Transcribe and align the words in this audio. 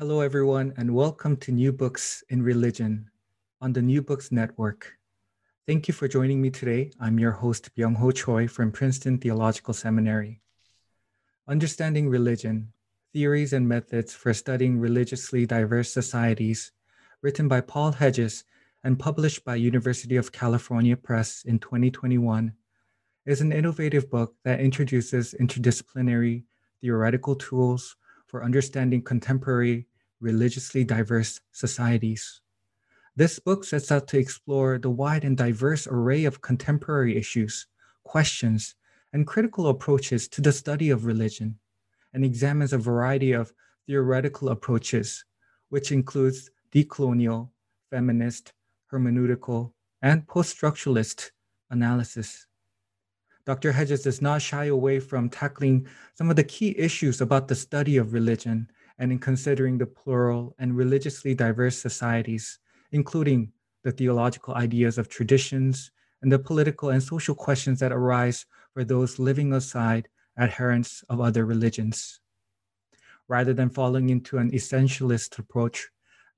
Hello, 0.00 0.22
everyone, 0.22 0.72
and 0.78 0.94
welcome 0.94 1.36
to 1.36 1.52
New 1.52 1.72
Books 1.72 2.24
in 2.30 2.42
Religion 2.42 3.10
on 3.60 3.74
the 3.74 3.82
New 3.82 4.00
Books 4.00 4.32
Network. 4.32 4.94
Thank 5.66 5.88
you 5.88 5.92
for 5.92 6.08
joining 6.08 6.40
me 6.40 6.48
today. 6.48 6.90
I'm 6.98 7.18
your 7.18 7.32
host, 7.32 7.68
Byung 7.76 7.96
Ho 7.96 8.10
Choi 8.10 8.48
from 8.48 8.72
Princeton 8.72 9.18
Theological 9.18 9.74
Seminary. 9.74 10.40
Understanding 11.46 12.08
Religion 12.08 12.72
Theories 13.12 13.52
and 13.52 13.68
Methods 13.68 14.14
for 14.14 14.32
Studying 14.32 14.80
Religiously 14.80 15.44
Diverse 15.44 15.92
Societies, 15.92 16.72
written 17.20 17.46
by 17.46 17.60
Paul 17.60 17.92
Hedges 17.92 18.44
and 18.82 18.98
published 18.98 19.44
by 19.44 19.56
University 19.56 20.16
of 20.16 20.32
California 20.32 20.96
Press 20.96 21.42
in 21.44 21.58
2021, 21.58 22.54
is 23.26 23.42
an 23.42 23.52
innovative 23.52 24.08
book 24.08 24.34
that 24.44 24.60
introduces 24.60 25.34
interdisciplinary 25.38 26.44
theoretical 26.80 27.36
tools 27.36 27.96
for 28.26 28.42
understanding 28.42 29.02
contemporary 29.02 29.86
religiously 30.20 30.84
diverse 30.84 31.40
societies. 31.52 32.40
This 33.16 33.38
book 33.38 33.64
sets 33.64 33.90
out 33.90 34.06
to 34.08 34.18
explore 34.18 34.78
the 34.78 34.90
wide 34.90 35.24
and 35.24 35.36
diverse 35.36 35.86
array 35.86 36.24
of 36.24 36.40
contemporary 36.40 37.16
issues, 37.16 37.66
questions, 38.04 38.76
and 39.12 39.26
critical 39.26 39.68
approaches 39.68 40.28
to 40.28 40.40
the 40.40 40.52
study 40.52 40.90
of 40.90 41.04
religion, 41.04 41.58
and 42.14 42.24
examines 42.24 42.72
a 42.72 42.78
variety 42.78 43.32
of 43.32 43.52
theoretical 43.86 44.50
approaches, 44.50 45.24
which 45.68 45.90
includes 45.90 46.50
decolonial, 46.72 47.50
feminist, 47.90 48.52
hermeneutical, 48.92 49.72
and 50.02 50.26
post 50.28 50.56
structuralist 50.56 51.30
analysis. 51.70 52.46
Dr. 53.46 53.72
Hedges 53.72 54.02
does 54.02 54.22
not 54.22 54.42
shy 54.42 54.66
away 54.66 55.00
from 55.00 55.28
tackling 55.28 55.86
some 56.14 56.30
of 56.30 56.36
the 56.36 56.44
key 56.44 56.74
issues 56.78 57.20
about 57.20 57.48
the 57.48 57.54
study 57.54 57.96
of 57.96 58.12
religion 58.12 58.70
and 59.00 59.10
in 59.10 59.18
considering 59.18 59.78
the 59.78 59.86
plural 59.86 60.54
and 60.58 60.76
religiously 60.76 61.34
diverse 61.34 61.76
societies, 61.76 62.58
including 62.92 63.50
the 63.82 63.90
theological 63.90 64.54
ideas 64.54 64.98
of 64.98 65.08
traditions 65.08 65.90
and 66.20 66.30
the 66.30 66.38
political 66.38 66.90
and 66.90 67.02
social 67.02 67.34
questions 67.34 67.80
that 67.80 67.92
arise 67.92 68.44
for 68.74 68.84
those 68.84 69.18
living 69.18 69.54
aside 69.54 70.06
adherents 70.38 71.02
of 71.08 71.18
other 71.18 71.46
religions. 71.46 72.20
Rather 73.26 73.54
than 73.54 73.70
falling 73.70 74.10
into 74.10 74.36
an 74.36 74.50
essentialist 74.50 75.38
approach, 75.38 75.88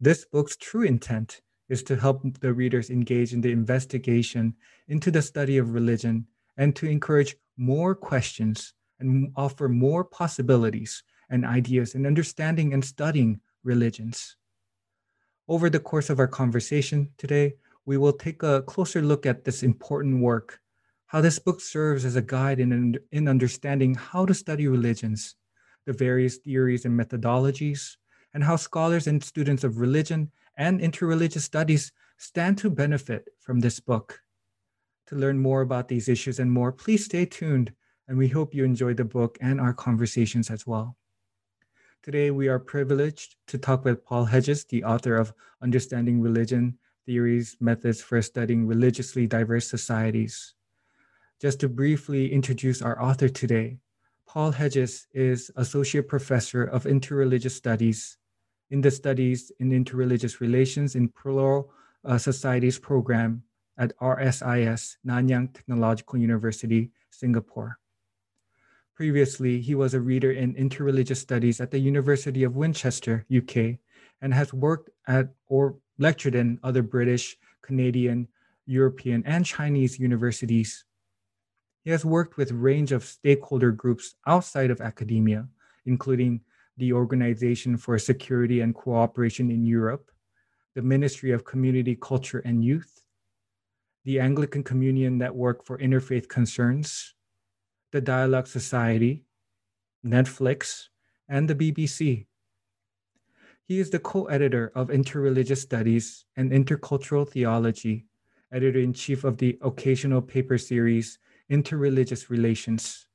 this 0.01 0.25
book's 0.25 0.57
true 0.57 0.83
intent 0.83 1.41
is 1.69 1.83
to 1.83 1.97
help 1.97 2.23
the 2.41 2.53
readers 2.53 2.91
engage 2.91 3.33
in 3.33 3.41
the 3.41 3.51
investigation 3.51 4.55
into 4.87 5.11
the 5.11 5.23
study 5.23 5.59
of 5.59 5.75
religion 5.75 6.27
and 6.57 6.77
to 6.77 6.87
encourage 6.87 7.35
more 7.57 7.95
questions 7.95 8.75
and 9.01 9.33
offer 9.35 9.69
more 9.69 10.05
possibilities 10.05 11.03
and 11.33 11.45
ideas 11.45 11.97
in 11.97 12.07
understanding 12.07 12.73
and 12.73 12.85
studying 12.85 13.41
religions. 13.65 14.37
Over 15.49 15.69
the 15.69 15.81
course 15.81 16.11
of 16.11 16.21
our 16.21 16.29
conversation 16.29 17.11
today, 17.17 17.55
we 17.85 17.97
will 17.97 18.13
take 18.13 18.45
a 18.45 18.63
closer 18.63 19.03
look 19.03 19.27
at 19.27 19.45
this 19.45 19.65
important 19.65 20.23
work, 20.23 20.61
how 21.07 21.21
this 21.21 21.39
book 21.41 21.61
serves 21.61 22.05
as 22.05 22.15
a 22.15 22.23
guide 22.23 22.61
in, 22.61 22.99
in 23.11 23.27
understanding 23.27 23.95
how 23.95 24.25
to 24.27 24.35
study 24.35 24.69
religions, 24.69 25.35
the 25.87 25.93
various 25.93 26.37
theories 26.37 26.85
and 26.85 26.99
methodologies, 26.99 27.97
and 28.35 28.45
how 28.45 28.57
scholars 28.57 29.07
and 29.07 29.25
students 29.25 29.65
of 29.65 29.79
religion 29.79 30.31
and 30.57 30.81
interreligious 30.81 31.41
studies 31.41 31.93
stand 32.19 32.57
to 32.59 32.71
benefit 32.71 33.29
from 33.41 33.59
this 33.61 33.81
book. 33.81 34.21
To 35.09 35.17
learn 35.17 35.39
more 35.39 35.63
about 35.63 35.89
these 35.89 36.09
issues 36.09 36.39
and 36.39 36.53
more, 36.53 36.73
please 36.73 37.07
stay 37.07 37.25
tuned, 37.25 37.73
and 38.07 38.17
we 38.17 38.29
hope 38.29 38.55
you 38.55 38.65
enjoy 38.65 38.95
the 38.95 39.05
book 39.05 39.39
and 39.41 39.61
our 39.61 39.73
conversations 39.73 40.51
as 40.51 40.67
well. 40.67 40.97
Today, 42.03 42.33
we 42.33 42.49
are 42.49 42.59
privileged 42.59 43.37
to 43.47 43.57
talk 43.57 43.85
with 43.85 44.05
Paul 44.05 44.25
Hedges, 44.25 44.65
the 44.65 44.83
author 44.83 45.15
of 45.15 45.33
Understanding 45.63 46.21
Religion 46.21 46.77
Theories, 47.07 47.57
Methods 47.61 48.03
for 48.03 48.21
Studying 48.21 48.67
Religiously 48.67 49.29
Diverse 49.29 49.71
Societies. 49.71 50.55
Just 51.41 51.61
to 51.61 51.69
briefly 51.69 52.33
introduce 52.33 52.83
our 52.83 53.01
author 53.01 53.29
today, 53.29 53.79
Paul 54.27 54.51
Hedges 54.51 55.07
is 55.15 55.53
Associate 55.55 56.03
Professor 56.03 56.65
of 56.65 56.87
Interreligious 56.87 57.53
Studies 57.53 58.19
in 58.73 58.81
the 58.81 58.91
Studies 58.91 59.53
in 59.61 59.71
Interreligious 59.71 60.41
Relations 60.41 60.97
in 60.97 61.07
Plural 61.07 61.71
uh, 62.05 62.19
Societies 62.19 62.81
program 62.81 63.45
at 63.79 63.97
RSIS, 63.99 64.97
Nanyang 65.07 65.55
Technological 65.55 66.19
University, 66.19 66.91
Singapore. 67.11 67.79
Previously, 69.03 69.61
he 69.61 69.75
was 69.75 69.95
a 69.95 70.01
reader 70.01 70.31
in 70.31 70.55
interreligious 70.55 71.17
studies 71.17 71.61
at 71.61 71.73
the 71.73 71.79
University 71.81 72.45
of 72.45 72.55
Winchester, 72.55 73.27
UK, 73.37 73.81
and 74.21 74.33
has 74.33 74.55
worked 74.55 74.91
at 75.09 75.35
or 75.49 75.75
lectured 75.99 76.37
in 76.37 76.61
other 76.63 76.83
British, 76.83 77.37
Canadian, 77.63 78.29
European, 78.65 79.25
and 79.27 79.45
Chinese 79.45 79.99
universities. 79.99 80.85
He 81.83 81.91
has 81.91 82.05
worked 82.05 82.37
with 82.37 82.53
a 82.53 82.55
range 82.55 82.93
of 82.93 83.03
stakeholder 83.03 83.73
groups 83.73 84.15
outside 84.29 84.71
of 84.71 84.81
academia, 84.81 85.49
including 85.85 86.41
the 86.77 86.93
Organization 86.93 87.77
for 87.77 87.99
Security 87.99 88.61
and 88.61 88.73
Cooperation 88.73 89.51
in 89.51 89.67
Europe, 89.67 90.13
the 90.77 90.83
Ministry 90.83 91.33
of 91.33 91.45
Community, 91.45 91.99
Culture, 92.01 92.39
and 92.45 92.65
Youth, 92.65 93.03
the 94.05 94.21
Anglican 94.21 94.63
Communion 94.63 95.19
Network 95.19 95.67
for 95.67 95.77
Interfaith 95.79 96.29
Concerns, 96.29 97.15
the 97.93 98.01
Dialogue 98.01 98.47
Society, 98.47 99.25
Netflix, 100.05 100.89
and 101.29 101.49
the 101.49 101.55
BBC. 101.55 102.27
He 103.65 103.79
is 103.79 103.91
the 103.91 103.99
co 103.99 104.25
editor 104.27 104.73
of 104.75 104.89
Interreligious 104.89 105.59
Studies 105.59 106.25
and 106.37 106.51
Intercultural 106.51 107.29
Theology, 107.29 108.07
editor 108.51 108.81
in 108.81 108.93
chief 108.93 109.25
of 109.25 109.37
the 109.37 109.59
occasional 109.63 110.23
paper 110.23 110.59
series 110.59 111.19
Interreligious 111.51 112.31
Relations, 112.31 113.07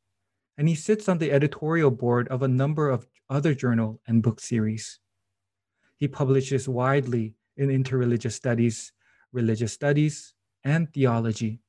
and 0.58 0.70
he 0.70 0.76
sits 0.76 1.10
on 1.10 1.18
the 1.18 1.32
editorial 1.32 1.92
board 1.92 2.28
of 2.28 2.44
a 2.44 2.48
number 2.48 2.90
of 2.90 3.08
other 3.30 3.56
journal 3.56 4.00
and 4.08 4.22
book 4.22 4.40
series. 4.40 5.00
He 5.98 6.08
publishes 6.08 6.70
widely 6.70 7.34
in 7.58 7.70
interreligious 7.70 8.34
studies, 8.34 8.94
religious 9.34 9.74
studies, 9.74 10.36
and 10.64 10.92
theology. 10.94 11.62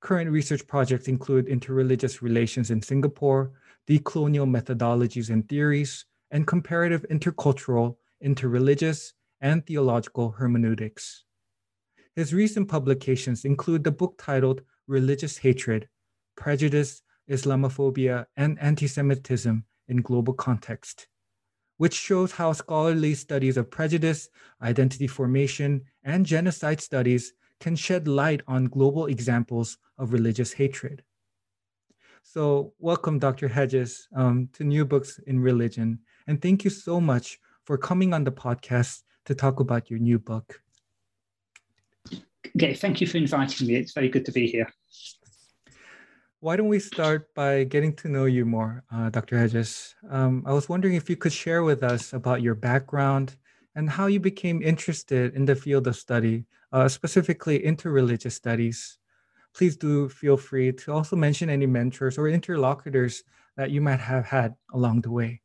Current 0.00 0.30
research 0.30 0.66
projects 0.66 1.08
include 1.08 1.46
interreligious 1.46 2.22
relations 2.22 2.70
in 2.70 2.80
Singapore, 2.80 3.52
decolonial 3.86 4.48
methodologies 4.48 5.28
and 5.28 5.46
theories, 5.46 6.06
and 6.30 6.46
comparative 6.46 7.04
intercultural, 7.10 7.96
interreligious, 8.24 9.12
and 9.40 9.66
theological 9.66 10.30
hermeneutics. 10.30 11.24
His 12.16 12.32
recent 12.32 12.68
publications 12.68 13.44
include 13.44 13.84
the 13.84 13.90
book 13.90 14.14
titled 14.18 14.62
Religious 14.86 15.38
Hatred 15.38 15.88
Prejudice, 16.36 17.02
Islamophobia, 17.30 18.26
and 18.36 18.58
Anti 18.58 18.86
Semitism 18.86 19.64
in 19.88 20.02
Global 20.02 20.32
Context, 20.32 21.08
which 21.76 21.94
shows 21.94 22.32
how 22.32 22.52
scholarly 22.52 23.14
studies 23.14 23.56
of 23.56 23.70
prejudice, 23.70 24.28
identity 24.62 25.06
formation, 25.06 25.82
and 26.02 26.24
genocide 26.24 26.80
studies 26.80 27.34
can 27.60 27.76
shed 27.76 28.08
light 28.08 28.40
on 28.48 28.64
global 28.64 29.06
examples 29.06 29.78
of 29.98 30.12
religious 30.12 30.52
hatred. 30.52 31.04
So, 32.22 32.72
welcome, 32.78 33.18
Dr. 33.18 33.48
Hedges, 33.48 34.08
um, 34.16 34.48
to 34.54 34.64
New 34.64 34.84
Books 34.84 35.20
in 35.26 35.40
Religion. 35.40 36.00
And 36.26 36.40
thank 36.40 36.64
you 36.64 36.70
so 36.70 37.00
much 37.00 37.38
for 37.64 37.76
coming 37.78 38.12
on 38.12 38.24
the 38.24 38.32
podcast 38.32 39.02
to 39.26 39.34
talk 39.34 39.60
about 39.60 39.90
your 39.90 39.98
new 39.98 40.18
book. 40.18 40.60
Okay, 42.56 42.74
thank 42.74 43.00
you 43.00 43.06
for 43.06 43.18
inviting 43.18 43.66
me. 43.66 43.76
It's 43.76 43.92
very 43.92 44.08
good 44.08 44.24
to 44.26 44.32
be 44.32 44.46
here. 44.46 44.68
Why 46.40 46.56
don't 46.56 46.68
we 46.68 46.80
start 46.80 47.34
by 47.34 47.64
getting 47.64 47.94
to 47.96 48.08
know 48.08 48.24
you 48.24 48.46
more, 48.46 48.82
uh, 48.90 49.10
Dr. 49.10 49.38
Hedges? 49.38 49.94
Um, 50.08 50.42
I 50.46 50.52
was 50.52 50.68
wondering 50.68 50.94
if 50.94 51.10
you 51.10 51.16
could 51.16 51.32
share 51.32 51.62
with 51.62 51.82
us 51.82 52.14
about 52.14 52.40
your 52.40 52.54
background 52.54 53.36
and 53.74 53.88
how 53.88 54.06
you 54.06 54.20
became 54.20 54.62
interested 54.62 55.34
in 55.34 55.44
the 55.44 55.54
field 55.54 55.86
of 55.86 55.96
study 55.96 56.44
uh, 56.72 56.88
specifically 56.88 57.58
interreligious 57.60 58.32
studies, 58.32 58.98
please 59.54 59.76
do 59.76 60.08
feel 60.08 60.36
free 60.36 60.72
to 60.72 60.92
also 60.92 61.16
mention 61.16 61.50
any 61.50 61.66
mentors 61.66 62.18
or 62.18 62.28
interlocutors 62.28 63.24
that 63.56 63.70
you 63.70 63.80
might 63.80 64.00
have 64.00 64.24
had 64.24 64.54
along 64.72 65.00
the 65.00 65.10
way. 65.10 65.40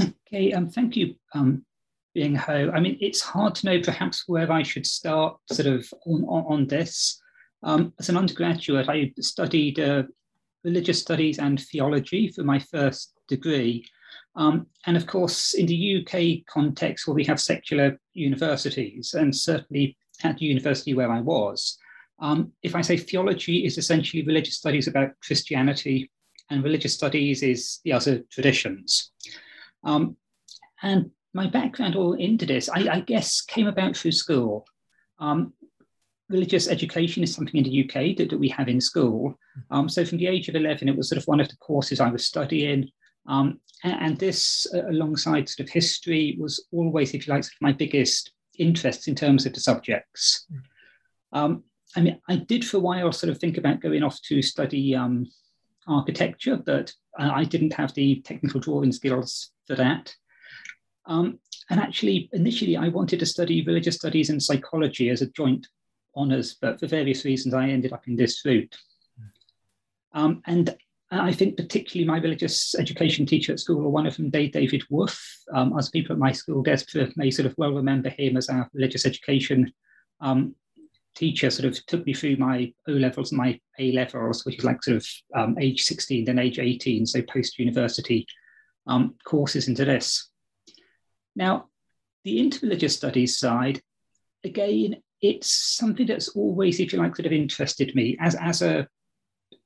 Okay, 0.00 0.52
um, 0.52 0.68
thank 0.68 0.96
you, 0.96 1.14
um, 1.34 1.64
Byung 2.16 2.36
Ho. 2.36 2.70
I 2.74 2.80
mean, 2.80 2.96
it's 3.00 3.20
hard 3.20 3.54
to 3.56 3.66
know 3.66 3.80
perhaps 3.80 4.24
where 4.26 4.50
I 4.50 4.62
should 4.62 4.86
start 4.86 5.36
sort 5.50 5.66
of 5.66 5.86
on, 6.06 6.24
on, 6.24 6.44
on 6.52 6.66
this. 6.66 7.20
Um, 7.62 7.92
as 7.98 8.08
an 8.08 8.16
undergraduate, 8.16 8.88
I 8.88 9.12
studied 9.20 9.78
uh, 9.78 10.04
religious 10.64 11.00
studies 11.00 11.38
and 11.38 11.60
theology 11.60 12.28
for 12.28 12.42
my 12.42 12.58
first 12.58 13.14
degree. 13.28 13.84
Um, 14.36 14.66
and 14.86 14.96
of 14.96 15.06
course, 15.06 15.54
in 15.54 15.66
the 15.66 15.98
UK 15.98 16.46
context, 16.46 17.06
where 17.06 17.14
we 17.14 17.24
have 17.24 17.40
secular 17.40 17.98
universities, 18.14 19.14
and 19.14 19.34
certainly 19.34 19.96
at 20.22 20.38
the 20.38 20.44
university 20.44 20.94
where 20.94 21.10
I 21.10 21.20
was, 21.20 21.78
um, 22.20 22.52
if 22.62 22.74
I 22.74 22.82
say 22.82 22.96
theology 22.96 23.64
is 23.64 23.78
essentially 23.78 24.24
religious 24.24 24.56
studies 24.56 24.86
about 24.86 25.18
Christianity, 25.22 26.10
and 26.50 26.64
religious 26.64 26.94
studies 26.94 27.42
is 27.42 27.80
the 27.84 27.92
other 27.92 28.20
traditions. 28.30 29.12
Um, 29.84 30.16
and 30.82 31.10
my 31.32 31.46
background 31.46 31.96
all 31.96 32.14
into 32.14 32.44
this, 32.44 32.68
I, 32.68 32.88
I, 32.90 33.00
guess, 33.00 33.40
came 33.40 33.68
about 33.68 33.96
through 33.96 34.12
school. 34.12 34.66
Um, 35.20 35.52
religious 36.28 36.68
education 36.68 37.22
is 37.22 37.34
something 37.34 37.56
in 37.56 37.64
the 37.64 37.84
UK 37.84 38.16
that, 38.16 38.30
that 38.30 38.38
we 38.38 38.48
have 38.48 38.68
in 38.68 38.80
school. 38.80 39.38
Um, 39.70 39.88
so 39.88 40.04
from 40.04 40.18
the 40.18 40.26
age 40.26 40.48
of 40.48 40.56
11, 40.56 40.88
it 40.88 40.96
was 40.96 41.08
sort 41.08 41.20
of 41.20 41.26
one 41.26 41.40
of 41.40 41.48
the 41.48 41.56
courses 41.56 42.00
I 42.00 42.10
was 42.10 42.26
studying. 42.26 42.90
Um, 43.30 43.60
and, 43.82 44.18
this, 44.18 44.66
uh, 44.74 44.90
alongside 44.90 45.48
sort 45.48 45.66
of 45.66 45.72
history, 45.72 46.36
was 46.38 46.66
always, 46.72 47.14
if 47.14 47.26
you 47.26 47.32
like, 47.32 47.44
sort 47.44 47.54
of 47.54 47.62
my 47.62 47.72
biggest 47.72 48.32
interest 48.58 49.08
in 49.08 49.14
terms 49.14 49.46
of 49.46 49.54
the 49.54 49.60
subjects. 49.60 50.46
Um, 51.32 51.62
I 51.96 52.00
mean, 52.00 52.20
I 52.28 52.36
did 52.36 52.64
for 52.64 52.76
a 52.76 52.80
while 52.80 53.12
sort 53.12 53.30
of 53.30 53.38
think 53.38 53.56
about 53.56 53.80
going 53.80 54.02
off 54.02 54.20
to 54.22 54.42
study 54.42 54.94
um, 54.94 55.26
architecture, 55.86 56.56
but 56.56 56.92
I 57.18 57.44
didn't 57.44 57.72
have 57.72 57.94
the 57.94 58.20
technical 58.22 58.60
drawing 58.60 58.92
skills 58.92 59.52
for 59.66 59.76
that. 59.76 60.14
Um, 61.06 61.38
and 61.70 61.80
actually, 61.80 62.28
initially, 62.32 62.76
I 62.76 62.88
wanted 62.88 63.20
to 63.20 63.26
study 63.26 63.64
religious 63.64 63.96
studies 63.96 64.30
and 64.30 64.42
psychology 64.42 65.08
as 65.08 65.22
a 65.22 65.30
joint 65.30 65.66
honours, 66.16 66.56
but 66.60 66.80
for 66.80 66.86
various 66.86 67.24
reasons, 67.24 67.54
I 67.54 67.68
ended 67.68 67.92
up 67.92 68.06
in 68.08 68.16
this 68.16 68.44
route. 68.44 68.76
Um, 70.12 70.42
and 70.46 70.76
I 71.12 71.32
think 71.32 71.56
particularly 71.56 72.06
my 72.06 72.18
religious 72.18 72.74
education 72.76 73.26
teacher 73.26 73.52
at 73.52 73.60
school, 73.60 73.84
or 73.84 73.90
one 73.90 74.06
of 74.06 74.16
them, 74.16 74.30
David 74.30 74.84
Wolf, 74.90 75.20
um, 75.52 75.76
as 75.76 75.90
people 75.90 76.12
at 76.12 76.20
my 76.20 76.30
school, 76.30 76.62
Desperate 76.62 77.16
may 77.16 77.32
sort 77.32 77.46
of 77.46 77.54
well 77.58 77.72
remember 77.72 78.10
him 78.10 78.36
as 78.36 78.48
our 78.48 78.70
religious 78.72 79.04
education 79.04 79.72
um, 80.20 80.54
teacher 81.16 81.50
sort 81.50 81.66
of 81.66 81.84
took 81.86 82.06
me 82.06 82.14
through 82.14 82.36
my 82.36 82.72
O 82.88 82.92
levels 82.92 83.32
and 83.32 83.38
my 83.38 83.58
A 83.78 83.92
levels, 83.92 84.44
which 84.44 84.58
is 84.58 84.64
like 84.64 84.82
sort 84.82 84.98
of 84.98 85.06
um, 85.34 85.56
age 85.58 85.82
16, 85.82 86.24
then 86.24 86.38
age 86.38 86.58
18, 86.60 87.06
so 87.06 87.22
post 87.22 87.58
university 87.58 88.26
um, 88.86 89.14
courses 89.24 89.66
into 89.66 89.84
this. 89.84 90.30
Now, 91.34 91.66
the 92.24 92.38
interreligious 92.38 92.92
studies 92.92 93.38
side, 93.38 93.80
again, 94.44 94.96
it's 95.20 95.50
something 95.50 96.06
that's 96.06 96.28
always, 96.30 96.80
if 96.80 96.92
you 96.92 96.98
like, 96.98 97.16
sort 97.16 97.26
of 97.26 97.32
interested 97.32 97.94
me. 97.94 98.16
As, 98.20 98.34
as 98.36 98.62
a, 98.62 98.86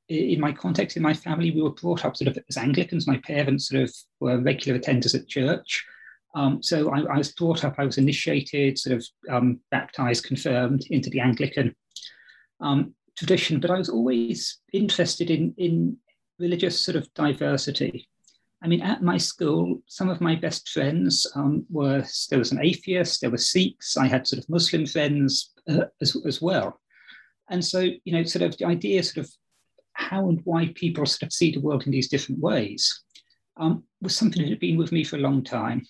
in 0.08 0.40
my 0.40 0.52
context, 0.52 0.96
in 0.96 1.02
my 1.02 1.14
family, 1.14 1.50
we 1.50 1.62
were 1.62 1.70
brought 1.70 2.04
up 2.04 2.16
sort 2.16 2.28
of 2.28 2.38
as 2.48 2.56
Anglicans. 2.56 3.06
My 3.06 3.18
parents 3.18 3.68
sort 3.68 3.82
of 3.82 3.94
were 4.20 4.38
regular 4.38 4.78
attenders 4.78 5.14
at 5.14 5.28
church. 5.28 5.84
Um, 6.34 6.62
so 6.62 6.90
I, 6.90 7.00
I, 7.02 7.18
was 7.18 7.32
brought 7.32 7.64
up, 7.64 7.76
I 7.78 7.84
was 7.84 7.96
initiated, 7.96 8.78
sort 8.78 8.96
of 8.96 9.06
um, 9.30 9.60
baptized, 9.70 10.24
confirmed 10.24 10.84
into 10.90 11.08
the 11.08 11.20
Anglican 11.20 11.74
um, 12.60 12.94
tradition, 13.16 13.60
but 13.60 13.70
I 13.70 13.78
was 13.78 13.88
always 13.88 14.58
interested 14.72 15.30
in, 15.30 15.54
in 15.58 15.96
religious 16.40 16.80
sort 16.80 16.96
of 16.96 17.12
diversity. 17.14 18.08
I 18.62 18.66
mean, 18.66 18.82
at 18.82 19.02
my 19.02 19.16
school, 19.16 19.82
some 19.86 20.08
of 20.08 20.20
my 20.20 20.34
best 20.34 20.70
friends 20.70 21.26
um, 21.36 21.66
were, 21.70 22.04
there 22.30 22.38
was 22.38 22.50
an 22.50 22.64
atheist, 22.64 23.20
there 23.20 23.30
were 23.30 23.38
Sikhs, 23.38 23.96
I 23.96 24.06
had 24.06 24.26
sort 24.26 24.42
of 24.42 24.48
Muslim 24.48 24.86
friends 24.86 25.52
uh, 25.68 25.84
as, 26.00 26.16
as 26.26 26.42
well. 26.42 26.80
And 27.50 27.64
so, 27.64 27.80
you 27.80 28.12
know, 28.12 28.24
sort 28.24 28.42
of 28.42 28.56
the 28.56 28.64
idea 28.64 29.02
sort 29.02 29.26
of 29.26 29.32
how 29.94 30.28
and 30.28 30.40
why 30.44 30.72
people 30.74 31.06
sort 31.06 31.22
of 31.22 31.32
see 31.32 31.50
the 31.50 31.60
world 31.60 31.84
in 31.86 31.92
these 31.92 32.08
different 32.08 32.40
ways 32.40 33.02
um, 33.56 33.84
was 34.00 34.16
something 34.16 34.42
that 34.42 34.50
had 34.50 34.60
been 34.60 34.76
with 34.76 34.92
me 34.92 35.04
for 35.04 35.16
a 35.16 35.20
long 35.20 35.42
time. 35.42 35.86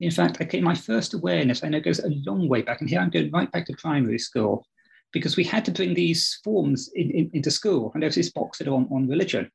In 0.00 0.10
fact, 0.10 0.40
okay, 0.40 0.60
my 0.60 0.74
first 0.74 1.14
awareness, 1.14 1.64
I 1.64 1.68
know, 1.68 1.80
goes 1.80 2.00
a 2.00 2.08
long 2.26 2.48
way 2.48 2.62
back. 2.62 2.80
And 2.80 2.90
here 2.90 3.00
I'm 3.00 3.10
going 3.10 3.30
right 3.30 3.50
back 3.50 3.66
to 3.66 3.76
primary 3.76 4.18
school 4.18 4.66
because 5.12 5.36
we 5.36 5.44
had 5.44 5.64
to 5.64 5.70
bring 5.70 5.94
these 5.94 6.40
forms 6.44 6.90
in, 6.94 7.10
in, 7.10 7.30
into 7.32 7.50
school. 7.50 7.90
And 7.94 8.02
there 8.02 8.08
was 8.08 8.16
this 8.16 8.32
box 8.32 8.58
that 8.58 8.68
on, 8.68 8.88
on 8.90 9.08
religion. 9.08 9.50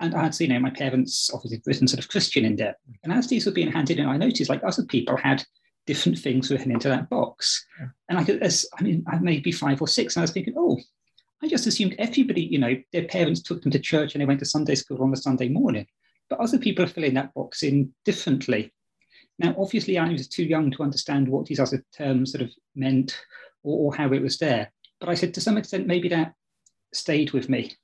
And 0.00 0.14
I 0.14 0.24
had 0.24 0.34
seen, 0.34 0.50
you 0.50 0.54
know, 0.54 0.60
my 0.60 0.70
parents 0.70 1.30
obviously 1.32 1.62
written 1.66 1.86
sort 1.86 2.02
of 2.02 2.08
Christian 2.08 2.44
in 2.44 2.56
there. 2.56 2.76
And 3.04 3.12
as 3.12 3.28
these 3.28 3.46
were 3.46 3.52
being 3.52 3.70
handed 3.70 3.98
in, 3.98 4.06
I 4.06 4.16
noticed 4.16 4.50
like 4.50 4.64
other 4.64 4.84
people 4.84 5.16
had 5.16 5.44
different 5.86 6.18
things 6.18 6.50
written 6.50 6.72
into 6.72 6.88
that 6.88 7.08
box. 7.08 7.64
And 8.08 8.18
I 8.18 8.24
could, 8.24 8.42
as 8.42 8.66
I 8.78 8.82
mean, 8.82 9.04
I 9.06 9.18
may 9.18 9.38
be 9.40 9.52
five 9.52 9.80
or 9.80 9.88
six, 9.88 10.16
and 10.16 10.22
I 10.22 10.24
was 10.24 10.32
thinking, 10.32 10.54
oh, 10.56 10.78
I 11.42 11.48
just 11.48 11.66
assumed 11.66 11.94
everybody, 11.98 12.42
you 12.42 12.58
know, 12.58 12.76
their 12.92 13.04
parents 13.04 13.42
took 13.42 13.62
them 13.62 13.72
to 13.72 13.78
church 13.78 14.14
and 14.14 14.22
they 14.22 14.26
went 14.26 14.40
to 14.40 14.46
Sunday 14.46 14.74
school 14.74 15.02
on 15.02 15.12
a 15.12 15.16
Sunday 15.16 15.48
morning. 15.48 15.86
But 16.28 16.40
other 16.40 16.58
people 16.58 16.84
are 16.84 16.88
filling 16.88 17.14
that 17.14 17.34
box 17.34 17.62
in 17.62 17.92
differently. 18.04 18.72
Now, 19.38 19.54
obviously, 19.58 19.98
I 19.98 20.10
was 20.10 20.28
too 20.28 20.44
young 20.44 20.70
to 20.72 20.82
understand 20.82 21.28
what 21.28 21.46
these 21.46 21.60
other 21.60 21.84
terms 21.94 22.32
sort 22.32 22.42
of 22.42 22.50
meant 22.74 23.18
or, 23.62 23.92
or 23.92 23.96
how 23.96 24.12
it 24.12 24.22
was 24.22 24.38
there. 24.38 24.72
But 24.98 25.10
I 25.10 25.14
said, 25.14 25.34
to 25.34 25.40
some 25.40 25.58
extent, 25.58 25.86
maybe 25.86 26.08
that 26.08 26.34
stayed 26.92 27.32
with 27.32 27.48
me. 27.48 27.74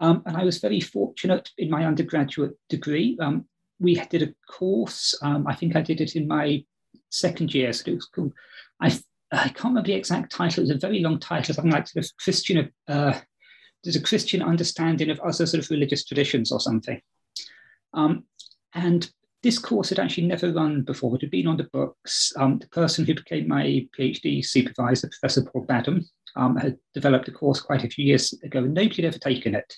Um, 0.00 0.22
and 0.26 0.36
I 0.36 0.44
was 0.44 0.58
very 0.58 0.80
fortunate 0.80 1.50
in 1.56 1.70
my 1.70 1.86
undergraduate 1.86 2.52
degree. 2.68 3.16
Um, 3.20 3.46
we 3.80 3.94
did 3.94 4.22
a 4.22 4.34
course, 4.50 5.18
um, 5.22 5.46
I 5.46 5.54
think 5.54 5.74
I 5.74 5.82
did 5.82 6.00
it 6.00 6.16
in 6.16 6.28
my 6.28 6.64
second 7.10 7.54
year, 7.54 7.72
so 7.72 7.90
it 7.90 7.94
was 7.94 8.06
called, 8.06 8.32
I, 8.80 8.98
I 9.32 9.48
can't 9.48 9.64
remember 9.64 9.86
the 9.86 9.94
exact 9.94 10.32
title, 10.32 10.60
it 10.60 10.68
was 10.68 10.70
a 10.70 10.86
very 10.86 11.00
long 11.00 11.18
title, 11.18 11.54
something 11.54 11.72
like 11.72 11.88
sort 11.88 12.04
of 12.04 12.10
Christian, 12.18 12.72
uh, 12.88 13.18
there's 13.82 13.96
a 13.96 14.02
Christian 14.02 14.42
understanding 14.42 15.10
of 15.10 15.20
other 15.20 15.46
sort 15.46 15.62
of 15.62 15.70
religious 15.70 16.04
traditions 16.04 16.52
or 16.52 16.60
something. 16.60 17.00
Um, 17.92 18.24
and 18.74 19.10
this 19.42 19.58
course 19.58 19.90
had 19.90 19.98
actually 19.98 20.26
never 20.26 20.52
run 20.52 20.82
before. 20.82 21.14
It 21.16 21.22
had 21.22 21.30
been 21.30 21.46
on 21.46 21.58
the 21.58 21.68
books. 21.72 22.32
Um, 22.36 22.58
the 22.58 22.68
person 22.68 23.04
who 23.04 23.14
became 23.14 23.46
my 23.46 23.86
PhD 23.96 24.44
supervisor, 24.44 25.08
Professor 25.08 25.44
Paul 25.44 25.66
Badham, 25.66 26.08
um, 26.34 26.56
had 26.56 26.78
developed 26.94 27.28
a 27.28 27.32
course 27.32 27.60
quite 27.60 27.84
a 27.84 27.88
few 27.88 28.04
years 28.06 28.32
ago, 28.42 28.60
and 28.60 28.74
nobody 28.74 29.02
had 29.02 29.14
ever 29.14 29.18
taken 29.18 29.54
it. 29.54 29.76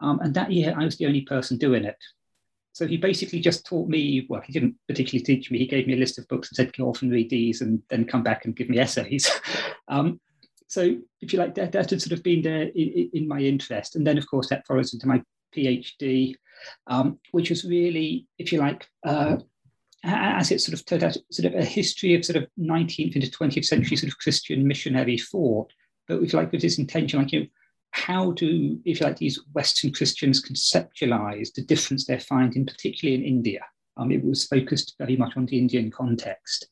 Um, 0.00 0.20
and 0.20 0.34
that 0.34 0.50
year, 0.50 0.74
I 0.76 0.84
was 0.84 0.96
the 0.96 1.06
only 1.06 1.20
person 1.20 1.58
doing 1.58 1.84
it. 1.84 1.96
So 2.74 2.86
he 2.86 2.98
basically 2.98 3.40
just 3.40 3.64
taught 3.64 3.88
me, 3.88 4.26
well, 4.28 4.42
he 4.44 4.52
didn't 4.52 4.74
particularly 4.86 5.24
teach 5.24 5.50
me. 5.50 5.58
He 5.58 5.66
gave 5.66 5.86
me 5.86 5.94
a 5.94 5.96
list 5.96 6.18
of 6.18 6.28
books 6.28 6.48
and 6.48 6.56
said, 6.56 6.76
go 6.76 6.88
off 6.88 7.00
and 7.00 7.10
read 7.10 7.30
these 7.30 7.62
and 7.62 7.80
then 7.88 8.04
come 8.04 8.22
back 8.22 8.44
and 8.44 8.54
give 8.54 8.68
me 8.68 8.78
essays. 8.78 9.30
um, 9.88 10.20
so 10.66 10.96
if 11.22 11.32
you 11.32 11.38
like, 11.38 11.54
that, 11.54 11.72
that 11.72 11.90
had 11.90 12.02
sort 12.02 12.18
of 12.18 12.22
been 12.22 12.42
there 12.42 12.64
in, 12.74 13.10
in, 13.14 13.28
my 13.28 13.38
interest. 13.38 13.96
And 13.96 14.06
then, 14.06 14.18
of 14.18 14.28
course, 14.28 14.48
that 14.48 14.66
follows 14.66 14.92
into 14.92 15.06
my 15.06 15.22
PhD 15.56 16.34
um, 16.86 17.18
which 17.32 17.50
was 17.50 17.64
really, 17.64 18.26
if 18.38 18.52
you 18.52 18.58
like, 18.58 18.86
uh, 19.04 19.36
as 20.02 20.50
it 20.50 20.60
sort 20.60 20.78
of 20.78 20.84
turned 20.84 21.04
out, 21.04 21.16
sort 21.30 21.52
of 21.52 21.58
a 21.58 21.64
history 21.64 22.14
of 22.14 22.24
sort 22.24 22.36
of 22.36 22.48
19th 22.58 23.14
into 23.14 23.30
20th 23.30 23.64
century 23.64 23.96
sort 23.96 24.12
of 24.12 24.18
Christian 24.18 24.66
missionary 24.66 25.18
thought, 25.18 25.72
but 26.06 26.20
you 26.20 26.28
like, 26.36 26.52
with 26.52 26.60
this 26.60 26.78
intention, 26.78 27.20
like, 27.20 27.32
you 27.32 27.40
know, 27.40 27.46
how 27.94 28.32
do, 28.32 28.80
if 28.84 28.98
you 28.98 29.06
like, 29.06 29.18
these 29.18 29.40
Western 29.52 29.92
Christians 29.92 30.42
conceptualize 30.42 31.52
the 31.54 31.62
difference 31.62 32.04
they're 32.04 32.18
finding, 32.18 32.66
particularly 32.66 33.14
in 33.14 33.24
India? 33.24 33.60
Um, 33.96 34.10
it 34.10 34.24
was 34.24 34.46
focused 34.46 34.96
very 34.98 35.16
much 35.16 35.36
on 35.36 35.46
the 35.46 35.56
Indian 35.56 35.92
context. 35.92 36.66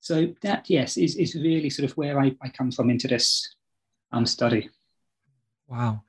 So 0.00 0.34
that, 0.42 0.68
yes, 0.68 0.96
is, 0.96 1.14
is 1.16 1.36
really 1.36 1.70
sort 1.70 1.88
of 1.88 1.96
where 1.96 2.18
I, 2.18 2.34
I 2.42 2.48
come 2.48 2.72
from 2.72 2.90
into 2.90 3.06
this 3.06 3.54
um, 4.10 4.26
study. 4.26 4.68
Wow. 5.68 6.02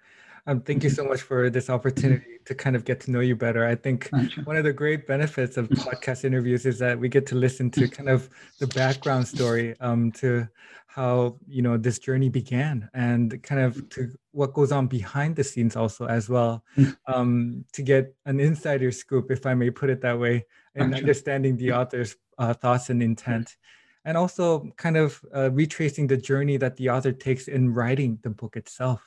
Um, 0.48 0.62
thank 0.62 0.82
you 0.82 0.90
so 0.90 1.04
much 1.04 1.22
for 1.22 1.50
this 1.50 1.70
opportunity 1.70 2.40
to 2.46 2.56
kind 2.56 2.78
of 2.78 2.86
get 2.86 3.02
to 3.02 3.12
know 3.12 3.20
you 3.20 3.36
better. 3.36 3.66
I 3.66 3.76
think 3.76 4.10
one 4.46 4.56
of 4.56 4.64
the 4.64 4.72
great 4.72 5.06
benefits 5.06 5.58
of 5.58 5.68
podcast 5.68 6.24
interviews 6.24 6.66
is 6.66 6.80
that 6.80 6.98
we 6.98 7.10
get 7.10 7.26
to 7.28 7.36
listen 7.36 7.70
to 7.72 7.90
kind 7.90 8.08
of 8.08 8.30
the 8.60 8.68
background 8.68 9.28
story 9.28 9.76
um, 9.82 10.10
to 10.14 10.48
how 10.88 11.36
you 11.48 11.62
know 11.62 11.78
this 11.78 12.00
journey 12.00 12.30
began 12.30 12.90
and 12.94 13.44
kind 13.44 13.62
of 13.62 13.88
to 13.90 14.10
what 14.32 14.54
goes 14.54 14.72
on 14.72 14.88
behind 14.88 15.36
the 15.36 15.44
scenes 15.44 15.76
also 15.76 16.08
as 16.08 16.30
well 16.30 16.64
mm. 16.78 16.96
um, 17.08 17.66
to 17.74 17.82
get 17.82 18.16
an 18.26 18.40
insider 18.40 18.90
scoop, 18.90 19.30
if 19.30 19.46
I 19.46 19.54
may 19.54 19.70
put 19.70 19.90
it 19.90 20.02
that 20.02 20.18
way, 20.18 20.46
in 20.76 20.94
understanding 20.94 21.58
the 21.58 21.74
author's 21.74 22.16
uh, 22.38 22.54
thoughts 22.54 22.90
and 22.90 23.04
intent. 23.04 23.58
And 24.06 24.16
also, 24.16 24.72
kind 24.78 24.96
of 24.96 25.20
uh, 25.36 25.52
retracing 25.52 26.08
the 26.08 26.16
journey 26.16 26.56
that 26.56 26.78
the 26.78 26.90
author 26.90 27.12
takes 27.12 27.50
in 27.50 27.74
writing 27.74 28.20
the 28.22 28.30
book 28.30 28.56
itself. 28.56 29.04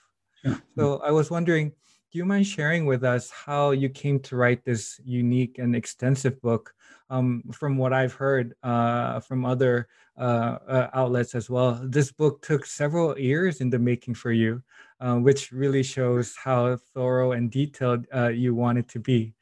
So 0.79 0.99
I 1.03 1.11
was 1.11 1.31
wondering, 1.31 1.71
do 2.13 2.19
you 2.19 2.25
mind 2.25 2.47
sharing 2.47 2.87
with 2.87 3.05
us 3.05 3.31
how 3.31 3.71
you 3.71 3.89
came 3.89 4.19
to 4.21 4.37
write 4.37 4.65
this 4.65 5.01
unique 5.05 5.59
and 5.59 5.77
extensive 5.77 6.41
book? 6.41 6.75
Um, 7.09 7.43
from 7.53 7.77
what 7.77 7.93
I've 7.93 8.13
heard 8.13 8.55
uh, 8.63 9.19
from 9.21 9.45
other 9.45 9.89
uh, 10.17 10.59
uh, 10.69 10.91
outlets 10.95 11.35
as 11.35 11.51
well, 11.51 11.81
this 11.85 12.13
book 12.13 12.41
took 12.41 12.65
several 12.65 13.19
years 13.19 13.61
in 13.61 13.69
the 13.69 13.79
making 13.81 14.15
for 14.15 14.31
you, 14.31 14.63
uh, 15.01 15.17
which 15.17 15.51
really 15.51 15.83
shows 15.83 16.37
how 16.37 16.77
thorough 16.95 17.33
and 17.33 17.51
detailed 17.51 18.07
uh, 18.15 18.29
you 18.29 18.55
want 18.55 18.79
it 18.79 18.89
to 18.89 19.01
be. 19.01 19.35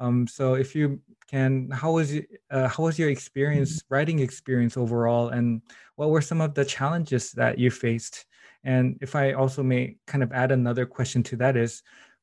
Um, 0.00 0.26
so 0.26 0.54
if 0.54 0.74
you 0.74 1.00
can, 1.28 1.70
how 1.70 1.92
was 1.92 2.18
uh, 2.50 2.68
how 2.68 2.82
was 2.82 2.98
your 2.98 3.10
experience, 3.10 3.84
writing 3.88 4.18
experience 4.18 4.76
overall, 4.76 5.28
and 5.28 5.62
what 5.94 6.10
were 6.10 6.20
some 6.20 6.40
of 6.40 6.54
the 6.54 6.64
challenges 6.64 7.30
that 7.32 7.58
you 7.58 7.70
faced? 7.70 8.26
And 8.64 8.98
if 9.00 9.14
I 9.16 9.32
also 9.32 9.62
may 9.62 9.96
kind 10.06 10.22
of 10.22 10.32
add 10.32 10.52
another 10.52 10.86
question 10.86 11.22
to 11.24 11.36
that 11.36 11.56
is, 11.56 11.82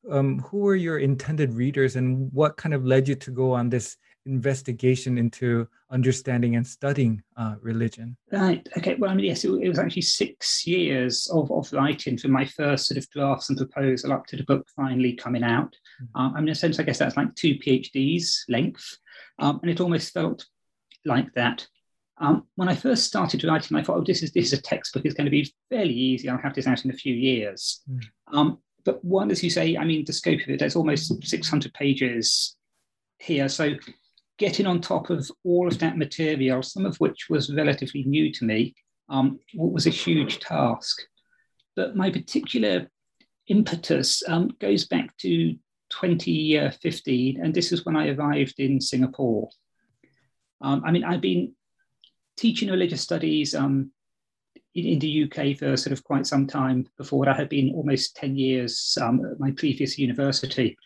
um, 0.10 0.39
who 0.39 0.60
were 0.60 0.75
your 0.75 1.00
intended 1.00 1.53
readers, 1.53 1.96
and 1.96 2.31
what 2.31 2.58
kind 2.58 2.74
of 2.74 2.86
led 2.86 3.08
you 3.08 3.15
to 3.15 3.31
go 3.31 3.51
on 3.51 3.69
this 3.69 3.98
investigation 4.25 5.17
into 5.17 5.67
understanding 5.91 6.55
and 6.55 6.65
studying 6.65 7.22
uh, 7.36 7.55
religion. 7.62 8.15
Right. 8.31 8.67
Okay. 8.77 8.96
Well, 8.96 9.10
I 9.10 9.15
mean, 9.15 9.25
yes, 9.25 9.43
it, 9.43 9.51
it, 9.51 9.67
was 9.67 9.79
actually 9.79 10.03
six 10.03 10.65
years 10.67 11.27
of, 11.34 11.51
of 11.51 11.72
writing 11.74 12.17
from 12.17 12.31
my 12.31 12.46
first 12.46 12.88
sort 12.88 12.98
of 12.98 13.10
drafts 13.10 13.50
and 13.50 13.58
proposal 13.58 14.13
up 14.13 14.27
to 14.27 14.38
the 14.38 14.43
book 14.43 14.67
finally 14.75 15.13
coming 15.13 15.43
out. 15.43 15.75
Mm-hmm. 16.01 16.22
Um, 16.22 16.34
I 16.36 16.39
mean, 16.39 16.50
in 16.50 16.53
a 16.53 16.55
sense, 16.55 16.79
I 16.79 16.84
guess 16.84 17.00
that's 17.00 17.17
like 17.17 17.34
two 17.36 17.55
PhDs 17.55 18.43
length. 18.48 18.98
Um, 19.39 19.60
and 19.62 19.72
it 19.72 19.81
almost 19.81 20.13
felt 20.13 20.46
like 21.05 21.34
that. 21.34 21.65
Um, 22.20 22.44
when 22.56 22.68
I 22.68 22.76
first 22.76 23.06
started 23.06 23.44
writing, 23.44 23.78
I 23.78 23.84
thought, 23.84 23.98
oh, 23.98 24.04
this 24.06 24.22
is 24.24 24.32
this 24.32 24.48
is 24.48 24.60
a 24.60 24.62
textbook. 24.62 25.06
It's 25.06 25.16
going 25.16 25.26
to 25.26 25.32
be 25.32 25.54
fairly 25.70 25.94
easy. 25.94 26.28
I'll 26.28 26.38
have 26.38 26.54
this 26.54 26.68
out 26.68 26.84
in 26.84 26.92
a 26.92 26.94
few 26.96 27.14
years. 27.14 27.82
Mm. 28.34 28.58
but 28.86 29.04
one, 29.04 29.32
as 29.32 29.44
you 29.44 29.50
say, 29.50 29.78
I 29.78 29.86
mean, 29.86 30.04
the 30.06 30.14
scope 30.14 30.42
of 30.42 30.50
it, 30.50 30.60
there's 30.60 30.76
almost 30.76 31.12
600 31.24 31.74
pages 31.74 32.56
here. 33.20 33.48
So 33.50 33.74
getting 34.38 34.66
on 34.66 34.82
top 34.82 35.10
of 35.10 35.30
all 35.44 35.68
of 35.68 35.80
that 35.80 35.98
material, 35.98 36.64
some 36.64 36.86
of 36.86 36.98
which 36.98 37.28
was 37.30 37.54
relatively 37.54 38.04
new 38.04 38.32
to 38.34 38.46
me, 38.46 38.74
um, 39.10 39.40
was 39.54 39.86
a 39.86 39.92
huge 39.92 40.40
task. 40.40 41.02
But 41.76 41.96
my 41.96 42.10
particular 42.10 42.90
impetus 43.48 44.24
um, 44.28 44.52
goes 44.60 44.86
back 44.86 45.16
to 45.18 45.54
2015, 45.90 47.44
and 47.44 47.54
this 47.54 47.72
is 47.72 47.86
when 47.86 47.96
I 47.96 48.10
arrived 48.10 48.60
in 48.60 48.80
Singapore. 48.80 49.50
Um, 50.62 50.84
I 50.86 50.92
mean, 50.92 51.04
I've 51.04 51.22
been 51.22 51.54
teaching 52.39 52.72
religious 52.72 53.01
studies 53.01 53.53
um, 53.53 53.91
in, 54.74 54.86
in, 54.86 55.00
the 55.00 55.24
UK 55.24 55.58
for 55.58 55.75
sort 55.75 55.91
of 55.91 56.03
quite 56.03 56.25
some 56.25 56.48
time 56.48 56.88
before 56.98 57.25
that 57.25 57.36
had 57.36 57.50
been 57.50 57.74
almost 57.75 58.15
10 58.15 58.38
years 58.38 58.98
um, 59.01 59.25
at 59.25 59.39
my 59.39 59.51
previous 59.51 60.00
university. 60.00 60.77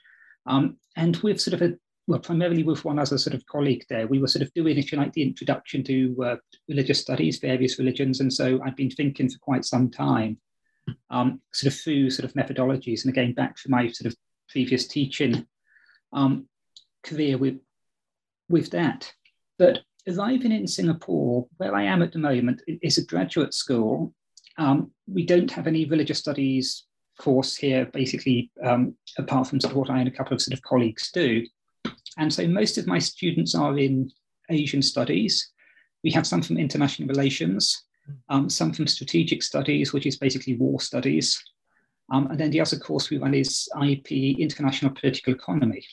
Um, 0.47 0.77
and 0.95 1.15
with 1.17 1.39
sort 1.39 1.53
of 1.53 1.61
a 1.61 1.75
well, 2.07 2.19
primarily 2.19 2.63
with 2.63 2.83
one 2.83 2.99
other 2.99 3.17
sort 3.17 3.33
of 3.33 3.45
colleague 3.45 3.85
there, 3.89 4.07
we 4.07 4.19
were 4.19 4.27
sort 4.27 4.43
of 4.43 4.53
doing, 4.53 4.77
if 4.77 4.91
you 4.91 4.97
like, 4.97 5.13
the 5.13 5.21
introduction 5.21 5.83
to 5.85 6.15
uh, 6.23 6.35
religious 6.67 6.99
studies, 6.99 7.39
various 7.39 7.79
religions. 7.79 8.19
And 8.19 8.33
so 8.33 8.59
I've 8.65 8.75
been 8.75 8.89
thinking 8.89 9.29
for 9.29 9.39
quite 9.39 9.63
some 9.63 9.89
time, 9.89 10.37
um, 11.09 11.39
sort 11.53 11.73
of 11.73 11.79
through 11.79 12.09
sort 12.09 12.29
of 12.29 12.35
methodologies. 12.35 13.05
And 13.05 13.13
again, 13.13 13.33
back 13.33 13.55
to 13.55 13.69
my 13.69 13.87
sort 13.87 14.11
of 14.11 14.17
previous 14.49 14.85
teaching 14.85 15.47
um, 16.11 16.47
career 17.03 17.37
with, 17.37 17.59
with 18.49 18.71
that. 18.71 19.09
But 19.57 19.79
arriving 20.07 20.51
in 20.51 20.67
Singapore, 20.67 21.47
where 21.57 21.75
I 21.75 21.83
am 21.83 22.01
at 22.01 22.11
the 22.11 22.19
moment, 22.19 22.61
is 22.67 22.97
a 22.97 23.05
graduate 23.05 23.53
school. 23.53 24.13
Um, 24.57 24.91
we 25.07 25.25
don't 25.25 25.51
have 25.51 25.67
any 25.67 25.85
religious 25.85 26.19
studies 26.19 26.85
course 27.19 27.55
here, 27.55 27.85
basically, 27.93 28.51
um, 28.63 28.95
apart 29.17 29.47
from 29.47 29.59
sort 29.59 29.71
of 29.71 29.77
what 29.77 29.89
I 29.89 29.99
and 29.99 30.07
a 30.07 30.11
couple 30.11 30.33
of 30.33 30.41
sort 30.41 30.57
of 30.57 30.63
colleagues 30.63 31.11
do. 31.11 31.45
And 32.17 32.33
so 32.33 32.47
most 32.47 32.77
of 32.77 32.87
my 32.87 32.99
students 32.99 33.55
are 33.55 33.77
in 33.77 34.11
Asian 34.49 34.81
studies. 34.81 35.51
We 36.03 36.11
have 36.11 36.27
some 36.27 36.41
from 36.41 36.57
international 36.57 37.07
relations, 37.07 37.83
um, 38.29 38.49
some 38.49 38.73
from 38.73 38.87
strategic 38.87 39.41
studies, 39.41 39.93
which 39.93 40.05
is 40.05 40.17
basically 40.17 40.55
war 40.57 40.79
studies. 40.81 41.41
Um, 42.11 42.27
and 42.27 42.39
then 42.39 42.51
the 42.51 42.61
other 42.61 42.77
course 42.77 43.09
we 43.09 43.17
run 43.17 43.33
is 43.33 43.69
IP, 43.81 44.11
International 44.39 44.91
Political 44.91 45.33
Economy. 45.33 45.85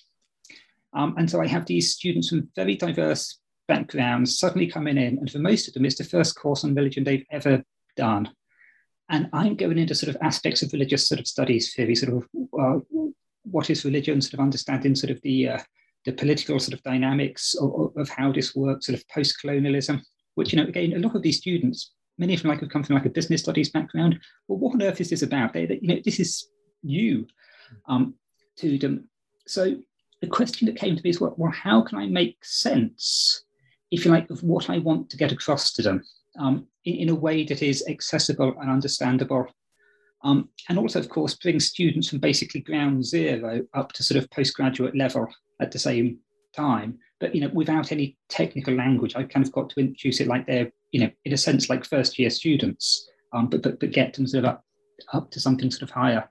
Um, 0.93 1.15
and 1.17 1.31
so 1.31 1.41
I 1.41 1.47
have 1.47 1.67
these 1.67 1.95
students 1.95 2.29
from 2.29 2.49
very 2.57 2.75
diverse 2.75 3.39
backgrounds 3.75 4.39
suddenly 4.43 4.69
coming 4.77 4.99
in, 5.07 5.13
and 5.19 5.31
for 5.31 5.41
most 5.51 5.69
of 5.69 5.75
them, 5.75 5.85
it's 5.85 6.01
the 6.01 6.13
first 6.17 6.33
course 6.43 6.63
on 6.65 6.79
religion 6.81 7.05
they've 7.05 7.31
ever 7.39 7.55
done. 7.97 8.25
And 9.09 9.23
I'm 9.33 9.57
going 9.63 9.79
into 9.79 9.95
sort 9.95 10.15
of 10.15 10.23
aspects 10.31 10.63
of 10.63 10.73
religious 10.73 11.09
sort 11.09 11.21
of 11.21 11.27
studies 11.35 11.75
theory, 11.75 11.97
sort 11.97 12.13
of 12.17 12.23
uh, 12.63 12.79
what 13.55 13.71
is 13.71 13.89
religion, 13.91 14.21
sort 14.21 14.35
of 14.35 14.47
understanding 14.49 14.95
sort 14.95 15.13
of 15.15 15.21
the 15.23 15.37
uh, 15.55 15.63
the 16.07 16.13
political 16.23 16.59
sort 16.61 16.77
of 16.77 16.83
dynamics 16.93 17.55
of, 17.63 17.97
of 18.03 18.09
how 18.19 18.33
this 18.33 18.55
works, 18.55 18.87
sort 18.87 18.99
of 18.99 19.09
post-colonialism, 19.17 19.97
which, 20.37 20.51
you 20.51 20.59
know, 20.59 20.69
again, 20.73 20.93
a 20.95 21.05
lot 21.07 21.17
of 21.17 21.23
these 21.23 21.41
students, 21.43 21.93
many 22.17 22.33
of 22.35 22.41
them 22.41 22.51
like 22.51 22.61
have 22.61 22.73
come 22.75 22.85
from 22.85 22.97
like 22.97 23.11
a 23.11 23.17
business 23.19 23.43
studies 23.43 23.71
background. 23.77 24.19
Well, 24.47 24.59
what 24.61 24.75
on 24.75 24.83
earth 24.83 25.01
is 25.01 25.11
this 25.11 25.27
about? 25.29 25.53
They, 25.53 25.67
they 25.67 25.79
you 25.83 25.89
know, 25.89 26.01
this 26.03 26.19
is 26.19 26.49
new 26.83 27.27
um, 27.87 28.15
to 28.61 28.79
them. 28.79 28.95
So 29.47 29.63
the 30.23 30.33
question 30.39 30.67
that 30.67 30.81
came 30.83 30.97
to 30.97 31.03
me 31.03 31.11
is, 31.11 31.21
well, 31.21 31.35
well, 31.37 31.53
how 31.53 31.83
can 31.83 31.99
I 31.99 32.07
make 32.07 32.39
sense, 32.45 33.45
if 33.91 34.05
you 34.05 34.11
like, 34.11 34.31
of 34.31 34.43
what 34.43 34.71
I 34.71 34.79
want 34.79 35.11
to 35.11 35.17
get 35.17 35.33
across 35.33 35.73
to 35.75 35.83
them 35.83 36.03
um, 36.39 36.67
in, 36.85 36.95
in, 36.97 37.09
a 37.09 37.15
way 37.15 37.45
that 37.45 37.63
is 37.63 37.85
accessible 37.89 38.55
and 38.61 38.71
understandable 38.71 39.49
um, 40.23 40.51
and 40.69 40.79
also, 40.79 40.99
of 40.99 41.09
course, 41.09 41.35
bring 41.35 41.61
students 41.61 42.09
from 42.09 42.19
basically 42.19 42.61
ground 42.61 43.05
zero 43.05 43.63
up 43.75 43.93
to 43.93 44.03
sort 44.03 44.23
of 44.23 44.31
postgraduate 44.31 44.97
level 44.97 45.27
at 45.61 45.73
the 45.73 45.79
same 45.79 46.19
time. 46.55 46.99
But 47.21 47.35
you 47.35 47.41
know, 47.41 47.51
without 47.53 47.93
any 47.93 48.19
technical 48.29 48.75
language, 48.75 49.17
I 49.17 49.25
kind 49.25 49.47
of 49.47 49.53
got 49.53 49.71
to 49.71 49.81
introduce 49.81 50.21
it 50.21 50.29
like 50.29 50.47
they're, 50.47 50.71
you 50.93 51.01
know, 51.01 51.11
in 51.25 51.33
a 51.33 51.39
sense, 51.39 51.71
like 51.71 51.85
first 51.85 52.19
year 52.19 52.31
students, 52.31 53.09
um, 53.33 53.49
but, 53.49 53.63
but 53.63 53.81
but 53.81 53.93
get 53.93 54.15
them 54.15 54.27
sort 54.27 54.45
of 54.45 54.51
up 54.51 54.65
up 55.13 55.31
to 55.31 55.41
something 55.41 55.71
sort 55.71 55.83
of 55.83 55.91
higher. 55.91 56.29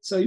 So, 0.00 0.24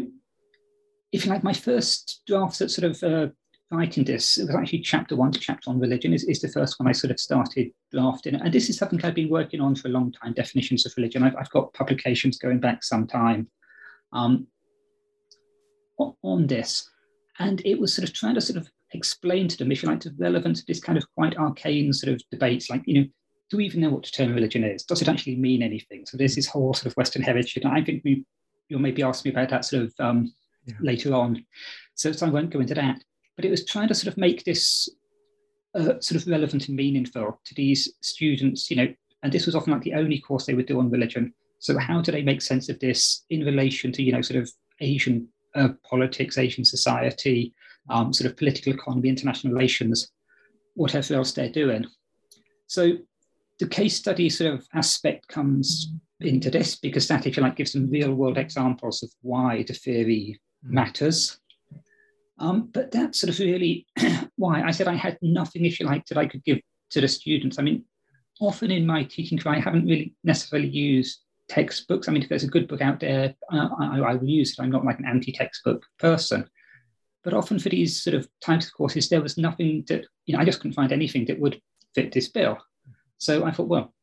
if 1.12 1.25
you 1.25 1.32
like, 1.32 1.44
my 1.44 1.53
first 1.53 2.22
drafts 2.27 2.60
that 2.60 2.72
sort 2.72 2.91
of 2.91 3.03
uh, 3.03 3.32
writing 3.71 4.03
this, 4.03 4.38
it 4.38 4.47
was 4.47 4.55
actually 4.55 4.79
chapter 4.79 5.15
one 5.15 5.31
to 5.31 5.39
chapter 5.39 5.69
on 5.69 5.79
religion 5.79 6.13
is, 6.13 6.23
is 6.23 6.41
the 6.41 6.47
first 6.47 6.79
one 6.79 6.88
I 6.88 6.91
sort 6.91 7.11
of 7.11 7.19
started 7.19 7.71
drafting. 7.91 8.35
And 8.35 8.51
this 8.51 8.69
is 8.69 8.77
something 8.77 8.99
I've 9.03 9.13
been 9.13 9.29
working 9.29 9.61
on 9.61 9.75
for 9.75 9.88
a 9.88 9.91
long 9.91 10.11
time, 10.11 10.33
definitions 10.33 10.85
of 10.85 10.93
religion. 10.97 11.23
I've, 11.23 11.35
I've 11.35 11.49
got 11.51 11.73
publications 11.73 12.39
going 12.39 12.59
back 12.59 12.83
some 12.83 13.05
time 13.05 13.47
um, 14.11 14.47
on 16.23 16.47
this. 16.47 16.89
And 17.38 17.61
it 17.63 17.79
was 17.79 17.93
sort 17.93 18.07
of 18.07 18.13
trying 18.13 18.35
to 18.35 18.41
sort 18.41 18.57
of 18.57 18.67
explain 18.93 19.47
to 19.47 19.57
them, 19.57 19.71
if 19.71 19.83
you 19.83 19.89
like, 19.89 20.01
the 20.01 20.15
relevance 20.17 20.61
of 20.61 20.65
this 20.65 20.79
kind 20.79 20.97
of 20.97 21.05
quite 21.15 21.38
arcane 21.38 21.93
sort 21.93 22.13
of 22.13 22.21
debates, 22.31 22.69
like, 22.69 22.81
you 22.85 23.01
know, 23.01 23.07
do 23.51 23.57
we 23.57 23.65
even 23.65 23.81
know 23.81 23.89
what 23.89 24.03
the 24.03 24.09
term 24.09 24.33
religion 24.33 24.63
is? 24.63 24.83
Does 24.83 25.01
it 25.01 25.07
actually 25.07 25.35
mean 25.35 25.63
anything? 25.63 26.05
So 26.05 26.17
there's 26.17 26.35
this 26.35 26.47
whole 26.47 26.73
sort 26.73 26.88
of 26.88 26.97
Western 26.97 27.21
heritage. 27.21 27.57
And 27.63 27.73
I 27.73 27.83
think 27.83 28.03
we, 28.03 28.25
you'll 28.67 28.79
maybe 28.81 29.03
ask 29.03 29.25
me 29.25 29.31
about 29.31 29.49
that 29.49 29.65
sort 29.65 29.83
of 29.83 29.93
um, 29.99 30.33
yeah. 30.65 30.75
later 30.81 31.13
on. 31.13 31.45
So, 31.95 32.11
so 32.11 32.27
I 32.27 32.29
won't 32.29 32.51
go 32.51 32.59
into 32.59 32.75
that 32.75 33.03
but 33.39 33.46
it 33.46 33.51
was 33.51 33.63
trying 33.63 33.88
to 33.88 33.96
sort 33.96 34.12
of 34.12 34.17
make 34.17 34.43
this 34.43 34.89
uh, 35.74 35.98
sort 36.01 36.22
of 36.22 36.27
relevant 36.27 36.67
and 36.67 36.75
meaningful 36.75 37.39
to 37.46 37.55
these 37.55 37.93
students, 38.01 38.69
you 38.69 38.75
know, 38.75 38.93
and 39.24 39.31
this 39.31 39.46
was 39.46 39.55
often 39.55 39.72
like 39.72 39.81
the 39.84 39.93
only 39.93 40.19
course 40.19 40.46
they 40.46 40.53
would 40.53 40.65
do 40.65 40.77
on 40.77 40.89
religion. 40.89 41.34
So 41.60 41.77
how 41.77 42.01
do 42.01 42.12
they 42.12 42.22
make 42.22 42.41
sense 42.41 42.67
of 42.67 42.77
this 42.79 43.24
in 43.29 43.46
relation 43.46 43.93
to, 43.93 44.03
you 44.03 44.12
know, 44.12 44.22
sort 44.22 44.41
of 44.41 44.51
Asian 44.81 45.29
uh, 45.55 45.69
politics, 45.89 46.38
Asian 46.38 46.65
society, 46.65 47.53
um, 47.89 48.12
sort 48.12 48.29
of 48.29 48.36
political 48.36 48.74
economy, 48.74 49.08
international 49.08 49.53
relations, 49.53 50.12
whatever 50.74 51.13
else 51.13 51.31
they're 51.31 51.50
doing. 51.50 51.86
So 52.67 52.98
the 53.60 53.69
case 53.69 53.96
study 53.96 54.29
sort 54.29 54.53
of 54.53 54.67
aspect 54.74 55.29
comes 55.29 55.93
into 56.19 56.50
this 56.50 56.75
because 56.75 57.08
that, 57.08 57.25
if 57.25 57.38
you 57.38 57.43
like, 57.43 57.55
gives 57.55 57.72
some 57.72 57.89
real 57.89 58.13
world 58.13 58.38
examples 58.38 59.01
of 59.01 59.10
why 59.22 59.63
the 59.65 59.74
theory 59.74 60.41
hmm. 60.62 60.74
matters. 60.74 61.39
Um, 62.39 62.69
but 62.74 62.91
that's 62.91 63.19
sort 63.19 63.34
of 63.34 63.39
really 63.39 63.86
why 64.38 64.63
I 64.63 64.72
said 64.72 64.88
I 64.88 64.96
had 64.96 65.17
nothing, 65.22 65.65
if 65.65 65.79
you 65.79 65.86
like, 65.86 66.05
that 66.08 66.17
I 66.17 66.25
could 66.25 66.43
give 66.43 66.60
to 66.91 67.01
the 67.01 67.08
students. 67.08 67.60
I 67.60 67.63
mean, 67.63 67.84
often 68.39 68.72
in 68.72 68.86
my 68.86 69.03
teaching 69.03 69.38
career, 69.38 69.55
I 69.55 69.60
haven't 69.60 69.86
really 69.86 70.15
necessarily 70.24 70.69
used 70.69 71.19
textbooks. 71.50 72.08
I 72.08 72.12
mean, 72.12 72.24
if 72.24 72.29
there's 72.29 72.43
a 72.43 72.48
good 72.48 72.67
book 72.67 72.81
out 72.81 73.00
there, 73.00 73.36
uh, 73.51 73.69
I, 73.79 74.00
I, 74.00 74.13
will 74.15 74.29
use 74.29 74.51
it. 74.51 74.62
I'm 74.62 74.72
not 74.72 74.86
like 74.86 75.00
an 75.00 75.05
anti-textbook 75.05 75.84
person. 75.98 76.50
But 77.24 77.34
often 77.34 77.60
for 77.60 77.69
these 77.69 78.01
sort 78.01 78.13
of 78.13 78.27
types 78.39 78.67
of 78.67 78.74
courses, 78.74 79.10
there 79.10 79.22
was 79.22 79.38
nothing 79.38 79.84
that, 79.89 80.05
you 80.25 80.34
know, 80.34 80.39
I 80.39 80.46
just 80.46 80.60
couldn't 80.60 80.75
find 80.75 80.91
anything 80.91 81.25
that 81.25 81.39
would 81.39 81.60
fit 81.93 82.13
this 82.13 82.29
bill. 82.29 82.58
So 83.17 83.43
I 83.43 83.51
thought, 83.51 83.67
well, 83.67 83.93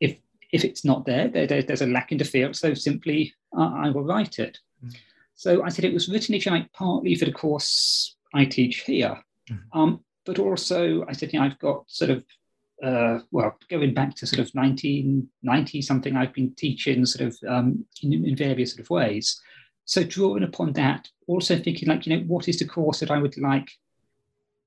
if 0.00 0.16
if 0.52 0.64
it's 0.64 0.84
not 0.84 1.04
there, 1.04 1.28
there, 1.28 1.46
there 1.46 1.62
there's 1.62 1.82
a 1.82 1.86
lack 1.86 2.12
in 2.12 2.18
the 2.18 2.24
field, 2.24 2.56
so 2.56 2.72
simply 2.72 3.34
uh, 3.56 3.72
I 3.74 3.90
will 3.90 4.04
write 4.04 4.38
it. 4.38 4.58
So 5.34 5.62
I 5.62 5.68
said 5.68 5.84
it 5.84 5.94
was 5.94 6.08
written, 6.08 6.34
if 6.34 6.46
you 6.46 6.52
like, 6.52 6.72
partly 6.72 7.14
for 7.14 7.24
the 7.24 7.32
course 7.32 8.16
I 8.34 8.44
teach 8.44 8.80
here, 8.80 9.18
mm-hmm. 9.50 9.78
um, 9.78 10.04
but 10.24 10.38
also 10.38 11.04
I 11.08 11.12
said, 11.12 11.32
you 11.32 11.38
know, 11.38 11.46
I've 11.46 11.58
got 11.58 11.84
sort 11.88 12.10
of, 12.10 12.24
uh, 12.82 13.20
well, 13.30 13.58
going 13.70 13.94
back 13.94 14.14
to 14.16 14.26
sort 14.26 14.40
of 14.40 14.50
1990 14.52 15.82
something, 15.82 16.16
I've 16.16 16.34
been 16.34 16.54
teaching 16.54 17.04
sort 17.06 17.28
of 17.28 17.38
um, 17.48 17.84
in, 18.02 18.12
in 18.12 18.36
various 18.36 18.72
sort 18.72 18.80
of 18.80 18.90
ways. 18.90 19.40
So 19.84 20.04
drawing 20.04 20.44
upon 20.44 20.74
that, 20.74 21.08
also 21.26 21.58
thinking 21.58 21.88
like, 21.88 22.06
you 22.06 22.16
know, 22.16 22.24
what 22.24 22.48
is 22.48 22.58
the 22.58 22.66
course 22.66 23.00
that 23.00 23.10
I 23.10 23.18
would 23.18 23.36
like, 23.38 23.70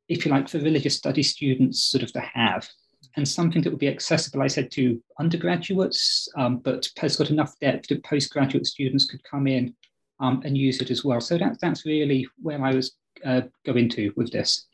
if 0.09 0.25
you 0.25 0.31
like, 0.31 0.49
for 0.49 0.59
religious 0.59 0.97
study 0.97 1.23
students 1.23 1.83
sort 1.83 2.03
of 2.03 2.11
to 2.13 2.21
have? 2.21 2.67
and 3.17 3.27
something 3.27 3.61
that 3.61 3.69
would 3.69 3.79
be 3.79 3.87
accessible, 3.87 4.41
I 4.41 4.47
said, 4.47 4.71
to 4.71 5.01
undergraduates, 5.19 6.27
um, 6.35 6.57
but 6.57 6.89
has 6.97 7.15
got 7.15 7.29
enough 7.29 7.57
depth 7.59 7.87
that 7.87 8.03
postgraduate 8.03 8.65
students 8.65 9.05
could 9.05 9.23
come 9.23 9.47
in 9.47 9.73
um, 10.19 10.41
and 10.45 10.57
use 10.57 10.81
it 10.81 10.91
as 10.91 11.03
well. 11.03 11.21
So 11.21 11.37
that, 11.37 11.57
that's 11.61 11.85
really 11.85 12.27
where 12.41 12.63
I 12.63 12.73
was 12.73 12.95
uh, 13.25 13.41
go 13.65 13.73
into 13.73 14.13
with 14.15 14.31
this. 14.31 14.67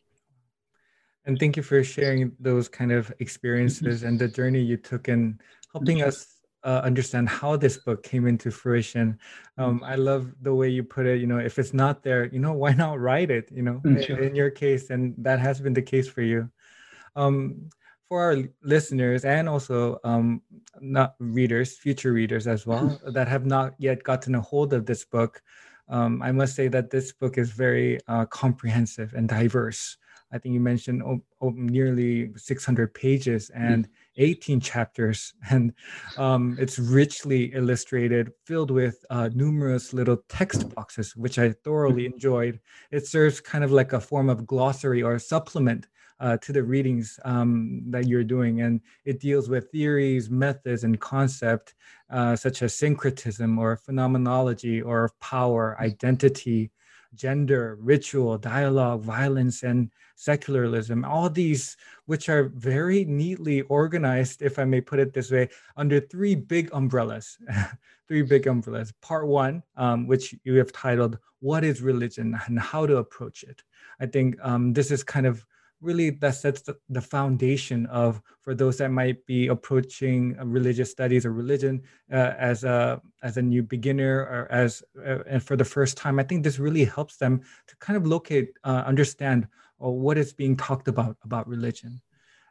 And 1.25 1.39
thank 1.39 1.55
you 1.55 1.63
for 1.63 1.83
sharing 1.83 2.31
those 2.39 2.67
kind 2.67 2.91
of 2.91 3.11
experiences 3.19 4.03
and 4.03 4.17
the 4.17 4.27
journey 4.27 4.61
you 4.61 4.77
took 4.77 5.07
in 5.07 5.39
helping 5.71 6.01
us 6.01 6.41
uh, 6.63 6.81
understand 6.83 7.29
how 7.29 7.55
this 7.55 7.77
book 7.77 8.03
came 8.03 8.27
into 8.27 8.51
fruition. 8.51 9.17
Um, 9.57 9.81
I 9.83 9.95
love 9.95 10.31
the 10.41 10.53
way 10.53 10.69
you 10.69 10.83
put 10.83 11.05
it. 11.05 11.19
You 11.19 11.27
know, 11.27 11.37
if 11.37 11.59
it's 11.59 11.73
not 11.73 12.03
there, 12.03 12.25
you 12.25 12.39
know, 12.39 12.53
why 12.63 12.73
not 12.73 12.99
write 12.99 13.31
it? 13.31 13.49
You 13.51 13.63
know, 13.63 13.81
mm, 13.83 14.09
in, 14.09 14.23
in, 14.23 14.35
your 14.35 14.49
case, 14.49 14.89
and 14.89 15.13
that 15.19 15.39
has 15.39 15.59
been 15.59 15.73
the 15.73 15.81
case 15.81 16.07
for 16.07 16.21
you. 16.21 16.49
Um, 17.15 17.69
for 18.11 18.21
our 18.21 18.43
listeners 18.61 19.23
and 19.23 19.47
also 19.47 19.97
um, 20.03 20.41
not 20.81 21.15
readers, 21.19 21.77
future 21.77 22.11
readers 22.11 22.45
as 22.45 22.67
well, 22.67 22.99
that 23.05 23.25
have 23.25 23.45
not 23.45 23.73
yet 23.77 24.03
gotten 24.03 24.35
a 24.35 24.41
hold 24.41 24.73
of 24.73 24.85
this 24.85 25.05
book, 25.05 25.41
um, 25.87 26.21
I 26.21 26.33
must 26.33 26.53
say 26.53 26.67
that 26.67 26.89
this 26.89 27.13
book 27.13 27.37
is 27.37 27.51
very 27.51 27.99
uh, 28.09 28.25
comprehensive 28.25 29.13
and 29.13 29.29
diverse. 29.29 29.95
I 30.33 30.39
think 30.39 30.51
you 30.51 30.59
mentioned 30.59 31.01
oh, 31.03 31.21
oh, 31.39 31.53
nearly 31.55 32.31
600 32.35 32.93
pages 32.93 33.49
and 33.51 33.87
18 34.17 34.59
chapters, 34.59 35.33
and 35.49 35.71
um, 36.17 36.57
it's 36.59 36.77
richly 36.79 37.53
illustrated, 37.53 38.33
filled 38.45 38.71
with 38.71 39.05
uh, 39.09 39.29
numerous 39.33 39.93
little 39.93 40.17
text 40.27 40.75
boxes, 40.75 41.15
which 41.15 41.39
I 41.39 41.53
thoroughly 41.63 42.07
enjoyed. 42.07 42.59
It 42.91 43.07
serves 43.07 43.39
kind 43.39 43.63
of 43.63 43.71
like 43.71 43.93
a 43.93 44.01
form 44.01 44.29
of 44.29 44.45
glossary 44.45 45.01
or 45.01 45.17
supplement 45.17 45.87
uh, 46.21 46.37
to 46.37 46.53
the 46.53 46.63
readings 46.63 47.19
um, 47.25 47.81
that 47.87 48.07
you're 48.07 48.23
doing. 48.23 48.61
And 48.61 48.79
it 49.03 49.19
deals 49.19 49.49
with 49.49 49.71
theories, 49.71 50.29
methods, 50.29 50.83
and 50.83 50.99
concept 50.99 51.73
uh, 52.09 52.35
such 52.35 52.61
as 52.61 52.75
syncretism 52.75 53.57
or 53.57 53.75
phenomenology 53.75 54.81
or 54.81 55.11
power, 55.19 55.75
identity, 55.81 56.71
gender, 57.15 57.77
ritual, 57.81 58.37
dialogue, 58.37 59.01
violence, 59.01 59.63
and 59.63 59.89
secularism. 60.15 61.03
All 61.03 61.29
these, 61.29 61.75
which 62.05 62.29
are 62.29 62.43
very 62.55 63.03
neatly 63.05 63.61
organized, 63.63 64.41
if 64.41 64.59
I 64.59 64.65
may 64.65 64.79
put 64.79 64.99
it 64.99 65.13
this 65.13 65.31
way, 65.31 65.49
under 65.75 65.99
three 65.99 66.35
big 66.35 66.69
umbrellas. 66.71 67.37
three 68.07 68.21
big 68.21 68.45
umbrellas. 68.45 68.93
Part 69.01 69.25
one, 69.27 69.63
um, 69.77 70.05
which 70.05 70.35
you 70.43 70.57
have 70.57 70.71
titled 70.71 71.17
"What 71.39 71.63
is 71.63 71.81
Religion 71.81 72.37
and 72.45 72.59
How 72.59 72.85
to 72.85 72.97
Approach 72.97 73.43
It." 73.43 73.63
I 73.99 74.05
think 74.05 74.35
um, 74.41 74.73
this 74.73 74.91
is 74.91 75.03
kind 75.03 75.25
of 75.25 75.45
really 75.81 76.11
that 76.11 76.35
sets 76.35 76.61
the, 76.61 77.01
foundation 77.01 77.87
of 77.87 78.21
for 78.41 78.53
those 78.53 78.77
that 78.77 78.91
might 78.91 79.25
be 79.25 79.47
approaching 79.47 80.37
religious 80.43 80.91
studies 80.91 81.25
or 81.25 81.33
religion 81.33 81.81
uh, 82.13 82.33
as 82.37 82.63
a 82.63 83.01
as 83.23 83.37
a 83.37 83.41
new 83.41 83.63
beginner 83.63 84.19
or 84.19 84.47
as 84.51 84.83
uh, 85.05 85.23
and 85.27 85.43
for 85.43 85.55
the 85.55 85.65
first 85.65 85.97
time 85.97 86.19
i 86.19 86.23
think 86.23 86.43
this 86.43 86.59
really 86.59 86.85
helps 86.85 87.17
them 87.17 87.41
to 87.67 87.75
kind 87.77 87.97
of 87.97 88.05
locate 88.05 88.49
uh, 88.63 88.83
understand 88.85 89.47
uh, 89.83 89.89
what 89.89 90.17
is 90.17 90.33
being 90.33 90.55
talked 90.55 90.87
about 90.87 91.17
about 91.23 91.47
religion. 91.47 92.01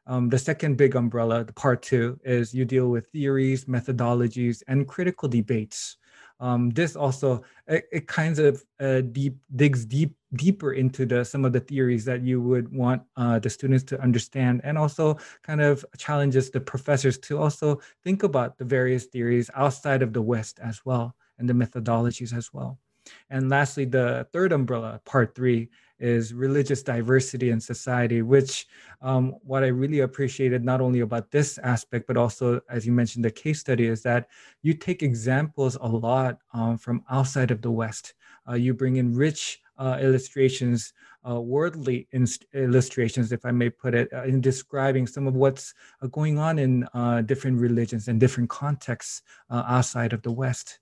Um, 0.07 0.29
the 0.29 0.39
second 0.39 0.77
big 0.77 0.97
umbrella 0.97 1.45
the 1.45 1.53
part 1.53 1.83
two 1.83 2.19
is 2.25 2.55
you 2.55 2.65
deal 2.65 2.89
with 2.89 3.07
theories 3.09 3.67
methodologies 3.67 4.63
and 4.67 4.89
critical 4.89 5.29
debates 5.29 5.97
um, 6.41 6.71
this 6.71 6.97
also 6.97 7.43
it, 7.67 7.85
it 7.93 8.09
kind 8.09 8.39
of 8.39 8.65
uh, 8.81 9.03
deep 9.03 9.37
digs 9.57 9.85
deep 9.85 10.17
deeper 10.35 10.73
into 10.73 11.05
the 11.05 11.25
some 11.25 11.45
of 11.45 11.53
the 11.53 11.61
theories 11.61 12.05
that 12.05 12.23
you 12.23 12.41
would 12.41 12.75
want 12.75 13.03
uh, 13.17 13.39
the 13.39 13.51
students 13.51 13.85
to 13.85 14.01
understand 14.01 14.61
and 14.65 14.79
also 14.79 15.19
kind 15.43 15.61
of 15.61 15.85
challenges 15.99 16.51
the 16.51 16.61
professors 16.61 17.19
to 17.19 17.39
also 17.39 17.81
think 18.05 18.23
about 18.23 18.57
the 18.59 18.65
various 18.65 19.05
theories 19.07 19.51
outside 19.55 20.03
of 20.03 20.13
the 20.13 20.23
west 20.23 20.59
as 20.63 20.81
well 20.85 21.15
and 21.39 21.49
the 21.49 21.55
methodologies 21.55 22.37
as 22.37 22.53
well. 22.53 22.79
And 23.29 23.49
lastly 23.49 23.85
the 23.85 24.27
third 24.33 24.53
umbrella 24.53 25.01
part 25.05 25.35
three 25.35 25.69
is 26.01 26.35
religious 26.35 26.83
diversity 26.83 27.51
in 27.51 27.61
society, 27.61 28.23
which 28.23 28.67
um, 29.03 29.37
what 29.43 29.63
I 29.63 29.69
really 29.69 30.01
appreciated 30.01 30.65
not 30.65 30.81
only 30.81 31.01
about 31.01 31.31
this 31.31 31.59
aspect, 31.59 32.07
but 32.07 32.17
also, 32.17 32.61
as 32.69 32.87
you 32.87 32.93
mentioned, 32.93 33.25
the 33.25 33.31
case 33.31 33.61
study 33.61 33.87
is 33.87 34.03
that 34.03 34.29
you 34.63 34.75
take 34.75 35.03
examples 35.03 35.77
a 35.81 35.87
lot 35.87 36.39
um, 36.53 36.79
from 36.79 37.05
outside 37.11 37.51
of 37.51 37.63
the 37.63 37.71
West. 37.71 38.15
Uh, 38.49 38.55
you 38.55 38.75
bring 38.75 38.97
in 38.97 39.15
rich 39.15 39.61
uh, 39.79 39.99
illustrations, 40.01 40.93
uh, 41.29 41.41
worldly 41.41 42.09
illustrations, 42.55 43.33
if 43.33 43.45
I 43.45 43.51
may 43.51 43.71
put 43.71 43.95
it, 43.95 44.13
uh, 44.13 44.25
in 44.25 44.41
describing 44.41 45.07
some 45.07 45.27
of 45.27 45.35
what's 45.35 45.75
uh, 46.03 46.07
going 46.09 46.39
on 46.39 46.59
in 46.59 46.87
uh, 46.95 47.23
different 47.23 47.59
religions 47.59 48.09
and 48.09 48.21
different 48.21 48.51
contexts 48.51 49.23
outside 49.51 50.13
of 50.13 50.23
the 50.23 50.33
West. 50.33 50.79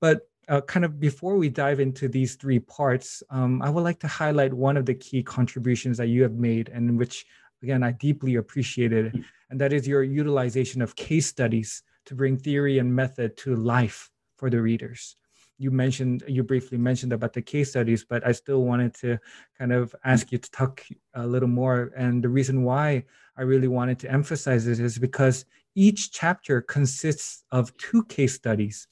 But 0.00 0.28
uh, 0.48 0.60
kind 0.62 0.84
of 0.84 0.98
before 0.98 1.36
we 1.36 1.48
dive 1.48 1.80
into 1.80 2.08
these 2.08 2.34
three 2.34 2.58
parts, 2.58 3.22
um, 3.30 3.60
I 3.62 3.68
would 3.68 3.84
like 3.84 4.00
to 4.00 4.08
highlight 4.08 4.52
one 4.54 4.76
of 4.76 4.86
the 4.86 4.94
key 4.94 5.22
contributions 5.22 5.98
that 5.98 6.06
you 6.06 6.22
have 6.22 6.34
made 6.34 6.70
and 6.70 6.98
which, 6.98 7.26
again, 7.62 7.82
I 7.82 7.92
deeply 7.92 8.36
appreciated, 8.36 9.24
and 9.50 9.60
that 9.60 9.72
is 9.72 9.86
your 9.86 10.02
utilization 10.02 10.80
of 10.80 10.96
case 10.96 11.26
studies 11.26 11.82
to 12.06 12.14
bring 12.14 12.38
theory 12.38 12.78
and 12.78 12.94
method 12.94 13.36
to 13.38 13.56
life 13.56 14.10
for 14.36 14.48
the 14.48 14.62
readers. 14.62 15.16
You 15.58 15.70
mentioned, 15.70 16.22
you 16.28 16.44
briefly 16.44 16.78
mentioned 16.78 17.12
about 17.12 17.32
the 17.32 17.42
case 17.42 17.70
studies, 17.70 18.04
but 18.08 18.26
I 18.26 18.32
still 18.32 18.62
wanted 18.62 18.94
to 18.94 19.18
kind 19.58 19.72
of 19.72 19.94
ask 20.04 20.30
you 20.32 20.38
to 20.38 20.50
talk 20.50 20.86
a 21.14 21.26
little 21.26 21.48
more. 21.48 21.92
And 21.96 22.22
the 22.22 22.28
reason 22.28 22.62
why 22.62 23.04
I 23.36 23.42
really 23.42 23.68
wanted 23.68 23.98
to 24.00 24.10
emphasize 24.10 24.64
this 24.64 24.78
is 24.78 24.98
because 24.98 25.44
each 25.74 26.12
chapter 26.12 26.62
consists 26.62 27.44
of 27.50 27.76
two 27.76 28.04
case 28.04 28.34
studies 28.34 28.86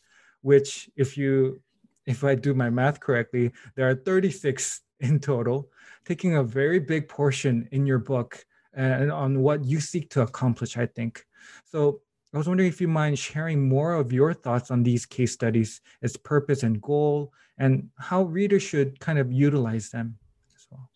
which 0.47 0.89
if 0.95 1.19
you 1.19 1.61
if 2.07 2.23
I 2.23 2.37
do 2.37 2.55
my 2.55 2.71
math 2.71 3.01
correctly, 3.01 3.51
there 3.75 3.91
are 3.91 3.97
36 3.97 4.81
in 5.01 5.19
total, 5.19 5.69
taking 6.05 6.37
a 6.37 6.45
very 6.45 6.79
big 6.79 7.09
portion 7.09 7.69
in 7.73 7.85
your 7.85 7.99
book 7.99 8.47
and 8.73 9.11
on 9.11 9.41
what 9.41 9.65
you 9.65 9.81
seek 9.81 10.09
to 10.11 10.21
accomplish, 10.23 10.77
I 10.77 10.87
think. 10.87 11.25
So 11.65 12.01
I 12.33 12.39
was 12.39 12.47
wondering 12.47 12.69
if 12.69 12.81
you 12.81 12.87
mind 12.87 13.19
sharing 13.19 13.69
more 13.69 13.95
of 13.95 14.13
your 14.13 14.33
thoughts 14.33 14.71
on 14.71 14.85
these 14.85 15.05
case 15.05 15.33
studies, 15.33 15.81
its 16.01 16.17
purpose 16.17 16.63
and 16.63 16.81
goal, 16.81 17.33
and 17.59 17.89
how 17.99 18.23
readers 18.23 18.63
should 18.63 19.01
kind 19.01 19.19
of 19.19 19.33
utilize 19.33 19.91
them 19.91 20.17
as 20.55 20.67
well. 20.71 20.89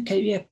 Okay, 0.00 0.20
yeah, 0.20 0.42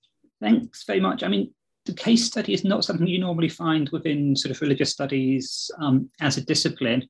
thanks 0.41 0.85
very 0.85 1.01
much. 1.01 1.25
I 1.25 1.29
mean, 1.29 1.53
the 1.87 1.95
case 1.95 2.27
study 2.27 2.53
is 2.53 2.63
not 2.63 2.85
something 2.85 3.09
you 3.09 3.19
normally 3.19 3.49
find 3.49 3.89
within 3.89 4.37
sort 4.37 4.55
of 4.55 4.61
religious 4.61 4.91
studies 4.91 5.69
um, 5.81 6.11
as 6.21 6.37
a 6.37 6.45
discipline. 6.45 7.09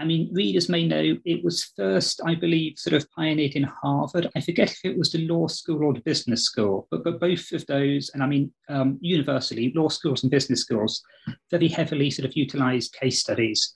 I 0.00 0.04
mean, 0.04 0.30
readers 0.32 0.70
may 0.70 0.86
know 0.86 1.18
it 1.26 1.44
was 1.44 1.72
first, 1.76 2.22
I 2.24 2.34
believe, 2.34 2.78
sort 2.78 2.94
of 2.94 3.10
pioneered 3.10 3.52
in 3.52 3.64
Harvard. 3.64 4.30
I 4.34 4.40
forget 4.40 4.70
if 4.70 4.80
it 4.82 4.96
was 4.96 5.12
the 5.12 5.28
law 5.28 5.46
school 5.46 5.84
or 5.84 5.92
the 5.92 6.00
business 6.00 6.44
school, 6.44 6.88
but, 6.90 7.04
but 7.04 7.20
both 7.20 7.52
of 7.52 7.66
those, 7.66 8.10
and 8.14 8.22
I 8.22 8.26
mean, 8.26 8.50
um, 8.70 8.98
universally, 9.02 9.74
law 9.76 9.88
schools 9.88 10.22
and 10.22 10.30
business 10.30 10.62
schools 10.62 11.02
very 11.50 11.68
heavily 11.68 12.10
sort 12.10 12.26
of 12.26 12.34
utilize 12.34 12.88
case 12.88 13.20
studies. 13.20 13.74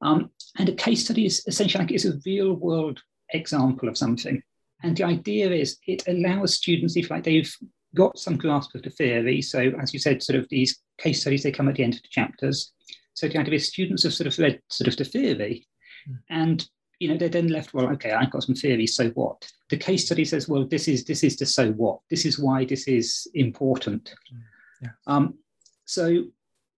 Um, 0.00 0.30
and 0.58 0.68
a 0.68 0.74
case 0.74 1.04
study 1.04 1.26
is 1.26 1.44
essentially 1.46 1.84
like 1.84 1.92
it's 1.92 2.06
a 2.06 2.18
real 2.26 2.54
world 2.54 3.00
example 3.32 3.88
of 3.88 3.96
something. 3.96 4.42
And 4.82 4.96
the 4.96 5.04
idea 5.04 5.52
is 5.52 5.78
it 5.86 6.02
allows 6.08 6.54
students, 6.54 6.96
if 6.96 7.08
like 7.08 7.22
they've 7.22 7.54
got 7.94 8.18
some 8.18 8.36
grasp 8.36 8.74
of 8.74 8.82
the 8.82 8.90
theory, 8.90 9.40
so 9.40 9.60
as 9.80 9.94
you 9.94 10.00
said, 10.00 10.24
sort 10.24 10.40
of 10.40 10.48
these 10.48 10.80
case 10.98 11.20
studies, 11.20 11.44
they 11.44 11.52
come 11.52 11.68
at 11.68 11.76
the 11.76 11.84
end 11.84 11.94
of 11.94 12.02
the 12.02 12.08
chapters 12.10 12.72
so 13.14 13.28
the 13.28 13.38
idea 13.38 13.54
is 13.54 13.68
students 13.68 14.02
have 14.04 14.14
sort 14.14 14.26
of 14.26 14.38
read 14.38 14.60
sort 14.68 14.88
of 14.88 14.96
the 14.96 15.04
theory, 15.04 15.66
mm. 16.08 16.18
and 16.30 16.66
you 16.98 17.08
know 17.08 17.16
they're 17.16 17.28
then 17.28 17.48
left. 17.48 17.74
Well, 17.74 17.88
okay, 17.92 18.12
I've 18.12 18.30
got 18.30 18.44
some 18.44 18.54
theory. 18.54 18.86
So 18.86 19.08
what? 19.10 19.46
The 19.70 19.76
case 19.76 20.06
study 20.06 20.24
says, 20.24 20.48
well, 20.48 20.66
this 20.66 20.88
is 20.88 21.04
this 21.04 21.24
is 21.24 21.36
the 21.36 21.46
so 21.46 21.72
what. 21.72 22.00
This 22.10 22.24
is 22.24 22.38
why 22.38 22.64
this 22.64 22.88
is 22.88 23.26
important. 23.34 24.14
Mm. 24.32 24.40
Yeah. 24.82 24.88
Um, 25.06 25.38
so 25.84 26.24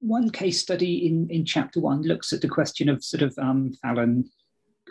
one 0.00 0.30
case 0.30 0.60
study 0.60 1.06
in 1.06 1.28
in 1.30 1.44
chapter 1.44 1.80
one 1.80 2.02
looks 2.02 2.32
at 2.32 2.40
the 2.40 2.48
question 2.48 2.88
of 2.88 3.02
sort 3.02 3.22
of 3.22 3.34
um, 3.38 3.72
Falun 3.84 4.24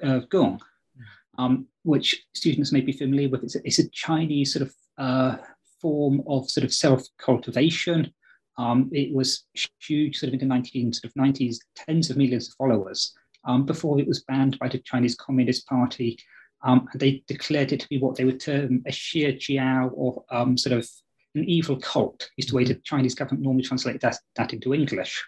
uh, 0.01 0.19
Gong, 0.29 0.59
hmm. 0.97 1.43
um, 1.43 1.67
which 1.83 2.25
students 2.33 2.71
may 2.71 2.81
be 2.81 2.91
familiar 2.91 3.29
with. 3.29 3.43
It's 3.43 3.55
a, 3.55 3.67
it's 3.67 3.79
a 3.79 3.89
Chinese 3.89 4.53
sort 4.53 4.63
of 4.63 4.75
uh, 4.97 5.37
form 5.81 6.23
of 6.27 6.49
sort 6.49 6.63
of 6.63 6.73
self 6.73 7.03
cultivation 7.17 8.13
um, 8.57 8.89
it 8.91 9.13
was 9.13 9.45
huge, 9.79 10.17
sort 10.17 10.33
of 10.33 10.41
in 10.41 10.47
the 10.47 10.55
1990s, 10.55 10.95
sort 10.95 11.05
of 11.05 11.13
90s, 11.13 11.57
tens 11.75 12.09
of 12.09 12.17
millions 12.17 12.47
of 12.47 12.53
followers 12.55 13.13
um, 13.45 13.65
before 13.65 13.99
it 13.99 14.07
was 14.07 14.23
banned 14.23 14.59
by 14.59 14.67
the 14.67 14.79
Chinese 14.79 15.15
Communist 15.15 15.67
Party. 15.67 16.17
Um, 16.63 16.87
and 16.91 16.99
they 16.99 17.23
declared 17.27 17.73
it 17.73 17.81
to 17.81 17.89
be 17.89 17.99
what 17.99 18.15
they 18.15 18.25
would 18.25 18.39
term 18.39 18.83
a 18.87 18.91
Xie 18.91 19.37
Jiao 19.37 19.89
or 19.93 20.23
um, 20.29 20.57
sort 20.57 20.77
of 20.77 20.87
an 21.35 21.43
evil 21.45 21.77
cult, 21.77 22.29
is 22.37 22.45
the 22.45 22.55
way 22.55 22.63
the 22.63 22.75
Chinese 22.83 23.15
government 23.15 23.43
normally 23.43 23.63
translate 23.63 23.99
that, 24.01 24.17
that 24.35 24.53
into 24.53 24.73
English. 24.73 25.25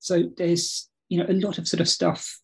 So 0.00 0.24
there's, 0.36 0.90
you 1.08 1.18
know, 1.18 1.26
a 1.28 1.32
lot 1.32 1.58
of 1.58 1.68
sort 1.68 1.80
of 1.80 1.88
stuff 1.88 2.40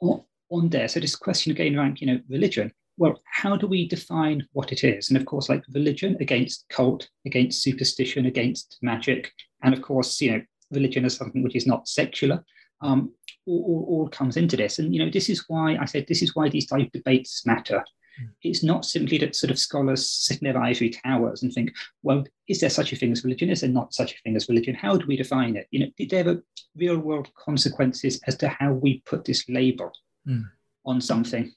on, 0.00 0.22
on 0.50 0.68
there. 0.70 0.88
So 0.88 1.00
this 1.00 1.16
question 1.16 1.52
again 1.52 1.76
around, 1.76 2.00
you 2.00 2.06
know, 2.06 2.20
religion 2.28 2.72
well, 2.96 3.20
how 3.24 3.56
do 3.56 3.66
we 3.66 3.88
define 3.88 4.46
what 4.52 4.72
it 4.72 4.84
is? 4.84 5.08
And 5.08 5.16
of 5.16 5.26
course, 5.26 5.48
like 5.48 5.64
religion 5.72 6.16
against 6.20 6.66
cult, 6.68 7.08
against 7.26 7.62
superstition, 7.62 8.26
against 8.26 8.78
magic, 8.82 9.32
and 9.62 9.74
of 9.74 9.82
course, 9.82 10.20
you 10.20 10.32
know, 10.32 10.42
religion 10.70 11.04
is 11.04 11.16
something 11.16 11.42
which 11.42 11.56
is 11.56 11.66
not 11.66 11.88
secular. 11.88 12.44
Um, 12.80 13.12
all, 13.46 13.64
all, 13.66 13.86
all, 13.88 14.08
comes 14.08 14.36
into 14.36 14.56
this, 14.56 14.78
and 14.78 14.94
you 14.94 15.04
know, 15.04 15.10
this 15.10 15.28
is 15.28 15.44
why 15.48 15.76
I 15.76 15.84
said 15.84 16.06
this 16.06 16.22
is 16.22 16.34
why 16.34 16.48
these 16.48 16.66
type 16.66 16.86
of 16.86 16.92
debates 16.92 17.44
matter, 17.46 17.82
Mm. 18.20 18.28
It's 18.42 18.62
not 18.62 18.84
simply 18.84 19.18
that 19.18 19.34
sort 19.34 19.50
of 19.50 19.58
scholars 19.58 20.08
sit 20.08 20.40
in 20.40 20.44
their 20.44 20.62
ivory 20.62 20.90
towers 20.90 21.42
and 21.42 21.52
think, 21.52 21.72
well, 22.02 22.24
is 22.48 22.60
there 22.60 22.70
such 22.70 22.92
a 22.92 22.96
thing 22.96 23.12
as 23.12 23.24
religion? 23.24 23.50
Is 23.50 23.62
there 23.62 23.70
not 23.70 23.94
such 23.94 24.12
a 24.12 24.16
thing 24.22 24.36
as 24.36 24.48
religion? 24.48 24.74
How 24.74 24.96
do 24.96 25.06
we 25.06 25.16
define 25.16 25.56
it? 25.56 25.66
You 25.70 25.80
know, 25.80 26.06
there 26.08 26.28
are 26.28 26.42
real 26.76 26.98
world 26.98 27.28
consequences 27.34 28.20
as 28.26 28.36
to 28.36 28.48
how 28.48 28.72
we 28.72 29.02
put 29.06 29.24
this 29.24 29.48
label 29.48 29.90
mm. 30.26 30.44
on 30.84 31.00
something? 31.00 31.52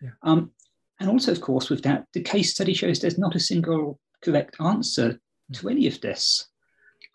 Yeah. 0.00 0.10
Um, 0.22 0.52
and 1.00 1.10
also, 1.10 1.32
of 1.32 1.40
course, 1.40 1.68
with 1.68 1.82
that, 1.82 2.06
the 2.12 2.22
case 2.22 2.54
study 2.54 2.72
shows 2.72 3.00
there's 3.00 3.18
not 3.18 3.34
a 3.34 3.40
single 3.40 3.98
correct 4.22 4.56
answer 4.60 5.20
to 5.52 5.68
any 5.68 5.86
of 5.86 6.00
this. 6.00 6.48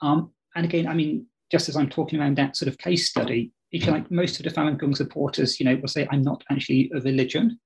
Um, 0.02 0.32
and 0.56 0.66
again, 0.66 0.88
I 0.88 0.94
mean, 0.94 1.26
just 1.52 1.70
as 1.70 1.76
I'm 1.76 1.90
talking 1.90 2.20
around 2.20 2.38
that 2.38 2.56
sort 2.56 2.70
of 2.70 2.78
case 2.78 3.10
study, 3.10 3.52
if 3.72 3.86
you 3.86 3.92
like, 3.92 4.12
most 4.12 4.40
of 4.40 4.44
the 4.44 4.52
Falun 4.52 4.78
Gong 4.78 4.96
supporters, 4.96 5.60
you 5.60 5.66
know, 5.66 5.76
will 5.76 5.88
say, 5.88 6.08
I'm 6.12 6.22
not 6.22 6.44
actually 6.52 6.92
a 6.96 7.00
religion. 7.02 7.60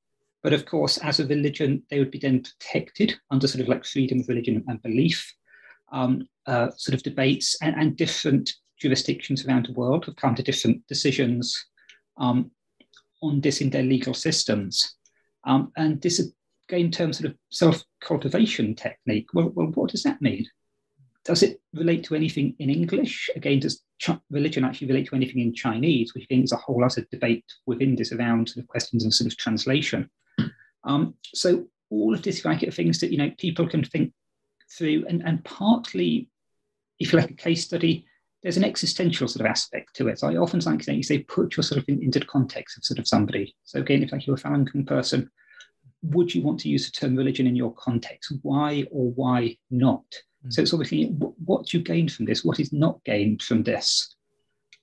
But 0.43 0.54
of 0.54 0.65
course, 0.65 0.97
as 0.99 1.19
a 1.19 1.25
religion, 1.25 1.82
they 1.89 1.99
would 1.99 2.12
be 2.12 2.19
then 2.19 2.43
protected 2.43 3.15
under 3.32 3.47
sort 3.47 3.62
of 3.62 3.67
like 3.67 3.84
freedom 3.84 4.19
of 4.19 4.28
religion 4.28 4.63
and 4.67 4.82
belief, 4.84 5.34
um, 5.91 6.28
uh, 6.45 6.69
sort 6.78 6.93
of 6.93 7.01
debates, 7.01 7.58
and, 7.62 7.75
and, 7.75 7.97
different 7.97 8.54
jurisdictions 8.80 9.45
around 9.45 9.65
the 9.65 9.73
world 9.73 10.06
have 10.06 10.15
come 10.17 10.36
to 10.36 10.43
different 10.43 10.86
decisions 10.88 11.65
um, 12.17 12.51
on 13.23 13.41
this 13.41 13.60
in 13.62 13.71
their 13.71 13.82
legal 13.82 14.13
systems. 14.13 14.95
Um, 15.45 15.71
and 15.77 16.01
this, 16.01 16.19
again, 16.19 16.86
in 16.86 16.91
terms 16.91 17.23
of 17.23 17.36
self 17.49 17.84
cultivation 18.01 18.75
technique, 18.75 19.27
well, 19.34 19.51
well, 19.53 19.67
what 19.67 19.91
does 19.91 20.03
that 20.03 20.21
mean? 20.21 20.45
Does 21.23 21.41
it 21.43 21.60
relate 21.73 22.03
to 22.05 22.15
anything 22.15 22.55
in 22.60 22.69
English? 22.69 23.29
Again, 23.36 23.60
does 23.60 23.81
religion 24.29 24.63
actually 24.63 24.88
relate 24.88 25.08
to 25.08 25.15
anything 25.15 25.41
in 25.41 25.53
Chinese, 25.53 26.13
which 26.13 26.25
again 26.25 26.43
is 26.43 26.51
a 26.51 26.58
whole 26.58 26.84
other 26.84 27.05
debate 27.12 27.45
within 27.65 27.95
this 27.95 28.12
around 28.12 28.49
sort 28.49 28.63
of 28.63 28.67
questions 28.67 29.05
of 29.05 29.13
sort 29.13 29.31
of 29.31 29.38
translation. 29.38 30.10
Um, 30.84 31.15
so 31.34 31.65
all 31.89 32.13
of 32.13 32.21
this 32.21 32.45
like 32.45 32.62
things 32.73 32.99
that 32.99 33.12
you 33.12 33.17
know 33.17 33.31
people 33.38 33.67
can 33.67 33.84
think 33.84 34.13
through, 34.77 35.05
and, 35.08 35.23
and 35.23 35.43
partly, 35.43 36.29
if 36.99 37.13
you 37.13 37.19
like 37.19 37.31
a 37.31 37.36
case 37.36 37.63
study, 37.63 38.05
there's 38.45 38.58
an 38.58 38.63
existential 38.63 39.27
sort 39.27 39.43
of 39.43 39.49
aspect 39.49 39.95
to 39.95 40.08
it. 40.08 40.19
So 40.19 40.29
I 40.29 40.36
often 40.36 40.60
like 40.60 40.86
you 40.86 41.01
say, 41.01 41.23
put 41.23 41.58
yourself 41.58 41.84
in, 41.88 42.03
into 42.03 42.19
the 42.19 42.27
context 42.27 42.77
of 42.77 42.86
sort 42.86 42.99
of 42.99 43.08
somebody. 43.08 43.55
So 43.63 43.79
again, 43.79 44.03
if 44.03 44.12
like 44.12 44.27
you're 44.27 44.36
a 44.36 44.39
Falun 44.39 44.71
Gong 44.71 44.86
person, 44.86 45.31
would 46.03 46.34
you 46.36 46.43
want 46.43 46.60
to 46.60 46.69
use 46.69 46.86
the 46.86 46.91
term 46.91 47.15
religion 47.15 47.47
in 47.47 47.55
your 47.55 47.73
context? 47.73 48.31
Why 48.43 48.86
or 48.91 49.10
why 49.13 49.58
not? 49.71 50.05
Mm. 50.45 50.53
So 50.53 50.62
it's 50.62 50.73
obviously 50.73 51.05
what 51.08 51.65
do 51.65 51.79
you 51.79 51.84
gain 51.84 52.08
from 52.08 52.25
this? 52.25 52.45
What 52.45 52.60
is 52.60 52.71
not 52.71 53.03
gained 53.03 53.41
from 53.41 53.63
this? 53.63 54.15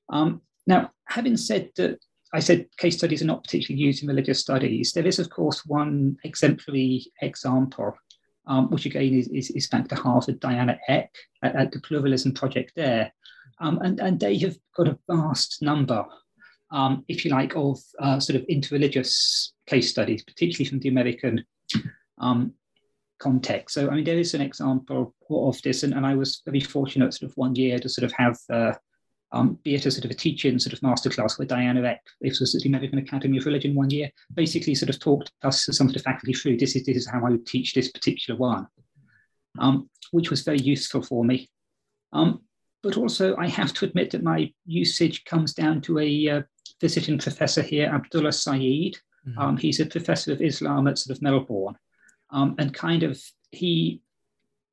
Um, 0.09 0.43
now, 0.67 0.91
having 1.05 1.37
said 1.37 1.71
that, 1.77 2.01
I 2.35 2.41
said 2.41 2.67
case 2.79 2.99
studies 2.99 3.23
are 3.23 3.27
not 3.27 3.45
particularly 3.45 3.85
used 3.85 4.03
in 4.03 4.09
religious 4.09 4.41
studies. 4.41 4.91
There 4.91 5.07
is, 5.07 5.21
of 5.21 5.31
course, 5.31 5.65
one 5.65 6.17
exemplary 6.25 7.07
example, 7.21 7.97
um, 8.49 8.71
which 8.71 8.87
again 8.87 9.15
is, 9.15 9.29
is, 9.29 9.51
is, 9.51 9.69
back 9.69 9.87
to 9.87 9.95
Harvard, 9.95 10.41
Diana 10.41 10.81
Eck 10.89 11.15
at, 11.45 11.55
at 11.55 11.71
the 11.71 11.81
Pluralism 11.81 12.35
Project 12.35 12.73
there. 12.75 13.13
Um, 13.61 13.79
and, 13.83 14.01
and 14.01 14.19
they 14.19 14.39
have 14.39 14.57
got 14.77 14.89
a 14.89 14.99
vast 15.09 15.63
number, 15.63 16.05
um, 16.71 17.05
if 17.09 17.25
you 17.25 17.31
like, 17.31 17.55
of 17.57 17.79
uh, 18.01 18.19
sort 18.19 18.41
of 18.41 18.47
interreligious 18.49 19.51
case 19.67 19.91
studies, 19.91 20.25
particularly 20.25 20.69
from 20.69 20.81
the 20.81 20.89
American 20.89 21.45
um, 22.19 22.55
context. 23.19 23.75
So, 23.75 23.89
I 23.89 23.95
mean, 23.95 24.05
there 24.05 24.19
is 24.19 24.35
an 24.35 24.41
example 24.41 25.15
of 25.31 25.63
this, 25.63 25.83
and, 25.83 25.95
and 25.95 26.07
I 26.07 26.15
was 26.15 26.43
very 26.45 26.61
fortunate 26.61 27.15
sort 27.15 27.31
of 27.31 27.37
one 27.37 27.55
year 27.55 27.79
to 27.79 27.89
sort 27.89 28.05
of 28.05 28.13
have 28.13 28.39
uh, 28.51 28.73
um, 29.33 29.59
be 29.65 29.75
it 29.75 29.87
a 29.87 29.91
sort 29.91 30.05
of 30.05 30.11
a 30.11 30.15
teaching 30.15 30.59
sort 30.59 30.75
of 30.75 30.81
masterclass 30.81 31.39
where 31.39 31.47
Diana 31.47 31.83
Eck, 31.83 32.03
this 32.21 32.41
was 32.41 32.55
at 32.55 32.63
the 32.63 32.69
American 32.69 32.99
Academy 32.99 33.39
of 33.39 33.47
Religion 33.47 33.75
one 33.75 33.91
year, 33.91 34.11
basically 34.35 34.75
sort 34.75 34.91
of 34.91 35.01
talked 35.01 35.33
us, 35.43 35.69
some 35.73 35.87
of 35.87 35.95
the 35.95 36.01
faculty 36.01 36.35
through 36.35 36.59
this 36.59 36.77
is, 36.77 36.85
this 36.85 36.97
is 36.97 37.09
how 37.09 37.25
I 37.25 37.31
would 37.31 37.47
teach 37.47 37.73
this 37.73 37.91
particular 37.91 38.39
one, 38.39 38.67
um, 39.59 39.89
which 40.11 40.31
was 40.31 40.43
very 40.43 40.61
useful 40.61 41.03
for 41.03 41.25
me. 41.25 41.49
Um, 42.13 42.43
but 42.83 42.97
also, 42.97 43.37
I 43.37 43.49
have 43.49 43.73
to 43.75 43.85
admit 43.85 44.11
that 44.11 44.23
my 44.23 44.53
usage 44.67 45.25
comes 45.25 45.55
down 45.55 45.81
to 45.83 45.99
a 45.99 46.29
uh, 46.29 46.43
visiting 46.81 47.19
professor 47.19 47.63
here, 47.63 47.89
Abdullah 47.89 48.33
Saeed. 48.33 48.99
Mm-hmm. 49.27 49.39
Um, 49.39 49.57
he's 49.57 49.81
a 49.81 49.87
professor 49.87 50.33
of 50.33 50.43
Islam 50.43 50.89
at 50.89 50.99
sort 50.99 51.17
of 51.17 51.23
Melbourne. 51.23 51.77
Um, 52.31 52.55
and 52.59 52.75
kind 52.75 53.03
of 53.03 53.23
he 53.51 54.01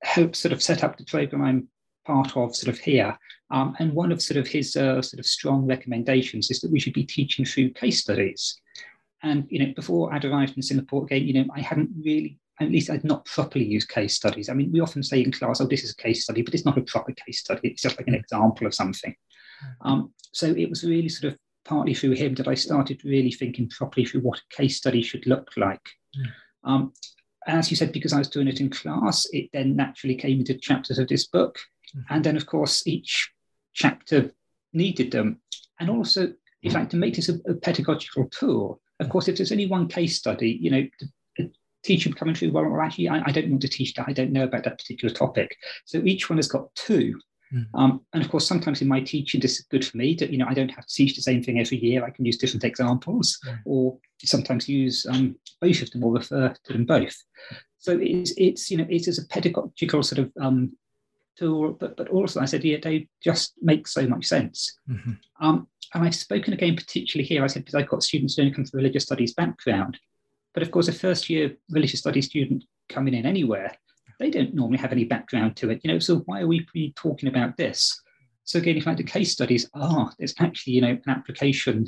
helped 0.01 0.37
sort 0.37 0.53
of 0.53 0.63
set 0.63 0.83
up 0.83 0.97
the 0.97 1.03
program 1.05 1.43
I'm 1.43 1.67
part 2.05 2.35
of 2.35 2.55
sort 2.55 2.73
of 2.73 2.79
here. 2.81 3.17
Um, 3.51 3.75
and 3.79 3.93
one 3.93 4.11
of 4.11 4.21
sort 4.21 4.37
of 4.37 4.47
his 4.47 4.75
uh, 4.75 5.01
sort 5.01 5.19
of 5.19 5.25
strong 5.25 5.65
recommendations 5.65 6.49
is 6.49 6.61
that 6.61 6.71
we 6.71 6.79
should 6.79 6.93
be 6.93 7.03
teaching 7.03 7.45
through 7.45 7.71
case 7.71 8.01
studies. 8.01 8.59
And 9.21 9.45
you 9.49 9.59
know, 9.59 9.73
before 9.75 10.13
I'd 10.13 10.25
arrived 10.25 10.55
in 10.55 10.63
Singapore 10.63 11.03
again, 11.03 11.27
you 11.27 11.33
know, 11.33 11.45
I 11.55 11.61
hadn't 11.61 11.89
really, 12.03 12.39
at 12.59 12.71
least 12.71 12.89
I'd 12.89 13.03
not 13.03 13.25
properly 13.25 13.65
used 13.65 13.89
case 13.89 14.15
studies. 14.15 14.49
I 14.49 14.53
mean, 14.53 14.71
we 14.71 14.81
often 14.81 15.03
say 15.03 15.21
in 15.21 15.31
class, 15.31 15.61
"Oh, 15.61 15.67
this 15.67 15.83
is 15.83 15.91
a 15.91 15.95
case 15.95 16.23
study," 16.23 16.41
but 16.41 16.53
it's 16.53 16.65
not 16.65 16.77
a 16.77 16.81
proper 16.81 17.13
case 17.13 17.39
study. 17.39 17.69
It's 17.69 17.81
just 17.81 17.97
like 17.97 18.07
an 18.07 18.15
example 18.15 18.67
of 18.67 18.73
something. 18.73 19.15
Um, 19.81 20.13
so 20.31 20.47
it 20.47 20.69
was 20.69 20.83
really 20.83 21.09
sort 21.09 21.33
of 21.33 21.39
partly 21.65 21.93
through 21.93 22.15
him 22.15 22.35
that 22.35 22.47
I 22.47 22.53
started 22.55 23.03
really 23.03 23.31
thinking 23.31 23.69
properly 23.69 24.05
through 24.05 24.21
what 24.21 24.39
a 24.39 24.55
case 24.55 24.77
study 24.77 25.01
should 25.01 25.27
look 25.27 25.49
like. 25.57 25.87
Um, 26.63 26.93
as 27.47 27.71
you 27.71 27.77
said, 27.77 27.91
because 27.91 28.13
I 28.13 28.19
was 28.19 28.29
doing 28.29 28.47
it 28.47 28.59
in 28.59 28.69
class, 28.69 29.25
it 29.31 29.49
then 29.53 29.75
naturally 29.75 30.15
came 30.15 30.39
into 30.39 30.55
chapters 30.55 30.99
of 30.99 31.07
this 31.07 31.27
book. 31.27 31.57
Mm-hmm. 31.95 32.13
And 32.13 32.23
then, 32.23 32.37
of 32.37 32.45
course, 32.45 32.85
each 32.85 33.31
chapter 33.73 34.31
needed 34.73 35.11
them. 35.11 35.41
And 35.79 35.89
also, 35.89 36.33
in 36.61 36.71
fact, 36.71 36.91
to 36.91 36.97
make 36.97 37.15
this 37.15 37.29
a, 37.29 37.39
a 37.47 37.55
pedagogical 37.55 38.29
tool, 38.29 38.81
of 38.99 39.09
course, 39.09 39.27
if 39.27 39.37
there's 39.37 39.51
only 39.51 39.67
one 39.67 39.87
case 39.87 40.17
study, 40.17 40.57
you 40.61 40.71
know, 40.71 40.85
the, 40.99 41.09
coming 42.13 42.35
through, 42.35 42.51
well, 42.51 42.65
well 42.65 42.81
actually, 42.81 43.09
I, 43.09 43.21
I, 43.25 43.31
don't 43.31 43.49
want 43.49 43.61
to 43.61 43.67
teach 43.67 43.93
that. 43.93 44.07
I 44.07 44.13
don't 44.13 44.31
know 44.31 44.43
about 44.43 44.63
that 44.63 44.77
particular 44.77 45.13
topic. 45.13 45.55
So 45.85 45.99
each 45.99 46.29
one 46.29 46.37
has 46.37 46.47
got 46.47 46.73
two. 46.75 47.19
Mm-hmm. 47.53 47.75
Um, 47.75 48.01
and 48.13 48.23
of 48.23 48.29
course, 48.29 48.47
sometimes 48.47 48.81
in 48.81 48.87
my 48.87 49.01
teaching, 49.01 49.41
this 49.41 49.59
is 49.59 49.65
good 49.71 49.85
for 49.85 49.97
me 49.97 50.13
that, 50.15 50.29
you 50.29 50.37
know, 50.37 50.45
I 50.47 50.53
don't 50.53 50.69
have 50.69 50.85
to 50.85 50.93
teach 50.93 51.15
the 51.15 51.21
same 51.21 51.41
thing 51.41 51.59
every 51.59 51.77
year. 51.77 52.05
I 52.05 52.11
can 52.11 52.25
use 52.25 52.37
different 52.37 52.63
examples 52.63 53.39
or 53.65 53.97
sometimes 54.23 54.69
use 54.69 55.05
um, 55.09 55.35
both 55.61 55.81
of 55.81 55.89
them 55.91 56.03
or 56.03 56.13
refer 56.13 56.53
to 56.63 56.73
them 56.73 56.85
both. 56.85 57.15
So 57.79 57.97
it's, 57.99 58.33
it's 58.37 58.69
you 58.69 58.77
know, 58.77 58.87
it 58.89 59.07
is 59.07 59.17
a 59.17 59.27
pedagogical 59.27 60.03
sort 60.03 60.19
of 60.19 60.31
um, 60.39 60.73
tool, 61.37 61.73
but, 61.79 61.97
but 61.97 62.09
also 62.09 62.41
I 62.41 62.45
said, 62.45 62.63
yeah, 62.63 62.77
they 62.81 63.07
just 63.23 63.53
make 63.61 63.87
so 63.87 64.05
much 64.05 64.25
sense. 64.25 64.77
Mm-hmm. 64.89 65.13
Um, 65.41 65.67
and 65.93 66.03
I've 66.03 66.15
spoken 66.15 66.53
again, 66.53 66.75
particularly 66.75 67.27
here, 67.27 67.43
I 67.43 67.47
said, 67.47 67.65
because 67.65 67.75
I've 67.75 67.89
got 67.89 68.03
students 68.03 68.35
who 68.35 68.43
don't 68.43 68.53
come 68.53 68.65
from 68.65 68.77
religious 68.77 69.05
studies 69.05 69.33
background. 69.33 69.97
But 70.53 70.63
of 70.63 70.71
course, 70.71 70.87
a 70.87 70.93
first 70.93 71.29
year 71.29 71.55
religious 71.69 71.99
studies 71.99 72.25
student 72.25 72.63
coming 72.87 73.13
in 73.13 73.25
anywhere, 73.25 73.75
they 74.19 74.29
don't 74.29 74.53
normally 74.53 74.79
have 74.79 74.91
any 74.91 75.05
background 75.05 75.55
to 75.57 75.69
it. 75.69 75.81
You 75.83 75.93
know, 75.93 75.99
so 75.99 76.17
why 76.25 76.41
are 76.41 76.47
we 76.47 76.93
talking 76.95 77.29
about 77.29 77.57
this? 77.57 78.01
So 78.43 78.59
again, 78.59 78.77
if 78.77 78.87
I 78.87 78.95
the 78.95 79.03
case 79.03 79.31
studies, 79.31 79.69
ah, 79.75 80.11
there's 80.17 80.33
actually, 80.39 80.73
you 80.73 80.81
know, 80.81 80.89
an 80.89 81.03
application 81.07 81.85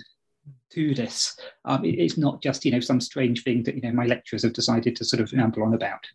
to 0.73 0.93
this. 0.93 1.35
Um, 1.65 1.83
it, 1.83 1.95
it's 1.95 2.17
not 2.17 2.41
just, 2.41 2.63
you 2.65 2.71
know, 2.71 2.79
some 2.79 3.01
strange 3.01 3.43
thing 3.43 3.63
that, 3.63 3.75
you 3.75 3.81
know, 3.81 3.91
my 3.91 4.05
lecturers 4.05 4.43
have 4.43 4.53
decided 4.53 4.95
to 4.95 5.05
sort 5.05 5.21
of 5.21 5.33
ramble 5.33 5.63
on 5.63 5.73
about. 5.73 6.05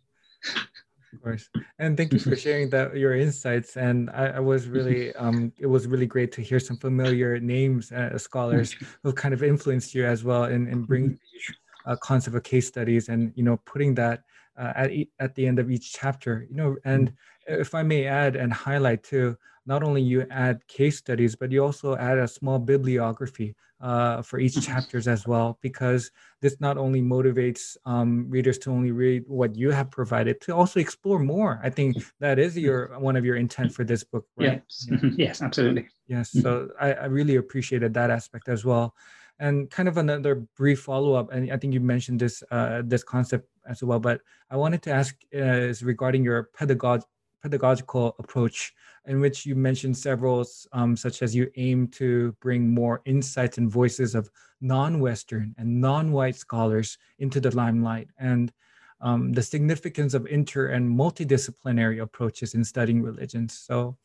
of 1.13 1.21
course 1.21 1.49
and 1.79 1.95
thank 1.95 2.11
you 2.13 2.19
for 2.19 2.35
sharing 2.45 2.69
that 2.69 2.95
your 2.95 3.15
insights 3.15 3.77
and 3.77 4.09
i, 4.11 4.27
I 4.27 4.39
was 4.39 4.67
really 4.67 5.15
um, 5.15 5.51
it 5.57 5.65
was 5.65 5.87
really 5.87 6.05
great 6.05 6.31
to 6.33 6.41
hear 6.41 6.59
some 6.59 6.77
familiar 6.77 7.39
names 7.39 7.91
uh, 7.91 8.17
scholars 8.17 8.75
who 9.03 9.13
kind 9.13 9.33
of 9.33 9.41
influenced 9.41 9.95
you 9.95 10.05
as 10.05 10.23
well 10.23 10.45
in, 10.45 10.67
in 10.67 10.83
bringing 10.83 11.11
mm-hmm. 11.11 11.53
Uh, 11.87 11.95
concept 11.95 12.35
of 12.35 12.43
case 12.43 12.67
studies 12.67 13.09
and 13.09 13.31
you 13.35 13.43
know 13.43 13.57
putting 13.65 13.95
that 13.95 14.21
uh, 14.57 14.73
at, 14.75 14.91
e- 14.91 15.09
at 15.19 15.33
the 15.35 15.47
end 15.47 15.57
of 15.59 15.71
each 15.71 15.93
chapter 15.93 16.45
you 16.49 16.55
know 16.55 16.75
and 16.85 17.09
mm-hmm. 17.09 17.61
if 17.61 17.73
i 17.73 17.81
may 17.81 18.05
add 18.05 18.35
and 18.35 18.53
highlight 18.53 19.03
too 19.03 19.35
not 19.67 19.83
only 19.83 20.01
you 20.01 20.25
add 20.31 20.65
case 20.67 20.97
studies, 20.97 21.35
but 21.35 21.51
you 21.51 21.63
also 21.63 21.95
add 21.97 22.17
a 22.17 22.27
small 22.27 22.57
bibliography 22.57 23.53
uh, 23.81 24.21
for 24.21 24.39
each 24.39 24.53
mm-hmm. 24.53 24.73
chapters 24.73 25.07
as 25.07 25.27
well, 25.27 25.59
because 25.61 26.09
this 26.41 26.59
not 26.61 26.77
only 26.77 27.01
motivates 27.01 27.75
um, 27.85 28.25
readers 28.29 28.57
to 28.59 28.71
only 28.71 28.91
read 28.91 29.25
what 29.27 29.55
you 29.55 29.69
have 29.69 29.91
provided, 29.91 30.39
to 30.41 30.55
also 30.55 30.79
explore 30.79 31.19
more. 31.19 31.59
I 31.61 31.69
think 31.69 31.97
that 32.21 32.39
is 32.39 32.57
your 32.57 32.97
one 32.97 33.17
of 33.17 33.25
your 33.25 33.35
intent 33.35 33.73
for 33.73 33.83
this 33.83 34.03
book, 34.05 34.25
right? 34.37 34.63
Yes, 34.63 34.87
yeah. 34.89 35.09
yes, 35.17 35.41
absolutely. 35.41 35.89
Yes, 36.07 36.31
so 36.31 36.69
I, 36.79 36.93
I 36.93 37.05
really 37.05 37.35
appreciated 37.35 37.93
that 37.95 38.09
aspect 38.09 38.47
as 38.47 38.63
well 38.63 38.95
and 39.39 39.69
kind 39.69 39.87
of 39.87 39.97
another 39.97 40.35
brief 40.55 40.81
follow-up 40.81 41.31
and 41.31 41.51
i 41.51 41.57
think 41.57 41.73
you 41.73 41.79
mentioned 41.79 42.19
this 42.19 42.43
uh, 42.51 42.81
this 42.85 43.03
concept 43.03 43.47
as 43.67 43.83
well 43.83 43.99
but 43.99 44.21
i 44.49 44.55
wanted 44.55 44.81
to 44.81 44.91
ask 44.91 45.15
uh, 45.35 45.69
is 45.71 45.83
regarding 45.83 46.23
your 46.23 46.49
pedagog- 46.57 47.03
pedagogical 47.41 48.15
approach 48.19 48.73
in 49.07 49.21
which 49.21 49.45
you 49.45 49.55
mentioned 49.55 49.97
several, 49.97 50.45
um, 50.73 50.95
such 50.95 51.21
as 51.21 51.33
you 51.33 51.49
aim 51.55 51.87
to 51.87 52.33
bring 52.41 52.69
more 52.69 53.01
insights 53.05 53.57
and 53.57 53.71
voices 53.71 54.15
of 54.15 54.29
non-Western 54.59 55.55
and 55.57 55.81
non-white 55.81 56.35
scholars 56.35 56.97
into 57.19 57.39
the 57.39 57.55
limelight, 57.55 58.09
and 58.19 58.51
um, 58.99 59.31
the 59.31 59.41
significance 59.41 60.13
of 60.13 60.27
inter 60.27 60.67
and 60.67 60.89
multidisciplinary 60.89 62.01
approaches 62.01 62.53
in 62.53 62.63
studying 62.65 63.01
religions. 63.01 63.57
So, 63.57 63.97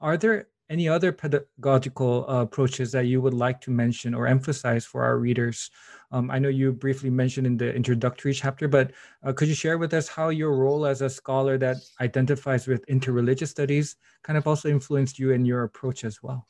are 0.00 0.18
there 0.18 0.48
any 0.70 0.88
other 0.88 1.10
pedagogical 1.10 2.24
uh, 2.28 2.42
approaches 2.42 2.92
that 2.92 3.06
you 3.06 3.20
would 3.20 3.34
like 3.34 3.60
to 3.60 3.72
mention 3.72 4.14
or 4.14 4.28
emphasize 4.28 4.86
for 4.86 5.02
our 5.02 5.18
readers? 5.18 5.70
Um, 6.12 6.30
I 6.30 6.38
know 6.38 6.48
you 6.48 6.72
briefly 6.72 7.10
mentioned 7.10 7.46
in 7.46 7.56
the 7.56 7.74
introductory 7.74 8.32
chapter, 8.32 8.68
but 8.68 8.92
uh, 9.24 9.32
could 9.32 9.48
you 9.48 9.54
share 9.54 9.78
with 9.78 9.92
us 9.92 10.08
how 10.08 10.28
your 10.28 10.56
role 10.56 10.86
as 10.86 11.02
a 11.02 11.10
scholar 11.10 11.58
that 11.58 11.78
identifies 12.00 12.68
with 12.68 12.86
interreligious 12.86 13.48
studies 13.48 13.96
kind 14.22 14.38
of 14.38 14.46
also 14.46 14.68
influenced 14.68 15.18
you 15.18 15.32
in 15.32 15.44
your 15.44 15.64
approach 15.64 16.04
as 16.04 16.22
well? 16.22 16.46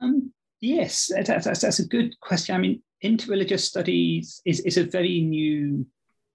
Um, 0.00 0.32
yes, 0.60 1.10
that's, 1.12 1.44
that's, 1.44 1.60
that's, 1.60 1.80
a 1.80 1.86
good 1.86 2.18
question. 2.20 2.54
I 2.54 2.58
mean, 2.58 2.80
interreligious 3.04 3.60
studies 3.60 4.40
is, 4.44 4.60
is 4.60 4.78
a 4.78 4.84
very 4.84 5.20
new 5.20 5.84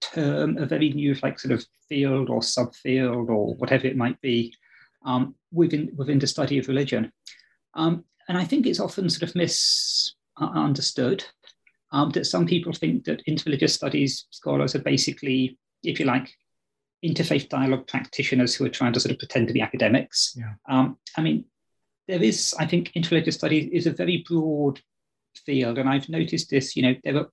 term, 0.02 0.58
a 0.58 0.66
very 0.66 0.90
new 0.90 1.16
like 1.22 1.38
sort 1.38 1.52
of 1.52 1.64
field 1.88 2.28
or 2.28 2.40
subfield 2.40 3.30
or 3.30 3.54
whatever 3.54 3.86
it 3.86 3.96
might 3.96 4.20
be 4.20 4.54
um, 5.06 5.34
within 5.52 5.90
within 5.96 6.18
the 6.18 6.26
study 6.26 6.58
of 6.58 6.68
religion. 6.68 7.10
Um, 7.74 8.04
and 8.28 8.36
I 8.36 8.44
think 8.44 8.66
it's 8.66 8.80
often 8.80 9.08
sort 9.08 9.30
of 9.30 9.36
misunderstood 9.36 11.24
um, 11.92 12.10
that 12.10 12.26
some 12.26 12.46
people 12.46 12.72
think 12.72 13.04
that 13.04 13.24
interreligious 13.26 13.70
studies 13.70 14.26
scholars 14.30 14.74
are 14.74 14.82
basically, 14.82 15.58
if 15.82 16.00
you 16.00 16.06
like, 16.06 16.30
interfaith 17.04 17.48
dialogue 17.48 17.86
practitioners 17.86 18.54
who 18.54 18.64
are 18.64 18.70
trying 18.70 18.92
to 18.92 19.00
sort 19.00 19.12
of 19.12 19.18
pretend 19.18 19.46
to 19.48 19.54
be 19.54 19.60
academics. 19.60 20.34
Yeah. 20.36 20.54
Um, 20.68 20.98
I 21.16 21.22
mean, 21.22 21.44
there 22.08 22.22
is, 22.22 22.54
I 22.58 22.66
think, 22.66 22.92
interreligious 22.94 23.34
studies 23.34 23.68
is 23.72 23.86
a 23.86 23.92
very 23.92 24.24
broad 24.28 24.80
field, 25.44 25.78
and 25.78 25.88
I've 25.88 26.08
noticed 26.08 26.50
this. 26.50 26.76
You 26.76 26.82
know, 26.82 26.94
there 27.04 27.16
are 27.18 27.28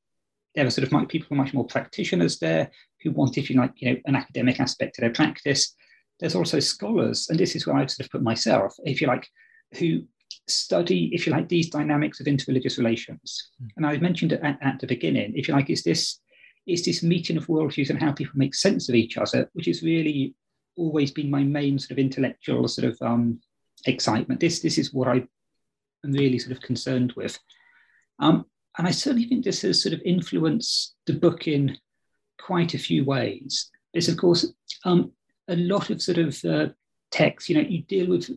there 0.55 0.67
are 0.67 0.69
sort 0.69 0.91
of 0.91 1.07
people 1.09 1.27
who 1.27 1.35
are 1.35 1.43
much 1.43 1.53
more 1.53 1.65
practitioners 1.65 2.37
there 2.37 2.69
who 3.01 3.11
want, 3.11 3.37
if 3.37 3.49
you 3.49 3.59
like, 3.59 3.73
you 3.77 3.91
know, 3.91 3.99
an 4.05 4.15
academic 4.15 4.59
aspect 4.59 4.95
to 4.95 5.01
their 5.01 5.11
practice. 5.11 5.75
There's 6.23 6.35
also 6.35 6.61
scholars, 6.61 7.27
and 7.29 7.37
this 7.37 7.53
is 7.53 7.67
where 7.67 7.75
I've 7.75 7.91
sort 7.91 8.05
of 8.05 8.11
put 8.13 8.21
myself, 8.21 8.73
if 8.85 9.01
you 9.01 9.07
like, 9.07 9.27
who 9.77 10.03
study, 10.47 11.09
if 11.11 11.27
you 11.27 11.33
like, 11.33 11.49
these 11.49 11.69
dynamics 11.69 12.21
of 12.21 12.27
interreligious 12.27 12.77
relations. 12.77 13.51
Mm. 13.61 13.67
And 13.75 13.85
I 13.85 13.97
mentioned 13.97 14.31
it 14.31 14.39
at, 14.41 14.57
at, 14.61 14.79
the 14.79 14.87
beginning, 14.87 15.33
if 15.35 15.49
you 15.49 15.53
like, 15.53 15.69
is 15.69 15.83
this 15.83 16.21
is 16.65 16.85
this 16.85 17.03
meeting 17.03 17.35
of 17.35 17.47
worldviews 17.47 17.89
and 17.89 17.99
how 17.99 18.13
people 18.13 18.35
make 18.37 18.55
sense 18.55 18.87
of 18.87 18.95
each 18.95 19.17
other, 19.17 19.49
which 19.51 19.65
has 19.65 19.83
really 19.83 20.33
always 20.77 21.11
been 21.11 21.29
my 21.29 21.43
main 21.43 21.77
sort 21.77 21.91
of 21.91 21.99
intellectual 21.99 22.69
sort 22.69 22.87
of 22.87 22.97
um, 23.01 23.41
excitement. 23.85 24.39
This 24.39 24.61
this 24.61 24.77
is 24.77 24.93
what 24.93 25.09
I 25.09 25.27
am 26.05 26.13
really 26.13 26.39
sort 26.39 26.55
of 26.55 26.61
concerned 26.61 27.11
with. 27.17 27.37
Um, 28.19 28.45
and 28.77 28.87
I 28.87 28.91
certainly 28.91 29.27
think 29.27 29.43
this 29.43 29.63
has 29.63 29.83
sort 29.83 29.91
of 29.91 29.99
influenced 30.05 30.95
the 31.05 31.15
book 31.15 31.49
in 31.49 31.77
quite 32.39 32.75
a 32.75 32.79
few 32.79 33.03
ways. 33.03 33.69
It's 33.93 34.07
of 34.07 34.15
course 34.15 34.45
um, 34.85 35.11
a 35.47 35.55
lot 35.55 35.89
of 35.89 36.01
sort 36.01 36.17
of 36.17 36.43
uh, 36.45 36.67
texts, 37.11 37.49
you 37.49 37.55
know, 37.55 37.67
you 37.67 37.83
deal 37.83 38.07
with 38.07 38.29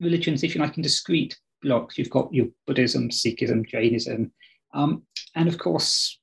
religions, 0.00 0.42
if 0.42 0.54
you 0.54 0.60
like, 0.60 0.76
in 0.76 0.82
discrete 0.82 1.38
blocks. 1.62 1.98
You've 1.98 2.10
got 2.10 2.32
your 2.32 2.46
Buddhism, 2.66 3.08
Sikhism, 3.10 3.66
Jainism. 3.66 4.32
Um, 4.72 5.02
and 5.34 5.48
of 5.48 5.58
course, 5.58 6.18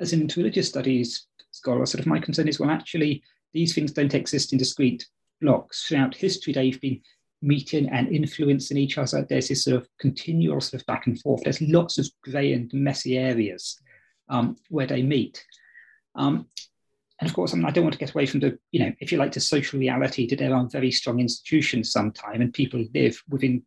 as 0.00 0.12
in 0.12 0.28
religious 0.36 0.68
studies 0.68 1.26
scholar, 1.50 1.86
sort 1.86 2.00
of 2.00 2.06
my 2.06 2.18
concern 2.18 2.48
is, 2.48 2.58
well, 2.58 2.70
actually, 2.70 3.22
these 3.52 3.74
things 3.74 3.92
don't 3.92 4.14
exist 4.14 4.52
in 4.52 4.58
discrete 4.58 5.06
blocks. 5.40 5.84
Throughout 5.86 6.14
history, 6.14 6.52
they've 6.52 6.80
been 6.80 7.00
meeting 7.42 7.88
and 7.90 8.08
influencing 8.08 8.76
each 8.76 8.98
other. 8.98 9.24
There's 9.28 9.48
this 9.48 9.64
sort 9.64 9.76
of 9.76 9.88
continual 10.00 10.60
sort 10.60 10.80
of 10.80 10.86
back 10.86 11.06
and 11.06 11.20
forth. 11.20 11.42
There's 11.44 11.60
lots 11.62 11.98
of 11.98 12.08
grey 12.22 12.52
and 12.52 12.72
messy 12.72 13.18
areas 13.18 13.80
um, 14.28 14.56
where 14.68 14.86
they 14.86 15.02
meet. 15.02 15.44
Um, 16.14 16.46
and 17.20 17.30
of 17.30 17.34
course, 17.34 17.52
I, 17.52 17.56
mean, 17.56 17.66
I 17.66 17.70
don't 17.70 17.84
want 17.84 17.92
to 17.92 17.98
get 17.98 18.12
away 18.12 18.26
from 18.26 18.40
the, 18.40 18.58
you 18.72 18.80
know, 18.80 18.92
if 18.98 19.12
you 19.12 19.18
like, 19.18 19.32
the 19.32 19.40
social 19.40 19.78
reality 19.78 20.26
that 20.28 20.38
there 20.38 20.54
are 20.54 20.68
very 20.68 20.90
strong 20.90 21.20
institutions 21.20 21.92
sometime 21.92 22.40
and 22.40 22.52
people 22.52 22.84
live 22.92 23.22
within 23.28 23.62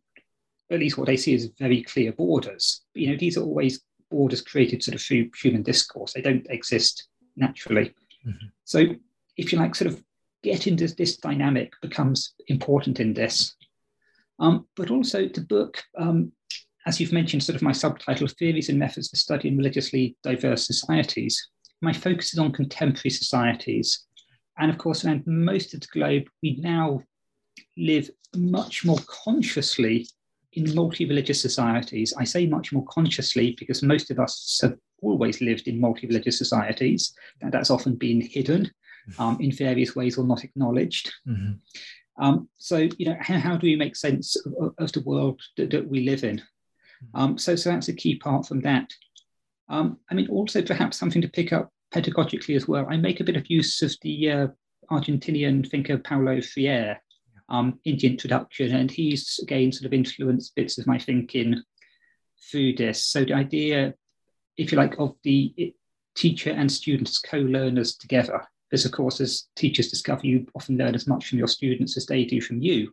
at 0.70 0.80
least 0.80 0.98
what 0.98 1.06
they 1.06 1.16
see 1.16 1.34
as 1.34 1.48
very 1.58 1.82
clear 1.82 2.12
borders. 2.12 2.82
You 2.94 3.10
know, 3.10 3.16
these 3.16 3.38
are 3.38 3.42
always 3.42 3.80
borders 4.10 4.42
created 4.42 4.82
sort 4.82 4.96
of 4.96 5.02
through 5.02 5.30
human 5.40 5.62
discourse. 5.62 6.12
They 6.12 6.20
don't 6.20 6.46
exist 6.50 7.08
naturally. 7.36 7.94
Mm-hmm. 8.26 8.46
So 8.64 8.86
if 9.38 9.50
you 9.50 9.58
like, 9.58 9.74
sort 9.74 9.92
of 9.92 10.02
getting 10.42 10.76
this, 10.76 10.94
this 10.94 11.16
dynamic 11.16 11.72
becomes 11.80 12.34
important 12.48 13.00
in 13.00 13.14
this. 13.14 13.56
Um, 14.38 14.66
but 14.76 14.90
also 14.90 15.26
the 15.26 15.40
book, 15.40 15.82
um, 15.98 16.32
as 16.86 17.00
you've 17.00 17.12
mentioned, 17.12 17.42
sort 17.42 17.56
of 17.56 17.62
my 17.62 17.72
subtitle, 17.72 18.28
Theories 18.28 18.68
and 18.68 18.78
Methods 18.78 19.08
for 19.08 19.16
Studying 19.16 19.56
Religiously 19.56 20.16
Diverse 20.22 20.66
Societies 20.66 21.48
my 21.80 21.92
focus 21.92 22.32
is 22.32 22.38
on 22.38 22.52
contemporary 22.52 23.10
societies. 23.10 24.04
And 24.58 24.70
of 24.70 24.78
course, 24.78 25.04
around 25.04 25.26
most 25.26 25.74
of 25.74 25.80
the 25.80 25.86
globe, 25.92 26.24
we 26.42 26.56
now 26.60 27.00
live 27.76 28.10
much 28.36 28.84
more 28.84 28.98
consciously 29.06 30.06
in 30.54 30.74
multi 30.74 31.04
religious 31.04 31.40
societies. 31.40 32.12
I 32.18 32.24
say 32.24 32.46
much 32.46 32.72
more 32.72 32.84
consciously 32.86 33.54
because 33.58 33.82
most 33.82 34.10
of 34.10 34.18
us 34.18 34.58
have 34.62 34.76
always 35.02 35.40
lived 35.40 35.68
in 35.68 35.80
multi 35.80 36.06
religious 36.06 36.38
societies, 36.38 37.14
and 37.40 37.52
that's 37.52 37.70
often 37.70 37.94
been 37.94 38.20
hidden 38.20 38.70
um, 39.18 39.38
in 39.40 39.52
various 39.52 39.94
ways 39.94 40.18
or 40.18 40.24
not 40.24 40.44
acknowledged. 40.44 41.12
Mm-hmm. 41.26 41.52
Um, 42.22 42.48
so, 42.56 42.88
you 42.98 43.06
know, 43.06 43.16
how, 43.20 43.38
how, 43.38 43.56
do 43.56 43.66
we 43.66 43.76
make 43.76 43.94
sense 43.94 44.36
of, 44.44 44.74
of 44.78 44.92
the 44.92 45.02
world 45.02 45.40
that, 45.56 45.70
that, 45.70 45.88
we 45.88 46.00
live 46.00 46.24
in? 46.24 46.38
Mm-hmm. 46.38 47.20
Um, 47.20 47.38
so, 47.38 47.54
so 47.54 47.70
that's 47.70 47.88
a 47.88 47.92
key 47.92 48.16
part 48.16 48.46
from 48.46 48.60
that. 48.62 48.90
Um, 49.68 49.98
I 50.10 50.14
mean, 50.14 50.28
also 50.28 50.62
perhaps 50.62 50.96
something 50.96 51.22
to 51.22 51.28
pick 51.28 51.52
up 51.52 51.70
pedagogically 51.94 52.56
as 52.56 52.66
well. 52.68 52.86
I 52.88 52.96
make 52.96 53.20
a 53.20 53.24
bit 53.24 53.36
of 53.36 53.50
use 53.50 53.82
of 53.82 53.94
the 54.02 54.30
uh, 54.30 54.46
Argentinian 54.90 55.68
thinker 55.68 55.98
Paulo 55.98 56.40
Freire 56.40 57.00
um, 57.48 57.78
in 57.84 57.96
the 57.98 58.06
introduction, 58.06 58.74
and 58.74 58.90
he's 58.90 59.38
again 59.42 59.72
sort 59.72 59.86
of 59.86 59.92
influenced 59.92 60.54
bits 60.54 60.78
of 60.78 60.86
my 60.86 60.98
thinking 60.98 61.62
through 62.50 62.74
this. 62.74 63.04
So 63.04 63.24
the 63.24 63.34
idea, 63.34 63.94
if 64.56 64.72
you 64.72 64.78
like, 64.78 64.98
of 64.98 65.14
the 65.22 65.74
teacher 66.18 66.50
and 66.50 66.70
students 66.70 67.18
co-learners 67.18 67.96
together. 67.96 68.40
Because 68.68 68.84
of 68.84 68.92
course, 68.92 69.20
as 69.20 69.44
teachers 69.56 69.88
discover, 69.88 70.26
you 70.26 70.46
often 70.54 70.76
learn 70.76 70.94
as 70.94 71.06
much 71.06 71.28
from 71.28 71.38
your 71.38 71.48
students 71.48 71.96
as 71.96 72.06
they 72.06 72.24
do 72.24 72.40
from 72.40 72.60
you 72.60 72.92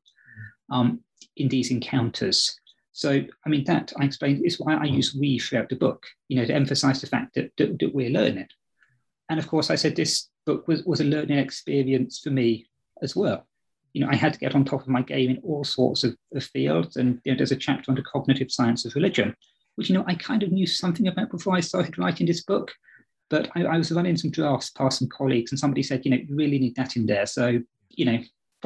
um, 0.69 1.01
in 1.35 1.49
these 1.49 1.71
encounters. 1.71 2.57
So, 2.95 3.11
I 3.45 3.49
mean, 3.49 3.65
that 3.65 3.91
I 3.99 4.05
explained 4.05 4.45
is 4.45 4.57
why 4.57 4.73
I 4.73 4.85
use 4.85 5.13
we 5.13 5.37
throughout 5.37 5.67
the 5.67 5.75
book, 5.75 6.05
you 6.29 6.37
know, 6.37 6.45
to 6.45 6.55
emphasize 6.55 7.01
the 7.01 7.07
fact 7.07 7.35
that, 7.35 7.51
that, 7.57 7.77
that 7.79 7.93
we're 7.93 8.09
learning. 8.09 8.47
And 9.29 9.37
of 9.37 9.49
course, 9.49 9.69
I 9.69 9.75
said 9.75 9.97
this 9.97 10.29
book 10.45 10.65
was, 10.69 10.85
was 10.85 11.01
a 11.01 11.03
learning 11.03 11.37
experience 11.37 12.21
for 12.23 12.29
me 12.29 12.67
as 13.01 13.13
well. 13.13 13.45
You 13.91 13.99
know, 13.99 14.09
I 14.09 14.15
had 14.15 14.31
to 14.31 14.39
get 14.39 14.55
on 14.55 14.63
top 14.63 14.83
of 14.83 14.87
my 14.87 15.01
game 15.01 15.29
in 15.29 15.41
all 15.43 15.65
sorts 15.65 16.05
of, 16.05 16.15
of 16.33 16.45
fields. 16.45 16.95
And 16.95 17.19
you 17.25 17.33
know, 17.33 17.37
there's 17.37 17.51
a 17.51 17.57
chapter 17.57 17.91
on 17.91 17.95
the 17.95 18.01
cognitive 18.01 18.49
science 18.49 18.85
of 18.85 18.95
religion, 18.95 19.35
which, 19.75 19.89
you 19.89 19.97
know, 19.97 20.05
I 20.07 20.15
kind 20.15 20.41
of 20.41 20.53
knew 20.53 20.65
something 20.65 21.09
about 21.09 21.31
before 21.31 21.53
I 21.53 21.59
started 21.59 21.97
writing 21.97 22.27
this 22.27 22.45
book. 22.45 22.71
But 23.29 23.49
I, 23.57 23.65
I 23.65 23.77
was 23.77 23.91
running 23.91 24.15
some 24.15 24.31
drafts 24.31 24.69
past 24.69 24.99
some 24.99 25.09
colleagues, 25.09 25.51
and 25.51 25.59
somebody 25.59 25.83
said, 25.83 26.05
you 26.05 26.11
know, 26.11 26.17
you 26.25 26.33
really 26.33 26.59
need 26.59 26.77
that 26.77 26.95
in 26.95 27.07
there. 27.07 27.25
So, 27.25 27.59
you 27.89 28.05
know, 28.05 28.19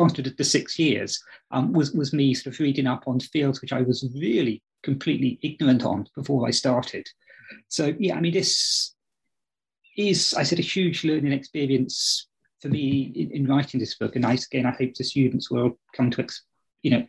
the, 0.08 0.44
six 0.44 0.80
years 0.80 1.22
um, 1.52 1.74
was, 1.74 1.92
was 1.94 2.14
me 2.14 2.34
sort 2.34 2.54
of 2.54 2.60
reading 2.60 2.88
up 2.88 3.08
on 3.08 3.20
fields 3.20 3.62
which 3.62 3.74
I 3.74 3.82
was 3.82 4.08
really 4.16 4.62
completely 4.84 5.40
ignorant 5.42 5.84
on 5.84 6.08
before 6.16 6.48
I 6.48 6.52
started. 6.52 7.08
So 7.68 7.94
yeah, 8.00 8.16
I 8.16 8.22
mean, 8.22 8.34
this 8.34 8.96
is, 9.98 10.34
I 10.34 10.44
said, 10.44 10.60
a 10.60 10.64
huge 10.64 11.04
learning 11.04 11.34
experience 11.34 12.28
for 12.62 12.70
me 12.70 13.12
in, 13.16 13.32
in 13.32 13.48
writing 13.48 13.80
this 13.80 13.96
book. 13.98 14.16
And 14.16 14.26
I, 14.26 14.34
again, 14.34 14.66
I 14.66 14.72
hope 14.72 14.94
the 14.94 15.04
students 15.04 15.52
will 15.52 15.78
come 15.96 16.12
to, 16.12 16.28
you 16.84 16.92
know, 16.92 17.08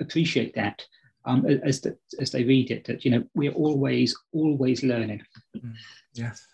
appreciate 0.00 0.54
that 0.54 0.82
um, 1.24 1.46
as, 1.46 1.80
the, 1.80 1.96
as 2.20 2.30
they 2.30 2.44
read 2.44 2.70
it, 2.70 2.84
that, 2.86 3.04
you 3.04 3.10
know, 3.10 3.24
we're 3.34 3.52
always, 3.52 4.16
always 4.32 4.82
learning. 4.82 5.22
Mm, 5.56 5.74
yes. 6.14 6.46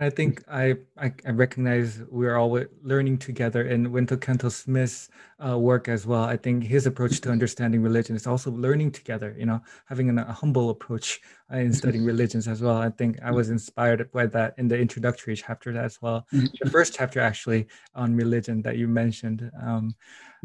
I 0.00 0.10
think 0.10 0.44
I, 0.48 0.76
I, 0.96 1.12
I 1.26 1.30
recognize 1.30 2.02
we're 2.08 2.36
all 2.36 2.64
learning 2.84 3.18
together 3.18 3.62
in 3.62 3.90
Wilfred 3.90 4.20
Cantwell 4.20 4.50
Smith's 4.50 5.08
uh, 5.44 5.58
work 5.58 5.88
as 5.88 6.06
well. 6.06 6.22
I 6.22 6.36
think 6.36 6.62
his 6.62 6.86
approach 6.86 7.20
to 7.22 7.30
understanding 7.30 7.82
religion 7.82 8.14
is 8.14 8.24
also 8.26 8.52
learning 8.52 8.92
together. 8.92 9.34
You 9.36 9.46
know, 9.46 9.60
having 9.86 10.08
an, 10.08 10.20
a 10.20 10.32
humble 10.32 10.70
approach 10.70 11.20
uh, 11.52 11.56
in 11.56 11.72
studying 11.72 12.04
religions 12.04 12.46
as 12.46 12.62
well. 12.62 12.76
I 12.76 12.90
think 12.90 13.18
I 13.22 13.32
was 13.32 13.50
inspired 13.50 14.08
by 14.12 14.26
that 14.26 14.54
in 14.56 14.68
the 14.68 14.78
introductory 14.78 15.34
chapter 15.34 15.76
as 15.76 16.00
well. 16.00 16.26
The 16.30 16.70
first 16.70 16.94
chapter 16.94 17.18
actually 17.18 17.66
on 17.96 18.14
religion 18.14 18.62
that 18.62 18.76
you 18.76 18.86
mentioned. 18.86 19.50
Um, 19.60 19.96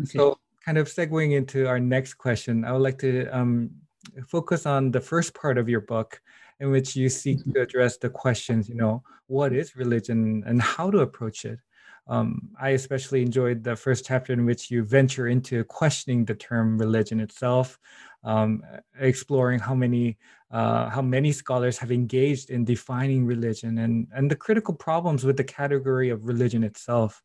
okay. 0.01 0.17
So, 0.17 0.39
kind 0.65 0.79
of 0.79 0.87
segueing 0.87 1.37
into 1.37 1.67
our 1.67 1.79
next 1.79 2.15
question, 2.15 2.65
I 2.65 2.71
would 2.71 2.81
like 2.81 2.97
to 2.99 3.27
um, 3.27 3.69
focus 4.27 4.65
on 4.65 4.89
the 4.89 5.01
first 5.01 5.35
part 5.35 5.59
of 5.59 5.69
your 5.69 5.81
book 5.81 6.21
in 6.59 6.71
which 6.71 6.95
you 6.95 7.09
seek 7.09 7.43
to 7.53 7.61
address 7.61 7.97
the 7.97 8.09
questions, 8.09 8.69
you 8.69 8.75
know, 8.75 9.03
what 9.27 9.53
is 9.53 9.75
religion 9.75 10.43
and 10.45 10.61
how 10.61 10.89
to 10.91 10.99
approach 10.99 11.45
it. 11.45 11.59
Um, 12.07 12.49
I 12.59 12.69
especially 12.69 13.21
enjoyed 13.21 13.63
the 13.63 13.75
first 13.75 14.05
chapter 14.05 14.33
in 14.33 14.45
which 14.45 14.69
you 14.69 14.83
venture 14.83 15.27
into 15.27 15.63
questioning 15.63 16.25
the 16.25 16.35
term 16.35 16.77
religion 16.77 17.21
itself, 17.21 17.79
um, 18.23 18.61
exploring 18.99 19.59
how 19.59 19.73
many 19.73 20.17
uh, 20.51 20.89
how 20.89 21.01
many 21.01 21.31
scholars 21.31 21.77
have 21.79 21.91
engaged 21.91 22.51
in 22.51 22.63
defining 22.63 23.25
religion 23.25 23.79
and 23.79 24.07
and 24.13 24.29
the 24.29 24.35
critical 24.35 24.73
problems 24.73 25.23
with 25.23 25.37
the 25.37 25.43
category 25.43 26.09
of 26.09 26.25
religion 26.25 26.63
itself. 26.63 27.23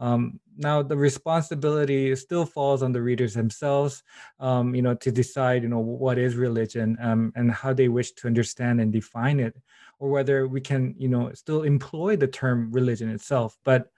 Um, 0.00 0.40
now 0.56 0.82
the 0.82 0.96
responsibility 0.96 2.14
still 2.16 2.46
falls 2.46 2.82
on 2.82 2.92
the 2.92 3.02
readers 3.02 3.34
themselves, 3.34 4.02
um, 4.40 4.74
you 4.74 4.82
know, 4.82 4.94
to 4.94 5.10
decide, 5.10 5.62
you 5.62 5.68
know, 5.68 5.78
what 5.78 6.18
is 6.18 6.36
religion 6.36 6.96
um, 7.00 7.32
and 7.36 7.50
how 7.50 7.72
they 7.72 7.88
wish 7.88 8.12
to 8.12 8.26
understand 8.26 8.80
and 8.80 8.92
define 8.92 9.40
it, 9.40 9.56
or 9.98 10.10
whether 10.10 10.46
we 10.46 10.60
can, 10.60 10.94
you 10.98 11.08
know, 11.08 11.32
still 11.32 11.62
employ 11.62 12.16
the 12.16 12.26
term 12.26 12.70
religion 12.72 13.08
itself. 13.10 13.58
But 13.64 13.90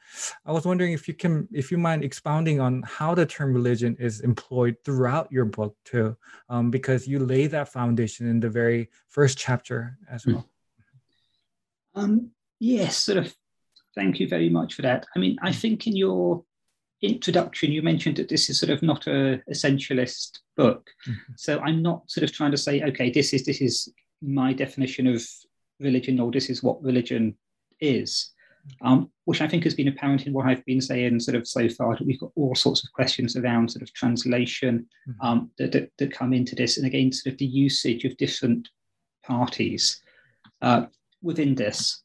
I 0.47 0.53
was 0.53 0.65
wondering 0.65 0.93
if 0.93 1.07
you 1.09 1.15
can, 1.15 1.49
if 1.53 1.71
you 1.71 1.79
mind 1.79 2.05
expounding 2.05 2.61
on 2.61 2.83
how 2.87 3.15
the 3.15 3.27
term 3.27 3.53
religion 3.53 3.97
is 3.99 4.21
employed 4.21 4.77
throughout 4.85 5.31
your 5.31 5.45
book 5.45 5.77
too, 5.85 6.17
um, 6.49 6.71
because 6.71 7.07
you 7.07 7.19
lay 7.19 7.47
that 7.49 7.73
foundation 7.73 8.27
in 8.29 8.41
the 8.41 8.51
very 8.51 8.91
first 9.09 9.39
chapter 9.39 9.99
as 10.11 10.27
well. 10.27 10.49
Um, 11.95 12.31
yes, 12.59 12.97
sort 12.97 13.19
of 13.19 13.35
Thank 13.95 14.21
you 14.21 14.29
very 14.29 14.49
much 14.49 14.75
for 14.75 14.83
that. 14.83 15.07
I 15.17 15.19
mean, 15.19 15.37
I 15.43 15.53
think 15.53 15.87
in 15.87 15.97
your 15.97 16.45
introduction, 17.03 17.73
you 17.73 17.83
mentioned 17.83 18.17
that 18.17 18.29
this 18.29 18.51
is 18.51 18.61
sort 18.61 18.71
of 18.71 18.83
not 18.83 19.07
a 19.07 19.41
essentialist 19.51 20.39
book. 20.57 20.91
Mm-hmm. 21.09 21.33
So 21.37 21.59
I'm 21.61 21.83
not 21.83 22.11
sort 22.11 22.25
of 22.25 22.33
trying 22.33 22.51
to 22.53 22.57
say, 22.57 22.83
okay, 22.83 23.11
this 23.11 23.33
is 23.33 23.45
this 23.45 23.61
is 23.61 23.93
my 24.23 24.53
definition 24.53 25.07
of 25.07 25.27
religion, 25.81 26.21
or 26.21 26.31
this 26.31 26.51
is 26.51 26.63
what 26.63 26.83
religion 26.83 27.37
is. 27.81 28.31
Um, 28.83 29.11
which 29.25 29.41
I 29.41 29.49
think 29.49 29.65
has 29.65 29.75
been 29.75 29.89
apparent 29.89 30.27
in 30.27 30.35
what 30.35 30.45
I've 30.45 30.65
been 30.67 30.83
saying 30.83 31.19
sort 31.21 31.35
of 31.35 31.49
so 31.49 31.69
far. 31.71 31.97
That 31.97 32.07
we've 32.07 32.21
got 32.21 32.33
all 32.37 32.55
sorts 32.55 32.85
of 32.85 32.93
questions 32.93 33.35
around 33.35 33.71
sort 33.71 33.83
of 33.83 33.93
translation 33.95 34.87
mm-hmm. 35.09 35.27
um, 35.27 35.51
that, 35.59 35.73
that, 35.73 35.91
that, 35.99 36.13
come 36.13 36.35
into 36.35 36.55
this, 36.55 36.77
and 36.77 36.87
again, 36.87 37.11
sort 37.11 37.33
of 37.33 37.39
the 37.39 37.47
usage 37.47 38.05
of 38.05 38.17
different 38.19 38.69
parties 39.25 40.03
uh, 40.61 40.87
within 41.23 41.55
this. 41.55 42.03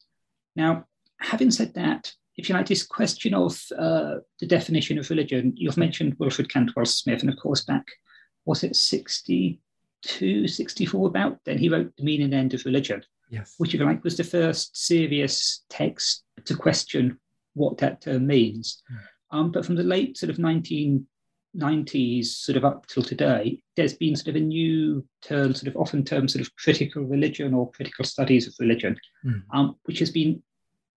Now, 0.56 0.86
having 1.20 1.50
said 1.50 1.74
that, 1.74 2.12
if 2.36 2.48
you 2.48 2.54
like, 2.54 2.66
this 2.66 2.86
question 2.86 3.34
of 3.34 3.58
uh, 3.78 4.16
the 4.40 4.46
definition 4.46 4.98
of 4.98 5.08
religion, 5.08 5.52
you've 5.56 5.76
mentioned 5.78 6.16
Wilfred 6.18 6.50
Cantwell 6.50 6.84
Smith, 6.84 7.22
and 7.22 7.30
of 7.30 7.38
course, 7.38 7.64
back, 7.64 7.86
was 8.44 8.62
it 8.62 8.76
62, 8.76 10.48
64 10.48 11.08
about? 11.08 11.38
Then 11.44 11.58
he 11.58 11.68
wrote 11.68 11.92
The 11.96 12.04
Meaning 12.04 12.26
and 12.26 12.34
End 12.34 12.54
of 12.54 12.64
Religion, 12.64 13.02
yes. 13.30 13.54
which, 13.58 13.74
if 13.74 13.80
you 13.80 13.86
like, 13.86 14.04
was 14.04 14.16
the 14.16 14.24
first 14.24 14.76
serious 14.76 15.64
text 15.70 16.24
to 16.44 16.54
question 16.54 17.18
what 17.54 17.78
that 17.78 18.02
term 18.02 18.26
means. 18.26 18.82
Mm. 18.92 18.98
Um, 19.30 19.50
but 19.50 19.64
from 19.64 19.74
the 19.74 19.82
late 19.82 20.18
sort 20.18 20.30
of 20.30 20.36
1990s, 20.36 22.26
sort 22.26 22.56
of 22.56 22.64
up 22.66 22.86
till 22.86 23.02
today, 23.02 23.62
there's 23.76 23.94
been 23.94 24.14
sort 24.14 24.28
of 24.28 24.36
a 24.36 24.40
new 24.40 25.04
term, 25.22 25.54
sort 25.54 25.68
of 25.68 25.76
often 25.80 26.04
termed 26.04 26.30
sort 26.30 26.46
of 26.46 26.54
critical 26.56 27.02
religion 27.04 27.54
or 27.54 27.70
critical 27.72 28.04
studies 28.04 28.46
of 28.46 28.54
religion, 28.60 28.96
mm. 29.24 29.42
um, 29.52 29.76
which 29.84 29.98
has 29.98 30.10
been 30.10 30.42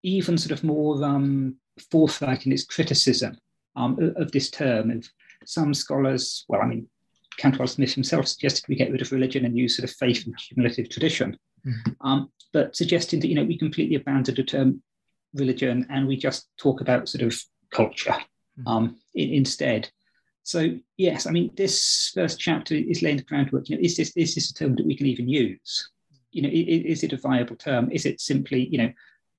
even 0.03 0.37
sort 0.37 0.51
of 0.51 0.63
more 0.63 1.03
um, 1.03 1.55
forthright 1.91 2.45
in 2.45 2.51
its 2.51 2.65
criticism 2.65 3.37
um, 3.75 4.13
of 4.15 4.31
this 4.31 4.49
term. 4.49 4.91
And 4.91 5.07
some 5.45 5.73
scholars, 5.73 6.45
well, 6.47 6.61
I 6.61 6.65
mean, 6.65 6.87
Cantwell 7.37 7.67
Smith 7.67 7.93
himself 7.93 8.27
suggested 8.27 8.65
we 8.67 8.75
get 8.75 8.91
rid 8.91 9.01
of 9.01 9.11
religion 9.11 9.45
and 9.45 9.57
use 9.57 9.77
sort 9.77 9.89
of 9.89 9.95
faith 9.95 10.25
and 10.25 10.37
cumulative 10.37 10.89
tradition, 10.89 11.37
mm-hmm. 11.65 12.07
um, 12.07 12.31
but 12.51 12.75
suggesting 12.75 13.19
that 13.21 13.27
you 13.27 13.35
know 13.35 13.45
we 13.45 13.57
completely 13.57 13.95
abandon 13.95 14.35
the 14.35 14.43
term 14.43 14.83
religion 15.33 15.87
and 15.89 16.07
we 16.07 16.17
just 16.17 16.49
talk 16.57 16.81
about 16.81 17.07
sort 17.07 17.23
of 17.23 17.39
culture 17.71 18.11
mm-hmm. 18.11 18.67
um, 18.67 18.97
in, 19.15 19.29
instead. 19.29 19.89
So 20.43 20.75
yes, 20.97 21.27
I 21.27 21.31
mean 21.31 21.51
this 21.55 22.11
first 22.13 22.39
chapter 22.39 22.75
is 22.75 23.01
laying 23.01 23.17
the 23.17 23.23
groundwork. 23.23 23.69
You 23.69 23.77
know, 23.77 23.83
is 23.83 23.95
this 23.95 24.11
is 24.17 24.35
this 24.35 24.51
a 24.51 24.53
term 24.53 24.75
that 24.75 24.85
we 24.85 24.97
can 24.97 25.07
even 25.07 25.29
use? 25.29 25.89
You 26.31 26.41
know, 26.41 26.49
is, 26.49 26.97
is 26.97 27.03
it 27.03 27.13
a 27.13 27.17
viable 27.17 27.55
term? 27.55 27.89
Is 27.89 28.05
it 28.05 28.19
simply 28.19 28.67
you 28.67 28.79
know 28.79 28.91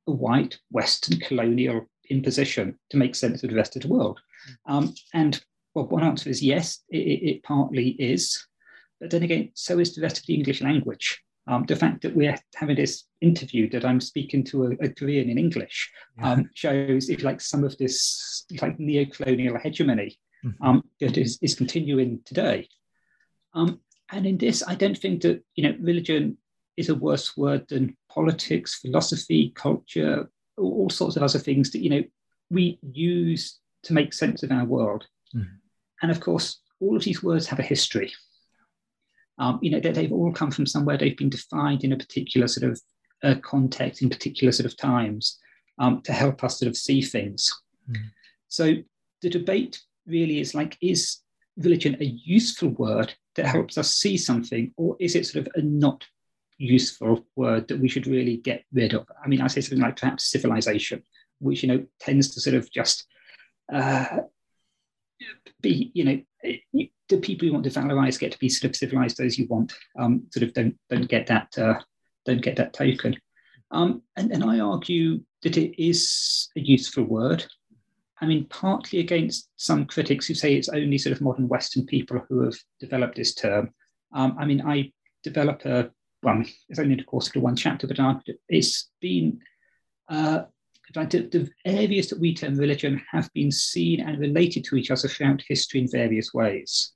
white 0.04 0.58
Western 0.70 1.18
colonial 1.20 1.88
imposition 2.10 2.78
to 2.90 2.96
make 2.96 3.14
sense 3.14 3.42
of 3.42 3.50
the 3.50 3.56
rest 3.56 3.76
of 3.76 3.82
the 3.82 3.88
world? 3.88 4.20
Um, 4.66 4.94
and 5.14 5.42
well, 5.74 5.86
one 5.86 6.02
answer 6.02 6.28
is 6.28 6.42
yes, 6.42 6.82
it, 6.88 6.96
it, 6.96 7.42
partly 7.42 7.90
is. 7.90 8.46
But 9.00 9.10
then 9.10 9.22
again, 9.22 9.50
so 9.54 9.78
is 9.78 9.94
the 9.94 10.02
rest 10.02 10.18
of 10.18 10.26
the 10.26 10.34
English 10.34 10.60
language. 10.62 11.22
Um, 11.46 11.64
the 11.66 11.76
fact 11.76 12.02
that 12.02 12.14
we're 12.14 12.36
having 12.54 12.76
this 12.76 13.04
interview 13.20 13.68
that 13.70 13.84
I'm 13.84 14.00
speaking 14.00 14.44
to 14.44 14.66
a, 14.66 14.84
a 14.84 14.88
Korean 14.88 15.30
in 15.30 15.38
English 15.38 15.90
yeah. 16.18 16.32
um, 16.32 16.50
shows, 16.54 17.08
if 17.08 17.22
like, 17.22 17.40
some 17.40 17.64
of 17.64 17.76
this 17.78 18.44
like 18.60 18.78
neo-colonial 18.78 19.58
hegemony 19.58 20.18
mm-hmm. 20.44 20.62
um, 20.64 20.84
that 21.00 21.16
is, 21.16 21.38
is 21.42 21.54
continuing 21.54 22.20
today. 22.24 22.68
Um, 23.54 23.80
and 24.12 24.26
in 24.26 24.38
this, 24.38 24.62
I 24.66 24.74
don't 24.74 24.98
think 24.98 25.22
that 25.22 25.42
you 25.54 25.64
know 25.64 25.76
religion 25.80 26.38
is 26.76 26.88
a 26.88 26.94
worse 26.94 27.36
word 27.36 27.66
than 27.68 27.96
politics, 28.12 28.80
philosophy, 28.80 29.52
culture, 29.54 30.30
all 30.56 30.90
sorts 30.90 31.16
of 31.16 31.22
other 31.22 31.38
things 31.38 31.70
that 31.70 31.80
you 31.80 31.90
know 31.90 32.02
we 32.50 32.78
use 32.82 33.58
to 33.84 33.92
make 33.92 34.12
sense 34.12 34.42
of 34.42 34.50
our 34.50 34.64
world. 34.64 35.06
Mm. 35.34 35.48
And 36.02 36.10
of 36.10 36.20
course, 36.20 36.60
all 36.80 36.96
of 36.96 37.04
these 37.04 37.22
words 37.22 37.46
have 37.46 37.58
a 37.58 37.62
history. 37.62 38.12
Um, 39.38 39.58
you 39.62 39.70
know, 39.70 39.80
they, 39.80 39.92
they've 39.92 40.12
all 40.12 40.32
come 40.32 40.50
from 40.50 40.66
somewhere. 40.66 40.98
They've 40.98 41.16
been 41.16 41.30
defined 41.30 41.84
in 41.84 41.92
a 41.92 41.96
particular 41.96 42.46
sort 42.46 42.70
of 42.70 42.80
uh, 43.22 43.36
context, 43.42 44.02
in 44.02 44.10
particular 44.10 44.52
sort 44.52 44.66
of 44.66 44.76
times, 44.76 45.38
um, 45.78 46.02
to 46.02 46.12
help 46.12 46.44
us 46.44 46.58
sort 46.58 46.68
of 46.68 46.76
see 46.76 47.00
things. 47.00 47.50
Mm. 47.90 47.96
So 48.48 48.74
the 49.22 49.30
debate 49.30 49.80
really 50.06 50.40
is 50.40 50.54
like, 50.54 50.76
is 50.82 51.18
religion 51.56 51.96
a 52.00 52.04
useful 52.04 52.70
word 52.70 53.14
that 53.36 53.46
helps 53.46 53.78
us 53.78 53.94
see 53.94 54.16
something, 54.16 54.72
or 54.76 54.96
is 55.00 55.14
it 55.14 55.26
sort 55.26 55.46
of 55.46 55.52
a 55.54 55.62
not 55.62 56.04
useful 56.60 57.24
word 57.36 57.66
that 57.68 57.80
we 57.80 57.88
should 57.88 58.06
really 58.06 58.36
get 58.36 58.64
rid 58.72 58.94
of. 58.94 59.06
I 59.24 59.28
mean, 59.28 59.40
I 59.40 59.46
say 59.46 59.60
something 59.60 59.82
like 59.82 59.96
perhaps 59.96 60.30
civilization, 60.30 61.02
which 61.38 61.62
you 61.62 61.68
know 61.68 61.86
tends 61.98 62.34
to 62.34 62.40
sort 62.40 62.56
of 62.56 62.70
just 62.70 63.06
uh, 63.72 64.18
be, 65.60 65.90
you 65.94 66.04
know, 66.04 66.20
the 67.08 67.16
people 67.18 67.46
you 67.46 67.52
want 67.52 67.64
to 67.64 67.70
valorize 67.70 68.18
get 68.18 68.32
to 68.32 68.38
be 68.38 68.48
sort 68.48 68.70
of 68.70 68.76
civilized 68.76 69.16
those 69.16 69.38
you 69.38 69.46
want. 69.46 69.72
Um, 69.98 70.24
sort 70.32 70.44
of 70.44 70.52
don't 70.52 70.76
don't 70.88 71.08
get 71.08 71.26
that 71.28 71.56
uh, 71.58 71.80
don't 72.24 72.42
get 72.42 72.56
that 72.56 72.72
token. 72.72 73.16
Um, 73.70 74.02
and, 74.16 74.32
and 74.32 74.44
I 74.44 74.60
argue 74.60 75.20
that 75.42 75.56
it 75.56 75.82
is 75.82 76.48
a 76.56 76.60
useful 76.60 77.04
word. 77.04 77.44
I 78.20 78.26
mean, 78.26 78.46
partly 78.46 78.98
against 78.98 79.48
some 79.56 79.86
critics 79.86 80.26
who 80.26 80.34
say 80.34 80.54
it's 80.54 80.68
only 80.68 80.98
sort 80.98 81.14
of 81.14 81.22
modern 81.22 81.48
Western 81.48 81.86
people 81.86 82.20
who 82.28 82.42
have 82.42 82.54
developed 82.78 83.16
this 83.16 83.34
term. 83.34 83.72
Um, 84.12 84.36
I 84.38 84.44
mean, 84.44 84.60
I 84.60 84.92
develop 85.22 85.64
a 85.64 85.90
well, 86.22 86.42
it's 86.68 86.78
only 86.78 86.96
the 86.96 87.04
course 87.04 87.34
of 87.34 87.42
one 87.42 87.56
chapter, 87.56 87.86
but 87.86 87.98
it's 88.48 88.90
been 89.00 89.40
uh, 90.08 90.42
the, 90.92 91.50
areas 91.64 92.08
that 92.08 92.20
we 92.20 92.34
term 92.34 92.56
religion 92.56 93.00
have 93.10 93.32
been 93.32 93.50
seen 93.50 94.00
and 94.00 94.18
related 94.18 94.64
to 94.64 94.76
each 94.76 94.90
other 94.90 95.08
throughout 95.08 95.42
history 95.46 95.80
in 95.80 95.90
various 95.90 96.34
ways. 96.34 96.92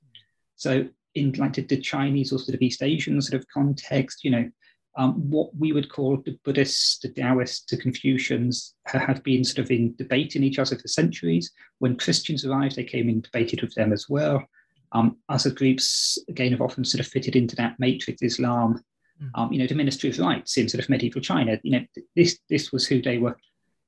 So, 0.55 0.87
in 1.15 1.31
like 1.33 1.53
the, 1.53 1.61
the 1.61 1.77
Chinese 1.77 2.33
or 2.33 2.39
sort 2.39 2.55
of 2.55 2.61
East 2.61 2.83
Asian 2.83 3.21
sort 3.21 3.41
of 3.41 3.47
context, 3.47 4.23
you 4.23 4.31
know, 4.31 4.49
um, 4.97 5.13
what 5.29 5.55
we 5.57 5.71
would 5.71 5.89
call 5.89 6.17
the 6.17 6.37
Buddhists, 6.43 6.99
the 6.99 7.09
Taoists, 7.09 7.65
the 7.69 7.77
Confucians 7.77 8.75
have 8.85 9.23
been 9.23 9.43
sort 9.43 9.65
of 9.65 9.71
in 9.71 9.95
debate 9.95 10.35
in 10.35 10.43
each 10.43 10.59
other 10.59 10.77
for 10.77 10.87
centuries. 10.87 11.51
When 11.79 11.97
Christians 11.97 12.45
arrived, 12.45 12.75
they 12.75 12.83
came 12.83 13.09
in 13.09 13.21
debated 13.21 13.61
with 13.61 13.73
them 13.75 13.91
as 13.91 14.07
well. 14.09 14.45
Um, 14.91 15.17
other 15.27 15.49
groups, 15.49 16.17
again, 16.29 16.51
have 16.51 16.61
often 16.61 16.85
sort 16.85 17.01
of 17.01 17.07
fitted 17.07 17.35
into 17.35 17.55
that 17.57 17.79
matrix. 17.79 18.21
Islam. 18.21 18.81
Um, 19.35 19.51
you 19.51 19.59
know, 19.59 19.67
the 19.67 19.75
Ministry 19.75 20.09
of 20.09 20.19
Rites 20.19 20.57
in 20.57 20.69
sort 20.69 20.83
of 20.83 20.89
medieval 20.89 21.21
China, 21.21 21.59
you 21.63 21.71
know, 21.71 21.85
this 22.15 22.39
this 22.49 22.71
was 22.71 22.85
who 22.85 23.01
they 23.01 23.17
were 23.17 23.37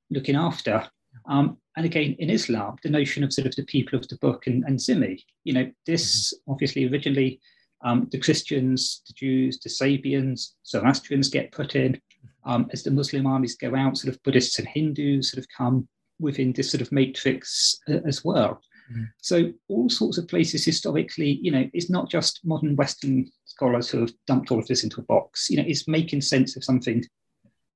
looking 0.10 0.36
after. 0.36 0.88
Um, 1.26 1.58
and 1.76 1.86
again, 1.86 2.16
in 2.20 2.30
Islam, 2.30 2.78
the 2.84 2.90
notion 2.90 3.24
of 3.24 3.34
sort 3.34 3.48
of 3.48 3.56
the 3.56 3.66
people 3.66 4.00
of 4.00 4.08
the 4.08 4.18
book 4.18 4.48
and, 4.48 4.64
and 4.64 4.80
dhimmi, 4.80 5.22
you 5.44 5.54
know, 5.54 5.70
this 5.86 6.34
mm-hmm. 6.34 6.52
obviously 6.52 6.88
originally 6.88 7.40
um, 7.84 8.08
the 8.12 8.20
Christians, 8.20 9.02
the 9.08 9.14
Jews, 9.14 9.60
the 9.60 9.70
Sabians, 9.70 10.54
Zoroastrians 10.66 11.30
get 11.30 11.52
put 11.52 11.76
in. 11.76 11.94
Mm-hmm. 11.94 12.50
Um, 12.50 12.70
as 12.72 12.84
the 12.84 12.92
Muslim 12.92 13.28
armies 13.28 13.58
go 13.58 13.76
out, 13.76 13.98
sort 13.98 14.14
of 14.14 14.24
Buddhists 14.24 14.58
and 14.58 14.68
Hindus 14.68 15.32
sort 15.32 15.44
of 15.44 15.48
come 15.56 15.88
within 16.20 16.54
this 16.54 16.72
sort 16.72 16.82
of 16.82 16.92
matrix 16.92 17.78
uh, 17.90 18.00
as 18.06 18.24
well. 18.24 18.62
Mm. 18.92 19.10
So 19.22 19.52
all 19.68 19.90
sorts 19.90 20.18
of 20.18 20.28
places 20.28 20.64
historically, 20.64 21.40
you 21.42 21.52
know, 21.52 21.70
it's 21.74 21.90
not 21.90 22.10
just 22.10 22.40
modern 22.46 22.76
Western 22.76 23.30
scholars 23.58 23.90
who 23.90 24.02
have 24.02 24.14
dumped 24.28 24.52
all 24.52 24.60
of 24.60 24.68
this 24.68 24.84
into 24.84 25.02
a 25.02 25.06
box. 25.06 25.50
You 25.50 25.58
know, 25.58 25.64
it's 25.68 25.88
making 25.88 26.22
sense 26.22 26.56
of 26.56 26.64
something 26.64 27.04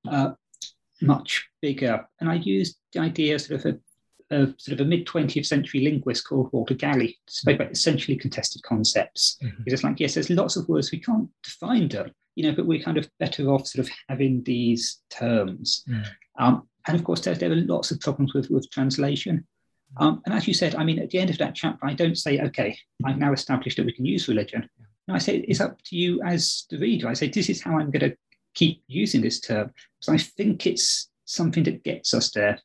uh, 0.10 0.32
much 1.02 1.48
bigger. 1.60 2.08
And 2.20 2.30
I 2.30 2.36
used 2.36 2.78
the 2.94 3.00
idea 3.00 3.40
sort 3.40 3.66
of 3.66 3.74
a, 3.74 4.36
a 4.36 4.54
sort 4.58 4.80
of 4.80 4.86
a 4.86 4.88
mid 4.88 5.08
20th 5.08 5.48
century 5.48 5.82
linguist 5.82 6.28
called 6.28 6.50
Walter 6.54 6.76
Gallie 6.76 7.18
spoke 7.28 7.56
about 7.56 7.72
essentially 7.72 8.16
contested 8.16 8.62
concepts. 8.62 9.38
Mm-hmm. 9.44 9.64
It's 9.66 9.84
like, 9.84 10.00
yes, 10.00 10.14
there's 10.14 10.30
lots 10.30 10.56
of 10.56 10.70
words 10.70 10.92
we 10.92 11.00
can't 11.00 11.28
define 11.44 11.88
them, 11.88 12.12
you 12.36 12.44
know, 12.44 12.56
but 12.56 12.68
we're 12.68 12.84
kind 12.84 13.00
of 13.00 13.10
better 13.20 13.50
off 13.50 13.66
sort 13.66 13.88
of 13.88 13.92
having 14.08 14.44
these 14.44 15.02
terms. 15.10 15.84
Mm. 15.90 16.06
Um, 16.38 16.68
and 16.88 16.96
of 16.96 17.04
course, 17.04 17.22
there, 17.22 17.34
there, 17.34 17.52
are 17.52 17.56
lots 17.56 17.90
of 17.90 18.00
problems 18.00 18.36
with, 18.36 18.52
with 18.52 18.70
translation. 18.70 19.48
Um, 19.98 20.22
and 20.26 20.34
as 20.36 20.48
you 20.48 20.54
said, 20.54 20.76
I 20.76 20.84
mean, 20.84 21.00
at 21.00 21.10
the 21.10 21.20
end 21.20 21.32
of 21.32 21.40
that 21.40 21.56
chapter, 21.56 21.86
I 21.86 21.94
don't 21.94 22.18
say, 22.18 22.40
okay, 22.40 22.78
I've 23.04 23.18
now 23.18 23.34
established 23.34 23.78
that 23.78 23.86
we 23.86 23.94
can 23.94 24.06
use 24.06 24.28
religion. 24.28 24.70
No, 25.08 25.16
I 25.16 25.18
say 25.18 25.38
it's 25.38 25.62
up 25.62 25.82
to 25.84 25.96
you 25.96 26.22
as 26.24 26.66
the 26.70 26.78
reader. 26.78 27.08
I 27.08 27.14
say, 27.14 27.28
this 27.28 27.50
is 27.50 27.62
how 27.62 27.78
I'm 27.78 27.92
going 27.92 28.12
to 28.12 28.18
keep 28.54 28.84
using 28.88 29.22
this 29.22 29.40
term 29.40 29.72
because 30.00 30.14
I 30.14 30.18
think 30.18 30.68
it's 30.68 31.10
something 31.26 31.64
that 31.64 31.84
gets 31.84 32.14
us 32.14 32.32
there. 32.32 32.60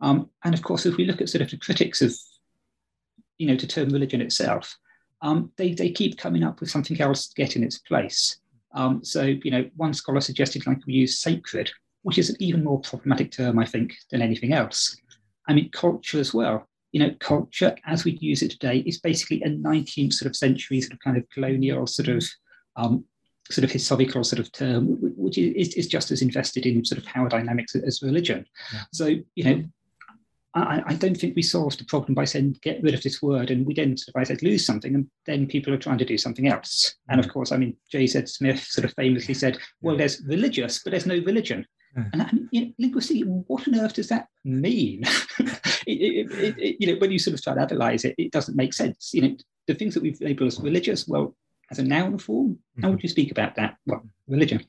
Um, 0.00 0.30
and 0.44 0.54
of 0.54 0.62
course, 0.62 0.86
if 0.86 0.96
we 0.96 1.04
look 1.04 1.20
at 1.20 1.28
sort 1.28 1.42
of 1.42 1.50
the 1.50 1.56
critics 1.56 2.02
of, 2.02 2.14
you 3.38 3.46
know, 3.46 3.56
the 3.56 3.66
term 3.66 3.88
religion 3.88 4.20
itself, 4.20 4.76
um, 5.22 5.50
they, 5.56 5.72
they 5.72 5.90
keep 5.90 6.18
coming 6.18 6.42
up 6.42 6.60
with 6.60 6.70
something 6.70 7.00
else 7.00 7.28
to 7.28 7.34
get 7.34 7.56
in 7.56 7.64
its 7.64 7.78
place. 7.78 8.38
Um, 8.74 9.04
so, 9.04 9.22
you 9.22 9.50
know, 9.50 9.70
one 9.76 9.94
scholar 9.94 10.20
suggested 10.20 10.66
like 10.66 10.84
we 10.86 10.94
use 10.94 11.18
sacred, 11.18 11.70
which 12.02 12.18
is 12.18 12.28
an 12.28 12.36
even 12.40 12.64
more 12.64 12.80
problematic 12.80 13.30
term, 13.30 13.58
I 13.58 13.64
think, 13.64 13.94
than 14.10 14.20
anything 14.20 14.52
else. 14.52 14.96
I 15.48 15.54
mean, 15.54 15.70
culture 15.70 16.18
as 16.18 16.34
well. 16.34 16.68
You 16.94 17.00
know, 17.00 17.14
culture 17.18 17.74
as 17.86 18.04
we 18.04 18.12
use 18.20 18.42
it 18.42 18.52
today 18.52 18.78
is 18.86 19.00
basically 19.00 19.42
a 19.42 19.48
19th 19.48 20.12
sort 20.12 20.30
of 20.30 20.36
century 20.36 20.80
sort 20.80 20.92
of 20.92 21.00
kind 21.00 21.16
of 21.16 21.28
colonial 21.28 21.86
sort 21.86 22.08
of 22.08 22.24
um, 22.76 23.04
sort 23.50 23.64
of 23.64 23.70
historical 23.70 24.24
sort 24.24 24.40
of 24.40 24.50
term, 24.52 24.96
which 25.16 25.36
is, 25.38 25.74
is 25.74 25.86
just 25.86 26.10
as 26.10 26.22
invested 26.22 26.66
in 26.66 26.84
sort 26.84 26.98
of 26.98 27.04
power 27.04 27.28
dynamics 27.28 27.74
as 27.74 28.02
religion. 28.02 28.46
Yeah. 28.72 28.80
So, 28.92 29.06
you 29.34 29.44
know, 29.44 29.64
I, 30.54 30.82
I, 30.86 30.94
don't 30.94 31.16
think 31.16 31.34
we 31.34 31.42
solved 31.42 31.80
the 31.80 31.84
problem 31.84 32.14
by 32.14 32.24
saying 32.24 32.56
get 32.62 32.82
rid 32.82 32.94
of 32.94 33.02
this 33.02 33.20
word 33.20 33.50
and 33.50 33.66
we 33.66 33.74
then 33.74 33.96
sort 33.96 34.14
of 34.14 34.20
I 34.20 34.24
said 34.24 34.42
lose 34.42 34.64
something 34.64 34.94
and 34.94 35.06
then 35.26 35.46
people 35.48 35.74
are 35.74 35.78
trying 35.78 35.98
to 35.98 36.04
do 36.04 36.16
something 36.16 36.46
else. 36.46 36.94
And 37.08 37.18
of 37.18 37.26
mm. 37.26 37.32
course, 37.32 37.50
I 37.50 37.56
mean, 37.56 37.76
J.Z. 37.90 38.26
Smith 38.26 38.62
sort 38.62 38.84
of 38.84 38.94
famously 38.94 39.34
said, 39.34 39.58
well, 39.82 39.96
there's 39.96 40.22
religious, 40.26 40.80
but 40.82 40.92
there's 40.92 41.06
no 41.06 41.20
religion. 41.26 41.66
And 41.96 42.22
I 42.22 42.30
mean, 42.32 42.48
you 42.50 42.60
know, 42.60 42.72
linguistically, 42.78 43.22
what 43.22 43.68
on 43.68 43.78
earth 43.78 43.94
does 43.94 44.08
that 44.08 44.28
mean? 44.44 45.04
it, 45.38 46.28
it, 46.30 46.58
it, 46.58 46.76
you 46.80 46.92
know, 46.92 46.98
when 46.98 47.10
you 47.10 47.18
sort 47.18 47.34
of 47.34 47.42
try 47.42 47.54
to 47.54 47.60
analyze 47.60 48.04
it, 48.04 48.14
it 48.18 48.32
doesn't 48.32 48.56
make 48.56 48.72
sense. 48.72 49.12
You 49.14 49.22
know, 49.22 49.36
the 49.66 49.74
things 49.74 49.94
that 49.94 50.02
we've 50.02 50.20
labeled 50.20 50.48
as 50.48 50.60
religious, 50.60 51.06
well, 51.06 51.36
as 51.70 51.78
a 51.78 51.84
noun 51.84 52.18
form, 52.18 52.58
how 52.82 52.88
would 52.88 52.98
mm-hmm. 52.98 53.04
you 53.04 53.08
speak 53.08 53.30
about 53.30 53.54
that? 53.56 53.76
Well, 53.86 54.02
religion. 54.28 54.64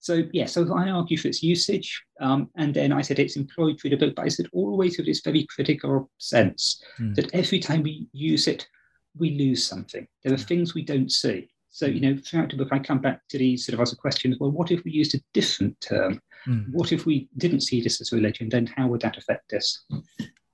So 0.00 0.24
yeah, 0.32 0.46
so 0.46 0.74
I 0.74 0.90
argue 0.90 1.18
for 1.18 1.28
its 1.28 1.42
usage, 1.42 2.02
um, 2.20 2.48
and 2.56 2.72
then 2.72 2.92
I 2.92 3.02
said 3.02 3.18
it's 3.18 3.36
employed 3.36 3.80
through 3.80 3.90
the 3.90 3.96
book, 3.96 4.14
but 4.14 4.24
I 4.24 4.28
said 4.28 4.46
always 4.52 4.96
with 4.96 5.06
this 5.06 5.20
very 5.20 5.46
critical 5.54 6.10
sense 6.18 6.82
mm. 6.98 7.14
that 7.16 7.34
every 7.34 7.58
time 7.58 7.82
we 7.82 8.06
use 8.12 8.46
it, 8.46 8.66
we 9.16 9.32
lose 9.32 9.64
something. 9.66 10.06
There 10.22 10.32
are 10.32 10.38
things 10.38 10.74
we 10.74 10.84
don't 10.84 11.10
see. 11.10 11.48
So 11.70 11.86
you 11.86 12.00
know, 12.00 12.16
throughout 12.16 12.50
the 12.50 12.56
book, 12.56 12.68
I 12.70 12.78
come 12.78 13.00
back 13.00 13.20
to 13.28 13.38
these 13.38 13.66
sort 13.66 13.74
of 13.74 13.80
other 13.80 13.96
questions. 13.96 14.36
Well, 14.38 14.50
what 14.50 14.70
if 14.70 14.84
we 14.84 14.92
used 14.92 15.14
a 15.14 15.20
different 15.34 15.80
term? 15.80 16.20
Mm. 16.46 16.72
What 16.72 16.92
if 16.92 17.06
we 17.06 17.28
didn't 17.36 17.60
see 17.60 17.80
this 17.80 18.00
as 18.00 18.12
religion? 18.12 18.48
Then 18.48 18.66
how 18.66 18.86
would 18.88 19.00
that 19.02 19.16
affect 19.16 19.52
us? 19.52 19.84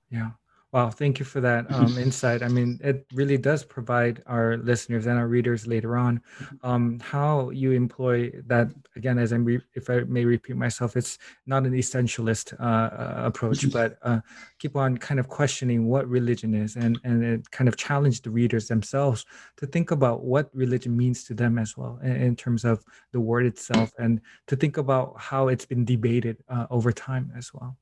Yeah. 0.09 0.31
Wow, 0.75 0.89
thank 0.89 1.19
you 1.19 1.25
for 1.25 1.39
that 1.39 1.71
um, 1.73 1.97
insight. 1.97 2.43
I 2.43 2.49
mean, 2.49 2.77
it 2.83 3.05
really 3.13 3.37
does 3.37 3.63
provide 3.63 4.21
our 4.25 4.57
listeners 4.57 5.05
and 5.05 5.17
our 5.17 5.29
readers 5.29 5.65
later 5.65 5.95
on 5.95 6.21
um, 6.63 6.99
how 6.99 7.49
you 7.51 7.71
employ 7.71 8.29
that. 8.47 8.67
Again, 8.97 9.17
as 9.17 9.31
I'm, 9.31 9.45
re- 9.45 9.61
if 9.73 9.89
I 9.89 10.01
may 10.01 10.25
repeat 10.25 10.57
myself, 10.57 10.97
it's 10.97 11.17
not 11.45 11.63
an 11.63 11.71
essentialist 11.71 12.59
uh, 12.59 12.63
uh, 12.63 13.13
approach, 13.25 13.71
but 13.77 13.97
uh, 14.01 14.19
keep 14.59 14.75
on 14.75 14.97
kind 14.97 15.17
of 15.17 15.29
questioning 15.29 15.87
what 15.87 16.09
religion 16.09 16.53
is, 16.53 16.75
and 16.75 16.99
and 17.05 17.23
it 17.23 17.49
kind 17.51 17.69
of 17.69 17.77
challenge 17.77 18.21
the 18.21 18.29
readers 18.29 18.67
themselves 18.67 19.25
to 19.55 19.65
think 19.65 19.91
about 19.91 20.25
what 20.25 20.49
religion 20.53 20.97
means 20.97 21.23
to 21.23 21.33
them 21.33 21.57
as 21.57 21.77
well, 21.77 21.99
in, 22.03 22.15
in 22.17 22.35
terms 22.35 22.65
of 22.65 22.83
the 23.13 23.19
word 23.21 23.45
itself, 23.45 23.93
and 23.97 24.19
to 24.47 24.57
think 24.57 24.75
about 24.75 25.13
how 25.17 25.47
it's 25.47 25.65
been 25.65 25.85
debated 25.85 26.35
uh, 26.49 26.65
over 26.69 26.91
time 26.91 27.31
as 27.37 27.53
well 27.53 27.77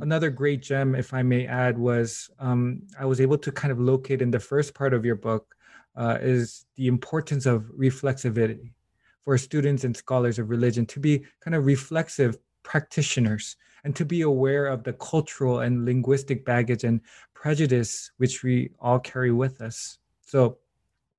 another 0.00 0.30
great 0.30 0.62
gem, 0.62 0.94
if 0.94 1.12
I 1.12 1.22
may 1.22 1.46
add, 1.46 1.78
was 1.78 2.30
um, 2.38 2.82
I 2.98 3.04
was 3.04 3.20
able 3.20 3.38
to 3.38 3.52
kind 3.52 3.72
of 3.72 3.80
locate 3.80 4.22
in 4.22 4.30
the 4.30 4.40
first 4.40 4.74
part 4.74 4.94
of 4.94 5.04
your 5.04 5.16
book 5.16 5.54
uh, 5.96 6.18
is 6.20 6.66
the 6.76 6.86
importance 6.86 7.46
of 7.46 7.64
reflexivity 7.78 8.72
for 9.24 9.36
students 9.36 9.84
and 9.84 9.96
scholars 9.96 10.38
of 10.38 10.50
religion 10.50 10.86
to 10.86 11.00
be 11.00 11.24
kind 11.40 11.54
of 11.54 11.66
reflexive 11.66 12.38
practitioners 12.62 13.56
and 13.84 13.96
to 13.96 14.04
be 14.04 14.22
aware 14.22 14.66
of 14.66 14.84
the 14.84 14.92
cultural 14.94 15.60
and 15.60 15.84
linguistic 15.84 16.44
baggage 16.44 16.84
and 16.84 17.00
prejudice 17.34 18.12
which 18.18 18.42
we 18.42 18.70
all 18.78 18.98
carry 18.98 19.32
with 19.32 19.60
us. 19.60 19.98
So, 20.22 20.58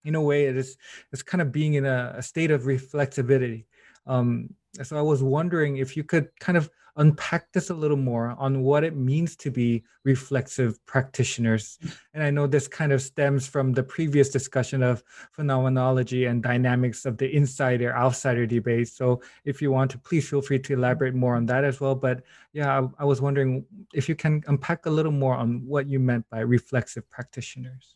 in 0.04 0.16
a 0.16 0.22
way, 0.22 0.46
it 0.46 0.58
is 0.58 0.78
it's 1.12 1.22
kind 1.22 1.42
of 1.42 1.52
being 1.52 1.76
in 1.76 1.86
a, 1.86 2.16
a 2.18 2.24
state 2.24 2.50
of 2.50 2.64
reflexivity. 2.64 3.66
Um, 4.08 4.50
so 4.82 4.98
I 4.98 5.02
was 5.02 5.22
wondering 5.22 5.78
if 5.78 5.96
you 5.96 6.04
could 6.04 6.30
kind 6.40 6.58
of 6.58 6.70
unpack 6.98 7.52
this 7.52 7.70
a 7.70 7.74
little 7.74 7.98
more 7.98 8.36
on 8.38 8.62
what 8.62 8.84
it 8.84 8.96
means 8.96 9.36
to 9.38 9.52
be 9.52 9.84
reflexive 10.04 10.84
practitioners. 10.86 11.80
And 12.14 12.24
I 12.24 12.32
know 12.32 12.48
this 12.48 12.68
kind 12.68 12.92
of 12.92 13.02
stems 13.02 13.48
from 13.48 13.74
the 13.74 13.84
previous 13.84 14.30
discussion 14.30 14.84
of 14.84 15.04
phenomenology 15.32 16.26
and 16.26 16.44
dynamics 16.44 17.06
of 17.06 17.18
the 17.18 17.34
insider 17.34 17.96
outsider 17.96 18.46
debate. 18.46 18.90
So 18.90 19.22
if 19.46 19.62
you 19.62 19.72
want 19.72 19.92
to, 19.92 19.98
please 19.98 20.30
feel 20.30 20.42
free 20.42 20.60
to 20.60 20.74
elaborate 20.74 21.16
more 21.16 21.36
on 21.36 21.46
that 21.48 21.64
as 21.64 21.80
well. 21.80 21.96
But 21.96 22.24
yeah, 22.54 22.80
I, 22.80 23.04
I 23.04 23.06
was 23.06 23.22
wondering 23.22 23.66
if 23.94 24.10
you 24.10 24.16
can 24.16 24.44
unpack 24.48 24.86
a 24.86 24.90
little 24.90 25.12
more 25.12 25.36
on 25.36 25.66
what 25.66 25.88
you 25.88 26.00
meant 26.00 26.30
by 26.30 26.40
reflexive 26.40 27.10
practitioners. 27.10 27.96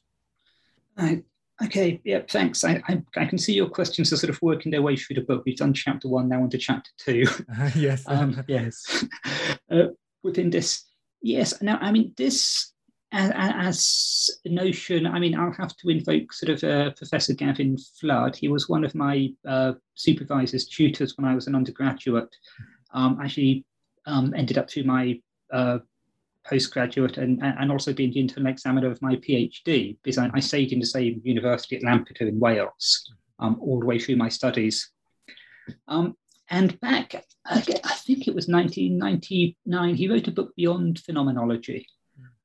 I, 0.97 1.23
Okay, 1.63 2.01
yeah, 2.03 2.21
thanks. 2.29 2.65
I, 2.65 2.81
I, 2.89 3.01
I, 3.15 3.25
can 3.25 3.37
see 3.37 3.53
your 3.53 3.69
questions 3.69 4.11
are 4.11 4.17
sort 4.17 4.29
of 4.29 4.41
working 4.41 4.71
their 4.71 4.81
way 4.81 4.97
through 4.97 5.15
the 5.15 5.21
book. 5.21 5.43
We've 5.45 5.55
done 5.55 5.73
chapter 5.73 6.09
one, 6.09 6.27
now 6.27 6.43
on 6.43 6.49
to 6.49 6.57
chapter 6.57 6.91
two. 6.97 7.25
Uh, 7.57 7.71
yes. 7.75 8.03
um, 8.07 8.43
yes. 8.47 9.05
Uh, 9.71 9.87
within 10.21 10.49
this, 10.49 10.83
yes. 11.21 11.61
Now, 11.61 11.77
I 11.81 11.91
mean, 11.91 12.13
this 12.17 12.73
as, 13.13 13.31
as, 13.35 14.29
a 14.43 14.49
notion, 14.49 15.07
I 15.07 15.19
mean, 15.19 15.35
I'll 15.37 15.53
have 15.53 15.75
to 15.77 15.89
invoke 15.89 16.33
sort 16.33 16.49
of 16.51 16.63
uh, 16.63 16.91
Professor 16.91 17.33
Gavin 17.33 17.77
Flood. 17.77 18.35
He 18.35 18.49
was 18.49 18.67
one 18.67 18.83
of 18.83 18.93
my 18.93 19.29
uh, 19.47 19.73
supervisors, 19.93 20.65
tutors 20.65 21.17
when 21.17 21.25
I 21.25 21.35
was 21.35 21.47
an 21.47 21.55
undergraduate. 21.55 22.35
Um, 22.93 23.19
actually, 23.21 23.63
um, 24.05 24.33
ended 24.35 24.57
up 24.57 24.69
through 24.69 24.83
my 24.83 25.21
uh, 25.53 25.79
postgraduate 26.47 27.17
and, 27.17 27.41
and 27.43 27.71
also 27.71 27.93
being 27.93 28.11
the 28.11 28.19
internal 28.19 28.51
examiner 28.51 28.89
of 28.89 29.01
my 29.01 29.15
PhD 29.15 29.97
because 30.03 30.17
I, 30.17 30.29
I 30.33 30.39
stayed 30.39 30.71
in 30.71 30.79
the 30.79 30.85
same 30.85 31.21
university 31.23 31.75
at 31.75 31.83
Lampeter 31.83 32.27
in 32.27 32.39
Wales 32.39 33.11
um, 33.39 33.57
all 33.59 33.79
the 33.79 33.85
way 33.85 33.99
through 33.99 34.15
my 34.15 34.29
studies. 34.29 34.91
Um, 35.87 36.15
and 36.49 36.79
back, 36.79 37.25
I 37.45 37.59
think 37.59 38.27
it 38.27 38.35
was 38.35 38.47
1999, 38.47 39.95
he 39.95 40.07
wrote 40.07 40.27
a 40.27 40.31
book 40.31 40.55
Beyond 40.55 40.99
Phenomenology. 40.99 41.87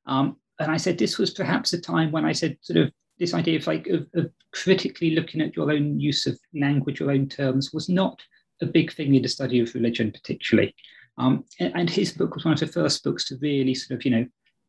Um, 0.07 0.37
and 0.59 0.71
I 0.71 0.77
said 0.77 0.97
this 0.97 1.17
was 1.17 1.31
perhaps 1.31 1.73
a 1.73 1.81
time 1.81 2.11
when 2.11 2.25
I 2.25 2.31
said 2.31 2.57
sort 2.61 2.77
of 2.77 2.91
this 3.19 3.33
idea 3.33 3.59
of 3.59 3.67
like 3.67 3.87
of, 3.87 4.07
of 4.15 4.31
critically 4.51 5.11
looking 5.11 5.41
at 5.41 5.55
your 5.55 5.71
own 5.71 5.99
use 5.99 6.25
of 6.25 6.37
language, 6.55 6.99
your 6.99 7.11
own 7.11 7.27
terms 7.27 7.71
was 7.71 7.89
not 7.89 8.19
a 8.61 8.65
big 8.65 8.91
thing 8.93 9.13
in 9.15 9.21
the 9.21 9.27
study 9.27 9.59
of 9.59 9.73
religion 9.73 10.11
particularly. 10.11 10.75
Um, 11.21 11.45
and, 11.59 11.71
and, 11.75 11.89
his 11.89 12.13
book 12.13 12.33
was 12.33 12.45
one 12.45 12.55
of 12.55 12.59
the 12.59 12.65
first 12.67 13.03
books 13.03 13.27
to 13.27 13.37
really 13.41 13.75
sort 13.75 13.99
of, 13.99 14.05
you 14.05 14.11
know, 14.11 14.25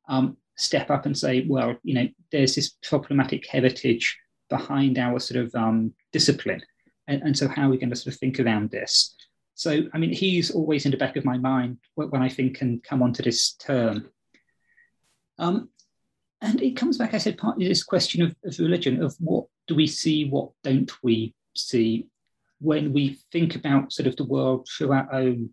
um, 0.09 0.36
step 0.57 0.90
up 0.90 1.07
and 1.07 1.16
say, 1.16 1.46
well, 1.48 1.76
you 1.82 1.94
know, 1.94 2.07
there's 2.30 2.55
this 2.55 2.76
problematic 2.82 3.46
heritage 3.46 4.18
behind 4.50 4.98
our 4.98 5.18
sort 5.18 5.42
of 5.42 5.55
um, 5.55 5.94
discipline. 6.12 6.61
And, 7.09 7.22
and 7.22 7.38
so 7.38 7.48
how 7.48 7.66
are 7.66 7.70
we 7.70 7.78
going 7.78 7.88
to 7.88 7.96
sort 7.96 8.14
of 8.14 8.20
think 8.20 8.38
around 8.38 8.70
this? 8.70 9.14
So, 9.55 9.84
I 9.94 9.98
mean, 9.98 10.12
he's 10.12 10.50
always 10.50 10.84
in 10.84 10.90
the 10.90 10.98
back 10.98 11.16
of 11.16 11.24
my 11.24 11.38
mind 11.38 11.78
when 11.94 12.22
I 12.22 12.28
think 12.28 12.61
and 12.61 12.82
come 12.82 13.03
onto 13.03 13.22
this 13.22 13.55
term. 13.55 14.11
Um, 15.38 15.70
and 16.42 16.61
it 16.61 16.76
comes 16.76 16.98
back, 16.98 17.14
I 17.14 17.18
said, 17.18 17.38
partly 17.38 17.66
this 17.66 17.82
question 17.82 18.20
of, 18.22 18.36
of 18.44 18.59
religion, 18.59 19.03
of 19.03 19.14
what 19.20 19.46
do 19.68 19.74
we 19.74 19.86
see, 19.86 20.28
what 20.28 20.50
don't 20.62 20.92
we 21.03 21.34
see 21.57 22.09
when 22.61 22.92
we 22.92 23.18
think 23.32 23.55
about 23.55 23.92
sort 23.92 24.07
of 24.07 24.16
the 24.16 24.24
world 24.24 24.68
through 24.68 24.92
our 24.92 25.11
own 25.14 25.50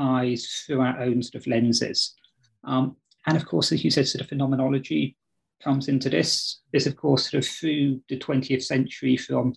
eyes 0.00 0.64
through 0.66 0.80
our 0.80 0.98
own 1.00 1.22
sort 1.22 1.40
of 1.40 1.46
lenses. 1.46 2.14
Um, 2.64 2.96
and 3.26 3.36
of 3.36 3.46
course, 3.46 3.70
as 3.70 3.84
you 3.84 3.90
said, 3.90 4.08
sort 4.08 4.22
of 4.22 4.28
phenomenology 4.28 5.16
comes 5.62 5.88
into 5.88 6.08
this. 6.08 6.60
This, 6.72 6.86
of 6.86 6.96
course, 6.96 7.30
sort 7.30 7.44
of 7.44 7.48
through 7.48 8.00
the 8.08 8.18
20th 8.18 8.62
century 8.62 9.16
from 9.16 9.54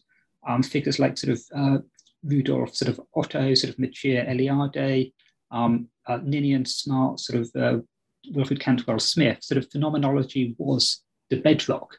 um, 0.48 0.62
figures 0.62 1.00
like 1.00 1.18
sort 1.18 1.34
of 1.34 1.42
uh, 1.56 1.78
Rudolf, 2.24 2.76
sort 2.76 2.90
of 2.90 3.02
Otto, 3.16 3.54
sort 3.54 3.74
of 3.74 3.78
Mircea 3.80 4.28
Eliade, 4.30 5.14
um, 5.52 5.88
uh, 6.08 6.20
Ninian 6.24 6.66
Smart, 6.66 7.20
sort 7.20 7.42
of 7.42 7.52
uh, 7.56 7.82
Wilfred 8.32 8.60
Cantwell 8.60 9.00
Smith, 9.00 9.44
sort 9.44 9.58
of 9.58 9.72
phenomenology 9.72 10.56
was 10.58 11.02
the 11.30 11.38
bedrock 11.38 11.98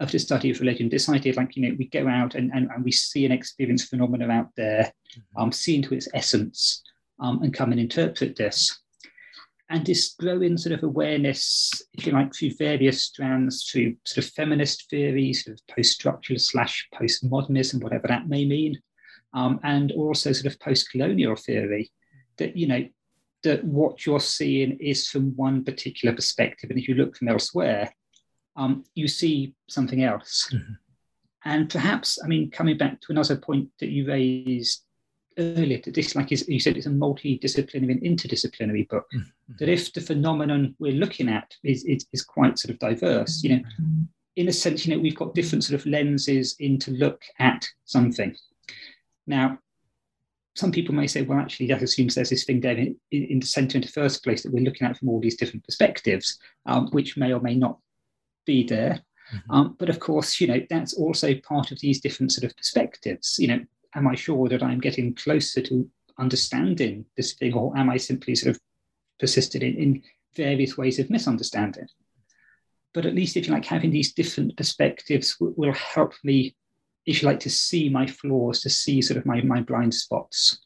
of 0.00 0.10
the 0.10 0.18
study 0.18 0.50
of 0.50 0.60
religion. 0.60 0.88
This 0.88 1.08
idea, 1.08 1.34
like, 1.34 1.56
you 1.56 1.68
know, 1.68 1.76
we 1.78 1.88
go 1.88 2.08
out 2.08 2.34
and, 2.34 2.50
and, 2.52 2.68
and 2.70 2.84
we 2.84 2.92
see 2.92 3.24
and 3.24 3.32
experience 3.32 3.84
phenomena 3.84 4.28
out 4.28 4.48
there, 4.56 4.92
mm-hmm. 5.16 5.42
um, 5.42 5.52
see 5.52 5.76
into 5.76 5.94
its 5.94 6.08
essence, 6.14 6.82
um, 7.20 7.42
and 7.42 7.54
come 7.54 7.72
and 7.72 7.80
interpret 7.80 8.36
this. 8.36 8.80
And 9.70 9.84
this 9.84 10.14
growing 10.18 10.58
sort 10.58 10.74
of 10.74 10.82
awareness, 10.82 11.72
if 11.94 12.06
you 12.06 12.12
like, 12.12 12.34
through 12.34 12.52
various 12.58 13.04
strands, 13.04 13.64
through 13.64 13.96
sort 14.04 14.24
of 14.24 14.32
feminist 14.32 14.90
theories, 14.90 15.44
sort 15.44 15.58
of 15.58 15.74
post-structuralist 15.74 16.42
slash 16.42 16.86
postmodernism, 16.94 17.82
whatever 17.82 18.06
that 18.08 18.28
may 18.28 18.44
mean, 18.44 18.78
um, 19.32 19.58
and 19.62 19.90
also 19.92 20.32
sort 20.32 20.52
of 20.52 20.60
post-colonial 20.60 21.34
theory, 21.34 21.90
that 22.36 22.56
you 22.56 22.66
know 22.66 22.86
that 23.42 23.64
what 23.64 24.04
you're 24.04 24.20
seeing 24.20 24.78
is 24.80 25.08
from 25.08 25.34
one 25.36 25.64
particular 25.64 26.14
perspective, 26.14 26.70
and 26.70 26.78
if 26.78 26.86
you 26.86 26.94
look 26.94 27.16
from 27.16 27.28
elsewhere, 27.28 27.92
um, 28.56 28.84
you 28.94 29.08
see 29.08 29.54
something 29.68 30.04
else. 30.04 30.48
Mm-hmm. 30.52 30.72
And 31.46 31.68
perhaps, 31.68 32.18
I 32.22 32.26
mean, 32.28 32.50
coming 32.50 32.78
back 32.78 33.00
to 33.00 33.12
another 33.12 33.36
point 33.36 33.68
that 33.80 33.90
you 33.90 34.06
raised 34.06 34.83
earlier 35.38 35.80
that 35.84 35.94
this, 35.94 36.14
like 36.14 36.30
you 36.30 36.60
said, 36.60 36.76
it's 36.76 36.86
a 36.86 36.90
multidisciplinary 36.90 37.92
and 37.92 38.02
interdisciplinary 38.02 38.88
book. 38.88 39.06
Mm-hmm. 39.14 39.52
That 39.58 39.68
if 39.68 39.92
the 39.92 40.00
phenomenon 40.00 40.74
we're 40.78 40.92
looking 40.92 41.28
at 41.28 41.54
is, 41.62 41.84
is, 41.84 42.06
is 42.12 42.22
quite 42.22 42.58
sort 42.58 42.72
of 42.72 42.78
diverse, 42.78 43.42
you 43.42 43.56
know, 43.56 43.62
in 44.36 44.48
a 44.48 44.52
sense, 44.52 44.86
you 44.86 44.94
know, 44.94 45.00
we've 45.00 45.16
got 45.16 45.34
different 45.34 45.64
sort 45.64 45.80
of 45.80 45.86
lenses 45.86 46.56
in 46.58 46.78
to 46.80 46.90
look 46.92 47.22
at 47.38 47.66
something. 47.84 48.36
Now, 49.26 49.58
some 50.56 50.70
people 50.70 50.94
may 50.94 51.06
say, 51.06 51.22
well, 51.22 51.38
actually, 51.38 51.66
that 51.68 51.82
assumes 51.82 52.14
there's 52.14 52.30
this 52.30 52.44
thing 52.44 52.60
there 52.60 52.76
in, 52.76 52.96
in 53.10 53.40
the 53.40 53.46
center 53.46 53.76
in 53.78 53.82
the 53.82 53.88
first 53.88 54.22
place 54.22 54.42
that 54.42 54.52
we're 54.52 54.64
looking 54.64 54.86
at 54.86 54.96
from 54.96 55.08
all 55.08 55.20
these 55.20 55.36
different 55.36 55.64
perspectives, 55.64 56.38
um, 56.66 56.88
which 56.92 57.16
may 57.16 57.32
or 57.32 57.40
may 57.40 57.54
not 57.54 57.78
be 58.46 58.64
there. 58.64 59.00
Mm-hmm. 59.34 59.50
Um, 59.50 59.76
but 59.78 59.88
of 59.88 59.98
course, 60.00 60.40
you 60.40 60.46
know, 60.46 60.60
that's 60.70 60.94
also 60.94 61.34
part 61.36 61.72
of 61.72 61.80
these 61.80 62.00
different 62.00 62.32
sort 62.32 62.44
of 62.44 62.56
perspectives. 62.56 63.36
You 63.38 63.48
know, 63.48 63.60
am 63.94 64.06
I 64.06 64.14
sure 64.14 64.48
that 64.48 64.62
I'm 64.62 64.80
getting 64.80 65.14
closer 65.14 65.60
to 65.62 65.88
understanding 66.18 67.06
this 67.16 67.34
thing, 67.34 67.54
or 67.54 67.76
am 67.76 67.90
I 67.90 67.96
simply 67.96 68.34
sort 68.34 68.54
of 68.54 68.60
persisted 69.18 69.62
in, 69.62 69.76
in 69.76 70.02
various 70.36 70.76
ways 70.76 70.98
of 70.98 71.10
misunderstanding? 71.10 71.86
But 72.92 73.06
at 73.06 73.14
least, 73.14 73.36
if 73.36 73.46
you 73.46 73.52
like, 73.52 73.64
having 73.64 73.90
these 73.90 74.12
different 74.12 74.56
perspectives 74.56 75.36
w- 75.38 75.54
will 75.56 75.72
help 75.72 76.14
me, 76.22 76.54
if 77.06 77.22
you 77.22 77.28
like, 77.28 77.40
to 77.40 77.50
see 77.50 77.88
my 77.88 78.06
flaws, 78.06 78.60
to 78.62 78.70
see 78.70 79.02
sort 79.02 79.18
of 79.18 79.26
my, 79.26 79.40
my 79.42 79.60
blind 79.60 79.94
spots. 79.94 80.58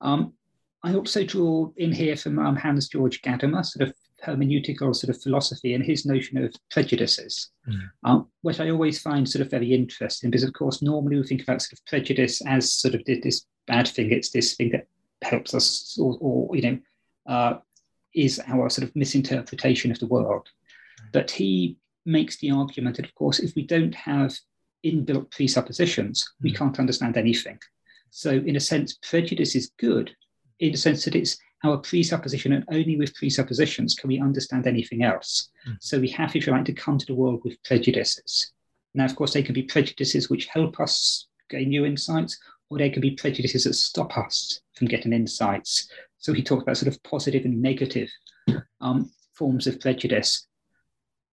Um, 0.00 0.34
I 0.82 0.94
also 0.94 1.24
draw 1.24 1.70
in 1.76 1.92
here 1.92 2.16
from 2.16 2.38
um, 2.38 2.56
Hans 2.56 2.88
Georg 2.88 3.12
Gadamer, 3.22 3.64
sort 3.64 3.88
of 3.88 3.94
hermeneutical 4.24 4.94
sort 4.94 5.14
of 5.14 5.22
philosophy 5.22 5.74
and 5.74 5.84
his 5.84 6.04
notion 6.06 6.38
of 6.38 6.54
prejudices, 6.70 7.50
mm. 7.68 7.80
um, 8.04 8.28
which 8.42 8.60
I 8.60 8.70
always 8.70 9.00
find 9.00 9.28
sort 9.28 9.44
of 9.44 9.50
very 9.50 9.72
interesting 9.72 10.30
because, 10.30 10.44
of 10.44 10.52
course, 10.52 10.82
normally 10.82 11.16
we 11.16 11.26
think 11.26 11.42
about 11.42 11.62
sort 11.62 11.72
of 11.72 11.86
prejudice 11.86 12.42
as 12.46 12.72
sort 12.72 12.94
of 12.94 13.04
this 13.04 13.46
bad 13.66 13.88
thing. 13.88 14.10
It's 14.10 14.30
this 14.30 14.54
thing 14.54 14.70
that 14.70 14.86
helps 15.22 15.54
us, 15.54 15.98
or, 16.00 16.16
or 16.20 16.56
you 16.56 16.62
know, 16.62 16.78
uh, 17.26 17.58
is 18.14 18.40
our 18.46 18.68
sort 18.68 18.88
of 18.88 18.96
misinterpretation 18.96 19.90
of 19.90 19.98
the 19.98 20.06
world. 20.06 20.48
Mm. 21.00 21.12
But 21.12 21.30
he 21.30 21.76
makes 22.04 22.36
the 22.38 22.50
argument 22.50 22.96
that, 22.96 23.06
of 23.06 23.14
course, 23.14 23.38
if 23.38 23.54
we 23.54 23.64
don't 23.64 23.94
have 23.94 24.34
inbuilt 24.84 25.30
presuppositions, 25.30 26.22
mm. 26.24 26.44
we 26.44 26.52
can't 26.52 26.78
understand 26.78 27.16
anything. 27.16 27.58
So, 28.10 28.30
in 28.30 28.56
a 28.56 28.60
sense, 28.60 28.98
prejudice 29.02 29.54
is 29.54 29.72
good 29.78 30.14
in 30.58 30.72
the 30.72 30.78
sense 30.78 31.04
that 31.04 31.14
it's 31.14 31.38
our 31.64 31.78
presupposition, 31.78 32.52
and 32.52 32.64
only 32.70 32.96
with 32.96 33.14
presuppositions 33.14 33.94
can 33.94 34.08
we 34.08 34.20
understand 34.20 34.66
anything 34.66 35.02
else. 35.02 35.50
Mm. 35.68 35.76
So 35.80 35.98
we 35.98 36.08
have, 36.08 36.34
if 36.34 36.46
you 36.46 36.52
like, 36.52 36.64
to 36.66 36.72
come 36.72 36.98
to 36.98 37.06
the 37.06 37.14
world 37.14 37.42
with 37.44 37.62
prejudices. 37.64 38.52
Now, 38.94 39.04
of 39.04 39.14
course, 39.14 39.32
they 39.32 39.42
can 39.42 39.54
be 39.54 39.62
prejudices 39.62 40.30
which 40.30 40.46
help 40.46 40.80
us 40.80 41.28
gain 41.48 41.68
new 41.68 41.84
insights, 41.84 42.38
or 42.70 42.78
they 42.78 42.90
can 42.90 43.02
be 43.02 43.12
prejudices 43.12 43.64
that 43.64 43.74
stop 43.74 44.16
us 44.16 44.60
from 44.74 44.86
getting 44.88 45.12
insights. 45.12 45.90
So 46.18 46.32
he 46.32 46.42
talks 46.42 46.62
about 46.62 46.76
sort 46.76 46.94
of 46.94 47.02
positive 47.02 47.44
and 47.44 47.60
negative 47.60 48.08
um, 48.80 49.10
forms 49.34 49.66
of 49.66 49.80
prejudice. 49.80 50.46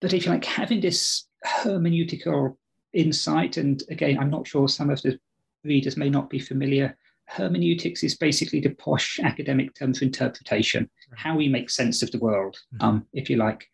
But 0.02 0.14
if 0.14 0.26
you 0.26 0.32
like, 0.32 0.46
having 0.46 0.82
this 0.82 1.28
hermeneutical 1.46 2.56
insight, 2.94 3.58
and 3.58 3.82
again, 3.90 4.18
I'm 4.20 4.30
not 4.30 4.48
sure 4.48 4.68
some 4.68 4.90
of 4.90 5.02
the 5.02 5.20
readers 5.64 5.98
may 5.98 6.10
not 6.10 6.30
be 6.30 6.40
familiar 6.40 6.98
hermeneutics 7.28 8.04
is 8.04 8.18
basically 8.18 8.60
the 8.60 8.72
posh 8.76 9.20
academic 9.24 9.76
term 9.76 9.94
for 9.94 10.06
interpretation, 10.06 10.90
right. 11.12 11.20
how 11.20 11.36
we 11.36 11.48
make 11.48 11.70
sense 11.70 12.02
of 12.02 12.12
the 12.12 12.20
world, 12.20 12.58
mm-hmm. 12.76 12.86
um, 12.86 13.06
if 13.14 13.30
you 13.30 13.38
like. 13.38 13.68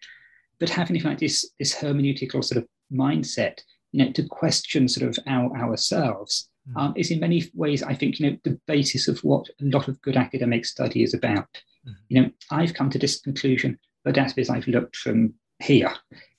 But 0.60 0.70
having 0.70 1.02
like 1.02 1.20
this 1.20 1.50
this 1.60 1.76
hermeneutical 1.76 2.44
sort 2.44 2.64
of 2.64 2.68
mindset, 2.92 3.62
you 3.92 4.04
know, 4.04 4.12
to 4.12 4.28
question 4.28 4.88
sort 4.88 5.10
of 5.10 5.18
our 5.28 5.56
ourselves, 5.58 6.50
mm-hmm. 6.68 6.78
um, 6.78 6.94
is 6.96 7.12
in 7.12 7.20
many 7.20 7.50
ways, 7.54 7.84
I 7.84 7.94
think, 7.94 8.20
you 8.20 8.32
know, 8.32 8.38
the 8.44 8.60
basis 8.68 9.08
of 9.08 9.20
what 9.20 9.48
a 9.62 9.66
lot 9.66 9.88
of 9.88 10.02
good 10.02 10.18
academic 10.18 10.66
study 10.66 11.04
is 11.04 11.14
about. 11.14 11.48
Mm-hmm. 11.88 11.92
You 12.10 12.22
know, 12.22 12.32
I've 12.52 12.74
come 12.74 12.90
to 12.90 13.00
this 13.00 13.22
conclusion, 13.22 13.78
but 14.04 14.16
that's 14.16 14.34
because 14.34 14.50
I've 14.50 14.68
looked 14.68 14.96
from 14.96 15.34
here. 15.60 15.94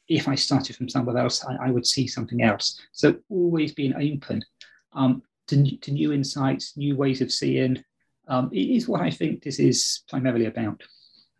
If 0.08 0.28
I 0.28 0.34
started 0.34 0.76
from 0.76 0.88
somewhere 0.88 1.16
else, 1.16 1.44
I, 1.46 1.68
I 1.68 1.70
would 1.70 1.86
see 1.86 2.06
something 2.06 2.42
else. 2.42 2.78
So 2.92 3.16
always 3.30 3.72
being 3.72 3.94
open 3.94 4.44
um, 4.92 5.22
to, 5.48 5.76
to 5.78 5.92
new 5.92 6.12
insights, 6.12 6.76
new 6.76 6.96
ways 6.96 7.20
of 7.20 7.32
seeing, 7.32 7.82
um, 8.28 8.50
is 8.52 8.88
what 8.88 9.02
I 9.02 9.10
think 9.10 9.42
this 9.42 9.58
is 9.58 10.02
primarily 10.08 10.46
about. 10.46 10.82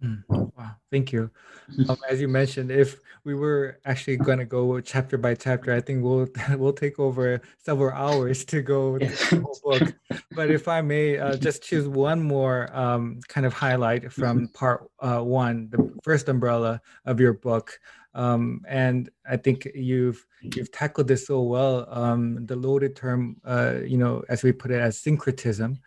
Mm, 0.03 0.23
wow, 0.29 0.77
thank 0.91 1.13
you. 1.13 1.31
Um, 1.89 1.97
as 2.11 2.21
you 2.21 2.29
mentioned, 2.29 2.71
if 2.71 3.01
we 3.25 3.35
were 3.35 3.81
actually 3.87 4.19
going 4.19 4.39
to 4.39 4.45
go 4.45 4.79
chapter 4.81 5.17
by 5.17 5.35
chapter, 5.35 5.73
I 5.73 5.81
think 5.81 6.05
we'll 6.05 6.29
we'll 6.59 6.75
take 6.75 6.99
over 6.99 7.41
several 7.57 7.91
hours 7.91 8.45
to 8.47 8.61
go 8.61 8.99
through 8.99 9.39
the 9.39 9.41
whole 9.41 9.59
book. 9.65 9.95
But 10.33 10.51
if 10.51 10.69
I 10.69 10.83
may, 10.83 11.17
uh, 11.17 11.37
just 11.37 11.63
choose 11.63 11.89
one 11.89 12.23
more 12.23 12.69
um, 12.77 13.21
kind 13.29 13.47
of 13.47 13.55
highlight 13.55 14.13
from 14.13 14.49
part 14.49 14.91
uh, 15.01 15.21
one, 15.21 15.69
the 15.71 15.91
first 16.05 16.29
umbrella 16.29 16.83
of 17.07 17.19
your 17.19 17.33
book, 17.33 17.79
um, 18.15 18.63
and 18.69 19.11
I 19.29 19.37
think 19.37 19.69
you've 19.75 20.25
you've 20.43 20.71
tackled 20.71 21.09
this 21.09 21.27
so 21.27 21.43
well. 21.43 21.87
Um, 21.89 22.47
the 22.47 22.57
loaded 22.57 22.97
term, 22.97 23.37
uh, 23.45 23.77
you 23.85 23.99
know, 23.99 24.23
as 24.29 24.43
we 24.43 24.53
put 24.53 24.71
it, 24.71 24.81
as 24.81 24.99
syncretism. 24.99 25.79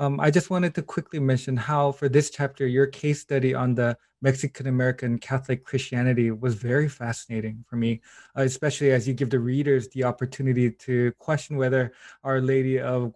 Um, 0.00 0.18
I 0.18 0.30
just 0.30 0.50
wanted 0.50 0.74
to 0.74 0.82
quickly 0.82 1.20
mention 1.20 1.56
how, 1.56 1.92
for 1.92 2.08
this 2.08 2.30
chapter, 2.30 2.66
your 2.66 2.86
case 2.86 3.20
study 3.20 3.54
on 3.54 3.76
the 3.76 3.96
Mexican 4.22 4.66
American 4.66 5.18
Catholic 5.18 5.64
Christianity 5.64 6.30
was 6.30 6.54
very 6.54 6.88
fascinating 6.88 7.64
for 7.68 7.76
me, 7.76 8.00
uh, 8.36 8.42
especially 8.42 8.90
as 8.90 9.06
you 9.06 9.14
give 9.14 9.30
the 9.30 9.38
readers 9.38 9.88
the 9.90 10.02
opportunity 10.02 10.70
to 10.70 11.12
question 11.18 11.56
whether 11.56 11.92
Our 12.24 12.40
Lady 12.40 12.80
of 12.80 13.12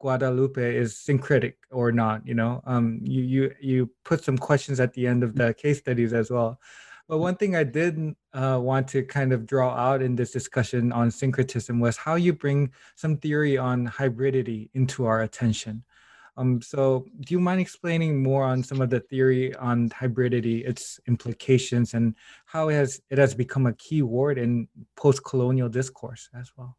Guadalupe 0.00 0.76
is 0.76 0.96
syncretic 0.96 1.56
or 1.70 1.92
not. 1.92 2.26
You 2.26 2.34
know, 2.34 2.62
um, 2.66 3.00
you 3.02 3.22
you 3.22 3.54
you 3.60 3.90
put 4.04 4.24
some 4.24 4.36
questions 4.36 4.80
at 4.80 4.92
the 4.92 5.06
end 5.06 5.22
of 5.22 5.36
the 5.36 5.54
case 5.54 5.78
studies 5.78 6.12
as 6.12 6.30
well. 6.30 6.58
But 7.10 7.18
one 7.18 7.34
thing 7.34 7.56
I 7.56 7.64
did 7.64 8.14
uh, 8.32 8.60
want 8.62 8.86
to 8.90 9.02
kind 9.02 9.32
of 9.32 9.44
draw 9.44 9.74
out 9.74 10.00
in 10.00 10.14
this 10.14 10.30
discussion 10.30 10.92
on 10.92 11.10
syncretism 11.10 11.80
was 11.80 11.96
how 11.96 12.14
you 12.14 12.32
bring 12.32 12.70
some 12.94 13.16
theory 13.16 13.58
on 13.58 13.88
hybridity 13.88 14.70
into 14.74 15.06
our 15.06 15.22
attention. 15.22 15.82
Um, 16.36 16.62
so, 16.62 17.06
do 17.22 17.34
you 17.34 17.40
mind 17.40 17.60
explaining 17.60 18.22
more 18.22 18.44
on 18.44 18.62
some 18.62 18.80
of 18.80 18.90
the 18.90 19.00
theory 19.00 19.52
on 19.56 19.88
hybridity, 19.88 20.64
its 20.64 21.00
implications, 21.08 21.94
and 21.94 22.14
how 22.46 22.68
it 22.68 22.74
has 22.74 23.02
it 23.10 23.18
has 23.18 23.34
become 23.34 23.66
a 23.66 23.72
key 23.72 24.02
word 24.02 24.38
in 24.38 24.68
post-colonial 24.94 25.68
discourse 25.68 26.28
as 26.32 26.52
well? 26.56 26.76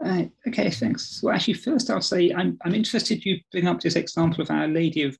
Right. 0.00 0.32
Okay. 0.48 0.70
Thanks. 0.70 1.22
Well, 1.22 1.36
actually, 1.36 1.54
first 1.54 1.88
I'll 1.88 2.00
say 2.00 2.32
I'm 2.32 2.58
I'm 2.64 2.74
interested 2.74 3.24
you 3.24 3.38
bring 3.52 3.68
up 3.68 3.78
this 3.78 3.94
example 3.94 4.42
of 4.42 4.50
Our 4.50 4.66
Lady 4.66 5.04
of 5.04 5.16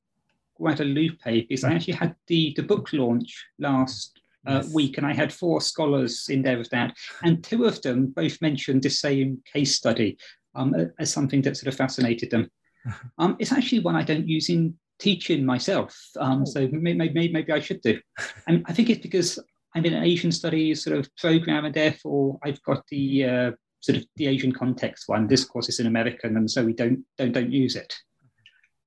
Guadalupe 0.57 1.43
because 1.43 1.65
I 1.65 1.73
actually 1.75 1.95
had 1.95 2.15
the, 2.27 2.53
the 2.57 2.63
book 2.63 2.93
launch 2.93 3.45
last 3.59 4.21
uh, 4.47 4.63
yes. 4.63 4.73
week 4.73 4.99
and 4.99 5.07
I 5.07 5.13
had 5.13 5.33
four 5.33 5.61
scholars 5.61 6.27
in 6.29 6.43
there 6.43 6.59
with 6.59 6.71
that. 6.71 6.95
And 7.23 7.43
two 7.43 7.65
of 7.65 7.83
them 7.83 8.09
both 8.09 8.41
mentioned 8.41 8.83
the 8.83 8.91
same 8.91 9.43
case 9.53 9.75
study 9.75 10.19
um, 10.55 10.75
as 10.99 11.13
something 11.13 11.43
that 11.43 11.57
sort 11.57 11.73
of 11.73 11.77
fascinated 11.77 12.31
them. 12.31 12.51
Um, 13.19 13.35
it's 13.41 13.51
actually 13.51 13.81
one 13.81 13.97
I 13.97 14.05
don't 14.05 14.29
use 14.29 14.49
in 14.49 14.73
teaching 15.01 15.45
myself. 15.45 15.93
Um, 16.21 16.43
oh. 16.43 16.45
So 16.45 16.69
maybe, 16.71 16.97
maybe, 16.97 17.33
maybe 17.33 17.53
I 17.53 17.59
should 17.59 17.81
do. 17.81 17.99
And 18.47 18.65
I 18.67 18.73
think 18.73 18.91
it's 18.91 19.03
because 19.03 19.41
I'm 19.75 19.85
in 19.85 19.95
an 19.95 20.05
Asian 20.05 20.31
studies 20.31 20.85
sort 20.85 20.97
of 20.97 21.15
program 21.17 21.65
and 21.65 21.75
therefore 21.75 22.39
I've 22.45 22.63
got 22.63 22.87
the 22.89 23.25
uh, 23.25 23.51
sort 23.81 23.99
of 23.99 24.07
the 24.15 24.29
Asian 24.29 24.53
context 24.53 25.09
one. 25.09 25.27
This 25.27 25.45
course 25.45 25.69
is 25.69 25.81
in 25.81 25.89
American 25.89 26.37
and 26.37 26.49
so 26.49 26.65
we 26.65 26.75
don't, 26.75 27.05
don't, 27.19 27.33
don't 27.33 27.51
use 27.51 27.75
it. 27.75 27.93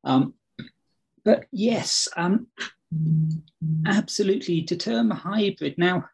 Um, 0.06 0.34
but 1.24 1.46
yes, 1.52 2.08
um, 2.16 2.48
absolutely. 3.86 4.64
To 4.64 4.76
term 4.76 5.10
hybrid 5.12 5.78
now, 5.78 6.06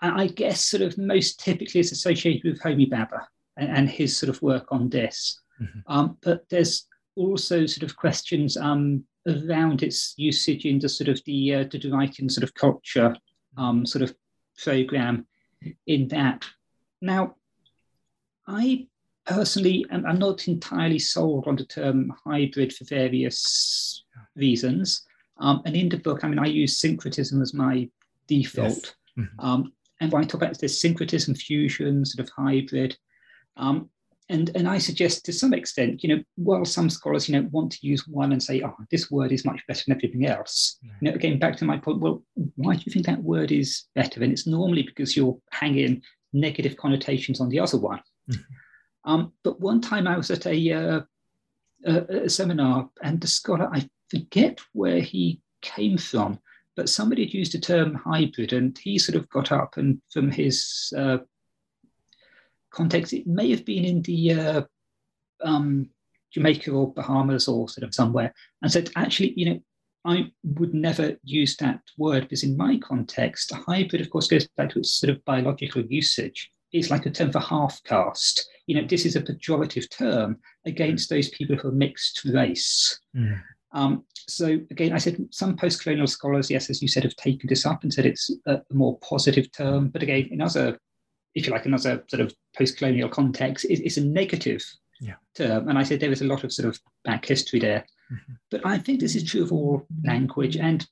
I 0.00 0.26
guess 0.26 0.64
sort 0.64 0.82
of 0.82 0.98
most 0.98 1.40
typically 1.40 1.80
it's 1.80 1.92
associated 1.92 2.42
with 2.44 2.60
Homi 2.60 2.88
Bhabha 2.88 3.22
and, 3.56 3.70
and 3.70 3.88
his 3.88 4.16
sort 4.16 4.30
of 4.30 4.42
work 4.42 4.66
on 4.70 4.88
this. 4.88 5.40
Mm-hmm. 5.60 5.80
Um, 5.86 6.18
but 6.22 6.48
there's 6.50 6.86
also 7.14 7.66
sort 7.66 7.90
of 7.90 7.96
questions 7.96 8.56
um, 8.56 9.04
around 9.26 9.82
its 9.82 10.14
usage 10.16 10.64
in 10.64 10.78
the 10.78 10.88
sort 10.88 11.08
of 11.08 11.20
the 11.24 11.54
uh, 11.54 11.64
the 11.64 11.90
writing 11.90 12.28
sort 12.28 12.44
of 12.44 12.54
culture 12.54 13.16
um, 13.56 13.86
sort 13.86 14.02
of 14.02 14.14
program 14.62 15.26
in 15.86 16.08
that. 16.08 16.44
Now, 17.00 17.36
I 18.46 18.86
personally, 19.26 19.84
I'm, 19.90 20.06
I'm 20.06 20.18
not 20.18 20.48
entirely 20.48 20.98
sold 20.98 21.46
on 21.46 21.56
the 21.56 21.64
term 21.64 22.12
hybrid 22.24 22.72
for 22.72 22.84
various 22.84 24.04
reasons. 24.34 25.02
Um, 25.38 25.62
and 25.64 25.76
in 25.76 25.88
the 25.88 25.98
book, 25.98 26.24
I 26.24 26.28
mean, 26.28 26.38
I 26.38 26.46
use 26.46 26.78
syncretism 26.78 27.42
as 27.42 27.52
my 27.52 27.88
default. 28.26 28.94
Yes. 29.16 29.26
Mm-hmm. 29.26 29.40
Um, 29.46 29.72
and 30.00 30.12
when 30.12 30.22
I 30.22 30.26
talk 30.26 30.42
about 30.42 30.58
this 30.58 30.80
syncretism, 30.80 31.34
fusion, 31.34 32.04
sort 32.04 32.26
of 32.26 32.32
hybrid, 32.36 32.96
um, 33.56 33.90
and 34.28 34.50
and 34.56 34.68
I 34.68 34.78
suggest 34.78 35.24
to 35.26 35.32
some 35.32 35.54
extent, 35.54 36.02
you 36.02 36.08
know, 36.08 36.22
while 36.34 36.64
some 36.64 36.90
scholars, 36.90 37.28
you 37.28 37.40
know, 37.40 37.48
want 37.52 37.72
to 37.72 37.86
use 37.86 38.08
one 38.08 38.32
and 38.32 38.42
say, 38.42 38.60
oh, 38.62 38.74
this 38.90 39.10
word 39.10 39.30
is 39.30 39.44
much 39.44 39.62
better 39.68 39.84
than 39.86 39.96
everything 39.96 40.26
else. 40.26 40.78
You 40.82 40.90
know, 41.02 41.14
again, 41.14 41.38
back 41.38 41.56
to 41.58 41.64
my 41.64 41.78
point, 41.78 42.00
well, 42.00 42.24
why 42.56 42.74
do 42.74 42.82
you 42.84 42.92
think 42.92 43.06
that 43.06 43.22
word 43.22 43.52
is 43.52 43.84
better? 43.94 44.22
And 44.22 44.32
it's 44.32 44.46
normally 44.46 44.82
because 44.82 45.16
you're 45.16 45.38
hanging 45.52 46.02
negative 46.32 46.76
connotations 46.76 47.40
on 47.40 47.48
the 47.50 47.60
other 47.60 47.78
one. 47.78 48.00
Mm-hmm. 48.30 48.42
Um, 49.06 49.32
but 49.44 49.60
one 49.60 49.80
time 49.80 50.06
I 50.06 50.16
was 50.16 50.30
at 50.30 50.46
a, 50.46 50.72
uh, 50.72 51.00
a, 51.86 52.24
a 52.24 52.28
seminar, 52.28 52.90
and 53.02 53.20
the 53.20 53.26
scholar, 53.26 53.70
I 53.72 53.88
forget 54.10 54.60
where 54.72 55.00
he 55.00 55.40
came 55.62 55.96
from, 55.96 56.40
but 56.74 56.88
somebody 56.88 57.24
had 57.24 57.34
used 57.34 57.52
the 57.52 57.58
term 57.58 57.94
hybrid, 57.94 58.52
and 58.52 58.76
he 58.76 58.98
sort 58.98 59.16
of 59.16 59.28
got 59.30 59.52
up 59.52 59.76
and 59.76 60.00
from 60.12 60.30
his 60.30 60.92
uh, 60.96 61.18
context, 62.70 63.12
it 63.12 63.26
may 63.26 63.50
have 63.50 63.64
been 63.64 63.84
in 63.84 64.02
the 64.02 64.32
uh, 64.32 64.62
um, 65.42 65.88
Jamaica 66.32 66.70
or 66.70 66.92
Bahamas 66.92 67.48
or 67.48 67.68
sort 67.68 67.86
of 67.86 67.94
somewhere, 67.94 68.34
and 68.62 68.70
said, 68.70 68.90
actually, 68.96 69.32
you 69.36 69.46
know, 69.46 69.60
I 70.04 70.30
would 70.44 70.74
never 70.74 71.16
use 71.24 71.56
that 71.56 71.80
word 71.98 72.22
because 72.22 72.44
in 72.44 72.56
my 72.56 72.78
context, 72.78 73.50
a 73.52 73.56
hybrid, 73.56 74.02
of 74.02 74.10
course, 74.10 74.28
goes 74.28 74.46
back 74.56 74.70
to 74.70 74.78
its 74.78 74.92
sort 74.92 75.10
of 75.10 75.24
biological 75.24 75.82
usage. 75.82 76.52
It's 76.72 76.90
like 76.90 77.06
a 77.06 77.10
term 77.10 77.32
for 77.32 77.40
half 77.40 77.82
caste. 77.82 78.48
You 78.66 78.80
know, 78.80 78.86
this 78.86 79.06
is 79.06 79.16
a 79.16 79.22
pejorative 79.22 79.88
term 79.90 80.38
against 80.64 81.08
those 81.08 81.28
people 81.28 81.56
who 81.56 81.68
are 81.68 81.72
mixed 81.72 82.24
race. 82.24 82.98
Mm. 83.14 83.40
Um, 83.72 84.04
so 84.28 84.46
again, 84.70 84.92
I 84.92 84.98
said 84.98 85.24
some 85.30 85.56
post-colonial 85.56 86.06
scholars, 86.06 86.50
yes, 86.50 86.70
as 86.70 86.82
you 86.82 86.88
said, 86.88 87.04
have 87.04 87.16
taken 87.16 87.48
this 87.48 87.66
up 87.66 87.82
and 87.82 87.92
said 87.92 88.06
it's 88.06 88.30
a 88.46 88.62
more 88.72 88.98
positive 88.98 89.52
term. 89.52 89.88
But 89.88 90.02
again, 90.02 90.28
in 90.30 90.40
other, 90.40 90.78
if 91.34 91.46
you 91.46 91.52
like, 91.52 91.66
another 91.66 92.02
sort 92.08 92.22
of 92.22 92.34
post-colonial 92.56 93.08
context, 93.08 93.66
it's 93.68 93.98
a 93.98 94.04
negative 94.04 94.64
yeah. 95.00 95.14
term. 95.34 95.68
And 95.68 95.78
I 95.78 95.82
said 95.82 96.00
there 96.00 96.10
is 96.10 96.22
a 96.22 96.26
lot 96.26 96.42
of 96.42 96.52
sort 96.52 96.68
of 96.68 96.80
back 97.04 97.26
history 97.26 97.60
there. 97.60 97.84
Mm-hmm. 98.12 98.32
But 98.50 98.64
I 98.64 98.78
think 98.78 99.00
this 99.00 99.14
is 99.14 99.24
true 99.24 99.42
of 99.42 99.52
all 99.52 99.86
language. 100.04 100.56
And 100.56 100.86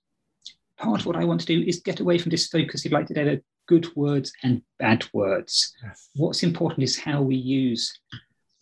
part 0.85 1.01
of 1.01 1.07
what 1.07 1.17
I 1.17 1.25
want 1.25 1.41
to 1.41 1.47
do 1.47 1.65
is 1.67 1.81
get 1.81 2.01
away 2.01 2.19
from 2.19 2.31
this 2.31 2.49
focus, 2.49 2.85
if 2.85 2.91
you 2.91 2.97
like, 2.97 3.07
today, 3.07 3.33
of 3.35 3.41
good 3.67 3.95
words 3.97 4.33
and 4.43 4.63
bad 4.79 5.07
words. 5.13 5.75
Yes. 5.83 6.11
What's 6.15 6.43
important 6.43 6.85
is 6.85 6.99
how 6.99 7.23
we 7.23 7.37
use 7.37 7.99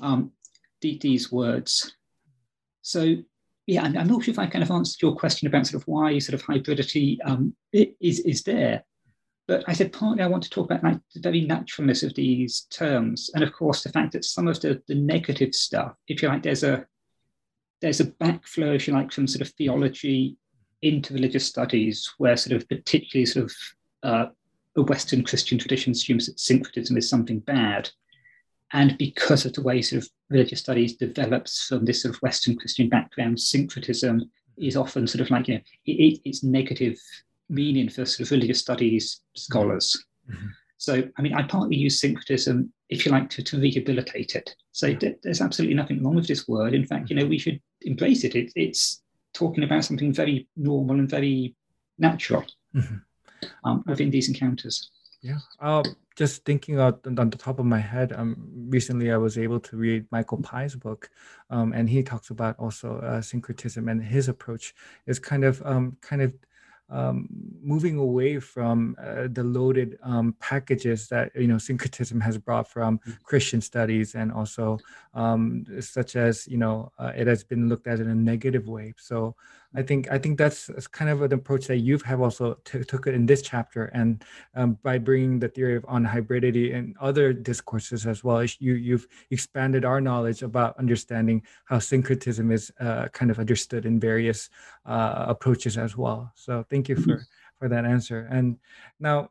um, 0.01 0.33
these 0.81 1.31
words. 1.31 1.95
So 2.83 3.17
yeah, 3.67 3.83
I'm, 3.83 3.97
I'm, 3.97 4.09
not 4.09 4.25
sure 4.25 4.33
if 4.33 4.39
I 4.39 4.47
kind 4.47 4.65
of 4.65 4.71
answered 4.71 5.03
your 5.03 5.17
question 5.17 5.47
about 5.47 5.67
sort 5.67 5.83
of 5.83 5.89
why 5.89 6.19
sort 6.19 6.41
of 6.41 6.47
hybridity 6.47 7.19
um, 7.25 7.55
is 7.73 8.21
is 8.21 8.43
there. 8.43 8.85
But 9.49 9.65
I 9.69 9.73
said 9.73 9.93
partly 9.93 10.23
I 10.23 10.29
want 10.29 10.43
to 10.45 10.51
talk 10.51 10.67
about 10.67 10.83
like 10.83 10.99
the 11.15 11.21
very 11.21 11.43
naturalness 11.43 12.03
of 12.03 12.15
these 12.15 12.67
terms, 12.71 13.31
and 13.35 13.45
of 13.45 13.53
course 13.53 13.83
the 13.83 13.93
fact 13.93 14.13
that 14.13 14.25
some 14.25 14.49
of 14.49 14.61
the, 14.61 14.83
the 14.89 14.95
negative 14.95 15.55
stuff, 15.55 15.95
if 16.09 16.23
you 16.23 16.29
like, 16.29 16.43
there's 16.43 16.65
a 16.65 16.87
there's 17.81 18.01
a 18.01 18.07
backflow, 18.07 18.75
if 18.75 18.87
you 18.87 18.95
like, 18.95 19.13
from 19.13 19.27
sort 19.27 19.43
of 19.43 19.55
theology 19.55 20.37
into 20.83 21.15
religious 21.15 21.47
studies, 21.47 22.13
where 22.19 22.37
sort 22.37 22.57
of 22.57 22.69
particularly 22.69 23.27
sort 23.27 23.47
of 23.47 23.53
uh, 24.03 24.27
a 24.77 24.83
Western 24.83 25.25
Christian 25.25 25.59
tradition 25.59 25.93
assumes 25.93 26.27
that 26.27 26.41
syncretism 26.41 26.97
is 26.97 27.09
something 27.09 27.41
bad, 27.41 27.91
and 28.73 28.97
because 28.99 29.45
of 29.45 29.53
the 29.53 29.63
way 29.63 29.83
sort 29.83 30.03
of 30.03 30.11
religious 30.31 30.61
studies 30.61 30.97
develops 30.97 31.67
from 31.67 31.85
this 31.85 32.03
sort 32.03 32.15
of 32.15 32.23
Western 32.23 32.57
Christian 32.57 32.89
background, 32.89 33.39
syncretism 33.39 34.31
is 34.59 34.77
often 34.77 35.07
sort 35.07 35.21
of 35.21 35.31
like, 35.31 35.49
you 35.49 35.55
know, 35.55 35.61
it, 35.87 36.21
it's 36.25 36.43
negative 36.43 36.99
meaning 37.49 37.89
for 37.89 38.05
sort 38.05 38.21
of 38.21 38.31
religious 38.31 38.61
studies 38.61 39.21
scholars. 39.35 40.05
Mm-hmm. 40.31 40.47
So, 40.79 41.03
I 41.17 41.23
mean, 41.23 41.35
I 41.35 41.43
partly 41.43 41.77
use 41.77 42.01
syncretism, 42.01 42.73
if 42.89 43.05
you 43.05 43.13
like, 43.13 43.29
to, 43.31 43.43
to 43.43 43.61
rehabilitate 43.61 44.35
it. 44.35 44.57
So 44.73 44.95
th- 44.95 45.19
there's 45.23 45.41
absolutely 45.41 45.77
nothing 45.77 46.03
wrong 46.03 46.17
with 46.17 46.27
this 46.27 46.49
word. 46.49 46.75
In 46.75 46.87
fact, 46.87 47.11
you 47.11 47.17
know, 47.17 47.27
we 47.27 47.39
should 47.39 47.61
embrace 47.83 48.25
it. 48.25 48.35
it 48.35 48.53
it's 48.57 49.02
talking 49.33 49.65
about 49.65 49.85
something 49.85 50.13
very 50.13 50.49
normal 50.57 50.99
and 50.99 51.09
very 51.09 51.55
natural 51.99 52.45
mm-hmm. 52.75 52.97
um, 53.65 53.83
within 53.87 54.11
these 54.11 54.29
encounters. 54.29 54.91
Yeah. 55.21 55.39
Uh, 55.61 55.83
just 56.17 56.45
thinking 56.45 56.79
out 56.79 57.01
on 57.07 57.31
the 57.31 57.39
top 57.39 57.59
of 57.59 57.65
my 57.65 57.79
head, 57.79 58.13
um, 58.13 58.37
recently 58.69 59.13
I 59.13 59.17
was 59.17 59.39
able 59.39 59.61
to 59.61 59.77
read 59.77 60.05
Michael 60.11 60.43
Pye's 60.43 60.75
book, 60.75 61.09
um, 61.49 61.73
and 61.73 61.89
he 61.89 62.03
talks 62.03 62.31
about 62.31 62.59
also 62.59 62.99
uh, 62.99 63.23
syncretism 63.23 63.89
and 63.89 64.03
his 64.03 64.29
approach 64.29 64.75
is 65.07 65.19
kind 65.19 65.45
of 65.45 65.63
um, 65.65 65.97
kind 66.03 66.21
of 66.21 66.35
um, 66.93 67.27
moving 67.63 67.97
away 67.99 68.39
from 68.39 68.95
uh, 69.03 69.27
the 69.33 69.43
loaded 69.43 69.99
um, 70.03 70.37
packages 70.39 71.09
that 71.09 71.35
you 71.35 71.47
know 71.47 71.59
syncretism 71.59 72.21
has 72.21 72.37
brought 72.39 72.69
from 72.69 72.99
mm-hmm. 72.99 73.13
Christian 73.25 73.61
studies 73.61 74.15
and 74.15 74.31
also 74.31 74.79
um, 75.15 75.65
such 75.81 76.17
as 76.17 76.47
you 76.47 76.59
know 76.59 76.93
uh, 76.99 77.13
it 77.17 77.27
has 77.27 77.43
been 77.43 77.69
looked 77.69 77.87
at 77.87 77.99
in 77.99 78.09
a 78.09 78.15
negative 78.15 78.69
way. 78.69 78.93
So 78.99 79.35
I 79.75 79.83
think 79.83 80.11
I 80.11 80.19
think 80.19 80.39
that's, 80.39 80.71
kind 80.93 81.11
of 81.11 81.23
an 81.23 81.33
approach 81.33 81.67
that 81.69 81.79
you 81.79 81.99
have 82.05 82.21
also 82.21 82.59
t- 82.65 82.85
took 82.85 83.07
it 83.07 83.15
in 83.15 83.27
this 83.27 83.43
chapter, 83.43 83.87
and 83.87 84.23
um, 84.55 84.79
by 84.83 84.99
bringing 84.99 85.39
the 85.39 85.49
theory 85.49 85.77
of 85.77 85.85
on 85.89 86.05
hybridity 86.05 86.75
and 86.75 86.95
other 87.01 87.33
discourses 87.33 88.07
as 88.07 88.23
well, 88.23 88.45
you 88.45 88.75
you've 88.75 89.07
expanded 89.31 89.85
our 89.85 90.01
knowledge 90.01 90.43
about 90.43 90.79
understanding 90.79 91.43
how 91.65 91.79
syncretism 91.79 92.51
is 92.51 92.73
uh, 92.81 93.09
kind 93.09 93.31
of 93.31 93.39
understood 93.39 93.87
in 93.87 93.99
various 93.99 94.51
uh, 94.85 95.25
approaches 95.29 95.79
as 95.79 95.97
well. 95.97 96.31
So 96.35 96.65
thank 96.69 96.89
you 96.89 96.97
for 96.97 97.25
for 97.59 97.69
that 97.69 97.85
answer. 97.85 98.29
And 98.31 98.59
now 99.01 99.31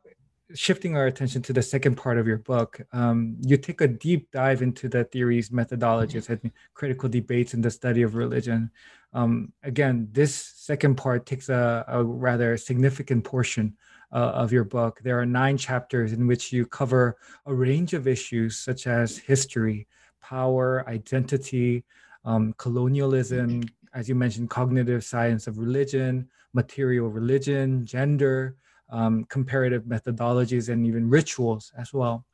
shifting 0.54 0.96
our 0.96 1.06
attention 1.06 1.42
to 1.42 1.52
the 1.52 1.62
second 1.62 1.96
part 1.96 2.18
of 2.18 2.26
your 2.26 2.38
book, 2.38 2.80
um, 2.92 3.36
you 3.40 3.56
take 3.56 3.80
a 3.80 3.88
deep 3.88 4.30
dive 4.30 4.62
into 4.62 4.88
the 4.88 5.04
theories, 5.04 5.50
methodologies, 5.50 6.28
and 6.28 6.50
critical 6.74 7.08
debates 7.08 7.54
in 7.54 7.60
the 7.60 7.70
study 7.70 8.02
of 8.02 8.14
religion. 8.14 8.70
Um, 9.12 9.52
again, 9.62 10.08
this 10.12 10.34
second 10.34 10.96
part 10.96 11.26
takes 11.26 11.48
a, 11.48 11.84
a 11.88 12.02
rather 12.02 12.56
significant 12.56 13.24
portion 13.24 13.76
uh, 14.12 14.32
of 14.34 14.52
your 14.52 14.64
book. 14.64 15.00
There 15.02 15.18
are 15.18 15.26
nine 15.26 15.56
chapters 15.56 16.12
in 16.12 16.26
which 16.26 16.52
you 16.52 16.66
cover 16.66 17.16
a 17.46 17.54
range 17.54 17.94
of 17.94 18.06
issues 18.06 18.58
such 18.58 18.86
as 18.86 19.18
history, 19.18 19.86
power, 20.20 20.88
identity, 20.88 21.84
um, 22.24 22.54
colonialism, 22.56 23.62
as 23.94 24.08
you 24.08 24.14
mentioned, 24.14 24.50
cognitive 24.50 25.04
science 25.04 25.46
of 25.46 25.58
religion, 25.58 26.28
material 26.54 27.08
religion, 27.08 27.84
gender, 27.84 28.56
um, 28.92 29.24
comparative 29.24 29.84
methodologies, 29.84 30.68
and 30.68 30.86
even 30.86 31.10
rituals 31.10 31.72
as 31.76 31.92
well. 31.92 32.24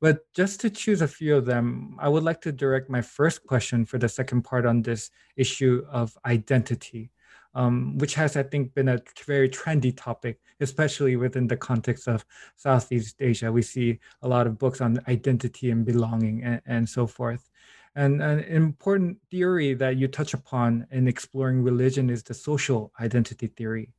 But 0.00 0.20
just 0.34 0.60
to 0.60 0.70
choose 0.70 1.00
a 1.00 1.08
few 1.08 1.36
of 1.36 1.46
them, 1.46 1.96
I 1.98 2.08
would 2.08 2.22
like 2.22 2.40
to 2.42 2.52
direct 2.52 2.90
my 2.90 3.00
first 3.00 3.44
question 3.46 3.86
for 3.86 3.98
the 3.98 4.08
second 4.08 4.42
part 4.42 4.66
on 4.66 4.82
this 4.82 5.10
issue 5.36 5.84
of 5.90 6.16
identity, 6.26 7.10
um, 7.54 7.96
which 7.96 8.14
has, 8.14 8.36
I 8.36 8.42
think, 8.42 8.74
been 8.74 8.90
a 8.90 9.00
very 9.26 9.48
trendy 9.48 9.96
topic, 9.96 10.38
especially 10.60 11.16
within 11.16 11.46
the 11.46 11.56
context 11.56 12.08
of 12.08 12.26
Southeast 12.56 13.16
Asia. 13.20 13.50
We 13.50 13.62
see 13.62 13.98
a 14.20 14.28
lot 14.28 14.46
of 14.46 14.58
books 14.58 14.82
on 14.82 15.00
identity 15.08 15.70
and 15.70 15.86
belonging 15.86 16.44
and, 16.44 16.60
and 16.66 16.86
so 16.86 17.06
forth. 17.06 17.48
And 17.94 18.20
an 18.20 18.40
important 18.40 19.16
theory 19.30 19.72
that 19.72 19.96
you 19.96 20.08
touch 20.08 20.34
upon 20.34 20.86
in 20.90 21.08
exploring 21.08 21.62
religion 21.62 22.10
is 22.10 22.22
the 22.22 22.34
social 22.34 22.92
identity 23.00 23.46
theory. 23.46 23.94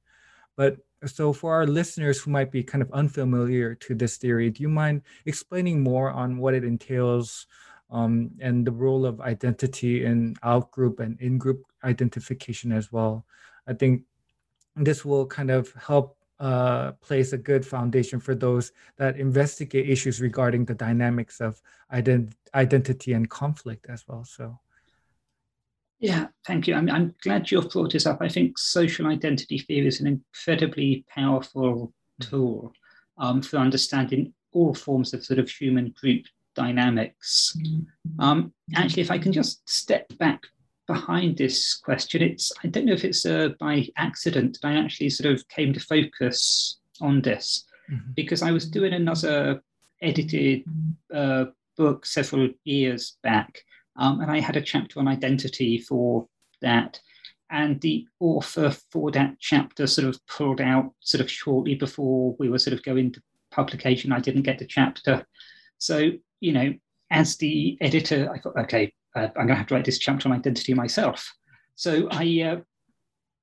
But 0.55 0.77
so 1.05 1.31
for 1.31 1.53
our 1.53 1.67
listeners 1.67 2.19
who 2.19 2.31
might 2.31 2.51
be 2.51 2.63
kind 2.63 2.81
of 2.81 2.91
unfamiliar 2.91 3.75
to 3.75 3.95
this 3.95 4.17
theory, 4.17 4.49
do 4.49 4.63
you 4.63 4.69
mind 4.69 5.03
explaining 5.25 5.83
more 5.83 6.09
on 6.09 6.37
what 6.37 6.53
it 6.53 6.63
entails 6.63 7.45
um, 7.91 8.31
and 8.39 8.65
the 8.65 8.71
role 8.71 9.05
of 9.05 9.21
identity 9.21 10.05
in 10.05 10.35
out-group 10.43 10.99
and 10.99 11.19
in-group 11.21 11.63
identification 11.83 12.71
as 12.71 12.91
well? 12.91 13.25
I 13.67 13.73
think 13.73 14.03
this 14.75 15.05
will 15.05 15.25
kind 15.25 15.51
of 15.51 15.71
help 15.73 16.17
uh, 16.39 16.91
place 16.93 17.33
a 17.33 17.37
good 17.37 17.65
foundation 17.65 18.19
for 18.19 18.35
those 18.35 18.71
that 18.97 19.17
investigate 19.17 19.89
issues 19.89 20.21
regarding 20.21 20.65
the 20.65 20.75
dynamics 20.75 21.41
of 21.41 21.61
ident- 21.91 22.33
identity 22.53 23.13
and 23.13 23.29
conflict 23.29 23.87
as 23.89 24.07
well. 24.07 24.23
So 24.23 24.59
yeah, 25.99 26.27
thank 26.45 26.67
you. 26.67 26.75
I'm, 26.75 26.89
I'm 26.89 27.15
glad 27.23 27.49
you've 27.49 27.69
brought 27.69 27.91
this 27.91 28.05
up. 28.05 28.19
I 28.21 28.29
think 28.29 28.57
social 28.57 29.07
identity 29.07 29.59
theory 29.59 29.87
is 29.87 29.99
an 29.99 30.07
incredibly 30.07 31.05
powerful 31.09 31.93
tool 32.19 32.73
um, 33.17 33.41
for 33.41 33.57
understanding 33.57 34.33
all 34.51 34.73
forms 34.73 35.13
of 35.13 35.25
sort 35.25 35.39
of 35.39 35.49
human 35.49 35.93
group 35.99 36.25
dynamics. 36.55 37.55
Mm-hmm. 37.59 38.21
Um, 38.21 38.53
actually, 38.75 39.01
if 39.01 39.11
I 39.11 39.17
can 39.17 39.31
just 39.31 39.67
step 39.69 40.07
back 40.17 40.43
behind 40.87 41.37
this 41.37 41.75
question, 41.75 42.21
it's 42.21 42.51
I 42.63 42.67
don't 42.67 42.85
know 42.85 42.93
if 42.93 43.03
it's 43.03 43.25
uh, 43.25 43.49
by 43.59 43.87
accident 43.97 44.59
that 44.61 44.67
I 44.67 44.77
actually 44.77 45.09
sort 45.09 45.33
of 45.33 45.47
came 45.49 45.73
to 45.73 45.79
focus 45.79 46.79
on 47.01 47.21
this 47.21 47.65
mm-hmm. 47.91 48.11
because 48.15 48.41
I 48.41 48.51
was 48.51 48.69
doing 48.69 48.93
another 48.93 49.61
edited 50.01 50.63
uh, 51.13 51.45
book 51.75 52.05
several 52.05 52.49
years 52.65 53.17
back 53.23 53.61
um, 53.97 54.21
and 54.21 54.31
I 54.31 54.39
had 54.39 54.57
a 54.57 54.61
chapter 54.61 54.99
on 54.99 55.07
identity 55.07 55.79
for 55.79 56.27
that. 56.61 56.99
And 57.49 57.79
the 57.79 58.05
author 58.19 58.75
for 58.91 59.09
that 59.11 59.35
chapter 59.39 59.87
sort 59.87 60.07
of 60.07 60.19
pulled 60.27 60.59
out 60.59 60.93
sort 60.99 61.21
of 61.21 61.31
shortly 61.31 61.75
before 61.75 62.35
we 62.39 62.49
were 62.49 62.59
sort 62.59 62.73
of 62.73 62.83
going 62.83 63.13
to 63.13 63.21
publication. 63.51 64.11
I 64.11 64.19
didn't 64.19 64.41
get 64.41 64.59
the 64.59 64.65
chapter. 64.65 65.25
So, 65.77 66.11
you 66.41 66.51
know, 66.51 66.73
as 67.09 67.37
the 67.37 67.77
editor, 67.79 68.29
I 68.31 68.39
thought, 68.39 68.57
okay, 68.57 68.93
uh, 69.15 69.29
I'm 69.37 69.47
going 69.47 69.49
to 69.49 69.55
have 69.55 69.67
to 69.67 69.75
write 69.75 69.85
this 69.85 69.97
chapter 69.97 70.27
on 70.27 70.35
identity 70.35 70.73
myself. 70.73 71.33
So 71.75 72.07
I 72.11 72.41
uh, 72.41 72.61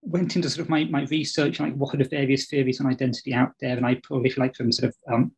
went 0.02 0.36
into 0.36 0.50
sort 0.50 0.64
of 0.64 0.68
my, 0.68 0.84
my 0.84 1.04
research, 1.04 1.60
like 1.60 1.74
what 1.74 1.94
are 1.94 1.98
the 1.98 2.08
various 2.08 2.46
theories 2.46 2.80
on 2.80 2.86
identity 2.86 3.32
out 3.32 3.52
there, 3.60 3.76
and 3.76 3.86
I 3.86 4.00
pulled, 4.06 4.26
if 4.26 4.36
you 4.36 4.42
like, 4.42 4.54
from 4.54 4.70
sort 4.70 4.90
of 4.90 5.12
um, 5.12 5.32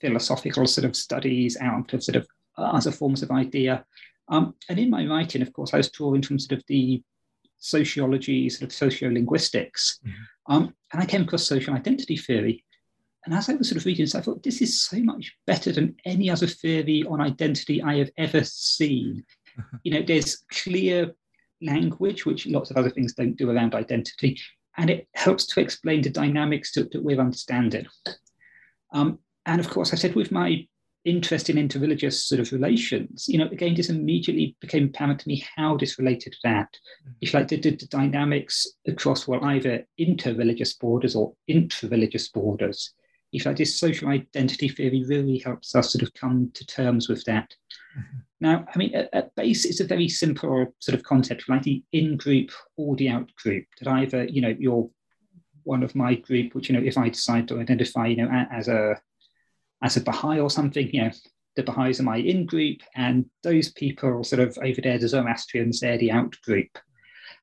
philosophical 0.00 0.66
sort 0.66 0.84
of 0.84 0.94
studies 0.94 1.56
out 1.60 1.94
of 1.94 2.04
sort 2.04 2.16
of 2.16 2.26
other 2.58 2.92
forms 2.92 3.22
of 3.22 3.30
idea, 3.30 3.84
Um, 4.28 4.54
and 4.68 4.78
in 4.78 4.90
my 4.90 5.06
writing, 5.06 5.42
of 5.42 5.52
course, 5.52 5.74
I 5.74 5.78
was 5.78 5.90
drawing 5.90 6.22
from 6.22 6.38
sort 6.38 6.58
of 6.58 6.64
the 6.66 7.02
sociology, 7.58 8.48
sort 8.50 8.62
of 8.62 8.76
sociolinguistics. 8.76 10.00
Mm-hmm. 10.00 10.52
Um, 10.52 10.74
and 10.92 11.02
I 11.02 11.06
came 11.06 11.22
across 11.22 11.46
social 11.46 11.74
identity 11.74 12.16
theory. 12.16 12.64
And 13.24 13.34
as 13.34 13.48
I 13.48 13.54
was 13.54 13.68
sort 13.68 13.78
of 13.80 13.86
reading 13.86 14.04
this, 14.04 14.14
I 14.14 14.20
thought, 14.20 14.42
this 14.42 14.60
is 14.60 14.82
so 14.82 14.98
much 14.98 15.32
better 15.46 15.72
than 15.72 15.96
any 16.04 16.28
other 16.28 16.46
theory 16.46 17.04
on 17.08 17.20
identity 17.20 17.82
I 17.82 17.96
have 17.96 18.10
ever 18.18 18.44
seen. 18.44 19.24
you 19.82 19.92
know, 19.92 20.02
there's 20.02 20.44
clear 20.52 21.14
language, 21.62 22.26
which 22.26 22.46
lots 22.46 22.70
of 22.70 22.76
other 22.76 22.90
things 22.90 23.14
don't 23.14 23.36
do 23.36 23.50
around 23.50 23.74
identity, 23.74 24.38
and 24.76 24.90
it 24.90 25.08
helps 25.14 25.46
to 25.46 25.60
explain 25.60 26.02
the 26.02 26.10
dynamics 26.10 26.72
that, 26.72 26.90
that 26.92 27.02
we're 27.02 27.20
understanding. 27.20 27.86
Um, 28.92 29.18
and 29.46 29.60
of 29.60 29.70
course, 29.70 29.92
I 29.92 29.96
said 29.96 30.14
with 30.14 30.30
my 30.30 30.66
interest 31.04 31.50
in 31.50 31.56
interreligious 31.56 32.14
sort 32.14 32.40
of 32.40 32.52
relations, 32.52 33.26
you 33.28 33.38
know, 33.38 33.46
again, 33.46 33.74
this 33.74 33.90
immediately 33.90 34.56
became 34.60 34.86
apparent 34.86 35.20
to 35.20 35.28
me 35.28 35.44
how 35.56 35.76
this 35.76 35.98
related 35.98 36.32
to 36.32 36.38
that. 36.44 36.68
Mm-hmm. 36.72 37.12
If 37.20 37.34
like, 37.34 37.48
the, 37.48 37.60
the, 37.60 37.76
the, 37.76 37.86
dynamics 37.86 38.66
across, 38.86 39.28
well, 39.28 39.44
either 39.44 39.86
interreligious 40.00 40.78
borders 40.78 41.14
or 41.14 41.34
intra-religious 41.46 42.28
borders. 42.28 42.94
If 43.32 43.44
like, 43.44 43.56
this 43.56 43.78
social 43.78 44.08
identity 44.08 44.68
theory 44.68 45.04
really 45.06 45.38
helps 45.38 45.74
us 45.74 45.92
sort 45.92 46.02
of 46.02 46.14
come 46.14 46.50
to 46.54 46.66
terms 46.66 47.08
with 47.08 47.22
that. 47.24 47.54
Mm-hmm. 47.98 48.18
Now, 48.40 48.64
I 48.74 48.78
mean, 48.78 48.94
at, 48.94 49.10
at, 49.12 49.34
base, 49.34 49.64
it's 49.66 49.80
a 49.80 49.86
very 49.86 50.08
simple 50.08 50.74
sort 50.78 50.94
of 50.94 51.04
concept, 51.04 51.48
like 51.48 51.62
the 51.62 51.82
in-group 51.92 52.50
or 52.76 52.96
the 52.96 53.10
out-group, 53.10 53.64
that 53.80 53.90
either, 53.90 54.24
you 54.24 54.40
know, 54.40 54.54
you're 54.58 54.88
one 55.64 55.82
of 55.82 55.94
my 55.94 56.14
group, 56.14 56.54
which, 56.54 56.68
you 56.68 56.74
know, 56.74 56.86
if 56.86 56.96
I 56.96 57.08
decide 57.08 57.48
to 57.48 57.60
identify, 57.60 58.06
you 58.06 58.16
know, 58.16 58.46
as 58.50 58.68
a 58.68 59.00
as 59.82 59.96
a 59.96 60.00
Baha'i 60.00 60.40
or 60.40 60.50
something, 60.50 60.88
you 60.92 61.02
know, 61.02 61.10
the 61.56 61.62
Baha'is 61.62 62.00
are 62.00 62.04
my 62.04 62.16
in 62.16 62.46
group, 62.46 62.78
and 62.94 63.26
those 63.42 63.70
people 63.72 64.24
sort 64.24 64.40
of 64.40 64.58
over 64.58 64.80
there, 64.80 64.98
the 64.98 65.08
Zoroastrians, 65.08 65.80
they're 65.80 65.98
the 65.98 66.10
out 66.10 66.36
group. 66.42 66.78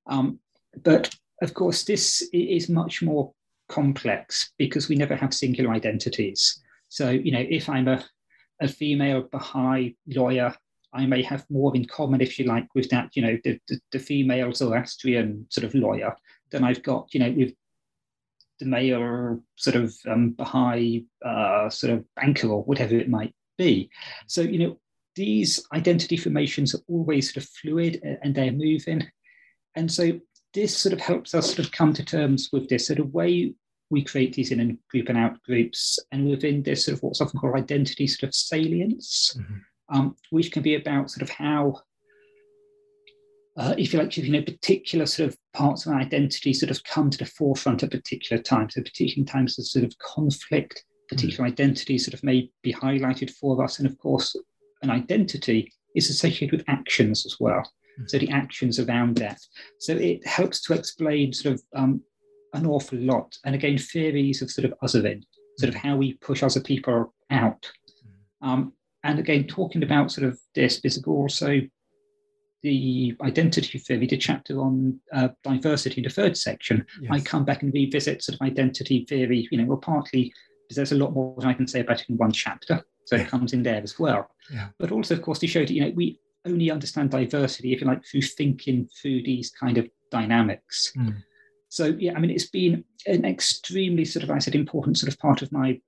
Um, 0.07 0.39
but 0.83 1.13
of 1.41 1.53
course, 1.53 1.83
this 1.83 2.27
is 2.33 2.69
much 2.69 3.01
more 3.01 3.33
complex 3.69 4.51
because 4.57 4.89
we 4.89 4.95
never 4.95 5.15
have 5.15 5.33
singular 5.33 5.71
identities. 5.71 6.61
So, 6.89 7.09
you 7.09 7.31
know, 7.31 7.45
if 7.49 7.69
I'm 7.69 7.87
a, 7.87 8.03
a 8.59 8.67
female 8.67 9.27
Baha'i 9.31 9.95
lawyer, 10.07 10.53
I 10.93 11.05
may 11.05 11.21
have 11.23 11.45
more 11.49 11.73
in 11.75 11.85
common, 11.85 12.19
if 12.19 12.37
you 12.37 12.45
like, 12.45 12.67
with 12.75 12.89
that, 12.89 13.15
you 13.15 13.21
know, 13.21 13.37
the, 13.45 13.59
the, 13.69 13.79
the 13.93 13.99
female 13.99 14.51
Zoroastrian 14.53 15.45
sort 15.49 15.63
of 15.63 15.73
lawyer 15.73 16.13
than 16.51 16.65
I've 16.65 16.83
got, 16.83 17.13
you 17.13 17.21
know, 17.21 17.31
with 17.31 17.53
the 18.61 18.67
mayor 18.67 19.39
sort 19.57 19.75
of 19.75 19.93
um, 20.07 20.31
Baha'i 20.31 21.05
uh, 21.25 21.69
sort 21.69 21.93
of 21.93 22.05
banker 22.15 22.47
or 22.47 22.63
whatever 22.63 22.95
it 22.95 23.09
might 23.09 23.33
be. 23.57 23.89
So, 24.27 24.41
you 24.41 24.59
know, 24.59 24.79
these 25.15 25.65
identity 25.73 26.15
formations 26.15 26.73
are 26.73 26.81
always 26.87 27.33
sort 27.33 27.43
of 27.43 27.49
fluid 27.49 28.01
and 28.23 28.33
they're 28.33 28.53
moving. 28.53 29.09
And 29.75 29.91
so 29.91 30.19
this 30.53 30.77
sort 30.77 30.93
of 30.93 31.01
helps 31.01 31.33
us 31.33 31.47
sort 31.47 31.59
of 31.59 31.71
come 31.71 31.93
to 31.93 32.05
terms 32.05 32.49
with 32.53 32.69
this 32.69 32.87
sort 32.87 32.99
of 32.99 33.13
way 33.13 33.53
we 33.89 34.03
create 34.03 34.33
these 34.33 34.51
in 34.51 34.59
and 34.61 34.77
group 34.89 35.09
and 35.09 35.17
out 35.17 35.41
groups 35.43 35.99
and 36.11 36.29
within 36.29 36.63
this 36.63 36.85
sort 36.85 36.97
of 36.97 37.03
what's 37.03 37.19
often 37.19 37.39
called 37.39 37.55
identity 37.55 38.07
sort 38.07 38.29
of 38.29 38.35
salience, 38.35 39.35
mm-hmm. 39.37 39.97
um, 39.97 40.15
which 40.29 40.51
can 40.51 40.63
be 40.63 40.75
about 40.75 41.11
sort 41.11 41.23
of 41.23 41.29
how 41.29 41.81
uh, 43.61 43.75
if 43.77 43.93
you 43.93 43.99
like, 43.99 44.17
you 44.17 44.31
know, 44.31 44.41
particular 44.41 45.05
sort 45.05 45.29
of 45.29 45.37
parts 45.53 45.85
of 45.85 45.93
our 45.93 45.99
identity 45.99 46.51
sort 46.51 46.71
of 46.71 46.83
come 46.83 47.11
to 47.11 47.17
the 47.19 47.27
forefront 47.27 47.83
at 47.83 47.91
particular 47.91 48.41
times. 48.41 48.73
So 48.73 48.81
particular 48.81 49.23
times 49.23 49.59
of 49.59 49.67
sort 49.67 49.85
of 49.85 49.95
conflict, 49.99 50.83
particular 51.09 51.47
mm. 51.47 51.51
identities 51.51 52.05
sort 52.05 52.15
of 52.15 52.23
may 52.23 52.49
be 52.63 52.73
highlighted 52.73 53.29
for 53.29 53.63
us. 53.63 53.77
And 53.77 53.87
of 53.87 53.95
course, 53.99 54.35
an 54.81 54.89
identity 54.89 55.71
is 55.95 56.09
associated 56.09 56.57
with 56.57 56.67
actions 56.67 57.23
as 57.23 57.37
well. 57.39 57.61
Mm. 57.99 58.09
So 58.09 58.17
the 58.17 58.31
actions 58.31 58.79
around 58.79 59.17
that. 59.17 59.39
So 59.77 59.93
it 59.93 60.25
helps 60.25 60.63
to 60.63 60.73
explain 60.73 61.31
sort 61.31 61.53
of 61.53 61.61
um, 61.75 62.01
an 62.55 62.65
awful 62.65 62.97
lot. 62.97 63.37
And 63.45 63.53
again, 63.53 63.77
theories 63.77 64.41
of 64.41 64.49
sort 64.49 64.65
of 64.65 64.73
othering, 64.83 65.21
sort 65.59 65.69
of 65.69 65.75
mm. 65.75 65.83
how 65.83 65.97
we 65.97 66.15
push 66.15 66.41
other 66.41 66.61
people 66.61 67.13
out. 67.29 67.71
Mm. 68.43 68.47
Um, 68.47 68.73
and 69.03 69.19
again, 69.19 69.45
talking 69.45 69.83
about 69.83 70.11
sort 70.11 70.27
of 70.27 70.39
this, 70.55 70.81
there's 70.81 71.03
also 71.03 71.61
the 72.63 73.15
identity 73.21 73.79
theory, 73.79 74.07
the 74.07 74.17
chapter 74.17 74.59
on 74.59 74.99
uh, 75.13 75.29
diversity, 75.43 76.01
the 76.01 76.09
third 76.09 76.37
section, 76.37 76.85
yes. 77.01 77.11
I 77.11 77.19
come 77.19 77.45
back 77.45 77.63
and 77.63 77.73
revisit 77.73 78.23
sort 78.23 78.35
of 78.35 78.45
identity 78.45 79.05
theory, 79.09 79.47
you 79.51 79.57
know, 79.57 79.65
well, 79.65 79.77
partly 79.77 80.33
because 80.63 80.75
there's 80.75 80.91
a 80.91 81.03
lot 81.03 81.13
more 81.13 81.35
than 81.39 81.49
I 81.49 81.53
can 81.53 81.67
say 81.67 81.79
about 81.79 82.01
it 82.01 82.09
in 82.09 82.17
one 82.17 82.31
chapter. 82.31 82.83
So 83.05 83.15
it 83.17 83.27
comes 83.27 83.51
in 83.51 83.63
there 83.63 83.81
as 83.81 83.99
well. 83.99 84.29
Yeah. 84.53 84.67
But 84.77 84.91
also, 84.91 85.15
of 85.15 85.21
course, 85.21 85.39
to 85.39 85.47
show 85.47 85.61
that, 85.61 85.71
you 85.71 85.81
know, 85.81 85.91
we 85.95 86.19
only 86.45 86.71
understand 86.71 87.09
diversity, 87.09 87.73
if 87.73 87.81
you 87.81 87.87
like, 87.87 88.05
through 88.05 88.21
thinking 88.21 88.87
through 88.87 89.23
these 89.23 89.49
kind 89.49 89.77
of 89.77 89.89
dynamics. 90.11 90.93
Mm. 90.95 91.17
So, 91.67 91.87
yeah, 91.99 92.13
I 92.15 92.19
mean, 92.19 92.31
it's 92.31 92.49
been 92.49 92.85
an 93.07 93.25
extremely 93.25 94.05
sort 94.05 94.23
of, 94.23 94.31
I 94.31 94.39
said, 94.39 94.55
important 94.55 94.97
sort 94.97 95.11
of 95.11 95.19
part 95.19 95.41
of 95.41 95.51
my 95.51 95.81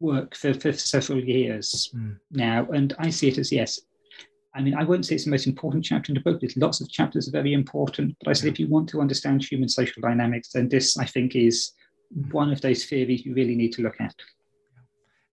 work 0.00 0.34
for, 0.34 0.54
for 0.54 0.72
several 0.72 1.20
years 1.20 1.92
mm. 1.94 2.16
now. 2.30 2.66
And 2.72 2.94
I 2.98 3.10
see 3.10 3.28
it 3.28 3.38
as, 3.38 3.52
yes, 3.52 3.80
I 4.54 4.60
mean, 4.60 4.74
I 4.74 4.84
won't 4.84 5.06
say 5.06 5.14
it's 5.14 5.24
the 5.24 5.30
most 5.30 5.46
important 5.46 5.84
chapter 5.84 6.10
in 6.10 6.14
the 6.14 6.20
book. 6.20 6.40
There's 6.40 6.56
lots 6.56 6.80
of 6.80 6.90
chapters 6.90 7.28
are 7.28 7.32
very 7.32 7.54
important, 7.54 8.16
but 8.20 8.28
I 8.28 8.34
said 8.34 8.50
if 8.50 8.58
you 8.58 8.68
want 8.68 8.88
to 8.90 9.00
understand 9.00 9.42
human 9.42 9.68
social 9.68 10.02
dynamics, 10.02 10.50
then 10.50 10.68
this, 10.68 10.98
I 10.98 11.06
think, 11.06 11.34
is 11.34 11.72
one 12.30 12.52
of 12.52 12.60
those 12.60 12.84
theories 12.84 13.24
you 13.24 13.34
really 13.34 13.54
need 13.54 13.72
to 13.74 13.82
look 13.82 14.00
at. 14.00 14.14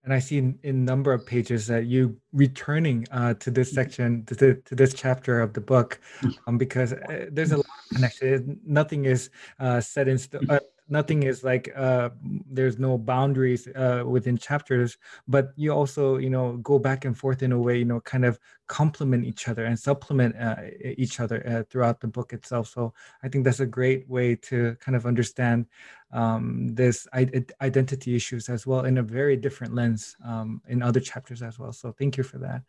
And 0.05 0.13
I 0.13 0.19
see 0.19 0.37
in 0.37 0.57
a 0.63 0.71
number 0.71 1.11
of 1.11 1.25
pages 1.25 1.67
that 1.67 1.85
you 1.85 2.17
returning 2.31 3.05
uh, 3.11 3.33
to 3.35 3.51
this 3.51 3.73
section, 3.73 4.23
to, 4.25 4.35
the, 4.35 4.55
to, 4.65 4.73
this 4.73 4.93
chapter 4.93 5.41
of 5.41 5.51
the 5.51 5.59
book, 5.59 5.99
um, 6.47 6.57
because 6.57 6.93
uh, 6.93 7.25
there's 7.29 7.51
a 7.51 7.57
lot 7.57 7.65
of 7.65 7.95
connection. 7.95 8.59
Nothing 8.65 9.05
is 9.05 9.29
uh, 9.59 9.81
set 9.81 10.07
in 10.07 10.17
stone. 10.17 10.47
Nothing 10.89 11.23
is 11.23 11.43
like 11.43 11.71
uh, 11.75 12.09
there's 12.49 12.79
no 12.79 12.97
boundaries 12.97 13.67
uh, 13.67 14.03
within 14.05 14.37
chapters 14.37 14.97
but 15.27 15.53
you 15.55 15.71
also 15.71 16.17
you 16.17 16.29
know 16.29 16.57
go 16.57 16.79
back 16.79 17.05
and 17.05 17.17
forth 17.17 17.43
in 17.43 17.51
a 17.51 17.59
way 17.59 17.77
you 17.77 17.85
know 17.85 18.01
kind 18.01 18.25
of 18.25 18.39
complement 18.67 19.25
each 19.25 19.47
other 19.47 19.65
and 19.65 19.77
supplement 19.77 20.35
uh, 20.35 20.55
each 20.97 21.19
other 21.19 21.45
uh, 21.47 21.63
throughout 21.69 21.99
the 21.99 22.07
book 22.07 22.33
itself. 22.33 22.67
So 22.67 22.93
i 23.23 23.29
think 23.29 23.45
that's 23.45 23.59
a 23.59 23.65
great 23.65 24.09
way 24.09 24.35
to 24.35 24.75
kind 24.79 24.95
of 24.95 25.05
understand 25.05 25.65
um, 26.11 26.69
this 26.73 27.07
identity 27.13 28.15
issues 28.15 28.49
as 28.49 28.65
well 28.65 28.85
in 28.85 28.97
a 28.97 29.03
very 29.03 29.37
different 29.37 29.75
lens 29.75 30.15
um, 30.25 30.61
in 30.67 30.81
other 30.81 30.99
chapters 30.99 31.41
as 31.41 31.59
well. 31.59 31.71
So 31.71 31.91
thank 31.91 32.17
you 32.17 32.23
for 32.23 32.39
that. 32.39 32.63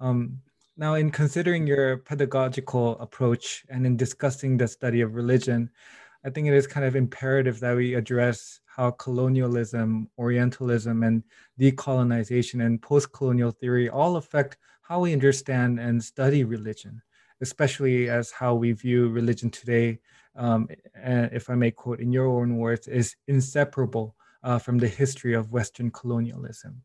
Um, 0.00 0.40
now 0.76 0.94
in 0.94 1.10
considering 1.10 1.66
your 1.66 1.98
pedagogical 1.98 2.98
approach 3.00 3.66
and 3.68 3.84
in 3.84 3.96
discussing 3.96 4.56
the 4.56 4.68
study 4.68 5.00
of 5.00 5.14
religion 5.14 5.70
I 6.24 6.30
think 6.30 6.48
it 6.48 6.54
is 6.54 6.66
kind 6.66 6.84
of 6.84 6.96
imperative 6.96 7.60
that 7.60 7.76
we 7.76 7.94
address 7.94 8.60
how 8.66 8.90
colonialism, 8.92 10.08
Orientalism, 10.18 11.02
and 11.02 11.22
decolonization 11.60 12.64
and 12.64 12.82
post 12.82 13.12
colonial 13.12 13.50
theory 13.50 13.88
all 13.88 14.16
affect 14.16 14.56
how 14.82 15.00
we 15.00 15.12
understand 15.12 15.78
and 15.78 16.02
study 16.02 16.44
religion, 16.44 17.00
especially 17.40 18.08
as 18.08 18.30
how 18.30 18.54
we 18.54 18.72
view 18.72 19.08
religion 19.08 19.50
today. 19.50 19.98
Um, 20.34 20.68
if 20.94 21.50
I 21.50 21.54
may 21.54 21.70
quote 21.70 22.00
in 22.00 22.12
your 22.12 22.26
own 22.26 22.56
words, 22.56 22.88
is 22.88 23.16
inseparable 23.26 24.16
uh, 24.42 24.58
from 24.58 24.78
the 24.78 24.88
history 24.88 25.34
of 25.34 25.52
Western 25.52 25.90
colonialism. 25.90 26.82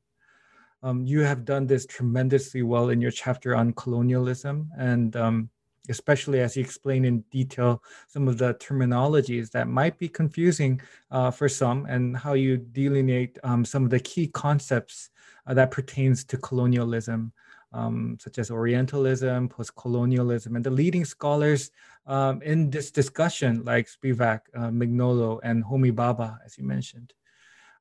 Um, 0.81 1.05
you 1.05 1.21
have 1.21 1.45
done 1.45 1.65
this 1.65 1.85
tremendously 1.85 2.61
well 2.61 2.89
in 2.89 2.99
your 2.99 3.11
chapter 3.11 3.55
on 3.55 3.73
colonialism, 3.73 4.69
and 4.77 5.15
um, 5.15 5.49
especially 5.89 6.39
as 6.39 6.55
you 6.55 6.63
explain 6.63 7.05
in 7.05 7.21
detail 7.31 7.81
some 8.07 8.27
of 8.27 8.37
the 8.37 8.53
terminologies 8.55 9.51
that 9.51 9.67
might 9.67 9.97
be 9.97 10.07
confusing 10.07 10.79
uh, 11.11 11.29
for 11.29 11.49
some 11.49 11.85
and 11.87 12.15
how 12.15 12.33
you 12.33 12.57
delineate 12.57 13.37
um, 13.43 13.65
some 13.65 13.83
of 13.83 13.89
the 13.89 13.99
key 13.99 14.27
concepts 14.27 15.09
uh, 15.47 15.53
that 15.53 15.71
pertains 15.71 16.23
to 16.23 16.37
colonialism 16.37 17.31
um, 17.73 18.17
such 18.21 18.37
as 18.37 18.51
orientalism 18.51 19.49
post-colonialism 19.49 20.55
and 20.55 20.63
the 20.63 20.69
leading 20.69 21.03
scholars 21.03 21.71
um, 22.05 22.41
in 22.43 22.69
this 22.69 22.91
discussion 22.91 23.63
like 23.63 23.87
spivak 23.87 24.41
uh, 24.55 24.67
and 24.67 25.63
homi 25.63 25.91
bhabha 25.91 26.37
as 26.45 26.57
you 26.57 26.63
mentioned. 26.63 27.13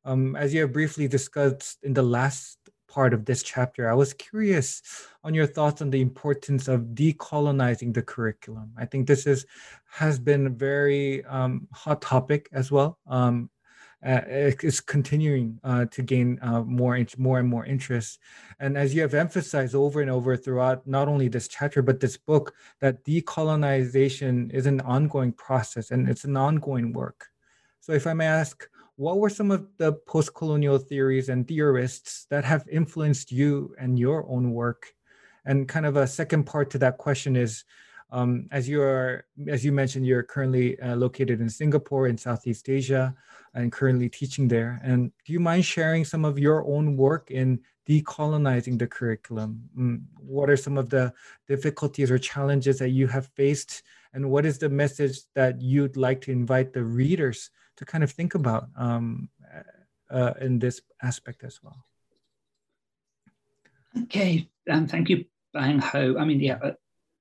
Um, 0.05 0.34
as 0.34 0.53
you 0.53 0.62
have 0.62 0.72
briefly 0.72 1.07
discussed 1.07 1.78
in 1.84 1.94
the 1.94 2.03
last 2.03 2.59
part 2.93 3.14
of 3.14 3.24
this 3.24 3.43
chapter, 3.43 3.90
I 3.90 3.95
was 3.95 4.12
curious 4.12 4.82
on 5.24 5.32
your 5.32 5.47
thoughts 5.47 5.80
on 5.80 5.90
the 5.90 6.03
importance 6.03 6.68
of 6.68 6.80
decolonizing 6.95 7.95
the 7.95 8.03
curriculum. 8.03 8.70
I 8.76 8.84
think 8.84 9.07
this 9.07 9.26
is 9.26 9.47
has 9.90 10.18
been 10.18 10.47
a 10.47 10.51
very 10.51 11.24
um, 11.24 11.68
hot 11.72 12.03
topic 12.03 12.49
as 12.53 12.70
well. 12.70 12.99
Um, 13.07 13.49
uh, 14.05 14.20
it's 14.26 14.80
continuing 14.80 15.61
uh, 15.62 15.84
to 15.86 16.03
gain 16.03 16.38
uh, 16.43 16.62
more 16.62 16.99
more 17.16 17.38
and 17.38 17.49
more 17.49 17.64
interest. 17.64 18.18
And 18.59 18.76
as 18.76 18.95
you 18.95 19.01
have 19.03 19.14
emphasized 19.14 19.74
over 19.74 20.01
and 20.03 20.11
over 20.11 20.36
throughout 20.36 20.86
not 20.86 21.09
only 21.09 21.28
this 21.28 21.49
chapter 21.49 21.82
but 21.82 22.01
this 22.01 22.16
book, 22.16 22.53
that 22.80 23.05
decolonization 23.05 24.53
is 24.53 24.66
an 24.66 24.80
ongoing 24.80 25.32
process 25.32 25.93
and 25.93 26.09
it's 26.11 26.24
an 26.24 26.36
ongoing 26.36 26.93
work. 26.93 27.28
So, 27.80 27.93
if 27.93 28.07
I 28.07 28.12
may 28.12 28.26
ask, 28.26 28.68
what 28.97 29.18
were 29.18 29.30
some 29.30 29.51
of 29.51 29.66
the 29.78 29.93
post-colonial 30.07 30.78
theories 30.78 31.28
and 31.28 31.49
theorists 31.49 32.26
that 32.30 32.45
have 32.45 32.68
influenced 32.70 33.32
you 33.32 33.74
and 33.78 33.99
your 33.99 34.26
own 34.28 34.53
work 34.53 34.95
And 35.45 35.68
kind 35.68 35.86
of 35.86 35.97
a 35.97 36.07
second 36.07 36.45
part 36.45 36.70
to 36.70 36.78
that 36.78 36.99
question 36.99 37.36
is, 37.36 37.64
um, 38.11 38.47
as 38.53 38.68
you 38.68 38.82
are, 38.82 39.24
as 39.49 39.64
you 39.64 39.72
mentioned, 39.72 40.07
you're 40.07 40.22
currently 40.22 40.78
uh, 40.80 40.97
located 40.97 41.40
in 41.40 41.49
Singapore 41.49 42.09
in 42.09 42.18
Southeast 42.18 42.68
Asia, 42.68 43.14
and 43.55 43.72
currently 43.72 44.09
teaching 44.09 44.49
there. 44.49 44.80
And 44.82 45.12
do 45.26 45.32
you 45.32 45.40
mind 45.40 45.64
sharing 45.64 46.05
some 46.05 46.24
of 46.24 46.38
your 46.38 46.64
own 46.66 46.97
work 46.97 47.30
in 47.30 47.61
decolonizing 47.88 48.78
the 48.78 48.86
curriculum? 48.86 49.68
Mm, 49.76 50.03
what 50.18 50.49
are 50.49 50.57
some 50.57 50.78
of 50.78 50.90
the 50.90 51.12
difficulties 51.49 52.11
or 52.11 52.18
challenges 52.18 52.78
that 52.78 52.90
you 52.90 53.07
have 53.09 53.26
faced, 53.34 53.82
and 54.12 54.30
what 54.30 54.47
is 54.47 54.59
the 54.59 54.68
message 54.68 55.20
that 55.34 55.61
you'd 55.61 55.97
like 55.97 56.20
to 56.22 56.32
invite 56.32 56.72
the 56.72 56.84
readers 56.84 57.51
to 57.77 57.85
kind 57.85 58.05
of 58.05 58.11
think 58.11 58.35
about 58.35 58.68
um, 58.77 59.29
uh, 60.11 60.33
in 60.41 60.59
this 60.59 60.81
aspect 61.03 61.45
as 61.45 61.61
well? 61.62 61.85
Okay, 64.05 64.49
um, 64.70 64.87
thank 64.87 65.09
you, 65.09 65.25
Bang 65.53 65.79
Ho. 65.79 66.16
I 66.18 66.25
mean, 66.25 66.41
yeah, 66.41 66.59
uh, 66.62 66.73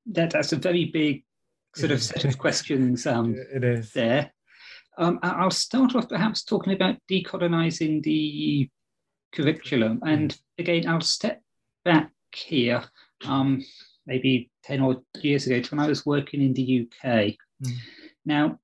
that, 0.07 0.31
that's 0.31 0.53
a 0.53 0.57
very 0.57 0.85
big 0.85 1.23
sort 1.75 1.91
of 1.91 2.01
set 2.01 2.25
of 2.25 2.37
questions 2.37 3.05
um, 3.05 3.35
it 3.53 3.63
is. 3.63 3.91
there. 3.93 4.31
Um, 4.97 5.19
I'll 5.23 5.51
start 5.51 5.95
off 5.95 6.09
perhaps 6.09 6.43
talking 6.43 6.73
about 6.73 6.97
decolonizing 7.09 8.03
the 8.03 8.69
curriculum. 9.31 9.99
Mm. 10.01 10.13
And 10.13 10.37
again, 10.57 10.87
I'll 10.87 11.01
step 11.01 11.41
back 11.83 12.11
here, 12.33 12.83
um, 13.25 13.63
maybe 14.05 14.49
10 14.63 14.81
or 14.81 15.01
years 15.21 15.47
ago 15.47 15.61
to 15.61 15.75
when 15.75 15.83
I 15.83 15.87
was 15.87 16.05
working 16.05 16.41
in 16.41 16.53
the 16.53 16.81
UK. 16.81 17.35
Mm. 17.63 17.73
Now, 18.25 18.59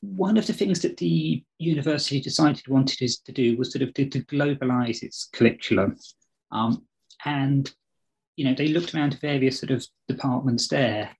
one 0.00 0.38
of 0.38 0.46
the 0.46 0.52
things 0.52 0.80
that 0.80 0.96
the 0.96 1.42
university 1.58 2.20
decided 2.20 2.66
wanted 2.68 3.02
us 3.02 3.18
to 3.18 3.32
do 3.32 3.56
was 3.56 3.72
sort 3.72 3.82
of 3.82 3.92
to, 3.94 4.08
to 4.08 4.20
globalize 4.24 5.02
its 5.02 5.28
curriculum. 5.32 5.96
Um, 6.50 6.84
and 7.24 7.70
you 8.36 8.44
know, 8.46 8.54
they 8.54 8.68
looked 8.68 8.94
around 8.94 9.10
to 9.10 9.18
various 9.18 9.60
sort 9.60 9.70
of 9.70 9.86
departments 10.08 10.68
there. 10.68 11.10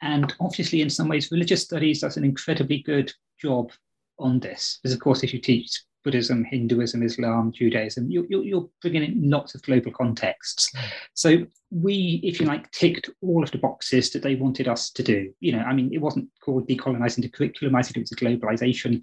And 0.00 0.32
obviously, 0.40 0.80
in 0.80 0.88
some 0.88 1.08
ways, 1.08 1.30
religious 1.30 1.62
studies 1.62 2.00
does 2.00 2.16
an 2.16 2.24
incredibly 2.24 2.78
good 2.78 3.12
job 3.38 3.70
on 4.18 4.40
this. 4.40 4.78
Because, 4.82 4.94
of 4.94 5.00
course, 5.00 5.22
if 5.22 5.34
you 5.34 5.40
teach 5.40 5.82
Buddhism, 6.04 6.44
Hinduism, 6.44 7.02
Islam, 7.02 7.50
Judaism, 7.52 8.10
you, 8.10 8.26
you, 8.28 8.42
you're 8.42 8.68
bringing 8.82 9.02
in 9.02 9.30
lots 9.30 9.54
of 9.54 9.62
global 9.62 9.90
contexts. 9.90 10.70
Hmm. 10.74 10.86
So 11.14 11.46
we, 11.70 12.20
if 12.22 12.40
you 12.40 12.46
like, 12.46 12.70
ticked 12.70 13.10
all 13.22 13.42
of 13.42 13.50
the 13.50 13.58
boxes 13.58 14.10
that 14.10 14.22
they 14.22 14.34
wanted 14.34 14.68
us 14.68 14.90
to 14.90 15.02
do. 15.02 15.32
You 15.40 15.52
know, 15.52 15.60
I 15.60 15.72
mean, 15.72 15.92
it 15.92 16.00
wasn't 16.00 16.28
called 16.44 16.68
decolonizing 16.68 17.22
the 17.22 17.28
curriculum. 17.28 17.74
I 17.74 17.82
think 17.82 17.96
it 17.96 18.00
was 18.00 18.12
a 18.12 18.16
globalization 18.16 19.02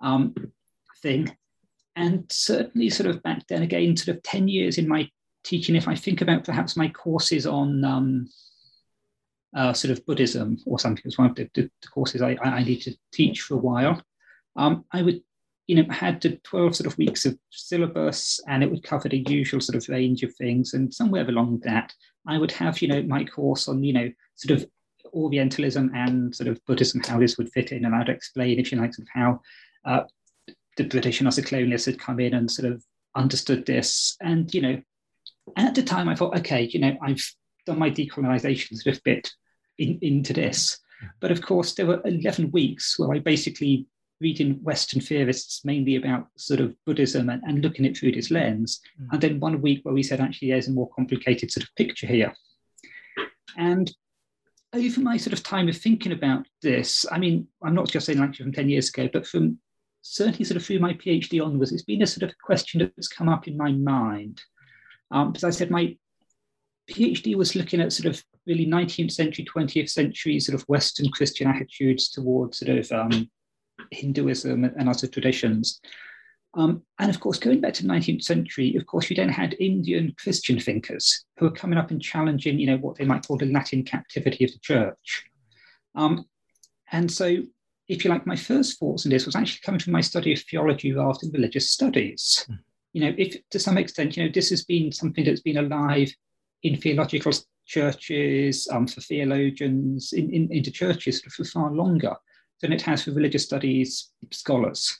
um, 0.00 0.34
thing. 1.02 1.36
And 1.96 2.24
certainly, 2.30 2.88
sort 2.88 3.10
of 3.10 3.22
back 3.22 3.46
then, 3.48 3.62
again, 3.62 3.96
sort 3.96 4.16
of 4.16 4.22
10 4.22 4.48
years 4.48 4.78
in 4.78 4.88
my 4.88 5.08
teaching, 5.44 5.76
if 5.76 5.88
I 5.88 5.94
think 5.94 6.20
about 6.20 6.44
perhaps 6.44 6.76
my 6.76 6.88
courses 6.88 7.46
on 7.46 7.84
um, 7.84 8.28
uh, 9.54 9.72
sort 9.72 9.90
of 9.90 10.04
Buddhism 10.06 10.58
or 10.66 10.78
something, 10.78 11.02
as 11.06 11.18
one 11.18 11.30
of 11.30 11.36
the, 11.36 11.50
the, 11.54 11.70
courses 11.92 12.22
I, 12.22 12.36
I, 12.42 12.62
need 12.62 12.82
to 12.82 12.94
teach 13.12 13.42
for 13.42 13.54
a 13.54 13.58
while, 13.58 14.02
um, 14.56 14.84
I 14.92 15.02
would, 15.02 15.22
you 15.70 15.76
know, 15.76 15.94
had 15.94 16.20
to 16.20 16.36
12 16.38 16.74
sort 16.74 16.86
of 16.88 16.98
weeks 16.98 17.24
of 17.24 17.38
syllabus 17.50 18.40
and 18.48 18.64
it 18.64 18.70
would 18.72 18.82
cover 18.82 19.08
the 19.08 19.24
usual 19.28 19.60
sort 19.60 19.76
of 19.76 19.88
range 19.88 20.24
of 20.24 20.34
things. 20.34 20.74
And 20.74 20.92
somewhere 20.92 21.28
along 21.28 21.60
that, 21.62 21.94
I 22.26 22.38
would 22.38 22.50
have, 22.50 22.82
you 22.82 22.88
know, 22.88 23.04
my 23.04 23.24
course 23.24 23.68
on, 23.68 23.84
you 23.84 23.92
know, 23.92 24.10
sort 24.34 24.58
of 24.58 24.68
Orientalism 25.14 25.92
and 25.94 26.34
sort 26.34 26.48
of 26.48 26.60
Buddhism, 26.66 27.02
how 27.06 27.20
this 27.20 27.38
would 27.38 27.52
fit 27.52 27.70
in. 27.70 27.84
And 27.84 27.94
I'd 27.94 28.08
explain, 28.08 28.58
if 28.58 28.72
you 28.72 28.80
like, 28.80 28.92
sort 28.94 29.06
of 29.06 29.12
how 29.14 29.40
uh, 29.84 30.02
the 30.76 30.82
British 30.82 31.20
and 31.20 31.28
other 31.28 31.40
colonialists 31.40 31.86
had 31.86 32.00
come 32.00 32.18
in 32.18 32.34
and 32.34 32.50
sort 32.50 32.72
of 32.72 32.82
understood 33.14 33.64
this. 33.64 34.16
And, 34.20 34.52
you 34.52 34.62
know, 34.62 34.82
at 35.56 35.76
the 35.76 35.84
time, 35.84 36.08
I 36.08 36.16
thought, 36.16 36.36
okay, 36.40 36.62
you 36.62 36.80
know, 36.80 36.96
I've 37.00 37.24
done 37.64 37.78
my 37.78 37.92
decolonization 37.92 38.76
sort 38.76 38.96
of 38.96 39.04
bit 39.04 39.30
in, 39.78 40.00
into 40.02 40.32
this. 40.32 40.80
But 41.20 41.30
of 41.30 41.42
course, 41.42 41.74
there 41.74 41.86
were 41.86 42.02
11 42.04 42.50
weeks 42.50 42.98
where 42.98 43.14
I 43.14 43.20
basically 43.20 43.86
reading 44.20 44.62
Western 44.62 45.00
theorists 45.00 45.64
mainly 45.64 45.96
about 45.96 46.26
sort 46.36 46.60
of 46.60 46.74
Buddhism 46.84 47.30
and, 47.30 47.42
and 47.44 47.62
looking 47.62 47.84
at 47.84 47.92
it 47.92 47.98
through 47.98 48.12
this 48.12 48.30
lens. 48.30 48.80
Mm. 49.00 49.08
And 49.12 49.20
then 49.20 49.40
one 49.40 49.60
week 49.62 49.80
where 49.82 49.94
we 49.94 50.02
said, 50.02 50.20
actually, 50.20 50.50
there's 50.50 50.68
a 50.68 50.72
more 50.72 50.90
complicated 50.94 51.50
sort 51.50 51.64
of 51.64 51.74
picture 51.76 52.06
here. 52.06 52.34
And 53.56 53.90
over 54.72 55.00
my 55.00 55.16
sort 55.16 55.32
of 55.32 55.42
time 55.42 55.68
of 55.68 55.76
thinking 55.76 56.12
about 56.12 56.46
this, 56.62 57.06
I 57.10 57.18
mean, 57.18 57.48
I'm 57.62 57.74
not 57.74 57.88
just 57.88 58.06
saying 58.06 58.18
like 58.18 58.34
from 58.34 58.52
10 58.52 58.68
years 58.68 58.88
ago, 58.90 59.08
but 59.12 59.26
from 59.26 59.58
certainly 60.02 60.44
sort 60.44 60.56
of 60.56 60.64
through 60.64 60.78
my 60.78 60.94
PhD 60.94 61.44
onwards, 61.44 61.72
it's 61.72 61.82
been 61.82 62.02
a 62.02 62.06
sort 62.06 62.28
of 62.30 62.36
question 62.38 62.80
that's 62.80 63.08
come 63.08 63.28
up 63.28 63.48
in 63.48 63.56
my 63.56 63.72
mind. 63.72 64.40
Um, 65.10 65.32
as 65.34 65.44
I 65.44 65.50
said, 65.50 65.70
my 65.70 65.96
PhD 66.90 67.36
was 67.36 67.56
looking 67.56 67.80
at 67.80 67.92
sort 67.92 68.14
of 68.14 68.22
really 68.46 68.66
19th 68.66 69.12
century, 69.12 69.44
20th 69.44 69.90
century 69.90 70.38
sort 70.40 70.60
of 70.60 70.68
Western 70.68 71.10
Christian 71.10 71.48
attitudes 71.48 72.10
towards 72.10 72.58
sort 72.58 72.78
of 72.78 72.90
um, 72.92 73.30
Hinduism 73.90 74.64
and 74.64 74.88
other 74.88 75.06
traditions. 75.06 75.80
Um, 76.54 76.82
and 76.98 77.10
of 77.10 77.20
course, 77.20 77.38
going 77.38 77.60
back 77.60 77.74
to 77.74 77.82
the 77.82 77.88
19th 77.88 78.22
century, 78.22 78.74
of 78.76 78.86
course, 78.86 79.08
you 79.08 79.16
then 79.16 79.28
had 79.28 79.54
Indian 79.60 80.14
Christian 80.18 80.58
thinkers 80.58 81.24
who 81.36 81.46
were 81.46 81.52
coming 81.52 81.78
up 81.78 81.90
and 81.90 82.02
challenging, 82.02 82.58
you 82.58 82.66
know, 82.66 82.78
what 82.78 82.96
they 82.96 83.04
might 83.04 83.26
call 83.26 83.36
the 83.36 83.46
Latin 83.46 83.84
captivity 83.84 84.44
of 84.44 84.52
the 84.52 84.58
church. 84.58 85.24
Um, 85.94 86.24
and 86.90 87.10
so, 87.10 87.36
if 87.88 88.04
you 88.04 88.10
like, 88.10 88.26
my 88.26 88.36
first 88.36 88.78
thoughts 88.78 89.06
on 89.06 89.10
this 89.10 89.26
was 89.26 89.36
actually 89.36 89.60
coming 89.64 89.80
from 89.80 89.92
my 89.92 90.00
study 90.00 90.32
of 90.32 90.40
theology 90.40 90.92
rather 90.92 91.18
than 91.22 91.32
religious 91.32 91.70
studies. 91.70 92.46
Mm 92.50 92.58
you 92.92 93.00
know, 93.00 93.14
if 93.16 93.36
to 93.50 93.58
some 93.58 93.78
extent, 93.78 94.16
you 94.16 94.24
know, 94.24 94.30
this 94.32 94.50
has 94.50 94.64
been 94.64 94.90
something 94.92 95.24
that's 95.24 95.40
been 95.40 95.58
alive 95.58 96.12
in 96.62 96.76
theological 96.76 97.32
churches, 97.66 98.68
um, 98.72 98.86
for 98.86 99.00
theologians, 99.00 100.12
in, 100.12 100.32
in, 100.34 100.52
into 100.52 100.70
churches 100.70 101.22
for 101.22 101.44
far 101.44 101.70
longer 101.70 102.14
than 102.60 102.72
it 102.72 102.82
has 102.82 103.04
for 103.04 103.12
religious 103.12 103.44
studies 103.44 104.10
scholars. 104.30 104.96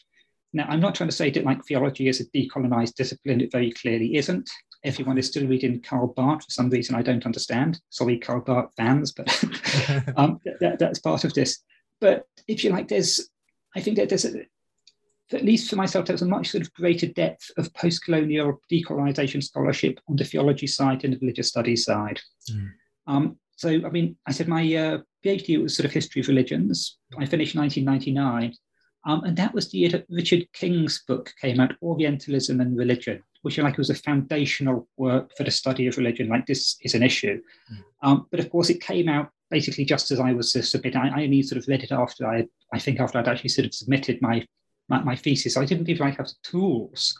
Now, 0.52 0.66
I'm 0.68 0.80
not 0.80 0.94
trying 0.94 1.08
to 1.10 1.16
say 1.16 1.30
that 1.30 1.44
like 1.44 1.64
theology 1.64 2.08
is 2.08 2.20
a 2.20 2.26
decolonized 2.26 2.94
discipline. 2.94 3.40
It 3.40 3.52
very 3.52 3.70
clearly 3.70 4.16
isn't. 4.16 4.50
Everyone 4.82 5.18
is 5.18 5.26
still 5.26 5.46
reading 5.46 5.80
Karl 5.80 6.08
Barth 6.08 6.44
for 6.44 6.50
some 6.50 6.70
reason 6.70 6.94
I 6.94 7.02
don't 7.02 7.26
understand. 7.26 7.80
Sorry, 7.90 8.18
Karl 8.18 8.40
Barth 8.40 8.72
fans, 8.76 9.12
but 9.12 9.28
um, 10.16 10.40
that, 10.60 10.78
that's 10.78 10.98
part 10.98 11.24
of 11.24 11.34
this. 11.34 11.62
But 12.00 12.26
if 12.48 12.64
you 12.64 12.70
like, 12.70 12.88
there's, 12.88 13.28
I 13.76 13.80
think 13.80 13.96
that 13.98 14.08
there's 14.08 14.24
a, 14.24 14.40
at 15.32 15.44
least 15.44 15.70
for 15.70 15.76
myself, 15.76 16.06
there's 16.06 16.22
a 16.22 16.26
much 16.26 16.48
sort 16.48 16.62
of 16.62 16.72
greater 16.72 17.06
depth 17.06 17.50
of 17.56 17.72
post-colonial 17.74 18.60
decolonization 18.72 19.42
scholarship 19.42 20.00
on 20.08 20.16
the 20.16 20.24
theology 20.24 20.66
side 20.66 21.04
and 21.04 21.12
the 21.12 21.18
religious 21.18 21.48
studies 21.48 21.84
side. 21.84 22.20
Mm. 22.50 22.68
Um, 23.06 23.38
so, 23.56 23.68
I 23.68 23.90
mean, 23.90 24.16
I 24.26 24.32
said 24.32 24.48
my 24.48 24.74
uh, 24.74 24.98
PhD 25.24 25.62
was 25.62 25.76
sort 25.76 25.86
of 25.86 25.92
history 25.92 26.20
of 26.20 26.28
religions. 26.28 26.98
I 27.18 27.26
finished 27.26 27.56
1999, 27.56 28.54
um, 29.06 29.24
and 29.24 29.36
that 29.36 29.54
was 29.54 29.70
the 29.70 29.78
year 29.78 29.90
that 29.90 30.06
Richard 30.08 30.46
King's 30.52 31.02
book 31.06 31.32
came 31.40 31.60
out, 31.60 31.74
Orientalism 31.82 32.60
and 32.60 32.76
Religion, 32.76 33.22
which 33.42 33.58
like 33.58 33.78
was 33.78 33.90
a 33.90 33.94
foundational 33.94 34.88
work 34.96 35.36
for 35.36 35.44
the 35.44 35.50
study 35.50 35.86
of 35.86 35.96
religion. 35.96 36.28
Like 36.28 36.46
this 36.46 36.76
is 36.82 36.94
an 36.94 37.02
issue, 37.02 37.40
mm. 37.72 37.82
um, 38.02 38.26
but 38.30 38.40
of 38.40 38.50
course 38.50 38.70
it 38.70 38.80
came 38.80 39.08
out 39.08 39.30
basically 39.50 39.84
just 39.84 40.10
as 40.10 40.20
I 40.20 40.32
was 40.32 40.52
submitting. 40.52 41.00
I, 41.00 41.08
I 41.08 41.24
only 41.24 41.42
sort 41.42 41.60
of 41.60 41.68
read 41.68 41.82
it 41.82 41.92
after 41.92 42.26
I, 42.26 42.46
I 42.72 42.78
think 42.78 43.00
after 43.00 43.18
I'd 43.18 43.28
actually 43.28 43.50
sort 43.50 43.66
of 43.66 43.74
submitted 43.74 44.20
my 44.22 44.46
my, 44.88 45.02
my 45.02 45.16
thesis. 45.16 45.56
I 45.56 45.64
didn't 45.64 45.88
even 45.88 46.04
like 46.04 46.16
have 46.16 46.26
the 46.26 46.34
tools 46.42 47.18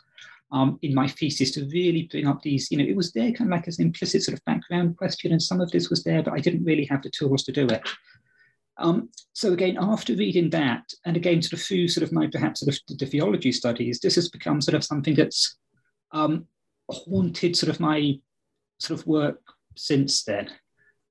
um, 0.51 0.77
in 0.81 0.93
my 0.93 1.07
thesis 1.07 1.51
to 1.51 1.65
really 1.71 2.07
bring 2.11 2.27
up 2.27 2.41
these, 2.41 2.69
you 2.71 2.77
know, 2.77 2.83
it 2.83 2.95
was 2.95 3.11
there 3.13 3.31
kind 3.31 3.49
of 3.49 3.57
like 3.57 3.67
as 3.67 3.79
an 3.79 3.85
implicit 3.85 4.23
sort 4.23 4.37
of 4.37 4.45
background 4.45 4.97
question, 4.97 5.31
and 5.31 5.41
some 5.41 5.61
of 5.61 5.71
this 5.71 5.89
was 5.89 6.03
there, 6.03 6.21
but 6.21 6.33
I 6.33 6.39
didn't 6.39 6.65
really 6.65 6.85
have 6.85 7.01
the 7.01 7.09
tools 7.09 7.43
to 7.43 7.51
do 7.51 7.67
it. 7.67 7.81
Um, 8.77 9.09
so 9.33 9.53
again, 9.53 9.77
after 9.79 10.15
reading 10.15 10.49
that, 10.51 10.83
and 11.05 11.15
again, 11.15 11.41
sort 11.41 11.53
of 11.53 11.61
through 11.61 11.87
sort 11.87 12.03
of 12.03 12.11
my 12.11 12.27
perhaps 12.27 12.61
sort 12.61 12.75
of 12.75 12.97
the 12.97 13.05
theology 13.05 13.51
studies, 13.51 13.99
this 13.99 14.15
has 14.15 14.29
become 14.29 14.59
sort 14.61 14.75
of 14.75 14.83
something 14.83 15.15
that's 15.15 15.57
um, 16.11 16.45
haunted 16.89 17.55
sort 17.55 17.69
of 17.69 17.79
my 17.79 18.19
sort 18.79 18.99
of 18.99 19.07
work 19.07 19.41
since 19.75 20.23
then. 20.23 20.49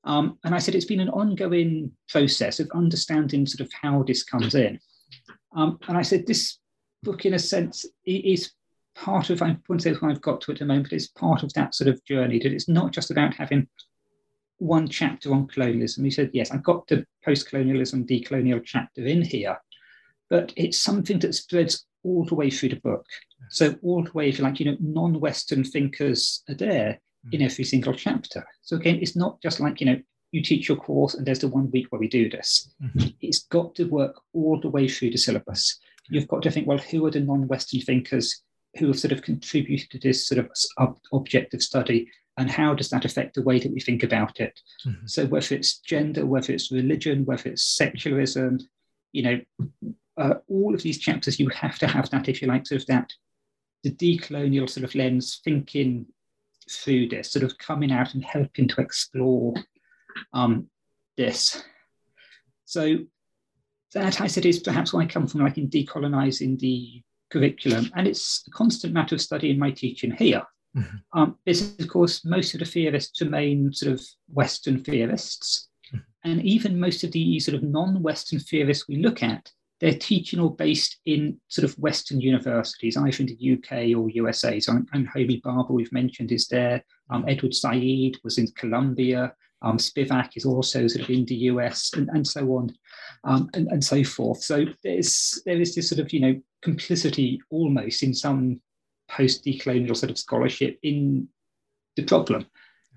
Um, 0.05 0.39
and 0.45 0.55
I 0.55 0.59
said 0.59 0.75
it's 0.75 0.87
been 0.87 1.01
an 1.01 1.11
ongoing 1.11 1.93
process 2.09 2.59
of 2.59 2.71
understanding 2.75 3.47
sort 3.47 3.67
of 3.67 3.73
how 3.81 4.03
this 4.03 4.25
comes 4.25 4.55
in. 4.55 4.81
Um, 5.55 5.79
and 5.89 5.97
I 5.97 6.03
said, 6.03 6.27
this 6.27 6.59
book, 7.03 7.27
in 7.27 7.35
a 7.35 7.39
sense, 7.39 7.85
is 8.07 8.53
part 9.01 9.31
of, 9.31 9.41
I 9.41 9.57
wouldn't 9.67 9.83
say 9.83 9.93
what 9.93 10.11
I've 10.11 10.21
got 10.21 10.43
to 10.43 10.53
at 10.53 10.59
the 10.59 10.67
moment, 10.67 10.89
but 10.91 10.93
it's 10.93 11.09
part 11.09 11.43
of 11.43 11.53
that 11.55 11.75
sort 11.75 11.89
of 11.89 12.05
journey, 12.05 12.39
that 12.39 12.53
it's 12.53 12.69
not 12.69 12.93
just 12.93 13.11
about 13.11 13.35
having 13.35 13.67
one 14.59 14.87
chapter 14.89 15.33
on 15.33 15.49
colonialism. 15.49 16.05
He 16.05 16.11
said, 16.11 16.31
yes, 16.35 16.51
I've 16.51 16.63
got 16.63 16.87
the 16.87 17.07
post-colonialism, 17.25 18.07
decolonial 18.07 18.63
chapter 18.63 19.07
in 19.07 19.23
here, 19.23 19.57
but 20.29 20.53
it's 20.57 20.79
something 20.79 21.19
that 21.21 21.35
spreads 21.35 21.87
all 22.05 22.25
the 22.27 22.35
way 22.35 22.51
through 22.51 22.71
the 22.71 22.81
book. 22.81 23.07
So 23.49 23.75
all 23.83 24.05
the 24.05 24.13
way, 24.13 24.29
if 24.29 24.39
you 24.39 24.45
like, 24.45 24.61
you 24.61 24.67
know, 24.67 24.77
non-Western 24.81 25.65
thinkers 25.65 26.43
are 26.49 26.55
there 26.55 27.01
in 27.33 27.41
mm. 27.41 27.45
every 27.45 27.65
single 27.65 27.95
chapter. 27.95 28.47
So 28.63 28.77
again, 28.77 28.99
it's 29.01 29.17
not 29.17 29.41
just 29.43 29.61
like, 29.61 29.81
you 29.81 29.87
know, 29.87 30.01
you 30.33 30.43
teach 30.43 30.69
your 30.69 30.77
course 30.77 31.15
and 31.15 31.27
there's 31.27 31.41
the 31.41 31.49
one 31.49 31.71
week 31.71 31.87
where 31.91 31.99
we 31.99 32.09
do 32.09 32.31
this. 32.31 32.71
Mm-hmm. 32.83 33.09
It's 33.21 33.41
got 33.47 33.75
to 33.77 33.85
work 33.85 34.21
all 34.33 34.61
the 34.61 34.69
way 34.69 34.89
through 34.89 35.11
the 35.11 35.19
syllabus. 35.19 35.79
You've 36.09 36.29
got 36.29 36.43
to 36.43 36.51
think, 36.51 36.67
well, 36.67 36.79
who 36.79 37.05
are 37.07 37.11
the 37.11 37.21
non-Western 37.21 37.81
thinkers 37.81 38.43
who 38.79 38.87
have 38.89 38.99
sort 38.99 39.13
of 39.13 39.23
contributed 39.23 39.91
to 39.91 39.99
this 39.99 40.27
sort 40.27 40.49
of 40.79 40.97
objective 41.13 41.63
study 41.63 42.09
and 42.41 42.51
how 42.51 42.73
does 42.73 42.89
that 42.91 43.05
affect 43.05 43.35
the 43.35 43.43
way 43.43 43.59
that 43.59 43.73
we 43.73 43.81
think 43.81 44.03
about 44.03 44.41
it? 44.41 44.59
Mm-hmm. 44.87 45.07
So 45.07 45.27
whether 45.27 45.55
it's 45.55 45.79
gender, 45.79 46.25
whether 46.25 46.53
it's 46.53 46.73
religion, 46.73 47.27
whether 47.27 47.51
it's 47.51 47.63
secularism, 47.63 48.61
you 49.13 49.23
know, 49.23 49.41
uh, 50.17 50.35
all 50.49 50.75
of 50.75 50.83
these 50.83 50.99
chapters, 50.99 51.39
you 51.39 51.49
have 51.51 51.79
to 51.81 51.87
have 51.87 52.09
that, 52.11 52.29
if 52.29 52.41
you 52.41 52.49
like, 52.49 52.67
sort 52.67 52.81
of 52.81 52.87
that, 52.87 53.13
the 53.83 53.91
decolonial 53.91 54.71
sort 54.71 54.85
of 54.85 54.95
lens 54.95 55.41
thinking 55.45 56.07
through 56.71 57.09
this, 57.09 57.33
sort 57.33 57.45
of 57.45 57.59
coming 57.59 57.93
out 57.93 58.15
and 58.15 58.25
helping 58.25 58.69
to 58.69 58.81
explore 58.81 59.55
um, 60.33 60.69
this. 61.17 61.63
So 62.65 62.99
that 63.93 64.21
I 64.21 64.29
said 64.29 64.47
is 64.47 64.61
perhaps 64.61 64.93
why 64.93 65.03
I 65.03 65.07
come 65.07 65.27
from, 65.27 65.41
like 65.41 65.59
in 65.59 65.69
decolonizing 65.69 66.59
the 66.59 67.03
curriculum, 67.31 67.91
and 67.95 68.07
it's 68.07 68.45
a 68.47 68.51
constant 68.51 68.93
matter 68.93 69.15
of 69.15 69.21
study 69.21 69.51
in 69.51 69.59
my 69.59 69.71
teaching 69.71 70.11
here. 70.13 70.43
Mm-hmm. 70.77 71.19
Um, 71.19 71.37
is 71.47 71.75
of 71.81 71.89
course 71.89 72.25
most 72.25 72.55
of 72.55 72.61
the 72.61 72.67
theorists 72.67 73.21
remain 73.21 73.73
sort 73.73 73.93
of 73.93 74.07
Western 74.33 74.85
theorists, 74.85 75.69
mm-hmm. 75.93 76.31
and 76.31 76.43
even 76.43 76.79
most 76.79 77.03
of 77.03 77.13
the 77.13 77.41
sort 77.41 77.57
of 77.57 77.63
non-Western 77.63 78.39
theorists 78.39 78.87
we 78.87 78.97
look 78.97 79.23
at, 79.23 79.51
they're 79.81 79.95
teaching 79.95 80.39
or 80.39 80.55
based 80.55 80.99
in 81.07 81.41
sort 81.49 81.65
of 81.65 81.77
Western 81.79 82.21
universities, 82.21 82.97
either 82.97 83.23
in 83.23 83.27
the 83.27 83.53
UK 83.55 83.99
or 83.99 84.11
USA. 84.11 84.61
So, 84.61 84.79
and 84.93 85.09
Homi 85.09 85.41
Bhabha 85.43 85.71
we've 85.71 85.93
mentioned 85.93 86.31
is 86.31 86.47
there. 86.49 86.85
Um, 87.09 87.23
mm-hmm. 87.23 87.31
Edward 87.31 87.55
Said 87.55 88.17
was 88.23 88.39
in 88.39 88.47
Columbia. 88.57 89.33
Um, 89.63 89.77
Spivak 89.77 90.31
is 90.37 90.45
also 90.45 90.87
sort 90.87 91.05
of 91.05 91.11
in 91.11 91.25
the 91.27 91.35
US, 91.35 91.93
and, 91.95 92.09
and 92.11 92.27
so 92.27 92.41
on, 92.57 92.75
um, 93.25 93.51
and, 93.55 93.69
and 93.69 93.85
so 93.85 94.03
forth. 94.05 94.43
So 94.43 94.65
there's 94.83 95.43
there 95.45 95.61
is 95.61 95.75
this 95.75 95.89
sort 95.89 96.01
of 96.01 96.13
you 96.13 96.21
know 96.21 96.41
complicity 96.63 97.41
almost 97.51 98.03
in 98.03 98.15
some 98.15 98.61
post-decolonial 99.11 99.97
sort 99.97 100.11
of 100.11 100.19
scholarship 100.19 100.79
in 100.83 101.29
the 101.97 102.05
problem. 102.05 102.47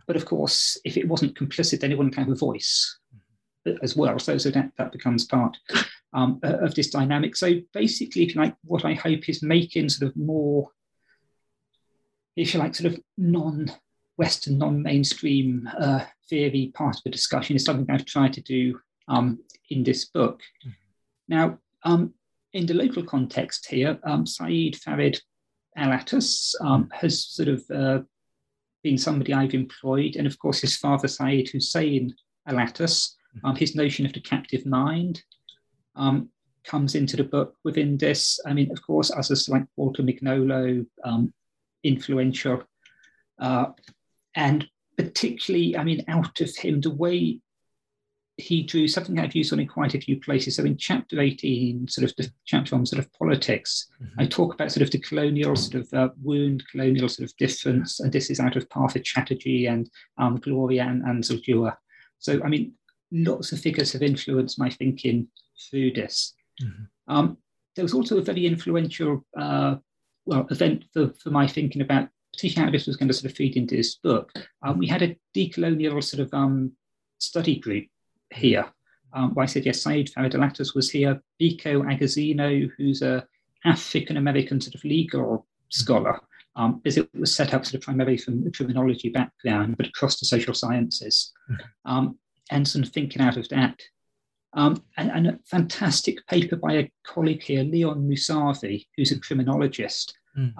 But 0.05 0.15
of 0.15 0.25
course, 0.25 0.77
if 0.83 0.97
it 0.97 1.07
wasn't 1.07 1.37
complicit, 1.37 1.79
then 1.79 1.91
it 1.91 1.97
wouldn't 1.97 2.15
have 2.15 2.29
a 2.29 2.35
voice 2.35 2.99
as 3.81 3.95
well. 3.95 4.19
So, 4.19 4.37
so 4.37 4.49
that, 4.51 4.71
that 4.77 4.91
becomes 4.91 5.25
part 5.25 5.57
um, 6.13 6.39
of 6.43 6.75
this 6.75 6.89
dynamic. 6.89 7.35
So 7.35 7.53
basically, 7.73 8.23
if 8.23 8.35
you 8.35 8.41
like, 8.41 8.55
what 8.63 8.85
I 8.85 8.93
hope 8.93 9.29
is 9.29 9.41
making 9.41 9.89
sort 9.89 10.09
of 10.09 10.17
more, 10.17 10.69
if 12.35 12.53
you 12.53 12.59
like, 12.59 12.75
sort 12.75 12.93
of 12.93 12.99
non-Western, 13.17 14.57
non-mainstream 14.57 15.69
uh, 15.79 16.05
theory 16.33 16.71
part 16.73 16.95
of 16.97 17.03
the 17.03 17.11
discussion 17.11 17.55
is 17.55 17.63
something 17.63 17.89
I've 17.93 18.05
tried 18.05 18.33
to 18.33 18.41
do 18.41 18.79
um, 19.07 19.39
in 19.69 19.83
this 19.83 20.05
book. 20.05 20.41
Mm-hmm. 20.65 20.71
Now, 21.35 21.59
um, 21.83 22.13
in 22.53 22.65
the 22.65 22.73
local 22.73 23.03
context 23.03 23.67
here, 23.69 23.99
um, 24.03 24.25
Saeed 24.25 24.75
Farid 24.77 25.21
Al-Attas 25.75 26.55
um, 26.61 26.89
has 26.91 27.25
sort 27.37 27.49
of 27.49 27.63
uh, 27.69 27.99
been 28.83 28.97
somebody 28.97 29.31
I've 29.33 29.53
employed, 29.53 30.15
and 30.15 30.25
of 30.25 30.39
course 30.39 30.59
his 30.61 30.75
father 30.77 31.07
Saeed 31.07 31.49
Hussein 31.49 32.15
Al-Attas, 32.47 33.15
mm-hmm. 33.37 33.45
um, 33.45 33.55
his 33.55 33.75
notion 33.75 34.05
of 34.07 34.13
the 34.13 34.21
captive 34.21 34.65
mind 34.65 35.21
um, 35.95 36.29
comes 36.63 36.95
into 36.95 37.15
the 37.15 37.23
book 37.35 37.55
within 37.63 37.97
this. 37.97 38.39
I 38.47 38.53
mean, 38.53 38.71
of 38.71 38.81
course, 38.81 39.11
as 39.11 39.29
a 39.29 39.51
like 39.51 39.65
Walter 39.75 40.01
Mignolo, 40.01 40.85
um, 41.03 41.33
influential, 41.83 42.63
uh, 43.39 43.67
and 44.35 44.67
particularly, 44.97 45.77
I 45.77 45.83
mean, 45.83 46.03
out 46.07 46.41
of 46.41 46.55
him, 46.55 46.81
the 46.81 46.91
way 46.91 47.39
he 48.37 48.63
drew 48.63 48.87
something 48.87 49.19
I've 49.19 49.35
used 49.35 49.53
on 49.53 49.59
in 49.59 49.67
quite 49.67 49.93
a 49.93 50.01
few 50.01 50.19
places. 50.19 50.55
So 50.55 50.63
in 50.63 50.75
chapter 50.75 51.21
18, 51.21 51.87
sort 51.87 52.09
of 52.09 52.15
the 52.15 52.31
chapter 52.45 52.75
on 52.75 52.85
sort 52.85 52.99
of 53.03 53.13
politics, 53.13 53.87
mm-hmm. 54.01 54.21
I 54.21 54.25
talk 54.25 54.53
about 54.53 54.71
sort 54.71 54.81
of 54.81 54.91
the 54.91 54.99
colonial 54.99 55.55
sort 55.55 55.83
of 55.83 55.93
uh, 55.93 56.09
wound, 56.21 56.63
colonial 56.71 57.09
sort 57.09 57.29
of 57.29 57.37
difference, 57.37 57.99
and 57.99 58.11
this 58.11 58.29
is 58.29 58.39
out 58.39 58.55
of 58.55 58.69
Partha 58.69 58.99
Chatterjee 58.99 59.67
and 59.67 59.89
um, 60.17 60.37
Gloria 60.37 60.83
and, 60.83 61.03
and 61.03 61.23
Zildjian. 61.23 61.75
So, 62.17 62.41
I 62.43 62.47
mean, 62.47 62.73
lots 63.11 63.51
of 63.51 63.59
figures 63.59 63.93
have 63.93 64.01
influenced 64.01 64.57
my 64.57 64.69
thinking 64.69 65.27
through 65.69 65.93
this. 65.93 66.33
Mm-hmm. 66.61 67.13
Um, 67.13 67.37
there 67.75 67.85
was 67.85 67.93
also 67.93 68.17
a 68.17 68.23
very 68.23 68.45
influential 68.45 69.25
uh, 69.37 69.75
well 70.25 70.47
event 70.49 70.85
for, 70.93 71.13
for 71.21 71.29
my 71.29 71.47
thinking 71.47 71.81
about 71.81 72.09
particularly 72.33 72.65
how 72.65 72.71
this 72.71 72.87
was 72.87 72.97
going 72.97 73.07
to 73.07 73.13
sort 73.13 73.31
of 73.31 73.37
feed 73.37 73.55
into 73.55 73.75
this 73.75 73.95
book. 73.95 74.31
Um, 74.63 74.77
we 74.77 74.87
had 74.87 75.01
a 75.01 75.15
decolonial 75.35 76.03
sort 76.03 76.21
of 76.21 76.33
um, 76.33 76.73
study 77.19 77.59
group 77.59 77.85
here. 78.33 78.65
Um, 79.13 79.35
I 79.37 79.45
said, 79.45 79.65
yes, 79.65 79.83
Said 79.83 80.09
Farid 80.09 80.35
Al-Attas 80.35 80.73
was 80.73 80.89
here. 80.89 81.21
Biko 81.39 81.83
Agozino, 81.83 82.69
who's 82.77 83.01
a 83.01 83.25
African 83.63 84.17
American 84.17 84.59
sort 84.59 84.75
of 84.75 84.83
legal 84.83 85.45
scholar, 85.69 86.19
um, 86.55 86.81
as 86.85 86.97
it 86.97 87.09
was 87.13 87.35
set 87.35 87.53
up 87.53 87.65
sort 87.65 87.75
of 87.75 87.81
primarily 87.81 88.17
from 88.17 88.45
a 88.47 88.51
criminology 88.51 89.09
background, 89.09 89.77
but 89.77 89.87
across 89.87 90.19
the 90.19 90.25
social 90.25 90.53
sciences. 90.53 91.31
Um, 91.85 92.17
and 92.51 92.67
some 92.67 92.83
thinking 92.83 93.21
out 93.21 93.37
of 93.37 93.47
that. 93.49 93.79
Um, 94.55 94.83
and, 94.97 95.09
and, 95.09 95.27
a 95.27 95.39
fantastic 95.45 96.25
paper 96.27 96.55
by 96.55 96.73
a 96.73 96.91
colleague 97.03 97.41
here, 97.41 97.63
Leon 97.63 98.07
Moosavi, 98.07 98.85
who's 98.95 99.11
a 99.11 99.19
criminologist, 99.19 100.15
mm. 100.37 100.53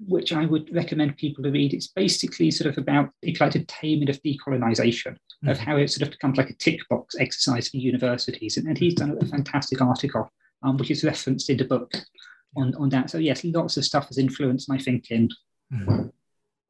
Which 0.00 0.32
I 0.32 0.46
would 0.46 0.74
recommend 0.74 1.16
people 1.16 1.44
to 1.44 1.50
read. 1.50 1.72
It's 1.72 1.88
basically 1.88 2.50
sort 2.50 2.70
of 2.70 2.78
about 2.78 3.10
the 3.22 3.36
like 3.40 3.54
attainment 3.54 4.10
of 4.10 4.22
decolonization, 4.22 5.16
mm. 5.44 5.50
of 5.50 5.58
how 5.58 5.76
it 5.76 5.88
sort 5.88 6.02
of 6.02 6.10
becomes 6.10 6.38
like 6.38 6.50
a 6.50 6.54
tick 6.54 6.80
box 6.88 7.14
exercise 7.18 7.68
for 7.68 7.76
universities. 7.76 8.56
And, 8.56 8.66
and 8.68 8.78
he's 8.78 8.94
done 8.94 9.16
a 9.20 9.26
fantastic 9.26 9.80
article, 9.80 10.30
um, 10.62 10.76
which 10.76 10.90
is 10.90 11.04
referenced 11.04 11.50
in 11.50 11.56
the 11.56 11.64
book 11.64 11.92
on, 12.56 12.74
on 12.76 12.88
that. 12.90 13.10
So, 13.10 13.18
yes, 13.18 13.44
lots 13.44 13.76
of 13.76 13.84
stuff 13.84 14.08
has 14.08 14.18
influenced 14.18 14.68
my 14.68 14.78
thinking 14.78 15.30
mm. 15.72 16.10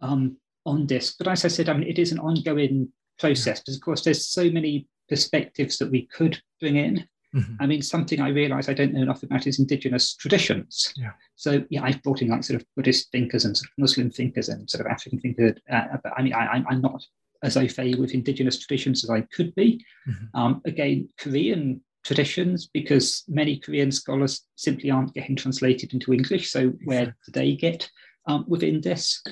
um, 0.00 0.36
on 0.66 0.86
this. 0.86 1.14
But 1.18 1.28
as 1.28 1.44
I 1.44 1.48
said, 1.48 1.68
I 1.68 1.74
mean, 1.74 1.88
it 1.88 1.98
is 1.98 2.12
an 2.12 2.18
ongoing 2.18 2.88
process, 3.18 3.60
because 3.60 3.76
of 3.76 3.82
course, 3.82 4.02
there's 4.02 4.28
so 4.28 4.50
many 4.50 4.86
perspectives 5.08 5.78
that 5.78 5.90
we 5.90 6.06
could 6.06 6.40
bring 6.60 6.76
in. 6.76 7.06
Mm-hmm. 7.34 7.54
I 7.60 7.66
mean, 7.66 7.82
something 7.82 8.20
I 8.20 8.28
realize 8.28 8.68
I 8.68 8.74
don't 8.74 8.92
know 8.92 9.02
enough 9.02 9.22
about 9.22 9.46
is 9.46 9.58
indigenous 9.58 10.14
traditions. 10.14 10.92
Yeah. 10.96 11.10
So, 11.34 11.64
yeah, 11.68 11.82
I've 11.82 12.02
brought 12.02 12.22
in 12.22 12.28
like 12.28 12.44
sort 12.44 12.60
of 12.60 12.66
Buddhist 12.76 13.10
thinkers 13.10 13.44
and 13.44 13.56
sort 13.56 13.66
of 13.66 13.78
Muslim 13.78 14.10
thinkers 14.10 14.48
and 14.48 14.68
sort 14.70 14.86
of 14.86 14.92
African 14.92 15.20
thinkers. 15.20 15.58
Uh, 15.70 15.96
but 16.02 16.12
I 16.16 16.22
mean, 16.22 16.32
I, 16.32 16.62
am 16.70 16.80
not 16.80 17.02
as 17.42 17.56
au 17.56 17.66
fait 17.66 17.96
with 17.96 18.14
indigenous 18.14 18.58
traditions 18.58 19.02
as 19.04 19.10
I 19.10 19.22
could 19.22 19.54
be. 19.54 19.84
Mm-hmm. 20.08 20.40
Um, 20.40 20.62
again, 20.64 21.08
Korean 21.18 21.80
traditions, 22.04 22.68
because 22.72 23.24
many 23.26 23.58
Korean 23.58 23.90
scholars 23.90 24.42
simply 24.56 24.90
aren't 24.90 25.14
getting 25.14 25.36
translated 25.36 25.92
into 25.92 26.12
English. 26.12 26.50
So, 26.50 26.72
where 26.84 27.06
do 27.06 27.32
they 27.32 27.56
get 27.56 27.88
um, 28.28 28.44
within 28.46 28.80
this? 28.80 29.22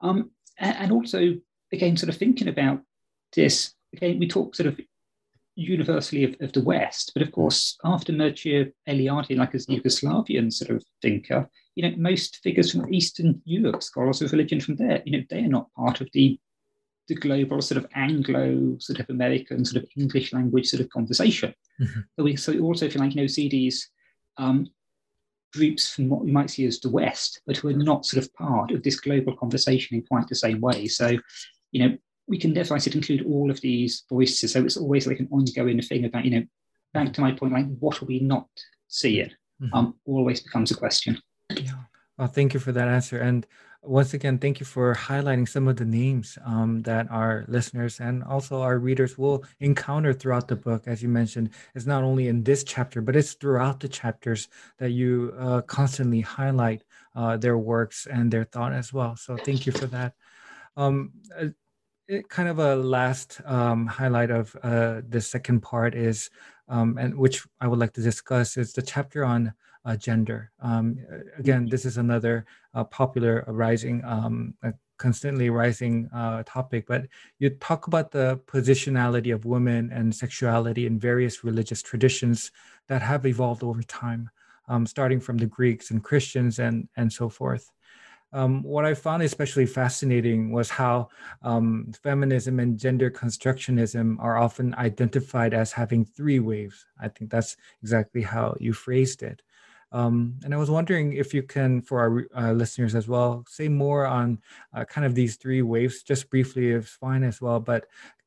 Um, 0.00 0.30
and, 0.58 0.76
and 0.76 0.92
also, 0.92 1.34
again, 1.72 1.96
sort 1.96 2.10
of 2.10 2.16
thinking 2.16 2.48
about 2.48 2.80
this, 3.34 3.72
again, 3.94 4.18
we 4.18 4.26
talk 4.26 4.56
sort 4.56 4.66
of 4.66 4.80
universally 5.56 6.24
of, 6.24 6.36
of, 6.40 6.52
the 6.52 6.62
West. 6.62 7.12
But 7.14 7.22
of 7.22 7.32
course, 7.32 7.76
after 7.84 8.12
Mircea 8.12 8.70
Eliade, 8.88 9.36
like 9.36 9.54
as 9.54 9.66
Yugoslavian 9.66 10.52
sort 10.52 10.70
of 10.70 10.84
thinker, 11.02 11.48
you 11.74 11.82
know, 11.82 11.96
most 11.96 12.38
figures 12.42 12.70
from 12.70 12.92
Eastern 12.92 13.40
Europe, 13.44 13.82
scholars 13.82 14.22
of 14.22 14.32
religion 14.32 14.60
from 14.60 14.76
there, 14.76 15.02
you 15.04 15.12
know, 15.12 15.24
they 15.28 15.40
are 15.40 15.48
not 15.48 15.72
part 15.74 16.00
of 16.00 16.08
the 16.12 16.38
the 17.08 17.14
global 17.14 17.62
sort 17.62 17.78
of 17.78 17.88
Anglo 17.94 18.76
sort 18.80 18.98
of 18.98 19.08
American 19.08 19.64
sort 19.64 19.84
of 19.84 19.88
English 19.96 20.32
language 20.32 20.66
sort 20.66 20.80
of 20.80 20.90
conversation. 20.90 21.54
Mm-hmm. 21.80 22.00
So 22.16 22.24
we 22.24 22.36
so 22.36 22.58
also 22.60 22.86
if 22.86 22.94
you 22.94 23.00
like, 23.00 23.14
you 23.14 23.22
know, 23.22 23.26
see 23.28 23.48
these 23.48 23.88
um, 24.38 24.68
groups 25.54 25.88
from 25.88 26.08
what 26.08 26.24
we 26.24 26.32
might 26.32 26.50
see 26.50 26.66
as 26.66 26.80
the 26.80 26.90
West, 26.90 27.40
but 27.46 27.56
who 27.56 27.68
are 27.68 27.74
not 27.74 28.06
sort 28.06 28.24
of 28.24 28.32
part 28.34 28.70
of 28.72 28.82
this 28.82 29.00
global 29.00 29.36
conversation 29.36 29.96
in 29.96 30.02
quite 30.02 30.28
the 30.28 30.34
same 30.34 30.60
way. 30.60 30.86
So, 30.86 31.16
you 31.70 31.88
know, 31.88 31.96
we 32.28 32.38
can 32.38 32.54
therefore 32.54 32.76
I 32.76 32.80
said 32.80 32.94
include 32.94 33.24
all 33.26 33.50
of 33.50 33.60
these 33.60 34.04
voices. 34.08 34.52
So 34.52 34.64
it's 34.64 34.76
always 34.76 35.06
like 35.06 35.20
an 35.20 35.28
ongoing 35.30 35.80
thing 35.82 36.04
about, 36.04 36.24
you 36.24 36.30
know, 36.32 36.46
back 36.92 37.12
to 37.12 37.20
my 37.20 37.32
point, 37.32 37.52
like 37.52 37.66
what 37.78 38.02
are 38.02 38.06
we 38.06 38.20
not 38.20 38.48
seeing? 38.88 39.30
Mm-hmm. 39.62 39.74
Um, 39.74 39.94
always 40.04 40.40
becomes 40.40 40.70
a 40.70 40.76
question. 40.76 41.18
Yeah. 41.50 41.72
Well, 42.18 42.28
thank 42.28 42.54
you 42.54 42.60
for 42.60 42.72
that 42.72 42.88
answer. 42.88 43.18
And 43.18 43.46
once 43.82 44.14
again, 44.14 44.38
thank 44.38 44.58
you 44.58 44.66
for 44.66 44.94
highlighting 44.94 45.48
some 45.48 45.68
of 45.68 45.76
the 45.76 45.84
names 45.84 46.38
um, 46.44 46.82
that 46.82 47.08
our 47.10 47.44
listeners 47.46 48.00
and 48.00 48.24
also 48.24 48.60
our 48.60 48.78
readers 48.78 49.16
will 49.16 49.44
encounter 49.60 50.12
throughout 50.12 50.48
the 50.48 50.56
book. 50.56 50.84
As 50.86 51.02
you 51.02 51.08
mentioned, 51.08 51.50
it's 51.74 51.86
not 51.86 52.02
only 52.02 52.28
in 52.28 52.42
this 52.42 52.64
chapter, 52.64 53.00
but 53.00 53.14
it's 53.14 53.34
throughout 53.34 53.80
the 53.80 53.88
chapters 53.88 54.48
that 54.78 54.90
you 54.90 55.34
uh, 55.38 55.60
constantly 55.62 56.20
highlight 56.20 56.82
uh, 57.14 57.36
their 57.36 57.58
works 57.58 58.06
and 58.10 58.30
their 58.30 58.44
thought 58.44 58.72
as 58.72 58.92
well. 58.92 59.14
So 59.16 59.36
thank 59.36 59.66
you 59.66 59.72
for 59.72 59.86
that. 59.86 60.14
Um, 60.76 61.12
uh, 61.38 61.48
it, 62.08 62.28
kind 62.28 62.48
of 62.48 62.58
a 62.58 62.76
last 62.76 63.40
um, 63.44 63.86
highlight 63.86 64.30
of 64.30 64.56
uh, 64.62 65.02
the 65.08 65.20
second 65.20 65.60
part 65.60 65.94
is, 65.94 66.30
um, 66.68 66.98
and 66.98 67.16
which 67.16 67.46
I 67.60 67.66
would 67.68 67.78
like 67.78 67.92
to 67.94 68.02
discuss, 68.02 68.56
is 68.56 68.72
the 68.72 68.82
chapter 68.82 69.24
on 69.24 69.52
uh, 69.84 69.96
gender. 69.96 70.50
Um, 70.60 70.98
again, 71.38 71.68
this 71.68 71.84
is 71.84 71.96
another 71.96 72.46
uh, 72.74 72.84
popular 72.84 73.44
rising, 73.46 74.04
um, 74.04 74.54
constantly 74.98 75.50
rising 75.50 76.08
uh, 76.14 76.42
topic, 76.46 76.86
but 76.86 77.06
you 77.38 77.50
talk 77.50 77.86
about 77.86 78.10
the 78.10 78.40
positionality 78.46 79.32
of 79.32 79.44
women 79.44 79.90
and 79.92 80.14
sexuality 80.14 80.86
in 80.86 80.98
various 80.98 81.44
religious 81.44 81.82
traditions 81.82 82.50
that 82.88 83.02
have 83.02 83.26
evolved 83.26 83.62
over 83.62 83.82
time, 83.82 84.30
um, 84.68 84.86
starting 84.86 85.20
from 85.20 85.36
the 85.36 85.46
Greeks 85.46 85.90
and 85.90 86.02
Christians 86.02 86.58
and, 86.58 86.88
and 86.96 87.12
so 87.12 87.28
forth. 87.28 87.70
Um, 88.36 88.62
what 88.62 88.84
I 88.84 88.92
found 88.92 89.22
especially 89.22 89.64
fascinating 89.64 90.52
was 90.52 90.68
how 90.68 91.08
um, 91.40 91.90
feminism 92.02 92.60
and 92.60 92.78
gender 92.78 93.10
constructionism 93.10 94.16
are 94.20 94.36
often 94.36 94.74
identified 94.74 95.54
as 95.54 95.72
having 95.72 96.04
three 96.04 96.38
waves. 96.38 96.84
I 97.00 97.08
think 97.08 97.30
that's 97.30 97.56
exactly 97.82 98.20
how 98.20 98.54
you 98.60 98.74
phrased 98.74 99.22
it. 99.22 99.40
Um, 99.90 100.34
and 100.44 100.52
I 100.52 100.58
was 100.58 100.70
wondering 100.70 101.14
if 101.14 101.32
you 101.32 101.44
can, 101.44 101.80
for 101.80 101.98
our 102.00 102.48
uh, 102.48 102.52
listeners 102.52 102.94
as 102.94 103.08
well, 103.08 103.42
say 103.48 103.68
more 103.68 104.06
on 104.06 104.38
uh, 104.74 104.84
kind 104.84 105.06
of 105.06 105.14
these 105.14 105.36
three 105.36 105.62
waves, 105.62 106.02
just 106.02 106.28
briefly, 106.28 106.72
if 106.72 106.88
fine 106.88 107.22
as 107.22 107.40
well. 107.40 107.58
But 107.58 107.86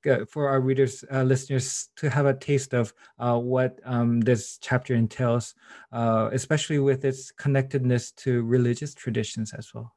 uh, 0.09 0.25
for 0.25 0.49
our 0.49 0.59
readers, 0.59 1.03
uh, 1.13 1.21
listeners, 1.21 1.89
to 1.97 2.09
have 2.09 2.25
a 2.25 2.33
taste 2.33 2.73
of 2.73 2.95
uh, 3.19 3.37
what 3.37 3.79
um, 3.85 4.21
this 4.21 4.57
chapter 4.59 4.95
entails, 4.95 5.53
uh, 5.91 6.31
especially 6.33 6.79
with 6.79 7.05
its 7.05 7.31
connectedness 7.31 8.11
to 8.13 8.41
religious 8.41 8.95
traditions 8.95 9.53
as 9.53 9.71
well. 9.71 9.93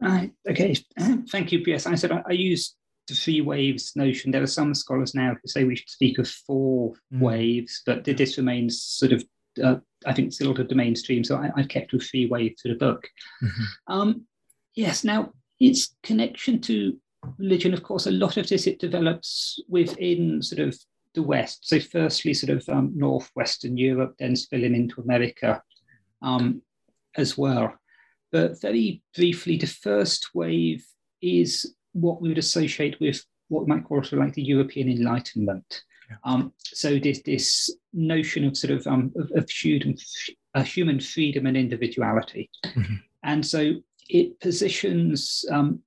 Right. 0.00 0.32
Okay. 0.48 0.76
Thank 1.30 1.52
you. 1.52 1.62
Yes, 1.66 1.86
I 1.86 1.94
said 1.94 2.12
I, 2.12 2.22
I 2.26 2.32
use 2.32 2.74
the 3.10 3.14
three 3.14 3.40
waves 3.40 3.92
notion. 3.96 4.30
There 4.30 4.42
are 4.42 4.46
some 4.46 4.74
scholars 4.74 5.14
now 5.14 5.34
who 5.34 5.48
say 5.48 5.64
we 5.64 5.76
should 5.76 5.90
speak 5.90 6.18
of 6.18 6.28
four 6.28 6.94
mm. 7.12 7.20
waves, 7.20 7.82
but 7.84 8.04
this 8.04 8.38
remains 8.38 8.82
sort 8.82 9.12
of, 9.12 9.24
uh, 9.62 9.76
I 10.06 10.14
think, 10.14 10.32
still 10.32 10.58
of 10.58 10.68
the 10.68 10.74
mainstream. 10.74 11.22
So 11.24 11.36
I, 11.36 11.50
have 11.60 11.68
kept 11.68 11.92
with 11.92 12.08
three 12.08 12.26
waves 12.26 12.62
to 12.62 12.68
the 12.68 12.78
book. 12.78 13.06
Mm-hmm. 13.42 13.92
Um, 13.92 14.26
yes. 14.74 15.04
Now, 15.04 15.32
its 15.58 15.94
connection 16.02 16.60
to 16.62 16.96
religion, 17.38 17.74
of 17.74 17.82
course, 17.82 18.06
a 18.06 18.12
lot 18.12 18.38
of 18.38 18.48
this 18.48 18.66
it 18.66 18.78
develops 18.78 19.60
within 19.68 20.42
sort 20.42 20.66
of 20.66 20.78
the 21.14 21.22
West. 21.22 21.68
So, 21.68 21.78
firstly, 21.80 22.32
sort 22.32 22.56
of 22.56 22.66
um, 22.68 22.92
northwestern 22.94 23.76
Europe, 23.76 24.14
then 24.18 24.36
spilling 24.36 24.74
into 24.74 25.02
America 25.02 25.62
um, 26.22 26.62
as 27.16 27.36
well. 27.36 27.74
But 28.32 28.60
very 28.60 29.02
briefly, 29.14 29.56
the 29.56 29.66
first 29.66 30.28
wave 30.34 30.84
is 31.20 31.74
what 31.92 32.22
we 32.22 32.28
would 32.28 32.38
associate 32.38 32.98
with 33.00 33.24
what 33.48 33.64
we 33.64 33.68
might 33.68 33.84
call 33.84 34.02
sort 34.02 34.14
of 34.14 34.26
like 34.26 34.34
the 34.34 34.42
European 34.42 34.88
Enlightenment. 34.88 35.82
Yeah. 36.08 36.16
Um, 36.24 36.52
so 36.62 36.98
this 36.98 37.22
this 37.22 37.74
notion 37.92 38.44
of 38.44 38.56
sort 38.56 38.72
of 38.72 38.86
um, 38.86 39.12
of, 39.16 39.30
of 39.34 39.50
human, 39.50 39.96
uh, 40.54 40.62
human 40.62 41.00
freedom 41.00 41.46
and 41.46 41.56
individuality, 41.56 42.50
mm-hmm. 42.66 42.94
and 43.22 43.44
so 43.44 43.74
it 44.08 44.40
positions 44.40 45.44
um, 45.50 45.80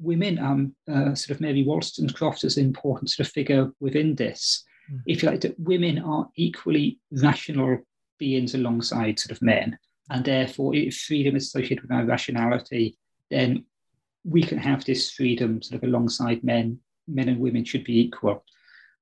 women, 0.00 0.38
um, 0.38 0.74
uh, 0.88 1.14
sort 1.14 1.30
of 1.30 1.40
Mary 1.40 1.64
Wollstonecraft 1.64 2.44
as 2.44 2.56
an 2.56 2.64
important 2.64 3.10
sort 3.10 3.26
of 3.26 3.32
figure 3.32 3.72
within 3.80 4.14
this. 4.14 4.64
Mm-hmm. 4.90 5.00
If 5.06 5.22
you 5.22 5.30
like, 5.30 5.40
that 5.40 5.58
women 5.58 5.98
are 5.98 6.28
equally 6.36 6.98
rational 7.10 7.78
beings 8.18 8.54
alongside 8.54 9.18
sort 9.18 9.32
of 9.32 9.42
men 9.42 9.76
and 10.10 10.24
therefore 10.24 10.74
if 10.74 10.96
freedom 10.96 11.36
is 11.36 11.46
associated 11.46 11.82
with 11.82 11.92
our 11.92 12.04
rationality, 12.04 12.96
then 13.30 13.64
we 14.24 14.42
can 14.42 14.58
have 14.58 14.84
this 14.84 15.10
freedom 15.10 15.62
sort 15.62 15.82
of 15.82 15.88
alongside 15.88 16.42
men. 16.44 16.78
Men 17.06 17.28
and 17.28 17.40
women 17.40 17.64
should 17.64 17.84
be 17.84 18.00
equal. 18.00 18.44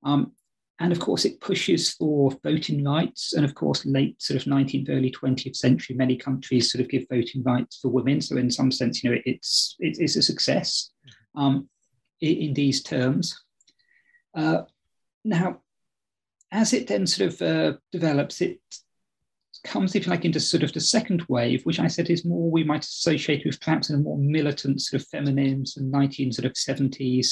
Um, 0.03 0.33
and 0.81 0.91
of 0.91 0.99
course, 0.99 1.25
it 1.25 1.41
pushes 1.41 1.93
for 1.93 2.37
voting 2.43 2.83
rights. 2.83 3.35
And 3.35 3.45
of 3.45 3.55
course, 3.55 3.87
late 3.87 4.21
sort 4.21 4.41
of 4.41 4.51
19th, 4.51 4.91
early 4.91 5.13
20th 5.13 5.55
century, 5.55 5.95
many 5.95 6.17
countries 6.17 6.73
sort 6.73 6.83
of 6.83 6.91
give 6.91 7.07
voting 7.09 7.45
rights 7.45 7.79
for 7.81 7.89
women. 7.89 8.21
So 8.21 8.37
in 8.37 8.51
some 8.51 8.73
sense, 8.73 9.05
you 9.05 9.11
know, 9.11 9.19
it's 9.25 9.77
it's 9.79 10.17
a 10.17 10.23
success 10.23 10.91
um, 11.37 11.69
in, 12.21 12.37
in, 12.37 12.55
these 12.55 12.83
terms. 12.83 13.41
Uh, 14.35 14.63
now, 15.25 15.61
as 16.51 16.73
it 16.73 16.89
then 16.89 17.07
sort 17.07 17.33
of 17.33 17.43
uh, 17.43 17.79
develops, 17.93 18.41
it 18.41 18.61
comes, 19.65 19.95
if 19.95 20.07
you 20.07 20.11
like, 20.11 20.25
into 20.25 20.41
sort 20.41 20.63
of 20.63 20.73
the 20.73 20.81
second 20.81 21.23
wave, 21.29 21.65
which 21.65 21.79
I 21.79 21.87
said 21.87 22.11
is 22.11 22.25
more 22.25 22.51
we 22.51 22.65
might 22.65 22.85
associate 22.85 23.45
with 23.45 23.61
perhaps 23.61 23.91
a 23.91 23.97
more 23.97 24.19
militant 24.19 24.81
sort 24.81 25.03
of 25.03 25.09
feminine 25.09 25.65
of 25.77 25.83
19 25.83 26.33
sort 26.33 26.47
of 26.47 26.53
70s 26.53 27.29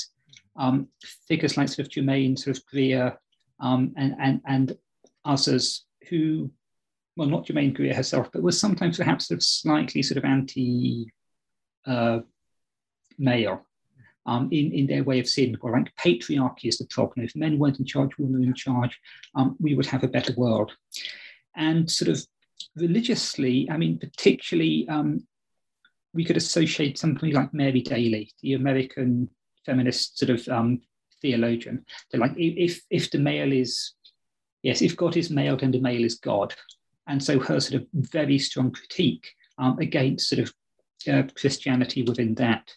um, 0.57 0.89
figures 1.27 1.57
like 1.57 1.69
sort 1.69 1.87
of 1.87 1.93
Germaine 1.93 2.37
sort 2.37 2.57
of 2.57 2.67
Greer 2.67 3.19
um, 3.61 3.93
and, 3.97 4.15
and, 4.21 4.41
and 4.47 4.77
others 5.25 5.85
who, 6.09 6.51
well, 7.17 7.29
not 7.29 7.47
Germaine 7.47 7.75
Greer 7.75 7.95
herself, 7.95 8.31
but 8.33 8.43
was 8.43 8.61
sometimes 8.61 8.99
perhaps 8.99 9.29
sort 9.29 9.39
of 9.39 9.43
slightly 9.45 10.03
sort 10.03 10.19
of 10.19 10.25
anti 10.25 11.07
uh, 11.87 12.21
male. 13.19 13.67
Um, 14.27 14.51
in, 14.53 14.71
in 14.73 14.87
their 14.87 15.03
way 15.03 15.19
of 15.19 15.27
seeing 15.27 15.57
world. 15.61 15.79
Like 15.79 15.97
patriarchy 15.97 16.67
is 16.67 16.77
the 16.77 16.87
problem. 16.91 17.25
If 17.25 17.35
men 17.35 17.59
weren't 17.59 17.81
in 17.81 17.87
charge, 17.87 18.11
women 18.19 18.43
were 18.43 18.47
in 18.47 18.55
charge, 18.55 18.97
um, 19.35 19.57
we 19.59 19.75
would 19.75 19.87
have 19.87 20.05
a 20.05 20.09
better 20.09 20.35
world 20.35 20.73
and 21.57 21.91
sort 21.91 22.11
of 22.11 22.25
religiously, 22.77 23.69
I 23.71 23.77
mean, 23.77 23.99
particularly, 23.99 24.87
um, 24.89 25.27
we 26.13 26.25
could 26.25 26.37
associate 26.37 26.99
something 26.99 27.33
like 27.33 27.55
Mary 27.55 27.83
Daly, 27.83 28.33
the 28.43 28.55
American 28.55 29.29
feminist 29.65 30.19
sort 30.19 30.31
of 30.31 30.49
um, 30.49 30.81
theologian. 31.23 31.85
Like, 32.13 32.33
if 32.37 32.81
if 32.91 33.11
the 33.11 33.19
male 33.19 33.53
is, 33.53 33.93
yes, 34.63 34.83
if 34.83 34.97
God 34.97 35.17
is 35.17 35.31
male, 35.31 35.57
then 35.57 35.71
the 35.71 35.81
male 35.81 36.05
is 36.05 36.17
God, 36.17 36.55
and 37.07 37.23
so 37.23 37.39
her 37.39 37.61
sort 37.61 37.83
of 37.83 37.89
very 37.93 38.39
strong 38.39 38.73
critique 38.73 39.29
um, 39.59 39.79
against 39.79 40.29
sort 40.29 40.41
of 40.41 40.55
uh, 41.09 41.23
Christianity 41.35 42.03
within 42.03 42.35
that. 42.37 42.71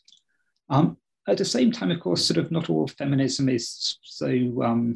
Um, 0.69 0.97
at 1.27 1.37
the 1.37 1.45
same 1.45 1.71
time, 1.71 1.91
of 1.91 1.99
course, 2.01 2.25
sort 2.25 2.37
of 2.37 2.51
not 2.51 2.69
all 2.69 2.87
feminism 2.87 3.47
is 3.49 3.97
so, 4.03 4.27
um, 4.61 4.95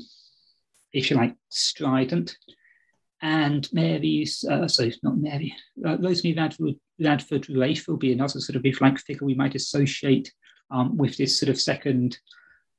if 0.93 1.09
you 1.09 1.15
like, 1.15 1.36
strident 1.49 2.38
and 3.22 3.68
Mary's, 3.74 4.43
uh, 4.43 4.68
sorry, 4.68 4.93
not 5.03 5.18
Mary, 5.18 5.55
uh, 5.86 5.97
Rosemary 5.97 6.36
Radford, 6.36 6.76
Radford 6.99 7.43
Ruether 7.43 7.88
will 7.88 7.97
be 7.97 8.13
another 8.13 8.39
sort 8.39 8.55
of 8.55 8.65
if 8.65 8.82
like 8.82 8.99
figure 8.99 9.26
we 9.26 9.34
might 9.34 9.55
associate 9.55 10.32
um, 10.70 10.97
with 10.97 11.18
this 11.18 11.39
sort 11.39 11.49
of 11.49 11.59
second 11.59 12.18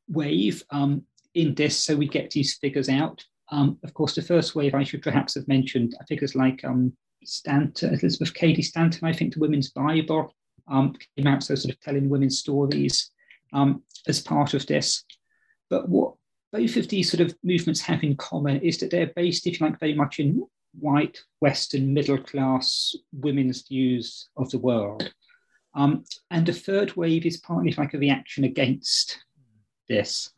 wave 0.08 0.62
um, 0.70 1.02
in 1.34 1.54
this. 1.54 1.76
So 1.76 1.96
we 1.96 2.08
get 2.08 2.30
these 2.30 2.56
figures 2.58 2.88
out. 2.88 3.24
Um, 3.50 3.78
of 3.82 3.94
course, 3.94 4.14
the 4.14 4.22
first 4.22 4.54
wave 4.54 4.74
I 4.74 4.84
should 4.84 5.02
perhaps 5.02 5.34
have 5.34 5.48
mentioned 5.48 5.96
figures 6.08 6.34
like 6.34 6.64
um, 6.64 6.92
Stanton, 7.24 7.94
Elizabeth 7.94 8.34
Cady 8.34 8.62
Stanton, 8.62 9.06
I 9.08 9.12
think 9.12 9.34
the 9.34 9.40
Women's 9.40 9.70
Bible 9.70 10.34
um, 10.68 10.94
came 11.16 11.26
out, 11.26 11.42
so 11.42 11.54
sort 11.54 11.74
of 11.74 11.80
telling 11.80 12.08
women's 12.08 12.38
stories 12.38 13.10
um, 13.52 13.82
as 14.06 14.20
part 14.20 14.54
of 14.54 14.66
this. 14.66 15.04
But 15.70 15.88
what 15.88 16.14
both 16.52 16.76
of 16.76 16.88
these 16.88 17.10
sort 17.10 17.20
of 17.20 17.34
movements 17.42 17.80
have 17.82 18.02
in 18.02 18.16
common 18.16 18.60
is 18.60 18.78
that 18.78 18.90
they're 18.90 19.12
based, 19.14 19.46
if 19.46 19.60
you 19.60 19.66
like, 19.66 19.78
very 19.78 19.94
much 19.94 20.18
in 20.18 20.46
white, 20.78 21.20
Western, 21.40 21.92
middle 21.92 22.18
class 22.18 22.94
women's 23.12 23.66
views 23.66 24.28
of 24.36 24.50
the 24.50 24.58
world. 24.58 25.12
Um, 25.74 26.04
and 26.30 26.46
the 26.46 26.52
third 26.52 26.96
wave 26.96 27.26
is 27.26 27.38
partly 27.38 27.72
like 27.72 27.94
a 27.94 27.98
reaction 27.98 28.44
against 28.44 29.18
this. 29.88 30.30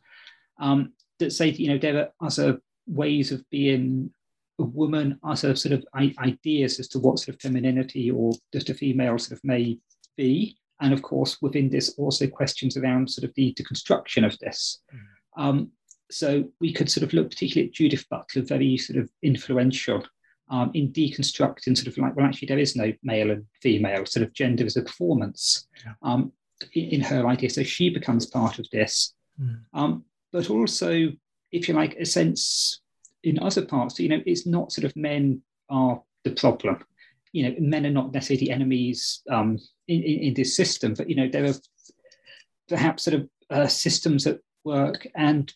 Um, 0.59 0.93
that 1.19 1.31
say, 1.31 1.49
you 1.49 1.69
know, 1.69 1.77
there 1.77 1.97
are 1.97 2.27
other 2.27 2.59
ways 2.87 3.31
of 3.31 3.47
being 3.49 4.11
a 4.59 4.63
woman, 4.63 5.19
other 5.23 5.55
sort 5.55 5.73
of 5.73 5.85
ideas 5.95 6.79
as 6.79 6.87
to 6.89 6.99
what 6.99 7.19
sort 7.19 7.35
of 7.35 7.41
femininity 7.41 8.11
or 8.11 8.33
just 8.51 8.69
a 8.69 8.73
female 8.73 9.17
sort 9.17 9.37
of 9.37 9.43
may 9.43 9.79
be. 10.17 10.57
And 10.81 10.93
of 10.93 11.01
course, 11.01 11.37
within 11.41 11.69
this, 11.69 11.93
also 11.97 12.27
questions 12.27 12.75
around 12.75 13.09
sort 13.09 13.27
of 13.27 13.33
the 13.35 13.53
deconstruction 13.53 14.25
of 14.25 14.37
this. 14.39 14.81
Mm. 14.93 15.43
Um, 15.43 15.71
so 16.11 16.43
we 16.59 16.73
could 16.73 16.89
sort 16.89 17.03
of 17.03 17.13
look 17.13 17.29
particularly 17.29 17.69
at 17.69 17.73
Judith 17.73 18.07
Butler, 18.09 18.41
very 18.43 18.77
sort 18.77 18.99
of 18.99 19.09
influential 19.23 20.03
um, 20.49 20.69
in 20.73 20.91
deconstructing 20.91 21.77
sort 21.77 21.87
of 21.87 21.97
like, 21.97 22.15
well, 22.15 22.25
actually, 22.25 22.47
there 22.47 22.59
is 22.59 22.75
no 22.75 22.91
male 23.03 23.31
and 23.31 23.45
female, 23.61 24.05
sort 24.05 24.25
of 24.25 24.33
gender 24.33 24.65
as 24.65 24.75
a 24.75 24.81
performance 24.81 25.67
yeah. 25.85 25.93
um, 26.03 26.31
in, 26.73 26.89
in, 26.89 27.01
her 27.01 27.25
idea. 27.25 27.49
So 27.49 27.63
she 27.63 27.89
becomes 27.89 28.25
part 28.25 28.59
of 28.59 28.69
this. 28.71 29.13
Mm. 29.41 29.61
Um, 29.73 30.05
but 30.33 30.49
also, 30.49 31.09
if 31.51 31.67
you 31.67 31.73
like, 31.73 31.95
a 31.95 32.05
sense 32.05 32.81
in 33.23 33.39
other 33.39 33.65
parts, 33.65 33.97
you 33.99 34.09
know, 34.09 34.21
it's 34.25 34.45
not 34.45 34.73
sort 34.73 34.85
of 34.85 34.95
men 34.95 35.41
are 35.69 36.01
the 36.25 36.31
problem. 36.31 36.83
You 37.31 37.49
know, 37.49 37.55
men 37.59 37.85
are 37.85 37.91
not 37.91 38.13
necessarily 38.13 38.45
the 38.45 38.51
enemies 38.51 39.21
um, 39.29 39.57
in, 39.87 40.03
in, 40.03 40.19
in, 40.19 40.33
this 40.33 40.55
system, 40.55 40.95
but, 40.95 41.09
you 41.09 41.15
know, 41.15 41.29
there 41.29 41.45
are 41.45 41.55
perhaps 42.67 43.03
sort 43.03 43.21
of 43.21 43.29
uh, 43.49 43.67
systems 43.67 44.25
that 44.25 44.41
work 44.65 45.07
and 45.15 45.53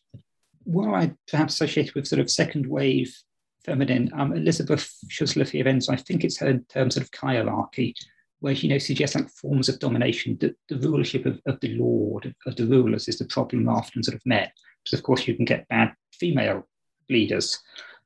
well, 0.66 0.96
I 0.96 1.14
perhaps 1.30 1.54
associate 1.54 1.96
with 1.96 2.08
sort 2.08 2.20
of 2.20 2.30
second 2.30 2.66
wave 2.68 3.16
feminine, 3.64 4.12
um, 4.14 4.34
Elizabeth 4.34 4.94
Shusler-Fiorenzo, 5.08 5.92
I 5.92 5.96
think 5.96 6.24
it's 6.24 6.38
her 6.38 6.60
terms 6.70 6.98
of 6.98 7.12
kyriarchy, 7.12 7.94
where 8.40 8.54
you 8.54 8.70
know 8.70 8.78
suggests 8.78 9.16
like 9.16 9.30
forms 9.30 9.70
of 9.70 9.80
domination, 9.80 10.38
that 10.42 10.56
the 10.70 10.78
rulership 10.78 11.26
of, 11.26 11.40
of 11.46 11.60
the 11.62 11.76
lord, 11.78 12.34
of 12.46 12.56
the 12.56 12.66
rulers, 12.66 13.08
is 13.08 13.18
the 13.18 13.26
problem 13.26 13.68
often 13.68 14.04
sort 14.04 14.16
of 14.16 14.26
met. 14.26 14.52
Because 14.84 15.00
of 15.00 15.04
course 15.04 15.28
you 15.28 15.36
can 15.36 15.46
get 15.46 15.68
bad 15.68 15.94
female 16.14 16.68
leaders. 17.10 17.60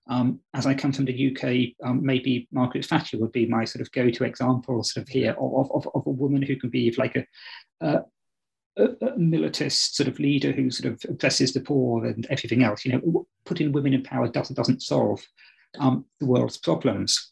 Um, 0.07 0.39
as 0.55 0.65
I 0.65 0.73
come 0.73 0.91
from 0.91 1.05
the 1.05 1.31
UK, 1.31 1.87
um, 1.87 2.03
maybe 2.03 2.47
Margaret 2.51 2.85
Thatcher 2.85 3.19
would 3.19 3.31
be 3.31 3.45
my 3.45 3.63
sort 3.63 3.81
of 3.81 3.91
go-to 3.91 4.23
example, 4.23 4.83
sort 4.83 5.03
of 5.03 5.09
here 5.09 5.35
of, 5.39 5.71
of, 5.71 5.87
of 5.93 6.07
a 6.07 6.09
woman 6.09 6.41
who 6.41 6.55
can 6.55 6.69
be 6.69 6.91
like 6.97 7.15
a, 7.81 8.03
a, 8.79 9.05
a 9.13 9.17
militarist 9.17 9.95
sort 9.95 10.07
of 10.07 10.19
leader 10.19 10.51
who 10.51 10.71
sort 10.71 10.93
of 10.93 11.01
oppresses 11.09 11.53
the 11.53 11.59
poor 11.59 12.05
and 12.05 12.25
everything 12.29 12.63
else. 12.63 12.85
You 12.85 12.93
know, 12.93 13.27
putting 13.45 13.71
women 13.71 13.93
in 13.93 14.03
power 14.03 14.27
doesn't 14.27 14.55
doesn't 14.55 14.81
solve 14.81 15.21
um, 15.79 16.05
the 16.19 16.25
world's 16.25 16.57
problems. 16.57 17.31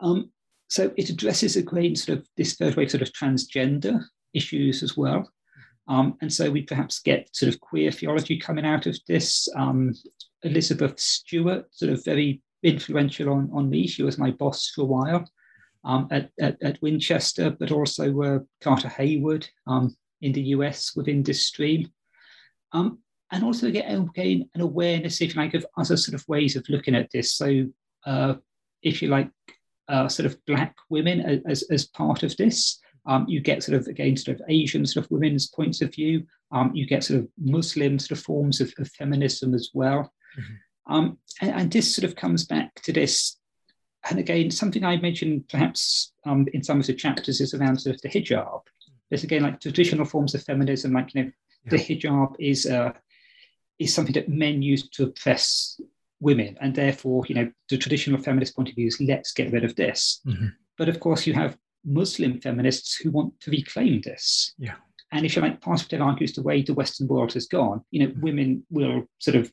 Um, 0.00 0.30
so 0.68 0.92
it 0.96 1.10
addresses 1.10 1.56
again 1.56 1.94
sort 1.94 2.18
of 2.18 2.26
this 2.36 2.54
third 2.54 2.76
wave 2.76 2.90
sort 2.90 3.02
of 3.02 3.12
transgender 3.12 4.02
issues 4.32 4.82
as 4.82 4.96
well. 4.96 5.30
Um, 5.88 6.16
and 6.20 6.32
so 6.32 6.50
we 6.50 6.62
perhaps 6.62 7.00
get 7.00 7.28
sort 7.34 7.52
of 7.52 7.60
queer 7.60 7.90
theology 7.90 8.38
coming 8.38 8.64
out 8.64 8.86
of 8.86 8.98
this. 9.06 9.48
Um, 9.56 9.92
Elizabeth 10.42 10.98
Stuart, 10.98 11.66
sort 11.74 11.92
of 11.92 12.04
very 12.04 12.40
influential 12.62 13.30
on, 13.30 13.50
on 13.52 13.68
me. 13.68 13.86
She 13.86 14.02
was 14.02 14.18
my 14.18 14.30
boss 14.30 14.70
for 14.70 14.82
a 14.82 14.86
while 14.86 15.28
um, 15.84 16.08
at, 16.10 16.30
at, 16.40 16.56
at, 16.62 16.80
Winchester, 16.82 17.50
but 17.50 17.70
also 17.70 18.22
uh, 18.22 18.38
Carter 18.62 18.88
Heyward 18.88 19.46
um, 19.66 19.94
in 20.22 20.32
the 20.32 20.42
US 20.56 20.94
within 20.96 21.22
this 21.22 21.46
stream. 21.46 21.90
Um, 22.72 22.98
and 23.30 23.44
also 23.44 23.70
get 23.70 23.86
again 23.86 24.48
an 24.54 24.60
awareness, 24.60 25.20
if 25.20 25.34
you 25.34 25.40
like, 25.40 25.54
of 25.54 25.66
other 25.76 25.96
sort 25.96 26.14
of 26.14 26.26
ways 26.28 26.54
of 26.56 26.68
looking 26.68 26.94
at 26.94 27.10
this. 27.10 27.32
So, 27.32 27.66
uh, 28.04 28.34
if 28.82 29.00
you 29.00 29.08
like, 29.08 29.30
uh, 29.88 30.08
sort 30.08 30.26
of 30.26 30.44
black 30.46 30.74
women 30.90 31.42
as, 31.46 31.62
as 31.70 31.86
part 31.86 32.22
of 32.22 32.36
this. 32.36 32.78
Um, 33.04 33.26
you 33.28 33.40
get 33.40 33.64
sort 33.64 33.80
of 33.80 33.88
again 33.88 34.16
sort 34.16 34.38
of 34.38 34.46
Asian 34.48 34.86
sort 34.86 35.04
of 35.04 35.10
women's 35.10 35.48
points 35.48 35.82
of 35.82 35.92
view. 35.92 36.24
Um, 36.52 36.70
you 36.74 36.86
get 36.86 37.04
sort 37.04 37.20
of 37.20 37.28
Muslim 37.38 37.98
sort 37.98 38.18
of 38.18 38.24
forms 38.24 38.60
of, 38.60 38.72
of 38.78 38.88
feminism 38.90 39.54
as 39.54 39.70
well. 39.74 40.12
Mm-hmm. 40.38 40.94
Um, 40.94 41.18
and, 41.40 41.50
and, 41.52 41.72
this 41.72 41.94
sort 41.94 42.04
of 42.04 42.16
comes 42.16 42.44
back 42.44 42.74
to 42.82 42.92
this. 42.92 43.38
And 44.08 44.18
again, 44.18 44.50
something 44.50 44.84
I 44.84 44.96
mentioned 44.96 45.48
perhaps 45.48 46.12
um, 46.26 46.46
in 46.52 46.62
some 46.62 46.80
of 46.80 46.86
the 46.86 46.94
chapters 46.94 47.40
is 47.40 47.54
around 47.54 47.80
sort 47.80 47.94
of 47.94 48.02
the 48.02 48.08
hijab. 48.08 48.62
There's 49.12 49.24
again 49.24 49.42
like 49.42 49.60
traditional 49.60 50.06
forms 50.06 50.34
of 50.34 50.42
feminism, 50.42 50.94
like 50.94 51.14
you 51.14 51.24
know, 51.24 51.30
yeah. 51.64 51.70
the 51.70 51.76
hijab 51.76 52.34
is 52.38 52.64
uh, 52.64 52.92
is 53.78 53.92
something 53.92 54.14
that 54.14 54.30
men 54.30 54.62
use 54.62 54.88
to 54.88 55.02
oppress 55.04 55.78
women, 56.18 56.56
and 56.62 56.74
therefore, 56.74 57.26
you 57.28 57.34
know, 57.34 57.52
the 57.68 57.76
traditional 57.76 58.22
feminist 58.22 58.56
point 58.56 58.70
of 58.70 58.74
view 58.74 58.86
is 58.86 58.98
let's 59.02 59.34
get 59.34 59.52
rid 59.52 59.64
of 59.64 59.76
this. 59.76 60.22
Mm-hmm. 60.26 60.46
But 60.78 60.88
of 60.88 60.98
course, 60.98 61.26
you 61.26 61.34
have 61.34 61.58
Muslim 61.84 62.40
feminists 62.40 62.94
who 62.94 63.10
want 63.10 63.38
to 63.40 63.50
reclaim 63.50 64.00
this. 64.00 64.54
Yeah. 64.56 64.76
And 65.10 65.26
if 65.26 65.36
you 65.36 65.42
like, 65.42 65.60
part 65.60 65.82
of 65.82 65.92
it 65.92 66.00
argues 66.00 66.32
the 66.32 66.42
way 66.42 66.62
the 66.62 66.72
Western 66.72 67.06
world 67.06 67.34
has 67.34 67.44
gone, 67.44 67.82
you 67.90 68.00
know, 68.00 68.12
mm-hmm. 68.12 68.22
women 68.22 68.66
will 68.70 69.02
sort 69.18 69.36
of 69.36 69.52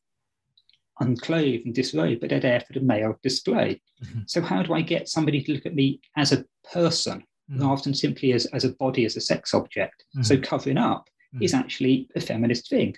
unclothe 1.01 1.65
and 1.65 1.75
disrobe, 1.75 2.21
but 2.21 2.29
they're 2.29 2.39
there 2.39 2.61
for 2.61 2.71
the 2.71 2.79
male 2.79 3.19
display. 3.23 3.81
Mm-hmm. 4.05 4.19
So 4.25 4.41
how 4.41 4.63
do 4.63 4.73
I 4.73 4.83
get 4.83 5.09
somebody 5.09 5.43
to 5.43 5.51
look 5.51 5.65
at 5.65 5.75
me 5.75 5.99
as 6.15 6.31
a 6.31 6.45
person 6.71 7.25
rather 7.57 7.81
than 7.81 7.93
simply 7.93 8.33
as, 8.33 8.45
as 8.47 8.63
a 8.63 8.73
body, 8.73 9.05
as 9.05 9.15
a 9.15 9.21
sex 9.21 9.53
object? 9.53 10.03
Mm-hmm. 10.15 10.23
So 10.23 10.37
covering 10.37 10.77
up 10.77 11.09
is 11.41 11.51
mm-hmm. 11.51 11.59
actually 11.59 12.09
a 12.15 12.21
feminist 12.21 12.69
thing. 12.69 12.95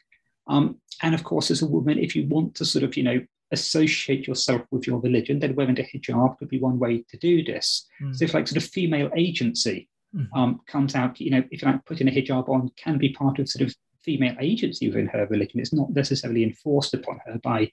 Um, 0.48 0.78
and 1.02 1.14
of 1.14 1.24
course, 1.24 1.52
as 1.52 1.62
a 1.62 1.68
woman, 1.68 2.00
if 2.00 2.16
you 2.16 2.28
want 2.28 2.56
to 2.56 2.66
sort 2.66 2.84
of, 2.84 2.98
you 2.98 3.04
know, 3.04 3.22
associate 3.52 4.28
yourself 4.28 4.62
with 4.72 4.88
your 4.88 5.00
religion, 5.00 5.40
then 5.40 5.56
wearing 5.56 5.80
a 5.80 5.84
hijab 5.84 6.38
could 6.38 6.50
be 6.50 6.60
one 6.60 6.80
way 6.80 7.04
to 7.10 7.18
do 7.18 7.44
this. 7.44 7.86
Mm. 8.02 8.16
So 8.16 8.26
if 8.26 8.34
like 8.34 8.48
sort 8.48 8.64
of 8.64 8.70
female 8.70 9.10
agency 9.16 9.90
mm-hmm. 10.16 10.38
um, 10.38 10.62
comes 10.68 10.96
out, 10.96 11.20
you 11.20 11.32
know, 11.32 11.44
if 11.52 11.62
you 11.62 11.68
like 11.68 11.86
putting 11.86 12.08
a 12.08 12.12
hijab 12.12 12.48
on 12.50 12.72
can 12.78 12.98
be 12.98 13.10
part 13.10 13.40
of 13.40 13.50
sort 13.50 13.68
of 13.68 13.76
female 14.04 14.36
agency 14.40 14.88
within 14.88 15.08
her 15.08 15.28
religion. 15.28 15.60
It's 15.60 15.74
not 15.74 15.92
necessarily 15.92 16.44
enforced 16.44 16.94
upon 16.94 17.20
her 17.26 17.38
by 17.40 17.72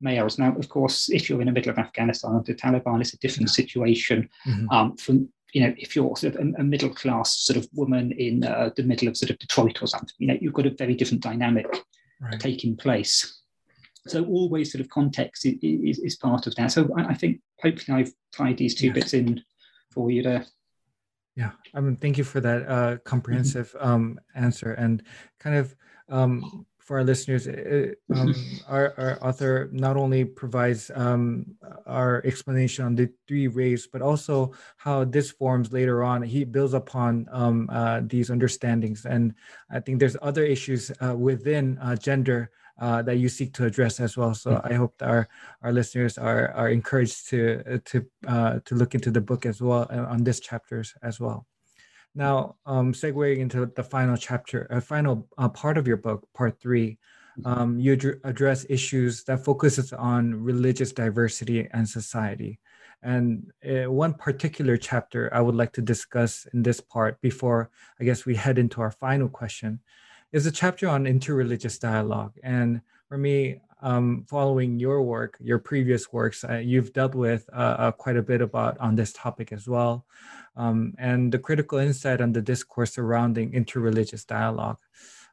males. 0.00 0.38
Now, 0.38 0.54
of 0.56 0.68
course, 0.68 1.08
if 1.08 1.28
you're 1.28 1.40
in 1.40 1.46
the 1.46 1.52
middle 1.52 1.70
of 1.70 1.78
Afghanistan 1.78 2.32
under 2.32 2.52
the 2.52 2.54
Taliban, 2.54 3.00
it's 3.00 3.14
a 3.14 3.18
different 3.18 3.48
yeah. 3.48 3.54
situation 3.54 4.28
mm-hmm. 4.46 4.68
um, 4.70 4.96
from 4.96 5.28
you 5.52 5.60
know, 5.60 5.74
if 5.76 5.94
you're 5.94 6.16
sort 6.16 6.34
of 6.34 6.40
a, 6.40 6.60
a 6.60 6.64
middle 6.64 6.90
class 6.90 7.40
sort 7.40 7.58
of 7.58 7.68
woman 7.74 8.12
in 8.12 8.44
uh, 8.44 8.70
the 8.76 8.82
middle 8.82 9.08
of 9.08 9.16
sort 9.16 9.30
of 9.30 9.38
Detroit 9.38 9.82
or 9.82 9.86
something, 9.86 10.14
you 10.18 10.26
know, 10.26 10.36
you've 10.40 10.54
got 10.54 10.66
a 10.66 10.70
very 10.70 10.94
different 10.94 11.22
dynamic 11.22 11.66
right. 12.20 12.40
taking 12.40 12.76
place. 12.76 13.40
So 14.08 14.24
always 14.24 14.72
sort 14.72 14.80
of 14.80 14.88
context 14.88 15.46
is, 15.46 15.54
is, 15.62 15.98
is 15.98 16.16
part 16.16 16.46
of 16.46 16.54
that. 16.56 16.72
So 16.72 16.88
I, 16.96 17.08
I, 17.10 17.14
think 17.14 17.40
hopefully 17.60 17.98
I've 17.98 18.12
tied 18.34 18.58
these 18.58 18.74
two 18.74 18.92
bits 18.92 19.14
in 19.14 19.40
for 19.92 20.10
you 20.10 20.22
there. 20.22 20.44
Yeah, 21.36 21.52
I 21.74 21.80
mean, 21.80 21.96
thank 21.96 22.18
you 22.18 22.24
for 22.24 22.40
that 22.40 22.68
uh, 22.68 22.96
comprehensive 23.04 23.72
mm-hmm. 23.72 23.88
um, 23.88 24.20
answer 24.34 24.72
and 24.72 25.02
kind 25.38 25.56
of 25.56 25.74
um, 26.08 26.66
for 26.84 26.98
our 26.98 27.04
listeners, 27.04 27.46
um, 28.14 28.34
our, 28.68 28.94
our 28.98 29.18
author 29.22 29.68
not 29.72 29.96
only 29.96 30.24
provides 30.24 30.90
um, 30.94 31.46
our 31.86 32.22
explanation 32.24 32.84
on 32.84 32.94
the 32.94 33.10
three 33.28 33.48
waves, 33.48 33.86
but 33.86 34.02
also 34.02 34.52
how 34.76 35.04
this 35.04 35.30
forms 35.30 35.72
later 35.72 36.02
on. 36.02 36.22
He 36.22 36.44
builds 36.44 36.74
upon 36.74 37.28
um, 37.30 37.68
uh, 37.72 38.00
these 38.04 38.30
understandings. 38.30 39.04
And 39.04 39.34
I 39.70 39.80
think 39.80 40.00
there's 40.00 40.16
other 40.22 40.44
issues 40.44 40.90
uh, 41.00 41.14
within 41.16 41.78
uh, 41.78 41.96
gender 41.96 42.50
uh, 42.80 43.02
that 43.02 43.18
you 43.18 43.28
seek 43.28 43.54
to 43.54 43.64
address 43.64 44.00
as 44.00 44.16
well. 44.16 44.34
So 44.34 44.52
mm-hmm. 44.52 44.72
I 44.72 44.74
hope 44.74 44.98
that 44.98 45.08
our, 45.08 45.28
our 45.62 45.72
listeners 45.72 46.18
are, 46.18 46.50
are 46.52 46.70
encouraged 46.70 47.28
to, 47.28 47.80
to, 47.84 48.06
uh, 48.26 48.58
to 48.64 48.74
look 48.74 48.94
into 48.94 49.10
the 49.10 49.20
book 49.20 49.46
as 49.46 49.62
well 49.62 49.86
uh, 49.88 50.06
on 50.06 50.24
this 50.24 50.40
chapters 50.40 50.94
as 51.02 51.20
well. 51.20 51.46
Now, 52.14 52.56
um, 52.66 52.92
segueing 52.92 53.38
into 53.38 53.66
the 53.66 53.82
final 53.82 54.16
chapter, 54.16 54.66
a 54.70 54.76
uh, 54.76 54.80
final 54.80 55.26
uh, 55.38 55.48
part 55.48 55.78
of 55.78 55.86
your 55.86 55.96
book, 55.96 56.28
part 56.34 56.60
three, 56.60 56.98
mm-hmm. 57.38 57.46
um, 57.46 57.78
you 57.80 57.94
ad- 57.94 58.20
address 58.24 58.66
issues 58.68 59.24
that 59.24 59.44
focuses 59.44 59.92
on 59.92 60.34
religious 60.34 60.92
diversity 60.92 61.68
and 61.72 61.88
society. 61.88 62.58
And 63.02 63.50
uh, 63.68 63.90
one 63.90 64.14
particular 64.14 64.76
chapter 64.76 65.30
I 65.32 65.40
would 65.40 65.56
like 65.56 65.72
to 65.72 65.82
discuss 65.82 66.46
in 66.52 66.62
this 66.62 66.80
part 66.80 67.20
before 67.20 67.70
I 68.00 68.04
guess 68.04 68.26
we 68.26 68.36
head 68.36 68.58
into 68.58 68.80
our 68.80 68.92
final 68.92 69.28
question 69.28 69.80
is 70.32 70.46
a 70.46 70.52
chapter 70.52 70.88
on 70.88 71.04
interreligious 71.04 71.80
dialogue. 71.80 72.32
And 72.42 72.80
for 73.08 73.18
me, 73.18 73.60
um, 73.82 74.24
following 74.28 74.78
your 74.78 75.02
work, 75.02 75.36
your 75.40 75.58
previous 75.58 76.12
works, 76.12 76.44
uh, 76.44 76.58
you've 76.58 76.92
dealt 76.92 77.14
with 77.14 77.48
uh, 77.52 77.76
uh, 77.78 77.90
quite 77.92 78.16
a 78.16 78.22
bit 78.22 78.40
about 78.40 78.78
on 78.78 78.94
this 78.94 79.12
topic 79.12 79.52
as 79.52 79.66
well, 79.66 80.06
um, 80.56 80.94
and 80.98 81.32
the 81.32 81.38
critical 81.38 81.78
insight 81.78 82.20
on 82.20 82.32
the 82.32 82.42
discourse 82.42 82.94
surrounding 82.94 83.52
interreligious 83.52 84.26
dialogue. 84.26 84.78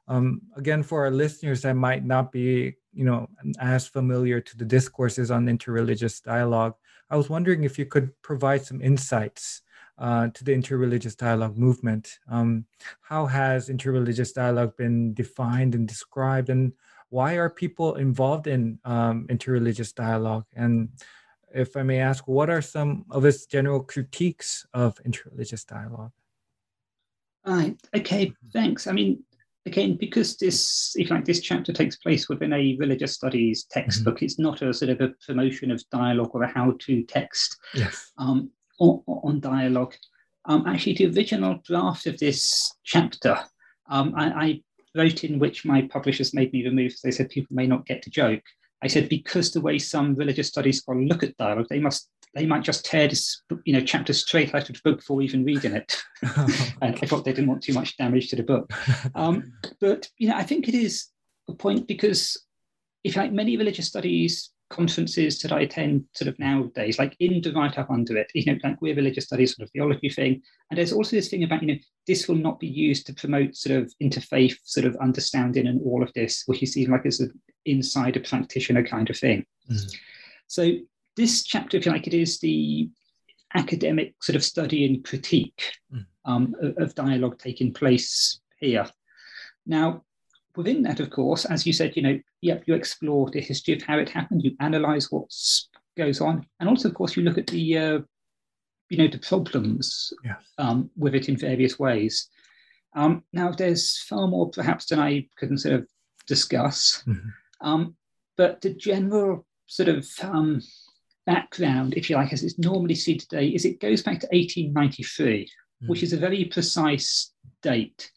Um, 0.07 0.41
again, 0.55 0.81
for 0.81 1.05
our 1.05 1.11
listeners 1.11 1.61
that 1.61 1.75
might 1.75 2.03
not 2.03 2.31
be, 2.31 2.75
you 2.93 3.05
know, 3.05 3.29
as 3.59 3.87
familiar 3.87 4.41
to 4.41 4.57
the 4.57 4.65
discourses 4.65 5.29
on 5.29 5.45
interreligious 5.45 6.21
dialogue, 6.23 6.73
I 7.09 7.17
was 7.17 7.29
wondering 7.29 7.63
if 7.63 7.77
you 7.77 7.85
could 7.85 8.09
provide 8.21 8.65
some 8.65 8.81
insights 8.81 9.61
uh, 9.99 10.29
to 10.33 10.43
the 10.43 10.53
interreligious 10.53 11.15
dialogue 11.15 11.57
movement. 11.57 12.19
Um, 12.29 12.65
how 13.01 13.25
has 13.27 13.69
interreligious 13.69 14.33
dialogue 14.33 14.75
been 14.77 15.13
defined 15.13 15.75
and 15.75 15.87
described, 15.87 16.49
and 16.49 16.73
why 17.09 17.33
are 17.33 17.49
people 17.49 17.95
involved 17.95 18.47
in 18.47 18.79
um, 18.85 19.27
interreligious 19.29 19.93
dialogue? 19.93 20.45
And 20.55 20.89
if 21.53 21.75
I 21.75 21.83
may 21.83 21.99
ask, 21.99 22.27
what 22.27 22.49
are 22.49 22.61
some 22.61 23.05
of 23.09 23.25
its 23.25 23.45
general 23.45 23.81
critiques 23.81 24.65
of 24.73 24.95
interreligious 25.05 25.65
dialogue? 25.65 26.11
Right. 27.45 27.75
Okay. 27.95 28.33
Thanks. 28.53 28.87
I 28.87 28.91
mean, 28.91 29.23
again, 29.65 29.97
because 29.99 30.37
this, 30.37 30.93
if 30.95 31.09
like 31.09 31.25
this 31.25 31.41
chapter 31.41 31.73
takes 31.73 31.95
place 31.97 32.29
within 32.29 32.53
a 32.53 32.75
religious 32.79 33.13
studies 33.13 33.65
textbook, 33.71 34.15
mm-hmm. 34.15 34.25
it's 34.25 34.39
not 34.39 34.61
a 34.61 34.73
sort 34.73 34.91
of 34.91 35.01
a 35.01 35.13
promotion 35.25 35.71
of 35.71 35.83
dialogue 35.91 36.31
or 36.33 36.43
a 36.43 36.47
how-to 36.47 37.03
text 37.03 37.57
yes. 37.73 38.11
um, 38.17 38.51
on, 38.79 39.01
on, 39.07 39.39
dialogue. 39.39 39.95
Um, 40.45 40.65
actually, 40.67 40.93
the 40.93 41.07
original 41.07 41.59
draft 41.65 42.07
of 42.07 42.17
this 42.17 42.73
chapter, 42.83 43.37
um, 43.89 44.13
I, 44.15 44.25
I 44.25 44.61
wrote 44.95 45.23
in 45.23 45.39
which 45.39 45.65
my 45.65 45.83
publishers 45.83 46.33
made 46.33 46.51
me 46.53 46.65
remove. 46.65 46.93
They 47.03 47.11
said 47.11 47.29
people 47.29 47.55
may 47.55 47.67
not 47.67 47.85
get 47.85 48.03
the 48.03 48.09
joke. 48.09 48.43
I 48.81 48.87
said 48.87 49.09
because 49.09 49.51
the 49.51 49.61
way 49.61 49.77
some 49.77 50.15
religious 50.15 50.47
studies 50.47 50.79
scholars 50.79 51.07
look 51.07 51.23
at 51.23 51.37
dialogue, 51.37 51.67
they 51.69 51.79
must 51.79 52.09
they 52.35 52.45
might 52.45 52.63
just 52.63 52.85
tear 52.85 53.07
this 53.07 53.41
you 53.65 53.73
know 53.73 53.81
chapter 53.81 54.13
straight 54.13 54.53
out 54.53 54.69
of 54.69 54.75
the 54.75 54.81
book 54.83 54.99
before 54.99 55.21
even 55.21 55.45
reading 55.45 55.73
it. 55.73 56.01
and 56.81 56.97
I 57.01 57.05
thought 57.05 57.25
they 57.25 57.33
didn't 57.33 57.49
want 57.49 57.63
too 57.63 57.73
much 57.73 57.97
damage 57.97 58.29
to 58.29 58.35
the 58.35 58.43
book. 58.43 58.71
Um, 59.15 59.53
but 59.81 60.07
you 60.17 60.29
know, 60.29 60.35
I 60.35 60.43
think 60.43 60.67
it 60.67 60.75
is 60.75 61.07
a 61.49 61.53
point 61.53 61.87
because 61.87 62.37
if 63.03 63.15
like 63.15 63.31
many 63.31 63.57
religious 63.57 63.87
studies 63.87 64.51
conferences 64.69 65.39
that 65.41 65.51
I 65.51 65.61
attend 65.61 66.05
sort 66.15 66.29
of 66.29 66.39
nowadays, 66.39 66.99
like 66.99 67.15
in 67.19 67.41
the 67.41 67.51
write 67.51 67.77
up 67.77 67.89
under 67.89 68.15
it, 68.17 68.31
you 68.33 68.45
know, 68.45 68.59
like 68.63 68.81
we're 68.81 68.95
religious 68.95 69.25
studies 69.25 69.55
sort 69.55 69.67
of 69.67 69.71
theology 69.71 70.09
thing. 70.09 70.41
And 70.69 70.77
there's 70.77 70.93
also 70.93 71.15
this 71.15 71.29
thing 71.29 71.43
about, 71.43 71.61
you 71.61 71.69
know, 71.69 71.79
this 72.07 72.27
will 72.27 72.35
not 72.35 72.59
be 72.59 72.67
used 72.67 73.07
to 73.07 73.13
promote 73.13 73.55
sort 73.55 73.81
of 73.81 73.91
interfaith 74.01 74.57
sort 74.63 74.85
of 74.85 74.95
understanding 74.97 75.67
and 75.67 75.81
all 75.83 76.03
of 76.03 76.13
this, 76.13 76.43
which 76.45 76.61
you 76.61 76.67
see 76.67 76.85
like 76.85 77.05
as 77.05 77.19
an 77.19 77.33
insider 77.71 78.19
practitioner 78.19 78.83
kind 78.83 79.09
of 79.09 79.17
thing. 79.17 79.45
Mm. 79.69 79.95
So 80.47 80.71
this 81.15 81.43
chapter, 81.43 81.77
if 81.77 81.85
you 81.85 81.91
like, 81.91 82.07
it 82.07 82.13
is 82.13 82.39
the 82.39 82.89
academic 83.55 84.13
sort 84.21 84.35
of 84.35 84.43
study 84.43 84.85
and 84.85 85.03
critique 85.03 85.73
mm. 85.93 86.05
um, 86.25 86.55
of, 86.61 86.77
of 86.77 86.95
dialogue 86.95 87.39
taking 87.39 87.73
place 87.73 88.39
here. 88.59 88.85
Now, 89.65 90.03
within 90.55 90.83
that, 90.83 90.99
of 90.99 91.09
course, 91.09 91.45
as 91.45 91.65
you 91.65 91.73
said, 91.73 91.95
you 91.95 92.01
know, 92.01 92.19
yep, 92.41 92.63
you 92.65 92.73
explore 92.73 93.29
the 93.29 93.41
history 93.41 93.75
of 93.75 93.81
how 93.81 93.97
it 93.97 94.09
happened, 94.09 94.43
you 94.43 94.55
analyze 94.59 95.11
what 95.11 95.31
goes 95.97 96.21
on, 96.21 96.45
and 96.59 96.69
also, 96.69 96.89
of 96.89 96.95
course, 96.95 97.15
you 97.15 97.23
look 97.23 97.37
at 97.37 97.47
the, 97.47 97.77
uh, 97.77 97.99
you 98.89 98.97
know, 98.97 99.07
the 99.07 99.19
problems 99.19 100.11
yes. 100.23 100.37
um, 100.57 100.89
with 100.97 101.15
it 101.15 101.29
in 101.29 101.37
various 101.37 101.77
ways. 101.77 102.29
Um, 102.95 103.23
now, 103.33 103.51
there's 103.51 103.99
far 103.99 104.27
more 104.27 104.49
perhaps 104.49 104.87
than 104.87 104.99
I 104.99 105.27
could 105.37 105.59
sort 105.59 105.75
of 105.75 105.87
discuss, 106.27 107.03
mm-hmm. 107.07 107.29
Um, 107.61 107.95
but 108.37 108.61
the 108.61 108.73
general 108.73 109.45
sort 109.67 109.89
of 109.89 110.07
um, 110.21 110.61
background, 111.25 111.93
if 111.95 112.09
you 112.09 112.15
like, 112.15 112.33
as 112.33 112.43
it's 112.43 112.59
normally 112.59 112.95
seen 112.95 113.19
today, 113.19 113.47
is 113.47 113.65
it 113.65 113.79
goes 113.79 114.01
back 114.01 114.19
to 114.19 114.27
1893, 114.27 115.49
mm. 115.83 115.89
which 115.89 116.03
is 116.03 116.13
a 116.13 116.17
very 116.17 116.45
precise 116.45 117.33
date. 117.61 118.11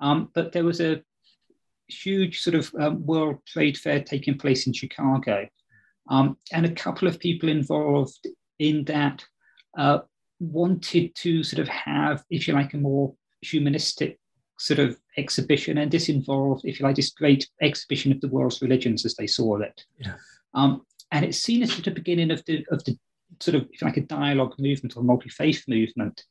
Um, 0.00 0.30
but 0.34 0.52
there 0.52 0.64
was 0.64 0.80
a 0.80 1.02
huge 1.88 2.40
sort 2.40 2.56
of 2.56 2.70
um, 2.78 3.06
World 3.06 3.38
Trade 3.46 3.78
Fair 3.78 4.02
taking 4.02 4.38
place 4.38 4.66
in 4.66 4.72
Chicago. 4.72 5.46
Um, 6.10 6.36
and 6.52 6.66
a 6.66 6.72
couple 6.72 7.08
of 7.08 7.18
people 7.18 7.48
involved 7.48 8.26
in 8.58 8.84
that 8.84 9.24
uh, 9.76 10.00
wanted 10.40 11.14
to 11.16 11.42
sort 11.42 11.60
of 11.60 11.68
have, 11.68 12.22
if 12.30 12.48
you 12.48 12.54
like, 12.54 12.74
a 12.74 12.78
more 12.78 13.14
humanistic 13.42 14.18
sort 14.58 14.80
of 14.80 14.98
exhibition. 15.16 15.78
And 15.78 15.90
this 15.90 16.08
involved, 16.08 16.64
if 16.64 16.78
you 16.78 16.86
like, 16.86 16.96
this 16.96 17.10
great 17.10 17.48
exhibition 17.62 18.12
of 18.12 18.20
the 18.20 18.28
world's 18.28 18.62
religions 18.62 19.04
as 19.04 19.14
they 19.14 19.26
saw 19.26 19.58
it. 19.58 19.84
Yeah. 19.98 20.14
Um, 20.54 20.82
and 21.10 21.24
it's 21.24 21.38
seen 21.38 21.62
as 21.62 21.76
the 21.76 21.90
beginning 21.90 22.30
of 22.30 22.44
the, 22.44 22.66
of 22.70 22.84
the 22.84 22.98
sort 23.40 23.54
of, 23.54 23.68
if 23.72 23.80
you 23.80 23.86
like, 23.86 23.96
a 23.96 24.02
dialogue 24.02 24.54
movement 24.58 24.96
or 24.96 25.02
multi 25.02 25.28
faith 25.28 25.64
movement, 25.68 26.24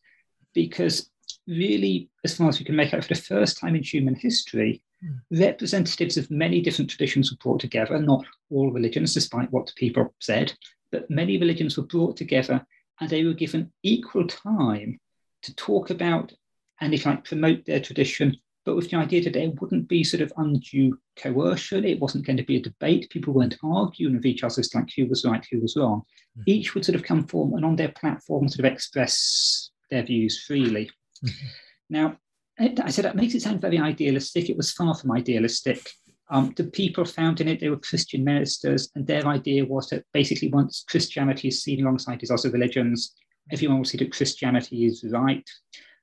because 0.53 1.09
really, 1.47 2.09
as 2.23 2.35
far 2.35 2.49
as 2.49 2.59
we 2.59 2.65
can 2.65 2.75
make 2.75 2.93
out, 2.93 3.03
for 3.03 3.13
the 3.13 3.21
first 3.21 3.59
time 3.59 3.75
in 3.75 3.83
human 3.83 4.15
history, 4.15 4.81
mm. 5.03 5.19
representatives 5.31 6.17
of 6.17 6.29
many 6.29 6.61
different 6.61 6.89
traditions 6.89 7.31
were 7.31 7.37
brought 7.41 7.61
together, 7.61 7.97
not 7.99 8.25
all 8.49 8.71
religions, 8.71 9.13
despite 9.13 9.51
what 9.51 9.73
people 9.75 10.13
said, 10.19 10.53
but 10.91 11.09
many 11.09 11.37
religions 11.37 11.77
were 11.77 11.85
brought 11.85 12.17
together 12.17 12.65
and 12.99 13.09
they 13.09 13.23
were 13.23 13.33
given 13.33 13.71
equal 13.83 14.27
time 14.27 14.99
to 15.43 15.55
talk 15.55 15.89
about 15.89 16.33
and, 16.81 16.93
if 16.93 17.05
like, 17.05 17.23
promote 17.23 17.65
their 17.65 17.79
tradition, 17.79 18.37
but 18.65 18.75
with 18.75 18.89
the 18.89 18.97
idea 18.97 19.23
that 19.23 19.33
there 19.33 19.49
wouldn't 19.61 19.87
be 19.87 20.03
sort 20.03 20.21
of 20.21 20.33
undue 20.35 20.99
coercion. 21.15 21.85
It 21.85 22.01
wasn't 22.01 22.25
going 22.25 22.35
to 22.35 22.43
be 22.43 22.57
a 22.57 22.61
debate. 22.61 23.09
People 23.09 23.33
weren't 23.33 23.57
arguing 23.63 24.15
with 24.15 24.25
each 24.25 24.43
other 24.43 24.59
as 24.59 24.75
like 24.75 24.89
who 24.93 25.05
was 25.05 25.23
right, 25.23 25.45
who 25.49 25.61
was 25.61 25.77
wrong. 25.77 26.01
Mm-hmm. 26.37 26.43
Each 26.47 26.75
would 26.75 26.83
sort 26.83 26.97
of 26.97 27.03
come 27.03 27.25
forward 27.27 27.55
and 27.55 27.65
on 27.65 27.77
their 27.77 27.93
platform 27.93 28.49
sort 28.49 28.65
of 28.65 28.73
express 28.73 29.69
their 29.89 30.03
views 30.03 30.43
freely. 30.43 30.89
Mm-hmm. 31.25 31.47
Now, 31.89 32.17
I 32.59 32.89
said 32.89 33.05
that 33.05 33.15
makes 33.15 33.35
it 33.35 33.41
sound 33.41 33.61
very 33.61 33.79
idealistic. 33.79 34.49
It 34.49 34.57
was 34.57 34.73
far 34.73 34.93
from 34.95 35.13
idealistic. 35.13 35.89
Um, 36.29 36.53
the 36.57 36.65
people 36.65 37.05
found 37.05 37.39
in 37.39 37.47
it, 37.47 37.61
they 37.61 37.69
were 37.69 37.77
Christian 37.77 38.25
ministers, 38.25 38.89
and 38.95 39.07
their 39.07 39.25
idea 39.27 39.63
was 39.63 39.87
that 39.89 40.03
basically 40.11 40.49
once 40.49 40.83
Christianity 40.89 41.47
is 41.47 41.63
seen 41.63 41.81
alongside 41.81 42.19
these 42.19 42.31
other 42.31 42.49
religions, 42.49 43.13
everyone 43.49 43.77
will 43.77 43.85
see 43.85 43.97
that 43.99 44.11
Christianity 44.11 44.85
is 44.85 45.05
right. 45.09 45.47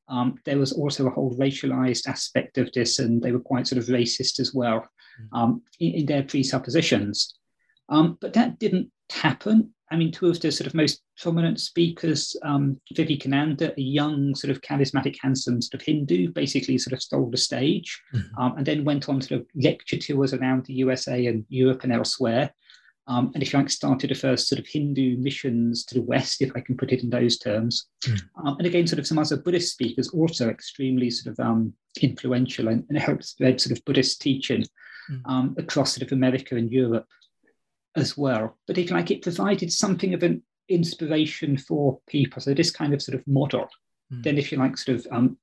Um, 0.09 0.39
there 0.45 0.59
was 0.59 0.73
also 0.73 1.07
a 1.07 1.11
whole 1.11 1.35
racialized 1.37 2.07
aspect 2.07 2.59
of 2.59 2.71
this, 2.73 2.99
and 2.99 3.23
they 3.23 3.33
were 3.33 3.41
quite 3.41 3.67
sort 3.67 3.83
of 3.83 3.89
racist 3.89 4.39
as 4.39 4.53
well 4.55 4.87
mm. 5.21 5.39
um, 5.39 5.63
in, 5.81 5.93
in, 5.95 6.07
their 6.07 6.23
presuppositions. 6.23 7.35
Um, 7.89 8.19
but 8.21 8.33
that 8.35 8.59
didn't 8.59 8.91
happen. 9.11 9.73
I 9.91 9.97
mean, 9.97 10.13
two 10.13 10.29
of 10.29 10.41
the 10.41 10.51
sort 10.51 10.67
of 10.67 10.75
most 10.75 11.03
prominent 11.19 11.61
speakers, 11.61 12.37
um, 12.43 12.81
Vivekananda, 12.95 13.73
a 13.77 13.81
young, 13.81 14.35
sort 14.35 14.51
of 14.51 14.61
charismatic, 14.63 15.17
handsome 15.21 15.63
sort 15.63 15.81
of 15.81 15.87
Hindu, 15.87 16.33
basically 16.33 16.79
sort 16.79 16.95
of 16.95 17.03
stole 17.03 17.31
the 17.31 17.37
stage 17.37 18.01
mm-hmm. 18.15 18.43
um, 18.43 18.57
and 18.57 18.67
then 18.67 18.85
went 18.85 19.09
on 19.09 19.21
sort 19.21 19.41
of 19.41 19.47
lecture 19.55 19.99
tours 19.99 20.35
around 20.35 20.65
the 20.65 20.75
USA 20.75 21.27
and 21.27 21.45
Europe 21.49 21.85
and 21.85 21.93
elsewhere. 21.93 22.51
Um, 23.07 23.31
and 23.35 23.43
if 23.43 23.53
you 23.53 23.59
like, 23.59 23.69
started 23.69 24.11
the 24.11 24.15
first 24.15 24.49
sort 24.49 24.59
of 24.59 24.67
Hindu 24.67 25.19
missions 25.19 25.85
to 25.87 25.95
the 25.95 26.03
West, 26.03 26.41
if 26.41 26.53
I 26.57 26.61
can 26.61 26.77
put 26.77 26.91
it 26.91 27.03
in 27.03 27.11
those 27.11 27.39
terms. 27.39 27.89
Mm. 28.05 28.23
Um, 28.45 28.57
and 28.59 28.67
again, 28.67 28.87
sort 28.87 28.99
of 28.99 29.07
some 29.07 29.19
other 29.19 29.37
Buddhist 29.37 29.73
speakers 29.73 30.09
also 30.09 30.49
extremely 30.49 31.11
sort 31.11 31.39
of 31.39 31.45
um, 31.45 31.75
influential 32.01 32.69
and, 32.69 32.85
and 32.89 32.99
helped 32.99 33.25
spread 33.25 33.61
sort 33.61 33.77
of 33.77 33.85
Buddhist 33.85 34.23
teaching 34.23 34.65
mm. 35.11 35.59
across 35.59 35.95
sort 35.95 36.07
of 36.07 36.13
America 36.13 36.57
and 36.57 36.71
Europe 36.71 37.07
as 37.95 38.17
well. 38.17 38.57
But 38.67 38.79
if 38.79 38.89
you 38.89 38.97
like, 38.97 39.11
it 39.11 39.23
provided 39.23 39.71
something 39.71 40.15
of 40.15 40.23
an 40.23 40.43
inspiration 40.71 41.59
for 41.59 42.01
people. 42.09 42.41
So 42.41 42.55
this 42.55 42.71
kind 42.71 42.95
of 42.95 43.03
sort 43.03 43.19
of 43.19 43.27
model, 43.27 43.69
mm. 44.11 44.23
then 44.23 44.39
if 44.39 44.51
you 44.51 44.59
like, 44.59 44.79
sort 44.79 44.99
of 44.99 45.07
um, 45.13 45.37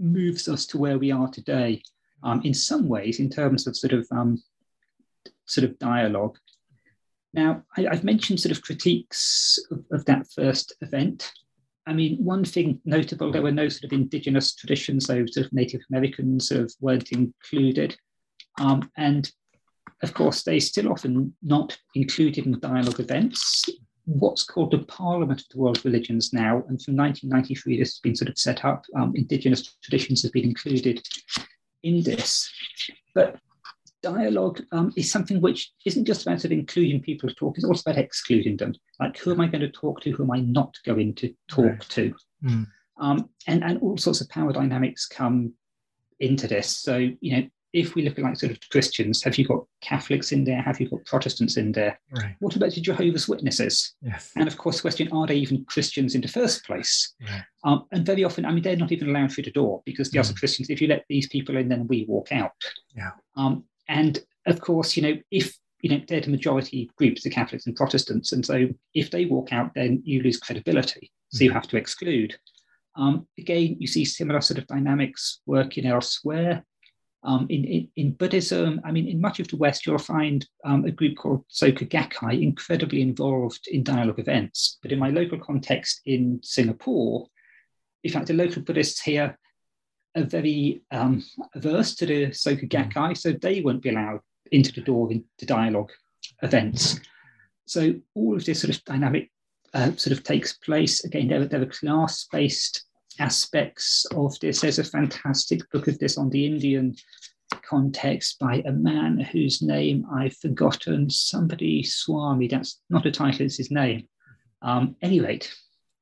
moves 0.00 0.48
us 0.48 0.64
to 0.66 0.78
where 0.78 0.98
we 0.98 1.12
are 1.12 1.28
today. 1.28 1.82
Um, 2.24 2.40
in 2.44 2.54
some 2.54 2.88
ways, 2.88 3.18
in 3.18 3.28
terms 3.28 3.66
of 3.66 3.76
sort 3.76 3.92
of 3.92 4.06
um, 4.12 4.40
sort 5.46 5.64
of 5.64 5.78
dialogue. 5.78 6.38
Now, 7.34 7.62
I, 7.76 7.82
have 7.82 8.04
mentioned 8.04 8.40
sort 8.40 8.56
of 8.56 8.62
critiques 8.62 9.58
of, 9.70 9.84
of, 9.90 10.04
that 10.04 10.26
first 10.34 10.74
event. 10.82 11.32
I 11.86 11.92
mean, 11.94 12.22
one 12.22 12.44
thing 12.44 12.80
notable, 12.84 13.32
there 13.32 13.42
were 13.42 13.50
no 13.50 13.68
sort 13.68 13.84
of 13.84 13.92
indigenous 13.92 14.54
traditions, 14.54 15.06
so 15.06 15.24
sort 15.26 15.46
of 15.46 15.52
Native 15.52 15.80
Americans 15.90 16.48
sort 16.48 16.60
of 16.60 16.72
weren't 16.80 17.10
included. 17.10 17.96
Um, 18.60 18.90
and 18.96 19.30
of 20.02 20.14
course, 20.14 20.42
they 20.42 20.60
still 20.60 20.90
often 20.90 21.34
not 21.42 21.78
included 21.94 22.44
in 22.46 22.58
dialogue 22.60 23.00
events. 23.00 23.64
What's 24.04 24.44
called 24.44 24.72
the 24.72 24.80
Parliament 24.80 25.40
of 25.40 25.48
the 25.48 25.58
World 25.58 25.84
Religions 25.84 26.32
now, 26.32 26.56
and 26.68 26.82
from 26.82 26.96
1993, 26.96 27.78
this 27.78 27.92
has 27.94 28.00
been 28.00 28.16
sort 28.16 28.28
of 28.28 28.36
set 28.36 28.64
up. 28.64 28.84
Um, 28.96 29.12
indigenous 29.14 29.76
traditions 29.82 30.22
have 30.22 30.32
been 30.32 30.44
included 30.44 31.06
in 31.82 32.02
this. 32.02 32.50
But 33.14 33.36
dialogue 34.02 34.62
um, 34.72 34.92
is 34.96 35.10
something 35.10 35.40
which 35.40 35.72
isn't 35.84 36.04
just 36.04 36.22
about 36.22 36.40
sort 36.40 36.52
of 36.52 36.58
including 36.58 37.00
people 37.00 37.28
to 37.28 37.34
talk, 37.34 37.56
it's 37.56 37.64
also 37.64 37.90
about 37.90 38.02
excluding 38.02 38.56
them. 38.56 38.74
Like, 39.00 39.16
who 39.18 39.32
am 39.32 39.40
I 39.40 39.46
going 39.46 39.60
to 39.60 39.70
talk 39.70 40.00
to? 40.02 40.10
Who 40.10 40.24
am 40.24 40.30
I 40.30 40.40
not 40.40 40.76
going 40.84 41.14
to 41.16 41.34
talk 41.48 41.64
right. 41.64 41.80
to? 41.90 42.14
Mm. 42.44 42.66
Um, 43.00 43.28
and, 43.46 43.64
and 43.64 43.78
all 43.80 43.96
sorts 43.96 44.20
of 44.20 44.28
power 44.28 44.52
dynamics 44.52 45.06
come 45.06 45.54
into 46.20 46.46
this. 46.46 46.68
So, 46.68 46.96
you 46.96 47.36
know, 47.36 47.48
if 47.72 47.94
we 47.94 48.02
look 48.02 48.18
at 48.18 48.24
like 48.24 48.36
sort 48.36 48.52
of 48.52 48.58
Christians, 48.70 49.22
have 49.22 49.38
you 49.38 49.46
got 49.46 49.64
Catholics 49.80 50.32
in 50.32 50.44
there? 50.44 50.60
Have 50.60 50.78
you 50.78 50.90
got 50.90 51.04
Protestants 51.06 51.56
in 51.56 51.72
there? 51.72 51.98
Right. 52.10 52.36
What 52.40 52.54
about 52.54 52.72
the 52.72 52.82
Jehovah's 52.82 53.28
Witnesses? 53.28 53.94
Yes. 54.02 54.30
And 54.36 54.46
of 54.46 54.58
course, 54.58 54.76
the 54.76 54.82
question: 54.82 55.08
Are 55.10 55.26
they 55.26 55.36
even 55.36 55.64
Christians 55.64 56.14
in 56.14 56.20
the 56.20 56.28
first 56.28 56.66
place? 56.66 57.14
Right. 57.22 57.42
Um, 57.64 57.86
and 57.92 58.04
very 58.04 58.24
often, 58.24 58.44
I 58.44 58.52
mean, 58.52 58.62
they're 58.62 58.76
not 58.76 58.92
even 58.92 59.08
allowed 59.08 59.32
through 59.32 59.44
the 59.44 59.52
door 59.52 59.82
because 59.86 60.10
the 60.10 60.18
mm. 60.18 60.24
other 60.24 60.34
Christians, 60.34 60.68
if 60.68 60.82
you 60.82 60.88
let 60.88 61.04
these 61.08 61.28
people 61.28 61.56
in, 61.56 61.68
then 61.68 61.86
we 61.86 62.04
walk 62.06 62.30
out. 62.30 62.52
Yeah. 62.94 63.12
Um, 63.36 63.64
and 63.92 64.18
of 64.46 64.60
course, 64.60 64.96
you 64.96 65.02
know, 65.02 65.20
if 65.30 65.54
you 65.82 65.90
know 65.90 66.00
they're 66.08 66.22
the 66.22 66.30
majority 66.30 66.90
groups, 66.96 67.22
the 67.22 67.30
Catholics 67.30 67.66
and 67.66 67.76
Protestants, 67.76 68.32
and 68.32 68.44
so 68.44 68.68
if 68.94 69.10
they 69.10 69.26
walk 69.26 69.52
out, 69.52 69.72
then 69.74 70.02
you 70.04 70.22
lose 70.22 70.38
credibility. 70.38 71.12
So 71.28 71.44
you 71.44 71.52
have 71.52 71.68
to 71.68 71.76
exclude. 71.76 72.34
Um, 72.96 73.26
again, 73.38 73.76
you 73.78 73.86
see 73.86 74.04
similar 74.04 74.40
sort 74.40 74.58
of 74.58 74.66
dynamics 74.66 75.40
working 75.46 75.86
elsewhere. 75.86 76.64
Um, 77.24 77.46
in, 77.48 77.64
in, 77.64 77.88
in, 77.94 78.12
Buddhism, 78.12 78.80
I 78.84 78.90
mean, 78.90 79.06
in 79.06 79.20
much 79.20 79.38
of 79.38 79.46
the 79.46 79.56
West, 79.56 79.86
you'll 79.86 79.98
find 79.98 80.44
um, 80.64 80.84
a 80.84 80.90
group 80.90 81.16
called 81.16 81.44
Soka 81.48 81.88
Gakkai 81.88 82.42
incredibly 82.42 83.00
involved 83.00 83.68
in 83.68 83.84
dialogue 83.84 84.18
events. 84.18 84.78
But 84.82 84.90
in 84.90 84.98
my 84.98 85.10
local 85.10 85.38
context 85.38 86.00
in 86.04 86.40
Singapore, 86.42 87.28
in 88.02 88.12
fact, 88.12 88.26
the 88.26 88.34
local 88.34 88.62
Buddhists 88.62 89.00
here 89.00 89.38
are 90.16 90.24
very 90.24 90.82
um, 90.90 91.24
averse 91.54 91.94
to 91.96 92.06
the 92.06 92.26
Soka 92.26 92.68
Gakkai, 92.68 93.16
so 93.16 93.32
they 93.32 93.60
won't 93.60 93.82
be 93.82 93.90
allowed 93.90 94.20
into 94.50 94.72
the 94.72 94.82
door 94.82 95.10
into 95.10 95.46
dialogue 95.46 95.90
events. 96.42 97.00
So 97.66 97.94
all 98.14 98.36
of 98.36 98.44
this 98.44 98.60
sort 98.60 98.74
of 98.74 98.84
dynamic 98.84 99.30
uh, 99.74 99.92
sort 99.96 100.16
of 100.16 100.24
takes 100.24 100.54
place. 100.54 101.04
Again, 101.04 101.28
there, 101.28 101.44
there 101.46 101.62
are 101.62 101.66
class-based 101.66 102.84
aspects 103.18 104.04
of 104.14 104.38
this. 104.40 104.60
There's 104.60 104.78
a 104.78 104.84
fantastic 104.84 105.60
book 105.70 105.88
of 105.88 105.98
this 105.98 106.18
on 106.18 106.28
the 106.30 106.44
Indian 106.46 106.94
context 107.62 108.38
by 108.38 108.62
a 108.66 108.72
man 108.72 109.18
whose 109.18 109.62
name 109.62 110.06
I've 110.12 110.36
forgotten. 110.36 111.08
Somebody 111.10 111.82
Swami, 111.82 112.48
that's 112.48 112.80
not 112.90 113.06
a 113.06 113.10
title, 113.10 113.46
it's 113.46 113.56
his 113.56 113.70
name. 113.70 114.08
Um, 114.62 114.96
anyway, 115.02 115.40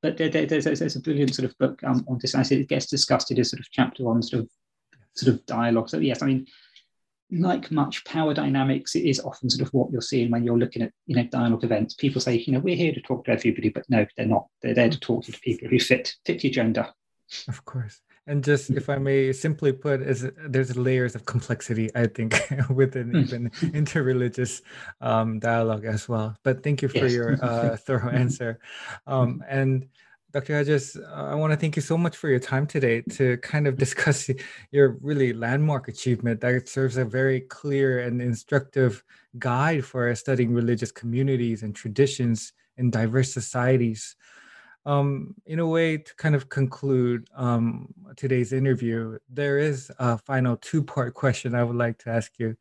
but 0.02 0.16
there, 0.16 0.28
there, 0.28 0.46
there's, 0.46 0.64
there's, 0.64 0.96
a 0.96 1.00
brilliant 1.00 1.34
sort 1.34 1.50
of 1.50 1.58
book 1.58 1.82
um, 1.84 2.04
on 2.08 2.18
this. 2.20 2.34
I 2.34 2.42
said 2.42 2.58
it 2.58 2.68
gets 2.68 2.86
discussed 2.86 3.30
in 3.30 3.40
a 3.40 3.44
sort 3.44 3.60
of 3.60 3.70
chapter 3.70 4.08
on 4.08 4.22
sort 4.22 4.44
of 4.44 4.50
sort 5.14 5.34
of 5.34 5.44
dialogue. 5.46 5.88
So 5.88 5.98
yes, 5.98 6.22
I 6.22 6.26
mean, 6.26 6.46
like 7.30 7.70
much 7.70 8.04
power 8.04 8.34
dynamics, 8.34 8.96
it 8.96 9.04
is 9.04 9.20
often 9.20 9.50
sort 9.50 9.66
of 9.66 9.72
what 9.72 9.90
you're 9.90 10.00
seeing 10.00 10.30
when 10.30 10.42
you're 10.42 10.58
looking 10.58 10.82
at 10.82 10.92
you 11.06 11.16
know 11.16 11.24
dialogue 11.24 11.64
events. 11.64 11.94
People 11.94 12.20
say, 12.20 12.36
you 12.36 12.52
know, 12.52 12.60
we're 12.60 12.76
here 12.76 12.94
to 12.94 13.00
talk 13.00 13.24
to 13.24 13.32
everybody, 13.32 13.68
but 13.68 13.84
no, 13.88 14.06
they're 14.16 14.26
not. 14.26 14.46
They're 14.62 14.74
there 14.74 14.90
to 14.90 15.00
talk 15.00 15.24
to 15.24 15.32
the 15.32 15.38
people 15.38 15.68
who 15.68 15.78
fit 15.78 16.14
fit 16.24 16.42
your 16.42 16.52
gender. 16.52 16.88
Of 17.46 17.64
course. 17.64 18.00
And 18.30 18.44
just 18.44 18.70
if 18.70 18.88
I 18.88 18.96
may 18.96 19.32
simply 19.32 19.72
put, 19.72 20.00
is 20.02 20.30
there's 20.46 20.76
layers 20.76 21.16
of 21.16 21.26
complexity, 21.26 21.90
I 21.96 22.06
think, 22.06 22.40
within 22.70 23.10
hmm. 23.10 23.16
even 23.16 23.50
interreligious 23.50 24.62
um, 25.00 25.40
dialogue 25.40 25.84
as 25.84 26.08
well. 26.08 26.36
But 26.44 26.62
thank 26.62 26.80
you 26.80 26.88
for 26.88 27.08
yes. 27.08 27.12
your 27.12 27.44
uh, 27.44 27.76
thorough 27.84 28.10
answer. 28.10 28.60
Um, 29.08 29.42
and 29.48 29.88
Dr. 30.32 30.54
Hedges, 30.54 30.96
I 31.12 31.34
want 31.34 31.52
to 31.52 31.56
thank 31.56 31.74
you 31.74 31.82
so 31.82 31.98
much 31.98 32.16
for 32.16 32.28
your 32.28 32.38
time 32.38 32.68
today 32.68 33.00
to 33.18 33.36
kind 33.38 33.66
of 33.66 33.76
discuss 33.76 34.30
your 34.70 34.96
really 35.00 35.32
landmark 35.32 35.88
achievement 35.88 36.40
that 36.42 36.68
serves 36.68 36.98
a 36.98 37.04
very 37.04 37.40
clear 37.40 37.98
and 37.98 38.22
instructive 38.22 39.02
guide 39.40 39.84
for 39.84 40.14
studying 40.14 40.54
religious 40.54 40.92
communities 40.92 41.64
and 41.64 41.74
traditions 41.74 42.52
in 42.76 42.92
diverse 42.92 43.34
societies 43.34 44.14
um, 44.86 45.34
in 45.46 45.58
a 45.58 45.66
way 45.66 45.98
to 45.98 46.14
kind 46.16 46.34
of 46.34 46.48
conclude 46.48 47.28
um, 47.34 47.92
today's 48.16 48.52
interview, 48.52 49.18
there 49.28 49.58
is 49.58 49.90
a 49.98 50.16
final 50.16 50.56
two 50.56 50.82
part 50.82 51.14
question 51.14 51.54
I 51.54 51.64
would 51.64 51.76
like 51.76 51.98
to 51.98 52.10
ask 52.10 52.32
you. 52.38 52.56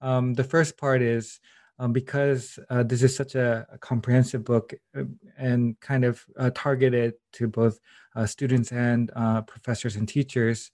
Um, 0.00 0.34
the 0.34 0.44
first 0.44 0.76
part 0.76 1.02
is 1.02 1.40
um, 1.80 1.94
because 1.94 2.58
uh, 2.68 2.82
this 2.82 3.02
is 3.02 3.16
such 3.16 3.34
a, 3.34 3.66
a, 3.72 3.78
comprehensive 3.78 4.44
book 4.44 4.74
uh, 4.94 5.04
and 5.38 5.80
kind 5.80 6.04
of 6.04 6.22
uh, 6.38 6.50
targeted 6.54 7.14
to 7.32 7.48
both 7.48 7.80
uh, 8.14 8.26
students 8.26 8.70
and 8.70 9.10
uh, 9.16 9.40
professors 9.42 9.96
and 9.96 10.06
teachers, 10.06 10.72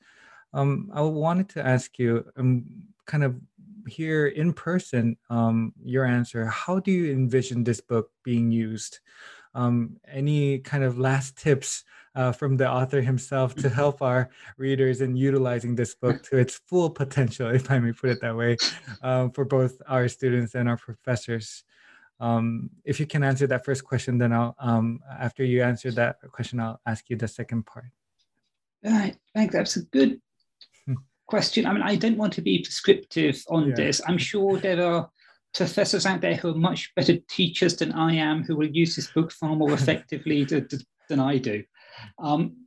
um, 0.53 0.91
I 0.93 1.03
wanted 1.03 1.49
to 1.51 1.65
ask 1.65 1.97
you, 1.99 2.25
um, 2.37 2.65
kind 3.07 3.23
of 3.23 3.37
here 3.87 4.27
in 4.27 4.53
person, 4.53 5.17
your 5.85 6.05
answer. 6.05 6.47
How 6.47 6.81
do 6.81 6.91
you 6.91 7.13
envision 7.13 7.63
this 7.63 7.81
book 7.81 8.11
being 8.25 8.51
used? 8.51 8.99
Um, 9.57 9.97
any 10.07 10.59
kind 10.59 10.85
of 10.85 10.99
last 10.99 11.39
tips 11.39 11.83
uh, 12.15 12.33
from 12.33 12.57
the 12.57 12.69
author 12.69 13.01
himself 13.01 13.55
to 13.57 13.69
help 13.69 14.03
our 14.03 14.29
readers 14.59 15.01
in 15.01 15.17
utilizing 15.17 15.75
this 15.75 15.95
book 15.95 16.23
to 16.25 16.37
its 16.37 16.61
full 16.67 16.91
potential, 16.91 17.49
if 17.55 17.71
I 17.71 17.79
may 17.79 17.93
put 17.93 18.11
it 18.11 18.21
that 18.21 18.37
way, 18.37 18.57
um, 19.03 19.31
for 19.31 19.45
both 19.45 19.81
our 19.89 20.09
students 20.09 20.55
and 20.55 20.69
our 20.69 20.77
professors. 20.77 21.65
Um, 22.21 22.71
if 22.85 23.01
you 23.01 23.07
can 23.07 23.23
answer 23.23 23.47
that 23.47 23.65
first 23.65 23.85
question, 23.85 24.19
then 24.19 24.33
I'll, 24.33 24.55
um, 24.59 25.01
after 25.19 25.45
you 25.45 25.63
answer 25.63 25.91
that 25.93 26.17
question, 26.33 26.61
I'll 26.61 26.81
ask 26.87 27.09
you 27.11 27.17
the 27.17 27.29
second 27.29 27.67
part. 27.67 27.87
All 28.85 28.93
right, 28.93 29.17
thanks. 29.35 29.55
That's 29.55 29.77
a 29.77 29.83
good 29.83 30.21
hmm. 30.87 30.95
question. 31.27 31.67
I 31.67 31.73
mean, 31.73 31.83
I 31.83 31.97
don't 31.97 32.17
want 32.17 32.33
to 32.35 32.43
be 32.43 32.63
prescriptive 32.63 33.43
on 33.49 33.69
yeah. 33.69 33.75
this. 33.75 34.01
I'm 34.07 34.19
sure 34.19 34.59
there 34.59 34.83
are 34.83 35.11
professors 35.55 36.07
out 36.07 36.21
there 36.21 36.37
who 36.37 36.51
are 36.51 36.55
much 36.55 36.95
better 36.95 37.17
teachers 37.29 37.77
than 37.77 37.93
I 37.93 38.15
am, 38.15 38.45
who 38.45 38.57
will 38.57 38.69
use 38.69 38.97
this 38.97 39.11
book 39.11 39.33
far 39.33 39.57
more 39.57 39.73
effectively 39.75 40.45
to, 40.47 40.63
to, 40.63 40.79
than 41.09 41.21
I 41.21 41.39
do. 41.39 41.65
Um, 42.19 42.67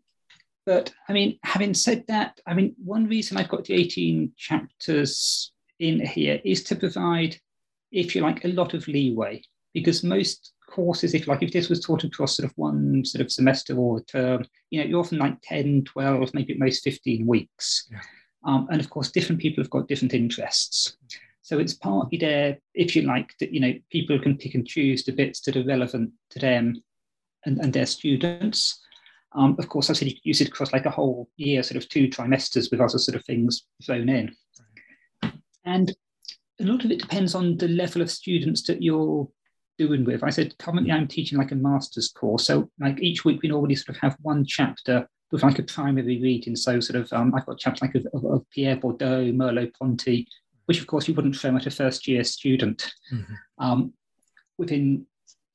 but 0.65 0.91
I 1.07 1.13
mean, 1.13 1.39
having 1.43 1.73
said 1.73 2.05
that, 2.07 2.39
I 2.45 2.53
mean, 2.53 2.75
one 2.83 3.07
reason 3.07 3.37
I've 3.37 3.49
got 3.49 3.65
the 3.65 3.73
18 3.73 4.33
chapters 4.37 5.51
in 5.79 6.05
here 6.05 6.39
is 6.43 6.63
to 6.65 6.75
provide, 6.75 7.37
if 7.91 8.15
you 8.15 8.21
like, 8.21 8.45
a 8.45 8.49
lot 8.49 8.73
of 8.73 8.87
leeway 8.87 9.41
because 9.73 10.03
most 10.03 10.53
courses, 10.69 11.13
if 11.13 11.27
like 11.27 11.43
if 11.43 11.51
this 11.51 11.69
was 11.69 11.79
taught 11.79 12.03
across 12.03 12.37
sort 12.37 12.49
of 12.49 12.57
one 12.57 13.03
sort 13.05 13.21
of 13.21 13.31
semester 13.31 13.75
or 13.75 14.01
term, 14.01 14.45
you 14.69 14.79
know, 14.79 14.87
you're 14.87 14.99
often 14.99 15.17
like 15.17 15.37
10, 15.43 15.85
12, 15.85 16.33
maybe 16.33 16.53
at 16.53 16.59
most 16.59 16.83
15 16.83 17.25
weeks. 17.25 17.87
Yeah. 17.91 17.99
Um, 18.45 18.67
and 18.71 18.79
of 18.79 18.89
course, 18.89 19.11
different 19.11 19.41
people 19.41 19.63
have 19.63 19.71
got 19.71 19.87
different 19.87 20.13
interests. 20.13 20.97
So 21.49 21.57
it's 21.57 21.73
partly 21.73 22.19
there, 22.19 22.59
if 22.75 22.95
you 22.95 23.01
like, 23.01 23.33
that 23.39 23.51
you 23.51 23.59
know, 23.59 23.73
people 23.91 24.19
can 24.19 24.37
pick 24.37 24.53
and 24.53 24.67
choose 24.67 25.03
the 25.03 25.11
bits 25.11 25.41
that 25.41 25.57
are 25.57 25.63
relevant 25.63 26.11
to 26.29 26.37
them 26.37 26.79
and, 27.43 27.57
and 27.57 27.73
their 27.73 27.87
students. 27.87 28.79
Um, 29.31 29.55
of 29.57 29.67
course, 29.67 29.89
I 29.89 29.93
said 29.93 30.09
you 30.09 30.13
could 30.13 30.25
use 30.27 30.41
it 30.41 30.49
across 30.49 30.73
like 30.73 30.85
a 30.85 30.91
whole 30.91 31.27
year, 31.37 31.63
sort 31.63 31.77
of 31.77 31.89
two 31.89 32.07
trimesters 32.07 32.69
with 32.69 32.79
other 32.79 32.99
sort 32.99 33.15
of 33.15 33.25
things 33.25 33.65
thrown 33.83 34.09
in. 34.09 34.35
And 35.65 35.91
a 36.61 36.65
lot 36.65 36.85
of 36.85 36.91
it 36.91 36.99
depends 36.99 37.33
on 37.33 37.57
the 37.57 37.67
level 37.67 38.03
of 38.03 38.11
students 38.11 38.61
that 38.67 38.83
you're 38.83 39.27
doing 39.79 40.05
with. 40.05 40.23
I 40.23 40.29
said 40.29 40.55
currently 40.59 40.91
I'm 40.91 41.07
teaching 41.07 41.39
like 41.39 41.51
a 41.51 41.55
master's 41.55 42.09
course. 42.09 42.45
So 42.45 42.69
like 42.79 43.01
each 43.01 43.25
week 43.25 43.41
we 43.41 43.49
normally 43.49 43.73
sort 43.73 43.97
of 43.97 44.01
have 44.03 44.17
one 44.21 44.45
chapter 44.45 45.09
with 45.31 45.41
like 45.41 45.57
a 45.57 45.63
primary 45.63 46.21
reading. 46.21 46.55
So 46.55 46.79
sort 46.79 47.01
of 47.01 47.11
um, 47.11 47.33
I've 47.33 47.47
got 47.47 47.57
chapters 47.57 47.81
like 47.81 47.95
of, 47.95 48.05
of, 48.13 48.23
of 48.23 48.49
Pierre 48.51 48.77
Bourdieu, 48.77 49.33
Merleau-Ponty, 49.33 50.27
which 50.69 50.79
of 50.79 50.85
course 50.85 51.07
you 51.07 51.15
wouldn't 51.15 51.35
throw 51.35 51.55
at 51.55 51.65
a 51.65 51.71
first 51.71 52.07
year 52.07 52.23
student 52.23 52.93
mm-hmm. 53.11 53.33
um, 53.57 53.91
within 54.59 55.03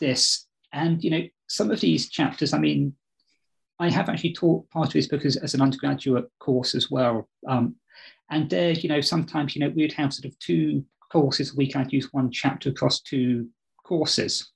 this. 0.01 0.49
And 0.73 1.05
you 1.05 1.11
know, 1.11 1.23
some 1.47 1.71
of 1.71 1.81
these 1.81 2.11
chapters, 2.11 2.53
I 2.53 2.59
mean, 2.59 2.97
I 3.79 3.91
have 3.91 4.09
actually 4.09 4.33
taught 4.33 4.69
part 4.71 4.89
of 4.89 4.93
this 4.93 5.07
book 5.07 5.25
as, 5.25 5.37
as 5.37 5.55
an 5.55 5.63
undergraduate 5.63 6.29
course 6.41 6.75
as 6.75 6.91
well. 6.91 7.29
Um, 7.47 7.77
and 8.29 8.51
there, 8.51 8.73
you 8.73 8.89
know, 8.89 9.01
sometimes, 9.01 9.55
you 9.55 9.61
know, 9.61 9.69
we'd 9.69 9.93
have 9.93 10.13
sort 10.13 10.25
of 10.25 10.37
two 10.41 10.85
courses 11.13 11.53
a 11.53 11.57
week. 11.57 11.77
I'd 11.77 11.93
use 11.93 12.09
one 12.13 12.33
chapter 12.33 12.71
across 12.71 13.01
two 13.01 13.51
courses. 13.85 14.51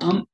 Um, 0.00 0.26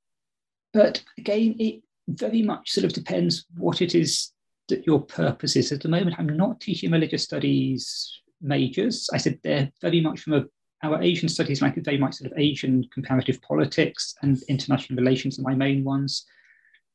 but 0.73 1.03
again, 1.19 1.57
it 1.59 1.83
very 2.09 2.41
much 2.41 2.71
sort 2.71 2.87
of 2.87 2.95
depends 2.95 3.45
what 3.59 3.83
it 3.83 3.95
is 3.95 4.33
that 4.69 4.87
your 4.87 5.03
purpose 5.03 5.57
is. 5.57 5.73
At 5.73 5.83
the 5.83 5.91
moment, 5.91 6.17
I'm 6.19 6.27
not 6.27 6.59
teaching 6.59 6.91
religious 6.91 7.25
studies 7.25 8.23
majors. 8.41 9.09
I 9.13 9.19
said 9.19 9.39
they're 9.43 9.71
very 9.81 10.01
much 10.01 10.21
from 10.21 10.35
a 10.35 10.45
our 10.83 11.03
Asian 11.03 11.29
studies, 11.29 11.63
like 11.63 11.75
very 11.77 11.99
much 11.99 12.17
sort 12.17 12.31
of 12.31 12.39
Asian 12.39 12.85
comparative 12.93 13.41
politics 13.41 14.15
and 14.23 14.39
international 14.49 14.97
relations 14.97 15.39
are 15.39 15.43
my 15.43 15.55
main 15.55 15.83
ones. 15.85 16.27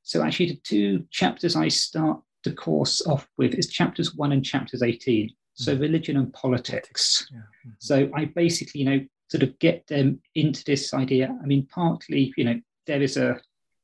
So 0.04 0.24
actually, 0.24 0.50
the 0.50 0.62
two 0.64 1.06
chapters 1.10 1.56
I 1.56 1.68
start 1.68 2.22
the 2.44 2.54
course 2.54 3.06
off 3.06 3.28
with 3.38 3.54
is 3.54 3.68
chapters 3.68 4.16
one 4.16 4.32
and 4.32 4.44
chapters 4.44 4.82
18. 4.82 5.32
So 5.54 5.74
mm-hmm. 5.74 5.82
religion 5.82 6.18
and 6.18 6.34
politics. 6.34 7.28
Yeah. 7.32 7.40
Mm-hmm. 7.40 7.70
So 7.80 8.10
I 8.16 8.26
basically, 8.26 8.82
you 8.82 8.90
know, 8.90 9.06
sort 9.30 9.44
of 9.44 9.58
get 9.60 9.88
them 9.88 10.22
into 10.36 10.64
this 10.64 10.94
idea. 10.94 11.36
I 11.42 11.46
mean, 11.46 11.68
partly, 11.68 12.34
you 12.38 12.44
know, 12.44 12.60
there 12.88 13.02
is 13.02 13.18
a 13.18 13.40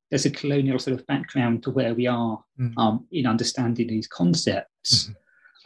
there's 0.10 0.26
a 0.26 0.32
colonial 0.32 0.80
sort 0.80 0.98
of 0.98 1.06
background 1.08 1.64
to 1.64 1.72
where 1.72 1.94
we 1.94 2.08
are 2.08 2.42
mm-hmm. 2.60 2.80
um, 2.80 3.06
in 3.12 3.28
understanding 3.28 3.88
these 3.88 4.08
concepts, 4.08 5.04
mm-hmm. 5.04 5.14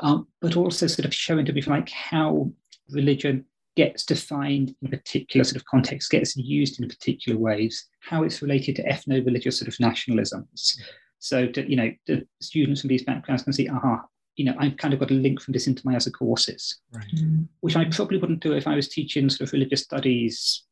Um, 0.02 0.28
but 0.42 0.58
also 0.58 0.88
sort 0.88 1.06
of 1.06 1.14
showing 1.14 1.46
to 1.46 1.54
be 1.54 1.62
like 1.62 1.90
how 1.90 2.52
religion 2.90 3.46
gets 3.76 4.04
defined 4.04 4.76
in 4.82 4.90
particular 4.90 5.44
sort 5.44 5.56
of 5.56 5.66
context, 5.66 6.12
gets 6.12 6.36
used 6.36 6.82
in 6.82 6.90
particular 6.90 7.40
ways, 7.40 7.88
how 8.02 8.24
it's 8.24 8.42
related 8.42 8.76
to 8.76 8.84
ethno-religious 8.84 9.58
sort 9.58 9.68
of 9.68 9.76
nationalisms. 9.76 10.78
So 11.20 11.48
that, 11.54 11.70
you 11.70 11.76
know, 11.76 11.92
the 12.08 12.28
students 12.42 12.82
from 12.82 12.90
these 12.90 13.04
backgrounds 13.04 13.44
can 13.44 13.54
see, 13.54 13.70
aha, 13.70 14.02
you 14.36 14.46
know, 14.46 14.56
I've 14.58 14.78
kind 14.78 14.94
of 14.94 15.00
got 15.00 15.12
a 15.12 15.16
link 15.16 15.42
from 15.42 15.54
this 15.54 15.68
into 15.68 15.86
my 15.86 15.96
other 15.96 16.10
courses, 16.10 16.80
right. 16.92 17.06
mm. 17.16 17.48
which 17.62 17.76
I 17.76 17.86
probably 17.86 18.18
wouldn't 18.18 18.42
do 18.42 18.54
if 18.54 18.68
I 18.68 18.76
was 18.76 18.90
teaching 18.90 19.30
sort 19.30 19.48
of 19.48 19.54
religious 19.54 19.84
studies 19.84 20.64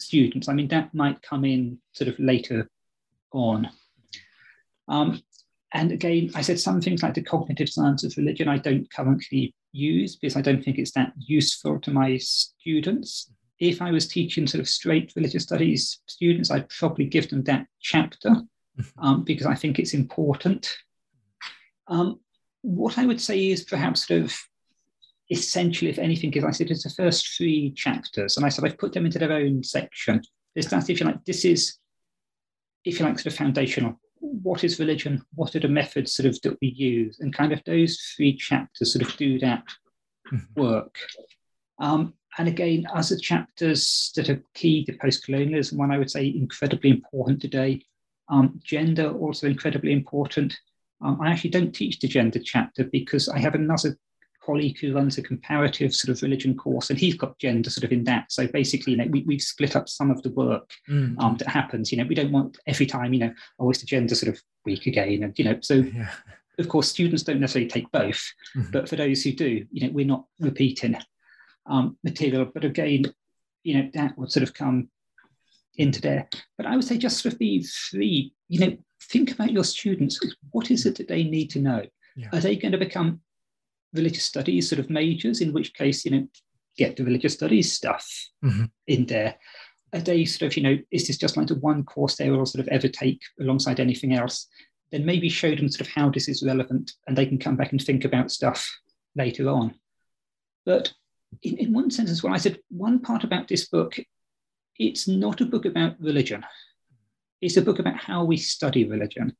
students. 0.00 0.48
I 0.48 0.52
mean, 0.52 0.68
that 0.68 0.92
might 0.94 1.22
come 1.22 1.44
in 1.44 1.78
sort 1.92 2.08
of 2.08 2.18
later 2.18 2.68
on. 3.32 3.70
Um, 4.88 5.22
and 5.74 5.90
again, 5.90 6.30
I 6.36 6.40
said 6.40 6.60
some 6.60 6.80
things 6.80 7.02
like 7.02 7.14
the 7.14 7.22
cognitive 7.22 7.68
science 7.68 8.04
of 8.04 8.16
religion 8.16 8.48
I 8.48 8.58
don't 8.58 8.90
currently 8.92 9.52
use 9.72 10.14
because 10.14 10.36
I 10.36 10.40
don't 10.40 10.64
think 10.64 10.78
it's 10.78 10.92
that 10.92 11.12
useful 11.18 11.80
to 11.80 11.90
my 11.90 12.16
students. 12.18 13.32
If 13.58 13.82
I 13.82 13.90
was 13.90 14.06
teaching 14.06 14.46
sort 14.46 14.60
of 14.60 14.68
straight 14.68 15.12
religious 15.16 15.42
studies 15.42 16.00
students, 16.06 16.52
I'd 16.52 16.68
probably 16.68 17.06
give 17.06 17.28
them 17.28 17.42
that 17.44 17.66
chapter 17.80 18.30
mm-hmm. 18.30 19.04
um, 19.04 19.24
because 19.24 19.46
I 19.46 19.56
think 19.56 19.80
it's 19.80 19.94
important. 19.94 20.72
Um, 21.88 22.20
what 22.62 22.96
I 22.96 23.04
would 23.04 23.20
say 23.20 23.50
is 23.50 23.64
perhaps 23.64 24.06
sort 24.06 24.22
of 24.22 24.36
essential, 25.28 25.88
if 25.88 25.98
anything, 25.98 26.32
is 26.34 26.44
I 26.44 26.52
said 26.52 26.70
it's 26.70 26.84
the 26.84 26.90
first 26.90 27.36
three 27.36 27.72
chapters, 27.72 28.36
and 28.36 28.46
I 28.46 28.48
said 28.48 28.64
I've 28.64 28.78
put 28.78 28.92
them 28.92 29.06
into 29.06 29.18
their 29.18 29.32
own 29.32 29.64
section. 29.64 30.22
Is 30.54 30.68
that 30.68 30.88
if 30.88 31.00
you 31.00 31.06
like, 31.06 31.24
this 31.24 31.44
is, 31.44 31.78
if 32.84 33.00
you 33.00 33.04
like, 33.04 33.18
sort 33.18 33.32
of 33.32 33.38
foundational 33.38 33.98
what 34.42 34.64
is 34.64 34.78
religion? 34.78 35.24
What 35.34 35.54
are 35.54 35.60
the 35.60 35.68
methods 35.68 36.14
sort 36.14 36.26
of 36.26 36.40
that 36.42 36.58
we 36.60 36.68
use? 36.68 37.20
And 37.20 37.34
kind 37.34 37.52
of 37.52 37.62
those 37.64 38.00
three 38.16 38.36
chapters 38.36 38.92
sort 38.92 39.06
of 39.06 39.16
do 39.16 39.38
that 39.40 39.64
mm-hmm. 40.32 40.60
work. 40.60 40.96
Um, 41.78 42.14
and 42.38 42.48
again, 42.48 42.86
other 42.92 43.16
chapters 43.16 44.12
that 44.16 44.28
are 44.28 44.42
key 44.54 44.84
to 44.86 44.92
post-colonialism, 45.00 45.78
one 45.78 45.90
I 45.90 45.98
would 45.98 46.10
say 46.10 46.26
incredibly 46.26 46.90
important 46.90 47.40
today. 47.40 47.84
Um, 48.28 48.60
gender 48.64 49.10
also 49.10 49.46
incredibly 49.46 49.92
important. 49.92 50.58
Um, 51.00 51.20
I 51.20 51.30
actually 51.30 51.50
don't 51.50 51.74
teach 51.74 52.00
the 52.00 52.08
gender 52.08 52.40
chapter 52.42 52.84
because 52.84 53.28
I 53.28 53.38
have 53.38 53.54
another 53.54 53.96
colleague 54.44 54.78
who 54.78 54.94
runs 54.94 55.18
a 55.18 55.22
comparative 55.22 55.94
sort 55.94 56.16
of 56.16 56.22
religion 56.22 56.56
course, 56.56 56.90
and 56.90 56.98
he's 56.98 57.16
got 57.16 57.38
gender 57.38 57.70
sort 57.70 57.84
of 57.84 57.92
in 57.92 58.04
that. 58.04 58.30
So 58.30 58.46
basically, 58.46 58.92
you 58.92 58.98
know, 58.98 59.06
we, 59.06 59.22
we've 59.22 59.40
split 59.40 59.76
up 59.76 59.88
some 59.88 60.10
of 60.10 60.22
the 60.22 60.30
work 60.30 60.70
mm. 60.88 61.18
um, 61.20 61.36
that 61.38 61.48
happens. 61.48 61.90
You 61.90 61.98
know, 61.98 62.06
we 62.06 62.14
don't 62.14 62.32
want 62.32 62.58
every 62.66 62.86
time, 62.86 63.12
you 63.12 63.20
know, 63.20 63.34
oh, 63.58 63.70
it's 63.70 63.80
the 63.80 63.86
gender 63.86 64.14
sort 64.14 64.34
of 64.34 64.42
week 64.64 64.86
again, 64.86 65.22
and 65.22 65.38
you 65.38 65.44
know, 65.44 65.58
so. 65.60 65.84
Yeah. 65.94 66.10
Of 66.56 66.68
course, 66.68 66.88
students 66.88 67.24
don't 67.24 67.40
necessarily 67.40 67.68
take 67.68 67.90
both, 67.90 68.32
mm-hmm. 68.56 68.70
but 68.70 68.88
for 68.88 68.94
those 68.94 69.24
who 69.24 69.32
do, 69.32 69.66
you 69.72 69.84
know, 69.84 69.92
we're 69.92 70.06
not 70.06 70.26
repeating 70.38 70.96
um, 71.66 71.96
material. 72.04 72.44
But 72.44 72.64
again, 72.64 73.12
you 73.64 73.74
know, 73.74 73.90
that 73.94 74.16
would 74.16 74.30
sort 74.30 74.44
of 74.44 74.54
come 74.54 74.88
into 75.76 76.00
there. 76.00 76.28
But 76.56 76.66
I 76.66 76.76
would 76.76 76.84
say 76.84 76.96
just 76.96 77.20
sort 77.20 77.32
of 77.32 77.40
be 77.40 77.64
free. 77.64 78.34
You 78.48 78.60
know, 78.60 78.76
think 79.02 79.32
about 79.32 79.50
your 79.50 79.64
students. 79.64 80.20
What 80.52 80.70
is 80.70 80.86
it 80.86 80.96
that 80.98 81.08
they 81.08 81.24
need 81.24 81.50
to 81.50 81.58
know? 81.58 81.82
Yeah. 82.14 82.28
Are 82.32 82.40
they 82.40 82.54
going 82.54 82.72
to 82.72 82.78
become 82.78 83.20
religious 83.94 84.24
studies 84.24 84.68
sort 84.68 84.80
of 84.80 84.90
majors, 84.90 85.40
in 85.40 85.52
which 85.52 85.74
case, 85.74 86.04
you 86.04 86.10
know, 86.10 86.28
get 86.76 86.96
the 86.96 87.04
religious 87.04 87.34
studies 87.34 87.72
stuff 87.72 88.06
mm-hmm. 88.44 88.64
in 88.86 89.06
there. 89.06 89.36
Are 89.92 90.00
they 90.00 90.24
sort 90.24 90.50
of, 90.50 90.56
you 90.56 90.62
know, 90.62 90.78
is 90.90 91.06
this 91.06 91.18
just 91.18 91.36
like 91.36 91.46
the 91.46 91.54
one 91.54 91.84
course 91.84 92.16
they 92.16 92.28
will 92.30 92.46
sort 92.46 92.66
of 92.66 92.68
ever 92.68 92.88
take 92.88 93.20
alongside 93.40 93.78
anything 93.78 94.14
else? 94.14 94.48
Then 94.90 95.06
maybe 95.06 95.28
show 95.28 95.54
them 95.54 95.68
sort 95.68 95.82
of 95.82 95.92
how 95.92 96.10
this 96.10 96.28
is 96.28 96.42
relevant 96.42 96.92
and 97.06 97.16
they 97.16 97.26
can 97.26 97.38
come 97.38 97.56
back 97.56 97.72
and 97.72 97.80
think 97.80 98.04
about 98.04 98.32
stuff 98.32 98.68
later 99.14 99.48
on. 99.48 99.74
But 100.66 100.92
in, 101.42 101.56
in 101.58 101.72
one 101.72 101.90
sense 101.90 102.10
as 102.10 102.22
well, 102.22 102.34
I 102.34 102.38
said 102.38 102.58
one 102.68 102.98
part 103.00 103.24
about 103.24 103.48
this 103.48 103.68
book, 103.68 103.96
it's 104.78 105.06
not 105.06 105.40
a 105.40 105.46
book 105.46 105.64
about 105.64 106.00
religion. 106.00 106.44
It's 107.40 107.56
a 107.56 107.62
book 107.62 107.78
about 107.78 107.96
how 107.96 108.24
we 108.24 108.36
study 108.36 108.88
religion. 108.88 109.36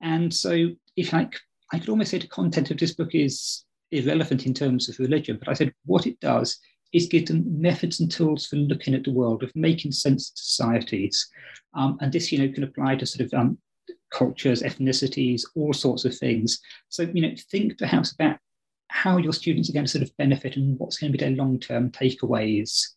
And 0.00 0.34
so 0.34 0.70
if 0.96 1.12
like 1.12 1.38
I 1.72 1.78
could 1.78 1.88
almost 1.88 2.10
say 2.10 2.18
the 2.18 2.26
content 2.26 2.70
of 2.70 2.78
this 2.78 2.94
book 2.94 3.14
is 3.14 3.64
irrelevant 3.92 4.46
in 4.46 4.54
terms 4.54 4.88
of 4.88 4.98
religion, 4.98 5.38
but 5.38 5.48
I 5.48 5.54
said 5.54 5.72
what 5.84 6.06
it 6.06 6.18
does 6.20 6.58
is 6.92 7.06
give 7.06 7.26
them 7.26 7.44
methods 7.60 8.00
and 8.00 8.10
tools 8.10 8.46
for 8.46 8.56
looking 8.56 8.94
at 8.94 9.04
the 9.04 9.12
world, 9.12 9.42
of 9.42 9.50
making 9.54 9.92
sense 9.92 10.30
of 10.30 10.38
societies. 10.38 11.26
Um, 11.74 11.96
and 12.00 12.12
this, 12.12 12.30
you 12.30 12.38
know, 12.38 12.52
can 12.52 12.64
apply 12.64 12.96
to 12.96 13.06
sort 13.06 13.26
of 13.26 13.32
um, 13.32 13.58
cultures, 14.10 14.62
ethnicities, 14.62 15.42
all 15.56 15.72
sorts 15.72 16.04
of 16.04 16.16
things. 16.16 16.60
So, 16.90 17.10
you 17.14 17.22
know, 17.22 17.34
think 17.50 17.78
perhaps 17.78 18.12
about 18.12 18.36
how 18.88 19.16
your 19.16 19.32
students 19.32 19.70
are 19.70 19.72
going 19.72 19.86
to 19.86 19.90
sort 19.90 20.02
of 20.02 20.14
benefit 20.18 20.56
and 20.56 20.78
what's 20.78 20.98
going 20.98 21.10
to 21.10 21.18
be 21.18 21.24
their 21.24 21.34
long-term 21.34 21.90
takeaways 21.92 22.88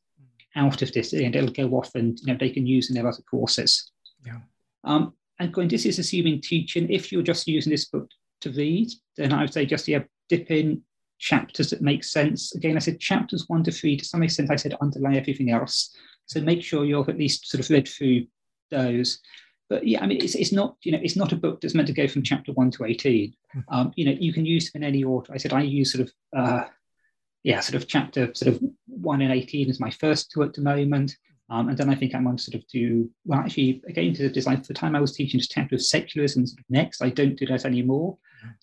out 0.56 0.82
of 0.82 0.92
this, 0.92 1.14
and 1.14 1.36
it'll 1.36 1.52
go 1.52 1.70
off 1.78 1.94
and 1.96 2.20
you 2.20 2.28
know 2.28 2.38
they 2.40 2.50
can 2.50 2.66
use 2.66 2.90
in 2.90 2.96
their 2.96 3.08
other 3.08 3.22
courses. 3.30 3.92
Yeah. 4.26 4.40
Um, 4.84 5.14
and 5.40 5.54
going, 5.54 5.68
this 5.68 5.86
is 5.86 6.00
assuming 6.00 6.42
teaching. 6.42 6.90
If 6.90 7.12
you're 7.12 7.22
just 7.22 7.48
using 7.48 7.72
this 7.72 7.86
book 7.86 8.10
to 8.42 8.52
read, 8.52 8.90
then 9.18 9.34
I 9.34 9.42
would 9.42 9.54
say 9.54 9.66
just 9.66 9.88
yeah, 9.88 10.04
dip 10.30 10.52
in 10.52 10.82
chapters 11.20 11.70
that 11.70 11.82
make 11.82 12.04
sense. 12.04 12.54
Again, 12.56 12.76
I 12.76 12.80
said 12.80 13.00
chapters 13.00 13.46
one 13.48 13.64
to 13.64 13.72
three. 13.72 13.98
To 13.98 14.06
some 14.06 14.24
extent, 14.24 14.52
I 14.52 14.56
said 14.56 14.76
underlay 14.82 15.18
everything 15.18 15.52
else. 15.52 15.96
So 16.26 16.42
make 16.42 16.64
sure 16.64 16.86
you've 16.86 17.10
at 17.10 17.18
least 17.18 17.48
sort 17.48 17.64
of 17.64 17.70
read 17.70 17.88
through 17.88 18.26
those. 18.72 19.20
But 19.70 19.88
yeah, 19.88 20.04
I 20.04 20.08
mean, 20.08 20.22
it's, 20.22 20.36
it's 20.36 20.52
not 20.52 20.76
you 20.84 20.92
know 20.92 21.00
it's 21.02 21.16
not 21.16 21.32
a 21.32 21.38
book 21.38 21.62
that's 21.62 21.74
meant 21.74 21.88
to 21.88 21.94
go 21.94 22.08
from 22.08 22.24
chapter 22.24 22.52
one 22.54 22.72
to 22.72 22.86
eighteen. 22.86 23.34
Hmm. 23.52 23.60
Um, 23.70 23.92
you 23.96 24.06
know, 24.06 24.18
you 24.20 24.34
can 24.34 24.46
use 24.46 24.68
it 24.70 24.76
in 24.76 24.84
any 24.84 25.04
order. 25.04 25.34
I 25.34 25.38
said 25.38 25.54
I 25.54 25.62
use 25.62 25.92
sort 25.92 26.08
of 26.08 26.14
uh, 26.36 26.66
yeah, 27.46 27.60
sort 27.60 27.76
of 27.76 27.88
chapter 27.88 28.34
sort 28.34 28.56
of 28.56 28.64
one 28.88 29.22
and 29.22 29.32
18 29.32 29.70
is 29.70 29.80
my 29.80 29.92
first 29.92 30.32
two 30.32 30.42
at 30.42 30.54
the 30.56 30.62
moment. 30.62 31.16
Um, 31.52 31.70
and 31.70 31.78
then 31.78 31.92
I 31.92 31.96
think 31.96 32.16
I'm 32.16 32.26
on 32.26 32.40
sort 32.40 32.56
of 32.56 32.68
do, 32.68 33.08
well, 33.24 33.40
actually, 33.40 33.84
again, 33.88 34.16
to 34.16 34.24
the 34.24 34.30
design, 34.30 34.58
for 34.62 34.68
the 34.68 34.74
time 34.74 34.96
I 34.96 35.00
was 35.00 35.14
teaching 35.14 35.40
just 35.40 35.52
chapter 35.52 35.76
of 35.76 35.84
secularism 35.84 36.46
next. 36.70 37.04
I 37.04 37.10
don't 37.10 37.36
do 37.36 37.46
that 37.46 37.66
anymore. 37.66 38.18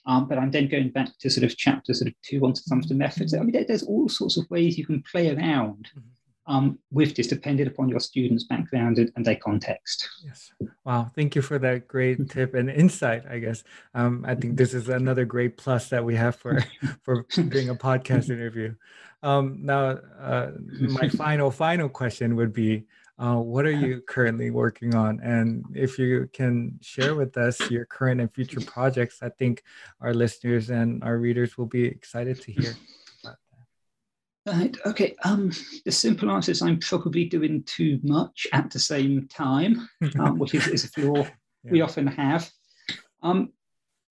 Um, 0.07 0.29
but 0.29 0.39
I'm 0.39 0.51
then 0.51 0.69
going 0.69 0.91
back 0.91 1.09
to 1.21 1.31
sort 1.31 1.45
of 1.45 1.57
chapter 1.57 1.95
sort 1.95 2.09
of 2.09 2.15
two 2.23 2.45
on 2.45 2.55
some 2.55 2.79
of 2.79 2.89
the 2.89 2.95
methods. 2.95 3.35
I 3.35 3.41
mean, 3.41 3.53
there, 3.53 3.65
there's 3.65 3.83
all 3.83 4.09
sorts 4.09 4.37
of 4.37 4.51
ways 4.51 4.79
you 4.79 4.87
can 4.87 5.03
play 5.03 5.31
around 5.31 5.91
mm-hmm 5.91 6.09
um, 6.47 6.79
with 6.91 7.15
this 7.15 7.29
depending 7.29 7.67
upon 7.67 7.89
your 7.89 8.01
students' 8.01 8.45
background 8.45 8.99
and, 8.99 9.13
and, 9.17 9.25
their 9.25 9.37
context. 9.37 10.09
Yes. 10.25 10.51
Wow. 10.85 11.11
Thank 11.15 11.37
you 11.37 11.43
for 11.43 11.59
that 11.61 11.87
great 11.87 12.31
tip 12.31 12.55
and 12.55 12.69
insight, 12.69 13.25
I 13.29 13.39
guess. 13.39 13.63
Um, 13.95 14.25
I 14.27 14.35
think 14.35 14.57
this 14.57 14.75
is 14.75 14.89
another 14.89 15.25
great 15.25 15.57
plus 15.57 15.89
that 15.91 16.05
we 16.05 16.17
have 16.17 16.37
for, 16.37 16.65
for 17.03 17.25
doing 17.49 17.69
a 17.69 17.75
podcast 17.75 18.31
interview. 18.31 18.75
Um, 19.23 19.59
now, 19.63 19.99
uh, 20.21 20.51
my 20.81 21.09
final, 21.17 21.51
final 21.51 21.89
question 21.89 22.35
would 22.37 22.53
be, 22.53 22.85
uh, 23.23 23.37
what 23.37 23.65
are 23.65 23.71
you 23.87 24.03
currently 24.03 24.51
working 24.51 24.95
on? 24.95 25.21
And 25.21 25.65
if 25.75 25.99
you 25.99 26.29
can 26.33 26.79
share 26.83 27.15
with 27.15 27.37
us 27.37 27.71
your 27.71 27.85
current 27.85 28.21
and 28.21 28.33
future 28.33 28.61
projects, 28.61 29.23
I 29.23 29.29
think 29.29 29.63
our 30.01 30.13
listeners 30.13 30.71
and 30.71 31.03
our 31.05 31.19
readers 31.19 31.57
will 31.57 31.67
be 31.67 31.85
excited 31.85 32.41
to 32.43 32.53
hear. 32.53 32.75
About 33.23 33.37
that. 34.45 34.53
Right. 34.55 34.77
Okay. 34.87 35.15
Um, 35.25 35.53
the 35.85 35.93
simple 35.93 36.31
answer 36.31 36.51
is 36.51 36.63
I'm 36.63 36.81
probably 36.81 37.25
doing 37.27 37.63
too 37.63 38.01
much 38.03 38.47
at 38.53 38.71
the 38.71 38.81
same 38.81 39.29
time, 39.29 39.89
um, 40.19 40.39
which 40.39 40.55
is, 40.55 40.67
is 40.67 40.85
a 40.85 40.89
flaw 40.89 41.17
yeah. 41.65 41.71
we 41.71 41.81
often 41.81 42.09
have. 42.09 42.51
Um, 43.23 43.53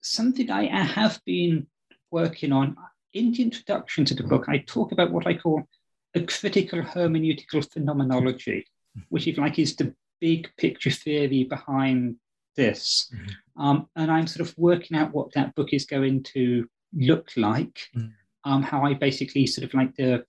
something 0.02 0.50
I 0.50 0.66
have 0.84 1.20
been 1.26 1.68
working 2.12 2.54
on 2.54 2.78
in 3.14 3.34
the 3.34 3.44
introduction 3.44 4.06
to 4.06 4.14
the 4.14 4.24
book, 4.24 4.46
I 4.48 4.60
talk 4.60 4.94
about 4.94 5.12
what 5.12 5.28
I 5.28 5.34
call 5.34 5.68
a 6.16 6.22
critical 6.22 6.82
hermeneutical 6.82 7.70
phenomenology, 7.72 8.66
which, 9.10 9.28
if 9.28 9.38
like, 9.38 9.60
is 9.60 9.76
the 9.76 9.94
big 10.20 10.50
picture 10.58 10.92
theory 10.92 11.44
behind 11.44 12.16
this. 12.56 13.12
Mm-hmm. 13.14 13.62
Um, 13.62 13.88
and 13.96 14.12
I'm 14.12 14.28
sort 14.28 14.48
of 14.48 14.58
working 14.58 14.98
out 14.98 15.14
what 15.14 15.34
that 15.34 15.56
book 15.56 15.74
is 15.74 15.86
going 15.86 16.24
to 16.24 16.68
look 16.94 17.32
like. 17.36 17.80
Mm 17.96 18.12
um, 18.44 18.64
how 18.64 18.84
I 18.84 18.94
basically 18.94 19.46
sort 19.48 19.68
of 19.68 19.74
like 19.74 19.96
the, 19.96 20.26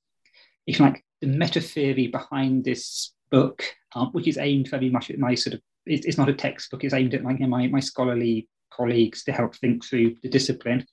if 0.66 0.80
like 0.80 1.04
the 1.20 1.26
meta 1.26 1.60
theory 1.60 2.08
behind 2.08 2.64
this 2.64 3.12
book, 3.30 3.62
um, 3.94 4.08
which 4.12 4.28
is 4.28 4.38
aimed 4.38 4.68
very 4.68 4.90
much 4.90 5.10
at 5.10 5.18
my 5.18 5.34
sort 5.34 5.54
of, 5.54 5.60
it, 5.86 6.04
it's 6.04 6.18
not 6.18 6.28
a 6.28 6.34
textbook, 6.34 6.84
it's 6.84 6.94
aimed 6.94 7.14
at 7.14 7.24
like 7.24 7.40
my, 7.40 7.66
my 7.68 7.80
scholarly 7.80 8.48
colleagues 8.72 9.24
to 9.24 9.32
help 9.32 9.56
think 9.56 9.84
through 9.84 10.16
the 10.22 10.28
discipline. 10.28 10.86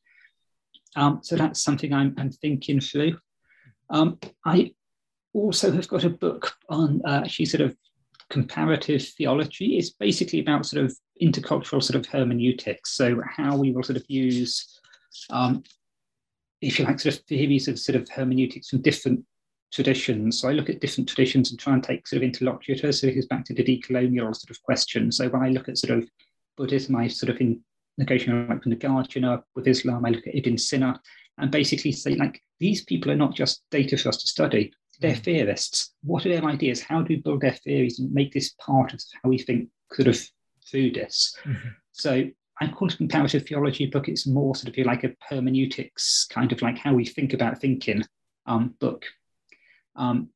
Um, 0.96 1.20
so 1.22 1.36
that's 1.36 1.62
something 1.62 1.94
I'm, 1.94 2.16
I'm 2.18 2.32
thinking 2.32 2.80
through. 2.80 3.18
Um, 3.90 4.20
I 4.46 4.72
also 5.34 5.72
have 5.72 5.88
got 5.88 6.04
a 6.04 6.10
book 6.10 6.54
on 6.70 7.02
uh, 7.06 7.22
actually 7.24 7.46
sort 7.46 7.62
of 7.62 7.76
comparative 8.30 9.02
theology. 9.02 9.78
It's 9.78 9.92
basically 9.92 10.40
about 10.40 10.66
sort 10.66 10.86
of 10.86 10.96
intercultural 11.22 11.84
sort 11.84 11.96
of 11.96 12.06
hermeneutics. 12.06 12.92
So 12.92 13.22
how 13.28 13.58
we 13.58 13.72
will 13.72 13.84
sort 13.84 13.98
of 13.98 14.06
use 14.08 14.80
um, 15.30 15.64
if 16.62 16.80
you 16.80 16.86
like, 16.86 17.00
sort 17.00 17.16
of 17.16 17.22
theories 17.22 17.68
of 17.68 17.80
sort 17.80 17.96
of 17.96 18.08
hermeneutics 18.10 18.70
from 18.70 18.82
different 18.82 19.24
traditions. 19.72 20.40
So 20.40 20.50
I 20.50 20.54
look 20.54 20.70
at 20.70 20.82
different 20.82 21.08
traditions 21.08 21.52
and 21.52 21.60
try 21.60 21.74
and 21.74 21.84
take 21.84 22.08
sort 22.08 22.18
of 22.18 22.24
interlocutors. 22.24 23.02
So 23.02 23.08
it 23.08 23.16
goes 23.16 23.28
back 23.28 23.46
to 23.46 23.54
the 23.54 23.64
decolonial 23.64 24.36
sort 24.36 24.50
of 24.50 24.62
question. 24.64 25.12
So 25.12 25.30
when 25.30 25.44
I 25.44 25.50
look 25.50 25.70
at 25.70 25.78
sort 25.78 25.98
of 25.98 26.10
Buddhism, 26.58 26.96
I 26.96 27.08
sort 27.08 27.30
of 27.30 27.40
in 27.40 27.64
negotiating 27.98 28.48
like 28.48 28.64
from 28.64 28.72
the 28.72 28.78
Nagarjuna 28.78 29.42
with 29.56 29.68
Islam, 29.68 30.06
I 30.06 30.10
look 30.10 30.28
at 30.28 30.36
Ibn 30.36 30.58
Sina 30.58 31.00
and 31.38 31.52
basically 31.52 31.92
say 31.92 32.16
like 32.16 32.42
these 32.60 32.84
people 32.84 33.12
are 33.12 33.16
not 33.16 33.36
just 33.36 33.64
data 33.72 33.98
for 33.98 34.10
us 34.10 34.18
to 34.18 34.28
study. 34.28 34.74
They're 35.00 35.16
mm. 35.16 35.24
theorists. 35.24 35.94
What 36.04 36.26
are 36.26 36.30
their 36.30 36.46
ideas? 36.46 36.82
How 36.82 37.02
do 37.02 37.08
we 37.10 37.22
build 37.22 37.42
their 37.42 37.54
theories 37.54 38.00
and 38.00 38.12
make 38.12 38.34
this 38.34 38.54
part 38.60 38.94
of 38.94 39.02
how 39.22 39.30
we 39.30 39.38
think 39.38 39.70
sort 39.94 40.08
of 40.08 40.20
through 40.70 40.92
this? 40.92 41.36
Mm-hmm. 41.44 41.70
So 41.92 42.30
I 42.62 42.68
call 42.68 42.90
it 42.90 42.98
comparative 42.98 43.48
theology 43.48 43.86
book. 43.86 44.10
It's 44.10 44.28
more 44.28 44.56
sort 44.56 44.78
of 44.78 44.86
like 44.86 45.04
a 45.06 45.16
hermeneutics, 45.30 46.28
kind 46.30 46.52
of 46.52 46.62
like 46.62 46.78
how 46.78 46.94
we 46.94 47.06
think 47.06 47.34
about 47.34 47.60
thinking 47.60 48.04
um, 48.46 48.76
book, 48.80 49.06
um, 49.96 50.30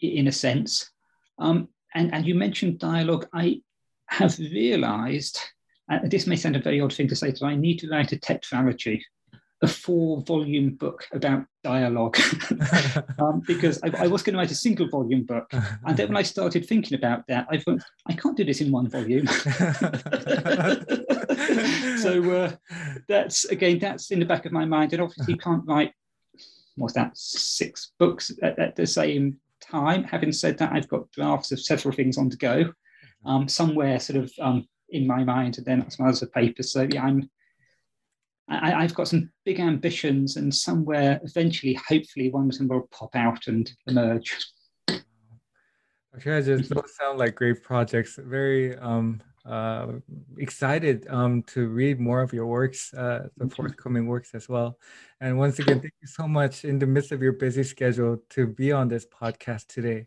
in 0.00 0.28
a 0.28 0.32
sense. 0.32 0.90
Um, 1.38 1.68
and, 1.94 2.14
and 2.14 2.26
you 2.26 2.34
mentioned 2.34 2.78
dialogue. 2.78 3.26
I 3.32 3.62
have 4.06 4.38
realized, 4.38 5.40
uh, 5.90 5.98
this 6.04 6.26
may 6.26 6.36
sound 6.36 6.56
a 6.56 6.62
very 6.62 6.80
odd 6.80 6.92
thing 6.92 7.08
to 7.08 7.16
say, 7.16 7.30
that 7.32 7.42
I 7.42 7.56
need 7.56 7.78
to 7.80 7.88
write 7.88 8.12
a 8.12 8.16
tetralogy 8.16 9.02
a 9.62 9.66
four 9.66 10.20
volume 10.22 10.74
book 10.74 11.06
about 11.12 11.44
dialogue 11.64 12.18
um, 13.18 13.42
because 13.46 13.80
I, 13.82 14.04
I, 14.04 14.06
was 14.06 14.22
going 14.22 14.34
to 14.34 14.38
write 14.38 14.50
a 14.50 14.54
single 14.54 14.86
volume 14.88 15.24
book. 15.24 15.50
And 15.84 15.96
then 15.96 16.08
when 16.08 16.16
I 16.16 16.22
started 16.22 16.66
thinking 16.66 16.96
about 16.96 17.26
that, 17.28 17.46
I 17.50 17.58
thought, 17.58 17.80
I 18.06 18.12
can't 18.12 18.36
do 18.36 18.44
this 18.44 18.60
in 18.60 18.70
one 18.70 18.90
volume. 18.90 19.26
so 21.98 22.30
uh, 22.30 22.52
that's, 23.08 23.46
again, 23.46 23.78
that's 23.78 24.10
in 24.10 24.20
the 24.20 24.26
back 24.26 24.44
of 24.44 24.52
my 24.52 24.66
mind. 24.66 24.92
And 24.92 25.00
obviously, 25.00 25.34
you 25.34 25.38
can't 25.38 25.66
write, 25.66 25.92
what's 26.76 26.94
that, 26.94 27.16
six 27.16 27.92
books 27.98 28.30
at, 28.42 28.58
at, 28.58 28.76
the 28.76 28.86
same 28.86 29.38
time. 29.60 30.04
Having 30.04 30.32
said 30.32 30.58
that, 30.58 30.72
I've 30.72 30.88
got 30.88 31.10
drafts 31.12 31.50
of 31.50 31.60
several 31.60 31.94
things 31.94 32.18
on 32.18 32.28
the 32.28 32.36
go, 32.36 32.72
um, 33.24 33.48
somewhere 33.48 33.98
sort 34.00 34.22
of 34.22 34.30
um, 34.38 34.68
in 34.90 35.06
my 35.06 35.24
mind, 35.24 35.56
and 35.56 35.66
then 35.66 35.82
as 35.82 35.98
well 35.98 36.10
as 36.10 36.20
the 36.20 36.26
paper. 36.26 36.62
So 36.62 36.86
yeah, 36.92 37.04
I'm 37.04 37.30
I, 38.48 38.82
have 38.82 38.94
got 38.94 39.08
some 39.08 39.30
big 39.44 39.58
ambitions, 39.58 40.36
and 40.36 40.54
somewhere 40.54 41.20
eventually, 41.24 41.74
hopefully, 41.88 42.30
one 42.30 42.48
of 42.48 42.58
them 42.58 42.68
will 42.68 42.88
pop 42.92 43.16
out 43.16 43.48
and 43.48 43.70
emerge. 43.86 44.36
Okay, 44.88 46.40
just 46.42 46.70
those 46.70 46.96
sound 46.96 47.18
like 47.18 47.34
great 47.34 47.62
projects. 47.62 48.18
Very 48.22 48.76
um, 48.78 49.20
uh, 49.44 49.92
excited 50.38 51.06
um, 51.08 51.42
to 51.44 51.68
read 51.68 52.00
more 52.00 52.22
of 52.22 52.32
your 52.32 52.46
works, 52.46 52.94
uh, 52.94 53.28
the 53.36 53.48
forthcoming 53.48 54.06
works 54.06 54.30
as 54.34 54.48
well. 54.48 54.78
And 55.20 55.38
once 55.38 55.58
again, 55.58 55.80
thank 55.80 55.94
you 56.00 56.08
so 56.08 56.26
much 56.26 56.64
in 56.64 56.78
the 56.78 56.86
midst 56.86 57.12
of 57.12 57.22
your 57.22 57.32
busy 57.32 57.64
schedule 57.64 58.22
to 58.30 58.46
be 58.46 58.72
on 58.72 58.88
this 58.88 59.06
podcast 59.06 59.66
today. 59.66 60.06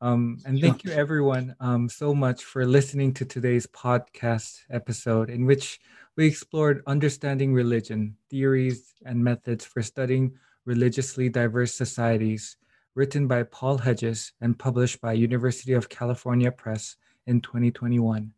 Um, 0.00 0.38
and 0.44 0.60
thank 0.60 0.84
you, 0.84 0.90
everyone, 0.90 1.54
um, 1.60 1.88
so 1.88 2.14
much 2.14 2.44
for 2.44 2.66
listening 2.66 3.14
to 3.14 3.24
today's 3.24 3.66
podcast 3.66 4.58
episode, 4.68 5.30
in 5.30 5.46
which 5.46 5.80
we 6.16 6.26
explored 6.26 6.82
understanding 6.86 7.52
religion, 7.52 8.16
theories, 8.30 8.94
and 9.04 9.22
methods 9.22 9.64
for 9.64 9.82
studying 9.82 10.32
religiously 10.64 11.28
diverse 11.28 11.74
societies, 11.74 12.56
written 12.94 13.26
by 13.26 13.42
Paul 13.42 13.78
Hedges 13.78 14.32
and 14.40 14.58
published 14.58 15.00
by 15.00 15.12
University 15.14 15.72
of 15.72 15.88
California 15.88 16.52
Press 16.52 16.96
in 17.26 17.40
2021. 17.40 18.32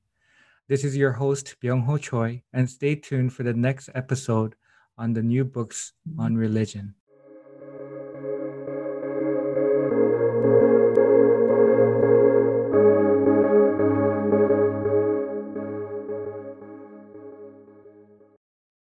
This 0.69 0.85
is 0.85 0.97
your 0.97 1.13
host, 1.13 1.57
Byung 1.63 1.85
Ho 1.85 1.99
Choi, 1.99 2.43
and 2.55 2.69
stay 2.69 2.95
tuned 2.95 3.35
for 3.35 3.43
the 3.43 3.53
next 3.53 3.91
episode 3.95 4.55
on 4.97 5.13
the 5.13 5.23
new 5.23 5.45
books 5.45 5.93
on 6.19 6.35
religion. 6.35 6.95